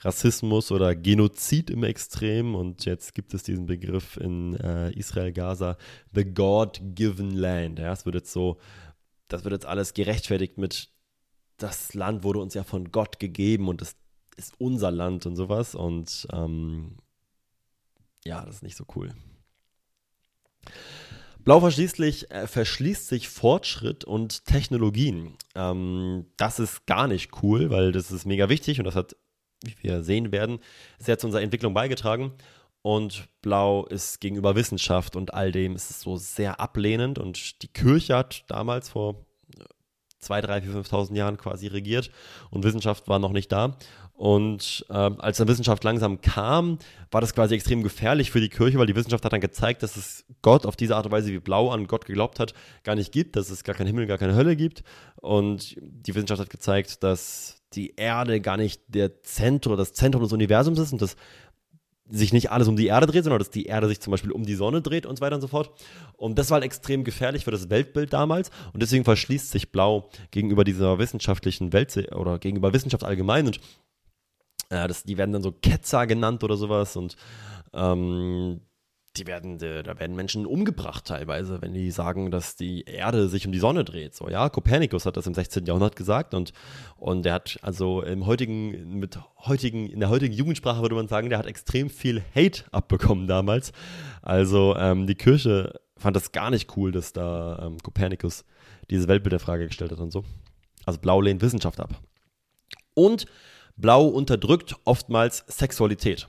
Rassismus 0.01 0.71
oder 0.73 0.95
Genozid 0.95 1.71
im 1.71 1.85
Extrem 1.85 2.55
und 2.55 2.85
jetzt 2.85 3.15
gibt 3.15 3.35
es 3.35 3.43
diesen 3.43 3.67
Begriff 3.67 4.17
in 4.17 4.55
äh, 4.55 4.91
Israel, 4.93 5.33
Gaza, 5.33 5.77
the 6.13 6.25
God-given 6.25 7.31
land, 7.31 7.79
ja, 7.79 7.93
es 7.93 8.05
wird 8.05 8.17
jetzt 8.17 8.33
so, 8.33 8.59
das 9.29 9.45
wird 9.45 9.53
jetzt 9.53 9.67
alles 9.67 9.95
gerechtfertigt 9.95 10.59
mit, 10.59 10.91
das 11.57 11.95
Land 11.95 12.23
wurde 12.25 12.41
uns 12.41 12.55
ja 12.55 12.65
von 12.65 12.91
Gott 12.91 13.19
gegeben 13.19 13.69
und 13.69 13.83
es 13.83 13.97
ist 14.37 14.55
unser 14.59 14.91
Land 14.91 15.27
und 15.27 15.37
sowas 15.37 15.75
und 15.75 16.27
ähm, 16.33 16.97
ja, 18.25 18.45
das 18.45 18.57
ist 18.57 18.63
nicht 18.63 18.77
so 18.77 18.85
cool. 18.97 19.13
Blau 21.45 21.61
verschließt, 21.61 22.01
äh, 22.31 22.47
verschließt 22.47 23.07
sich 23.07 23.29
Fortschritt 23.29 24.05
und 24.05 24.47
Technologien. 24.47 25.37
Ähm, 25.55 26.25
das 26.39 26.59
ist 26.59 26.87
gar 26.87 27.07
nicht 27.07 27.43
cool, 27.43 27.71
weil 27.71 27.93
das 27.93 28.11
ist 28.11 28.25
mega 28.25 28.49
wichtig 28.49 28.79
und 28.79 28.87
das 28.87 28.97
hat, 28.97 29.15
wie 29.65 29.75
wir 29.83 30.03
sehen 30.03 30.33
werden, 30.33 30.59
sehr 30.99 31.19
zu 31.19 31.27
unserer 31.27 31.43
Entwicklung 31.43 31.75
beigetragen. 31.75 32.33
Und 32.83 33.29
Blau 33.41 33.87
ist 33.87 34.21
gegenüber 34.21 34.57
Wissenschaft 34.57 35.17
und 35.17 35.33
all 35.33 35.53
dem 35.53 35.75
ist 35.75 36.01
so 36.01 36.17
sehr 36.17 36.61
ablehnend. 36.61 37.19
Und 37.19 37.63
die 37.63 37.69
Kirche 37.69 38.17
hat 38.17 38.45
damals 38.49 38.91
vor 38.91 39.25
2, 40.25 40.41
3, 40.41 40.63
4, 40.63 40.73
5.000 40.73 41.17
Jahren 41.17 41.37
quasi 41.37 41.67
regiert 41.67 42.11
und 42.51 42.65
Wissenschaft 42.65 43.09
war 43.09 43.19
noch 43.19 43.33
nicht 43.33 43.53
da. 43.53 43.77
Und 44.13 44.87
äh, 44.91 44.93
als 44.93 45.39
dann 45.39 45.49
Wissenschaft 45.49 45.83
langsam 45.83 46.21
kam, 46.21 46.79
war 47.11 47.21
das 47.21 47.35
quasi 47.35 47.57
extrem 47.57 47.83
gefährlich 47.83 48.31
für 48.31 48.41
die 48.41 48.49
Kirche, 48.49 48.79
weil 48.79 48.87
die 48.87 48.95
Wissenschaft 48.95 49.25
hat 49.25 49.33
dann 49.33 49.41
gezeigt, 49.41 49.83
dass 49.83 49.97
es 49.97 50.25
Gott 50.41 50.67
auf 50.67 50.77
diese 50.77 50.95
Art 50.97 51.07
und 51.07 51.13
Weise, 51.13 51.33
wie 51.33 51.41
Blau 51.41 51.71
an 51.71 51.89
Gott 51.89 52.05
geglaubt 52.05 52.39
hat, 52.39 52.55
gar 52.85 52.95
nicht 52.95 53.13
gibt, 53.13 53.35
dass 53.35 53.51
es 53.51 53.65
gar 53.65 53.75
keinen 53.75 53.89
Himmel, 53.89 54.07
gar 54.07 54.19
keine 54.19 54.37
Hölle 54.37 54.55
gibt. 54.55 54.85
Und 55.17 55.77
die 55.81 56.15
Wissenschaft 56.15 56.41
hat 56.41 56.51
gezeigt, 56.51 57.03
dass 57.03 57.64
die 57.77 57.95
Erde 57.97 58.41
gar 58.41 58.57
nicht 58.57 58.83
der 58.89 59.23
Zentrum, 59.23 59.77
das 59.77 59.93
Zentrum 59.93 60.23
des 60.23 60.33
Universums 60.33 60.79
ist 60.79 60.93
und 60.93 61.03
dass 61.03 61.17
sich 62.09 62.33
nicht 62.33 62.51
alles 62.51 62.69
um 62.69 62.77
die 62.77 62.87
Erde 62.87 63.07
dreht, 63.07 63.25
sondern 63.25 63.39
dass 63.39 63.51
die 63.51 63.65
Erde 63.65 63.89
sich 63.89 64.01
zum 64.01 64.11
Beispiel 64.11 64.31
um 64.31 64.45
die 64.45 64.55
Sonne 64.55 64.83
dreht 64.83 65.07
und 65.07 65.17
so 65.17 65.23
weiter 65.23 65.37
und 65.37 65.41
so 65.41 65.49
fort. 65.49 65.71
Und 66.17 66.39
das 66.39 66.51
war 66.51 66.57
halt 66.57 66.65
extrem 66.65 67.03
gefährlich 67.03 67.45
für 67.45 67.51
das 67.51 67.71
Weltbild 67.71 68.13
damals. 68.13 68.51
Und 68.73 68.83
deswegen 68.83 69.05
verschließt 69.05 69.51
sich 69.51 69.73
Blau 69.73 70.11
gegenüber 70.31 70.65
dieser 70.65 70.99
wissenschaftlichen 70.99 71.73
Welt 71.73 71.97
oder 72.15 72.39
gegenüber 72.39 72.73
Wissenschaft 72.75 73.05
allgemein. 73.05 73.47
Und 73.47 73.61
ja, 74.71 74.87
das, 74.87 75.05
die 75.05 75.17
werden 75.17 75.33
dann 75.33 75.43
so 75.43 75.53
Ketzer 75.53 76.07
genannt 76.07 76.45
oder 76.45 76.57
sowas. 76.57 76.95
Und 76.97 77.17
ähm, 77.73 78.61
die 79.17 79.27
werden, 79.27 79.59
da 79.59 79.99
werden 79.99 80.17
Menschen 80.17 80.45
umgebracht 80.45 81.05
teilweise, 81.05 81.63
wenn 81.63 81.73
die 81.73 81.91
sagen, 81.91 82.31
dass 82.31 82.57
die 82.57 82.83
Erde 82.83 83.29
sich 83.29 83.47
um 83.47 83.53
die 83.53 83.59
Sonne 83.61 83.85
dreht. 83.85 84.15
So, 84.15 84.29
ja, 84.29 84.49
Kopernikus 84.49 85.07
hat 85.07 85.17
das 85.17 85.27
im 85.27 85.35
16. 85.35 85.67
Jahrhundert 85.67 85.95
gesagt 85.95 86.35
und, 86.35 86.53
und 86.97 87.25
der 87.25 87.35
hat 87.35 87.59
also 87.63 88.03
im 88.03 88.27
heutigen, 88.27 88.99
mit 88.99 89.19
heutigen, 89.39 89.89
in 89.89 90.01
der 90.01 90.09
heutigen 90.09 90.35
Jugendsprache 90.35 90.83
würde 90.83 90.97
man 90.97 91.07
sagen, 91.09 91.31
der 91.31 91.39
hat 91.39 91.47
extrem 91.47 91.91
viel 91.91 92.23
Hate 92.35 92.65
abbekommen 92.73 93.29
damals. 93.29 93.73
Also 94.23 94.75
ähm, 94.77 95.07
die 95.07 95.15
Kirche 95.15 95.81
fand 95.97 96.17
das 96.17 96.33
gar 96.33 96.51
nicht 96.51 96.77
cool, 96.77 96.91
dass 96.91 97.13
da 97.13 97.61
ähm, 97.67 97.79
Kopernikus 97.79 98.45
diese 98.91 99.07
Frage 99.39 99.67
gestellt 99.69 99.93
hat 99.93 100.01
und 100.01 100.11
so. 100.11 100.25
Also 100.85 100.99
Blau 100.99 101.21
lehnt 101.21 101.41
Wissenschaft 101.41 101.81
ab. 101.81 102.01
Und 102.95 103.27
Blau 103.77 104.07
unterdrückt 104.07 104.77
oftmals 104.85 105.45
Sexualität. 105.49 106.29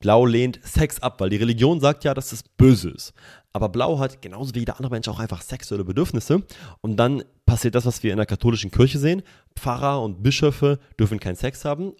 Blau 0.00 0.26
lehnt 0.26 0.60
Sex 0.62 1.00
ab, 1.00 1.20
weil 1.20 1.30
die 1.30 1.36
Religion 1.36 1.80
sagt 1.80 2.04
ja, 2.04 2.14
dass 2.14 2.32
es 2.32 2.42
böse 2.42 2.90
ist. 2.90 3.12
Aber 3.52 3.68
Blau 3.68 3.98
hat 3.98 4.22
genauso 4.22 4.54
wie 4.54 4.60
jeder 4.60 4.76
andere 4.76 4.92
Mensch 4.92 5.08
auch 5.08 5.18
einfach 5.18 5.42
sexuelle 5.42 5.84
Bedürfnisse. 5.84 6.44
Und 6.80 6.96
dann 6.96 7.24
passiert 7.46 7.74
das, 7.74 7.86
was 7.86 8.02
wir 8.02 8.12
in 8.12 8.18
der 8.18 8.26
katholischen 8.26 8.70
Kirche 8.70 8.98
sehen. 8.98 9.22
Pfarrer 9.56 10.02
und 10.02 10.22
Bischöfe 10.22 10.78
dürfen 10.98 11.18
keinen 11.18 11.36
Sex 11.36 11.64
haben, 11.64 11.94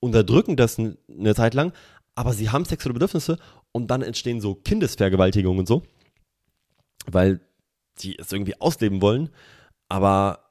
unterdrücken 0.00 0.56
das 0.56 0.78
eine 0.78 1.34
Zeit 1.34 1.54
lang, 1.54 1.72
aber 2.14 2.32
sie 2.32 2.50
haben 2.50 2.64
sexuelle 2.64 2.94
Bedürfnisse 2.94 3.38
und 3.72 3.88
dann 3.88 4.02
entstehen 4.02 4.40
so 4.40 4.54
Kindesvergewaltigungen 4.54 5.60
und 5.60 5.68
so, 5.68 5.82
weil 7.06 7.40
sie 7.96 8.16
es 8.16 8.32
irgendwie 8.32 8.60
ausleben 8.60 9.02
wollen. 9.02 9.30
Aber 9.88 10.50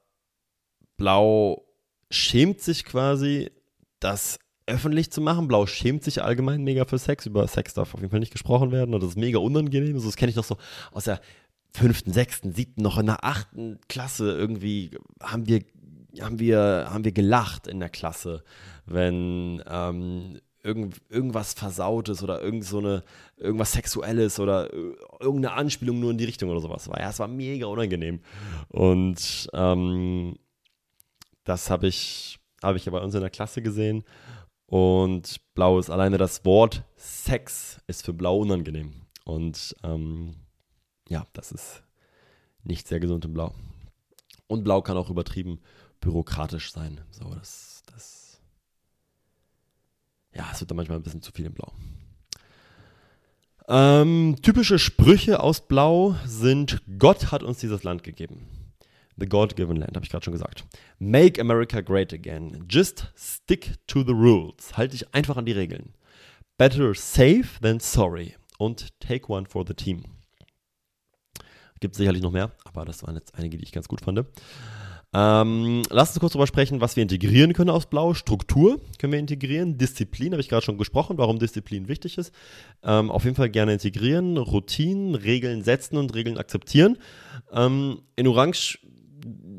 Blau 0.98 1.66
schämt 2.12 2.62
sich 2.62 2.84
quasi, 2.86 3.52
das 4.00 4.40
öffentlich 4.66 5.12
zu 5.12 5.22
machen. 5.22 5.48
Blau 5.48 5.66
schämt 5.66 6.04
sich 6.04 6.24
allgemein 6.24 6.64
mega 6.64 6.86
für 6.86 6.98
Sex. 6.98 7.26
Über 7.26 7.48
Sex 7.48 7.74
darf 7.74 7.94
auf 7.94 8.00
jeden 8.00 8.12
Fall 8.12 8.20
nicht 8.20 8.32
gesprochen 8.32 8.72
werden. 8.72 8.94
Und 8.94 9.02
das 9.02 9.12
ist 9.12 9.18
mega 9.18 9.40
unangenehm. 9.40 9.96
Also 9.96 10.08
das 10.08 10.16
kenne 10.16 10.30
ich 10.30 10.36
noch 10.36 10.44
so 10.44 10.58
aus 10.92 11.06
der 11.06 11.22
fünften, 11.76 12.14
sechsten, 12.14 12.54
siebten, 12.54 12.82
noch 12.84 12.98
in 12.98 13.08
der 13.08 13.24
achten 13.24 13.80
Klasse 13.90 14.32
irgendwie 14.32 14.92
haben 15.22 15.48
wir, 15.48 15.62
haben 16.20 16.40
wir, 16.40 16.88
haben 16.90 17.04
wir 17.04 17.12
gelacht 17.12 17.68
in 17.68 17.80
der 17.80 17.90
Klasse, 17.90 18.44
wenn 18.86 19.64
ähm, 19.68 20.40
irgend, 20.64 21.02
irgendwas 21.10 21.54
Versautes 21.54 22.24
oder 22.24 22.42
irgend 22.42 22.64
so 22.64 22.78
eine, 22.78 23.04
irgendwas 23.38 23.74
Sexuelles 23.74 24.40
oder 24.40 24.72
irgendeine 25.20 25.54
Anspielung 25.54 26.00
nur 26.00 26.12
in 26.12 26.18
die 26.18 26.26
Richtung 26.26 26.50
oder 26.50 26.62
sowas 26.62 26.88
war. 26.88 27.00
Ja, 27.00 27.10
es 27.10 27.20
war 27.20 27.28
mega 27.28 27.66
unangenehm. 27.68 28.22
Und 28.70 29.50
ähm, 29.54 30.38
das 31.44 31.70
habe 31.70 31.88
ich, 31.88 32.40
hab 32.62 32.76
ich 32.76 32.86
ja 32.86 32.92
bei 32.92 33.02
uns 33.02 33.16
in 33.16 33.22
der 33.22 33.30
Klasse 33.30 33.62
gesehen. 33.62 34.04
Und 34.74 35.40
blau 35.54 35.78
ist 35.78 35.92
alleine 35.92 36.18
das 36.18 36.46
Wort 36.46 36.84
Sex 36.96 37.80
ist 37.86 38.04
für 38.04 38.12
blau 38.12 38.40
unangenehm. 38.40 39.04
Und 39.24 39.76
ähm, 39.84 40.34
ja, 41.08 41.28
das 41.34 41.52
ist 41.52 41.84
nicht 42.64 42.88
sehr 42.88 43.00
gesund 43.00 43.24
im 43.24 43.34
Blau. 43.34 43.54
Und 44.48 44.64
blau 44.64 44.82
kann 44.82 44.98
auch 44.98 45.12
übertrieben 45.12 45.60
bürokratisch 46.00 46.72
sein. 46.72 47.02
So, 47.12 47.36
das, 47.36 47.84
das. 47.86 48.42
Ja, 50.34 50.50
es 50.52 50.60
wird 50.60 50.72
dann 50.72 50.78
manchmal 50.78 50.98
ein 50.98 51.04
bisschen 51.04 51.22
zu 51.22 51.32
viel 51.32 51.46
im 51.46 51.54
Blau. 51.54 51.72
Ähm, 53.68 54.38
typische 54.42 54.80
Sprüche 54.80 55.40
aus 55.40 55.68
Blau 55.68 56.16
sind: 56.26 56.82
Gott 56.98 57.32
hat 57.32 57.44
uns 57.44 57.60
dieses 57.60 57.84
Land 57.84 58.02
gegeben. 58.02 58.48
The 59.18 59.28
God-given 59.28 59.78
land, 59.78 59.96
habe 59.96 60.06
ich 60.06 60.12
gerade 60.12 60.26
schon 60.26 60.34
gesagt. 60.34 60.66
Make 61.00 61.40
America 61.40 61.82
great 61.82 62.14
again. 62.14 62.66
Just 62.70 63.12
stick 63.16 63.76
to 63.88 64.04
the 64.04 64.14
rules. 64.14 64.76
Halte 64.76 64.98
dich 64.98 65.14
einfach 65.14 65.38
an 65.38 65.46
die 65.46 65.52
Regeln. 65.52 65.94
Better 66.58 66.94
safe 66.94 67.60
than 67.62 67.80
sorry. 67.80 68.36
Und 68.58 69.00
take 69.00 69.32
one 69.32 69.46
for 69.46 69.66
the 69.68 69.74
team. 69.74 70.04
Gibt 71.80 71.96
sicherlich 71.96 72.22
noch 72.22 72.32
mehr, 72.32 72.52
aber 72.64 72.86
das 72.86 73.04
waren 73.04 73.16
jetzt 73.16 73.36
einige, 73.36 73.58
die 73.58 73.64
ich 73.64 73.72
ganz 73.72 73.88
gut 73.88 74.02
fand. 74.02 74.26
Ähm, 75.16 75.84
lass 75.92 76.10
uns 76.10 76.20
kurz 76.20 76.34
darüber 76.34 76.48
sprechen, 76.48 76.82
was 76.82 76.96
wir 76.96 77.04
integrieren 77.04 77.54
können 77.54 77.70
aus 77.70 77.86
Blau. 77.86 78.16
Struktur 78.16 78.82
können 78.98 79.14
wir 79.14 79.20
integrieren. 79.20 79.78
Disziplin 79.78 80.32
habe 80.32 80.42
ich 80.42 80.50
gerade 80.50 80.66
schon 80.66 80.78
gesprochen, 80.78 81.18
warum 81.20 81.38
Disziplin 81.38 81.88
wichtig 81.88 82.18
ist. 82.18 82.34
Ähm, 82.84 83.12
auf 83.12 83.24
jeden 83.24 83.36
Fall 83.36 83.50
gerne 83.50 83.74
integrieren. 83.74 84.38
Routinen, 84.38 85.14
Regeln 85.14 85.64
setzen 85.64 85.98
und 85.98 86.16
Regeln 86.16 86.38
akzeptieren. 86.40 86.98
Ähm, 87.52 88.02
in 88.16 88.28
Orange 88.28 88.80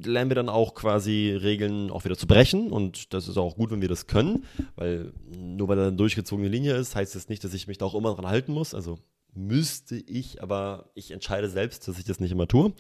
lernen 0.07 0.31
wir 0.31 0.35
dann 0.35 0.49
auch 0.49 0.75
quasi 0.75 1.37
Regeln 1.41 1.91
auch 1.91 2.05
wieder 2.05 2.17
zu 2.17 2.27
brechen 2.27 2.71
und 2.71 3.13
das 3.15 3.29
ist 3.29 3.37
auch 3.37 3.57
gut, 3.57 3.71
wenn 3.71 3.81
wir 3.81 3.89
das 3.89 4.07
können, 4.07 4.45
weil 4.77 5.13
nur 5.37 5.69
weil 5.69 5.77
da 5.77 5.89
eine 5.89 5.97
durchgezogene 5.97 6.49
Linie 6.49 6.77
ist, 6.77 6.95
heißt 6.95 7.15
das 7.15 7.29
nicht, 7.29 7.45
dass 7.45 7.55
ich 7.55 7.67
mich 7.67 7.79
da 7.79 7.87
auch 7.87 7.95
immer 7.95 8.15
dran 8.15 8.27
halten 8.27 8.53
muss. 8.53 8.75
Also 8.75 8.99
müsste 9.35 9.97
ich, 9.97 10.43
aber 10.43 10.91
ich 10.95 11.11
entscheide 11.11 11.49
selbst, 11.49 11.89
dass 11.89 11.99
ich 11.99 12.05
das 12.05 12.21
nicht 12.21 12.33
immer 12.33 12.47
tue. 12.47 12.73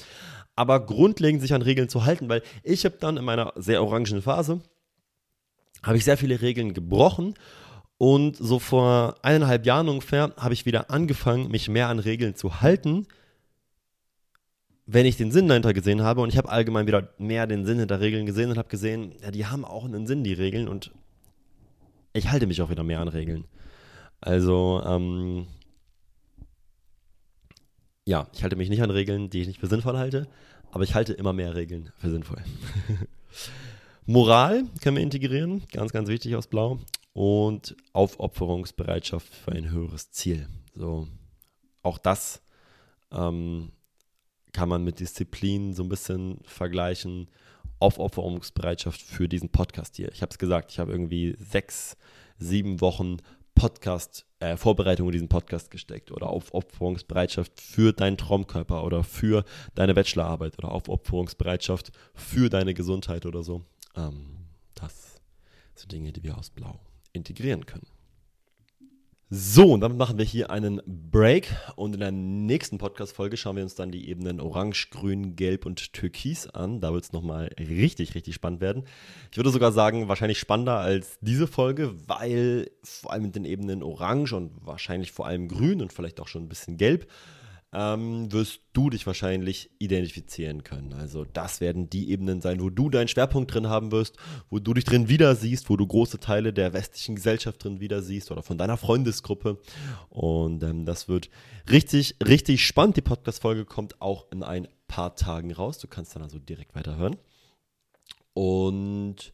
Aber 0.54 0.84
grundlegend 0.84 1.42
sich 1.42 1.52
an 1.52 1.62
Regeln 1.62 1.88
zu 1.88 2.04
halten, 2.04 2.28
weil 2.28 2.42
ich 2.62 2.84
habe 2.84 2.96
dann 3.00 3.16
in 3.16 3.24
meiner 3.24 3.52
sehr 3.56 3.82
orangen 3.82 4.22
Phase, 4.22 4.60
habe 5.82 5.96
ich 5.96 6.04
sehr 6.04 6.16
viele 6.16 6.40
Regeln 6.40 6.72
gebrochen 6.72 7.34
und 7.98 8.36
so 8.36 8.58
vor 8.58 9.16
eineinhalb 9.22 9.66
Jahren 9.66 9.88
ungefähr 9.88 10.32
habe 10.36 10.54
ich 10.54 10.66
wieder 10.66 10.90
angefangen, 10.90 11.50
mich 11.50 11.68
mehr 11.68 11.88
an 11.88 11.98
Regeln 11.98 12.34
zu 12.34 12.60
halten, 12.60 13.06
wenn 14.86 15.06
ich 15.06 15.16
den 15.16 15.30
Sinn 15.30 15.48
dahinter 15.48 15.72
gesehen 15.72 16.02
habe 16.02 16.20
und 16.20 16.28
ich 16.28 16.36
habe 16.36 16.50
allgemein 16.50 16.86
wieder 16.86 17.08
mehr 17.18 17.46
den 17.46 17.64
Sinn 17.64 17.78
hinter 17.78 18.00
Regeln 18.00 18.26
gesehen 18.26 18.50
und 18.50 18.58
habe 18.58 18.68
gesehen, 18.68 19.14
ja, 19.22 19.30
die 19.30 19.46
haben 19.46 19.64
auch 19.64 19.84
einen 19.84 20.06
Sinn, 20.06 20.24
die 20.24 20.34
Regeln 20.34 20.68
und 20.68 20.92
ich 22.12 22.30
halte 22.30 22.46
mich 22.46 22.60
auch 22.62 22.70
wieder 22.70 22.84
mehr 22.84 23.00
an 23.00 23.08
Regeln. 23.08 23.46
Also, 24.20 24.82
ähm, 24.86 25.46
ja, 28.04 28.28
ich 28.34 28.42
halte 28.42 28.56
mich 28.56 28.68
nicht 28.68 28.82
an 28.82 28.90
Regeln, 28.90 29.30
die 29.30 29.40
ich 29.40 29.46
nicht 29.46 29.60
für 29.60 29.66
sinnvoll 29.66 29.98
halte, 29.98 30.28
aber 30.70 30.84
ich 30.84 30.94
halte 30.94 31.14
immer 31.14 31.32
mehr 31.32 31.54
Regeln 31.54 31.90
für 31.96 32.10
sinnvoll. 32.10 32.42
Moral 34.06 34.64
können 34.82 34.96
wir 34.96 35.02
integrieren, 35.02 35.62
ganz, 35.72 35.92
ganz 35.92 36.08
wichtig 36.08 36.36
aus 36.36 36.46
Blau. 36.46 36.78
Und 37.14 37.76
Aufopferungsbereitschaft 37.92 39.32
für 39.32 39.52
ein 39.52 39.70
höheres 39.70 40.10
Ziel. 40.10 40.48
So, 40.74 41.06
auch 41.82 41.96
das 41.98 42.42
ähm, 43.12 43.70
kann 44.54 44.70
man 44.70 44.82
mit 44.84 45.00
Disziplin 45.00 45.74
so 45.74 45.82
ein 45.82 45.90
bisschen 45.90 46.38
vergleichen. 46.44 47.28
Aufopferungsbereitschaft 47.80 49.02
für 49.02 49.28
diesen 49.28 49.50
Podcast 49.50 49.96
hier. 49.96 50.10
Ich 50.12 50.22
habe 50.22 50.30
es 50.30 50.38
gesagt, 50.38 50.70
ich 50.72 50.78
habe 50.78 50.92
irgendwie 50.92 51.36
sechs, 51.38 51.98
sieben 52.38 52.80
Wochen 52.80 53.18
Podcast, 53.54 54.24
äh, 54.38 54.56
Vorbereitung 54.56 55.08
in 55.08 55.12
diesen 55.12 55.28
Podcast 55.28 55.70
gesteckt 55.70 56.10
oder 56.10 56.28
Aufopferungsbereitschaft 56.28 57.60
für 57.60 57.92
deinen 57.92 58.16
Traumkörper 58.16 58.84
oder 58.84 59.04
für 59.04 59.44
deine 59.74 59.92
Bachelorarbeit 59.92 60.56
oder 60.58 60.72
Aufopferungsbereitschaft 60.72 61.92
für 62.14 62.48
deine 62.48 62.74
Gesundheit 62.74 63.26
oder 63.26 63.42
so. 63.42 63.62
Ähm, 63.96 64.46
das 64.74 65.20
sind 65.74 65.92
Dinge, 65.92 66.12
die 66.12 66.22
wir 66.22 66.38
aus 66.38 66.50
Blau 66.50 66.78
integrieren 67.12 67.66
können. 67.66 67.86
So, 69.36 69.72
und 69.72 69.80
damit 69.80 69.98
machen 69.98 70.16
wir 70.16 70.24
hier 70.24 70.50
einen 70.50 70.80
Break 70.86 71.48
und 71.74 71.92
in 71.92 71.98
der 71.98 72.12
nächsten 72.12 72.78
Podcast-Folge 72.78 73.36
schauen 73.36 73.56
wir 73.56 73.64
uns 73.64 73.74
dann 73.74 73.90
die 73.90 74.08
Ebenen 74.08 74.38
Orange, 74.40 74.90
Grün, 74.90 75.34
Gelb 75.34 75.66
und 75.66 75.92
Türkis 75.92 76.46
an. 76.46 76.80
Da 76.80 76.92
wird 76.92 77.02
es 77.02 77.12
nochmal 77.12 77.50
richtig, 77.58 78.14
richtig 78.14 78.36
spannend 78.36 78.60
werden. 78.60 78.84
Ich 79.32 79.36
würde 79.36 79.50
sogar 79.50 79.72
sagen, 79.72 80.06
wahrscheinlich 80.06 80.38
spannender 80.38 80.78
als 80.78 81.18
diese 81.20 81.48
Folge, 81.48 81.96
weil 82.06 82.70
vor 82.84 83.10
allem 83.10 83.24
mit 83.24 83.34
den 83.34 83.44
Ebenen 83.44 83.82
Orange 83.82 84.34
und 84.34 84.52
wahrscheinlich 84.64 85.10
vor 85.10 85.26
allem 85.26 85.48
Grün 85.48 85.82
und 85.82 85.92
vielleicht 85.92 86.20
auch 86.20 86.28
schon 86.28 86.44
ein 86.44 86.48
bisschen 86.48 86.76
Gelb 86.76 87.10
ähm, 87.74 88.32
wirst 88.32 88.60
du 88.72 88.88
dich 88.88 89.06
wahrscheinlich 89.06 89.70
identifizieren 89.78 90.62
können. 90.62 90.92
Also 90.92 91.24
das 91.24 91.60
werden 91.60 91.90
die 91.90 92.10
Ebenen 92.10 92.40
sein, 92.40 92.60
wo 92.60 92.70
du 92.70 92.88
deinen 92.88 93.08
Schwerpunkt 93.08 93.52
drin 93.52 93.68
haben 93.68 93.90
wirst, 93.90 94.16
wo 94.48 94.60
du 94.60 94.74
dich 94.74 94.84
drin 94.84 95.08
wieder 95.08 95.34
siehst, 95.34 95.68
wo 95.68 95.76
du 95.76 95.86
große 95.86 96.20
Teile 96.20 96.52
der 96.52 96.72
westlichen 96.72 97.16
Gesellschaft 97.16 97.64
drin 97.64 97.80
wieder 97.80 98.00
siehst 98.00 98.30
oder 98.30 98.42
von 98.42 98.58
deiner 98.58 98.76
Freundesgruppe. 98.76 99.58
Und 100.08 100.62
ähm, 100.62 100.86
das 100.86 101.08
wird 101.08 101.30
richtig, 101.68 102.16
richtig 102.24 102.64
spannend. 102.64 102.96
Die 102.96 103.02
Podcast-Folge 103.02 103.64
kommt 103.64 104.00
auch 104.00 104.26
in 104.30 104.42
ein 104.42 104.68
paar 104.86 105.16
Tagen 105.16 105.52
raus. 105.52 105.78
Du 105.78 105.88
kannst 105.88 106.14
dann 106.14 106.22
also 106.22 106.38
direkt 106.38 106.74
weiterhören. 106.74 107.16
Und 108.34 109.32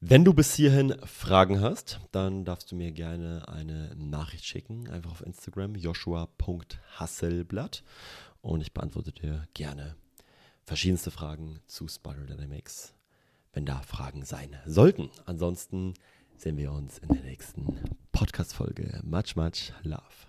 wenn 0.00 0.24
du 0.24 0.32
bis 0.32 0.54
hierhin 0.54 0.94
Fragen 1.04 1.60
hast, 1.60 1.98
dann 2.12 2.44
darfst 2.44 2.70
du 2.70 2.76
mir 2.76 2.92
gerne 2.92 3.48
eine 3.48 3.96
Nachricht 3.96 4.44
schicken, 4.44 4.88
einfach 4.88 5.10
auf 5.10 5.26
Instagram, 5.26 5.74
joshua.hasselblatt. 5.74 7.82
Und 8.40 8.60
ich 8.60 8.72
beantworte 8.72 9.10
dir 9.10 9.48
gerne 9.54 9.96
verschiedenste 10.64 11.10
Fragen 11.10 11.58
zu 11.66 11.88
Spiral 11.88 12.26
Dynamics, 12.26 12.94
wenn 13.52 13.66
da 13.66 13.80
Fragen 13.80 14.24
sein 14.24 14.56
sollten. 14.66 15.10
Ansonsten 15.26 15.94
sehen 16.36 16.58
wir 16.58 16.70
uns 16.70 16.98
in 16.98 17.08
der 17.08 17.24
nächsten 17.24 17.66
Podcast-Folge. 18.12 19.00
Much, 19.02 19.34
much 19.34 19.72
love. 19.82 20.27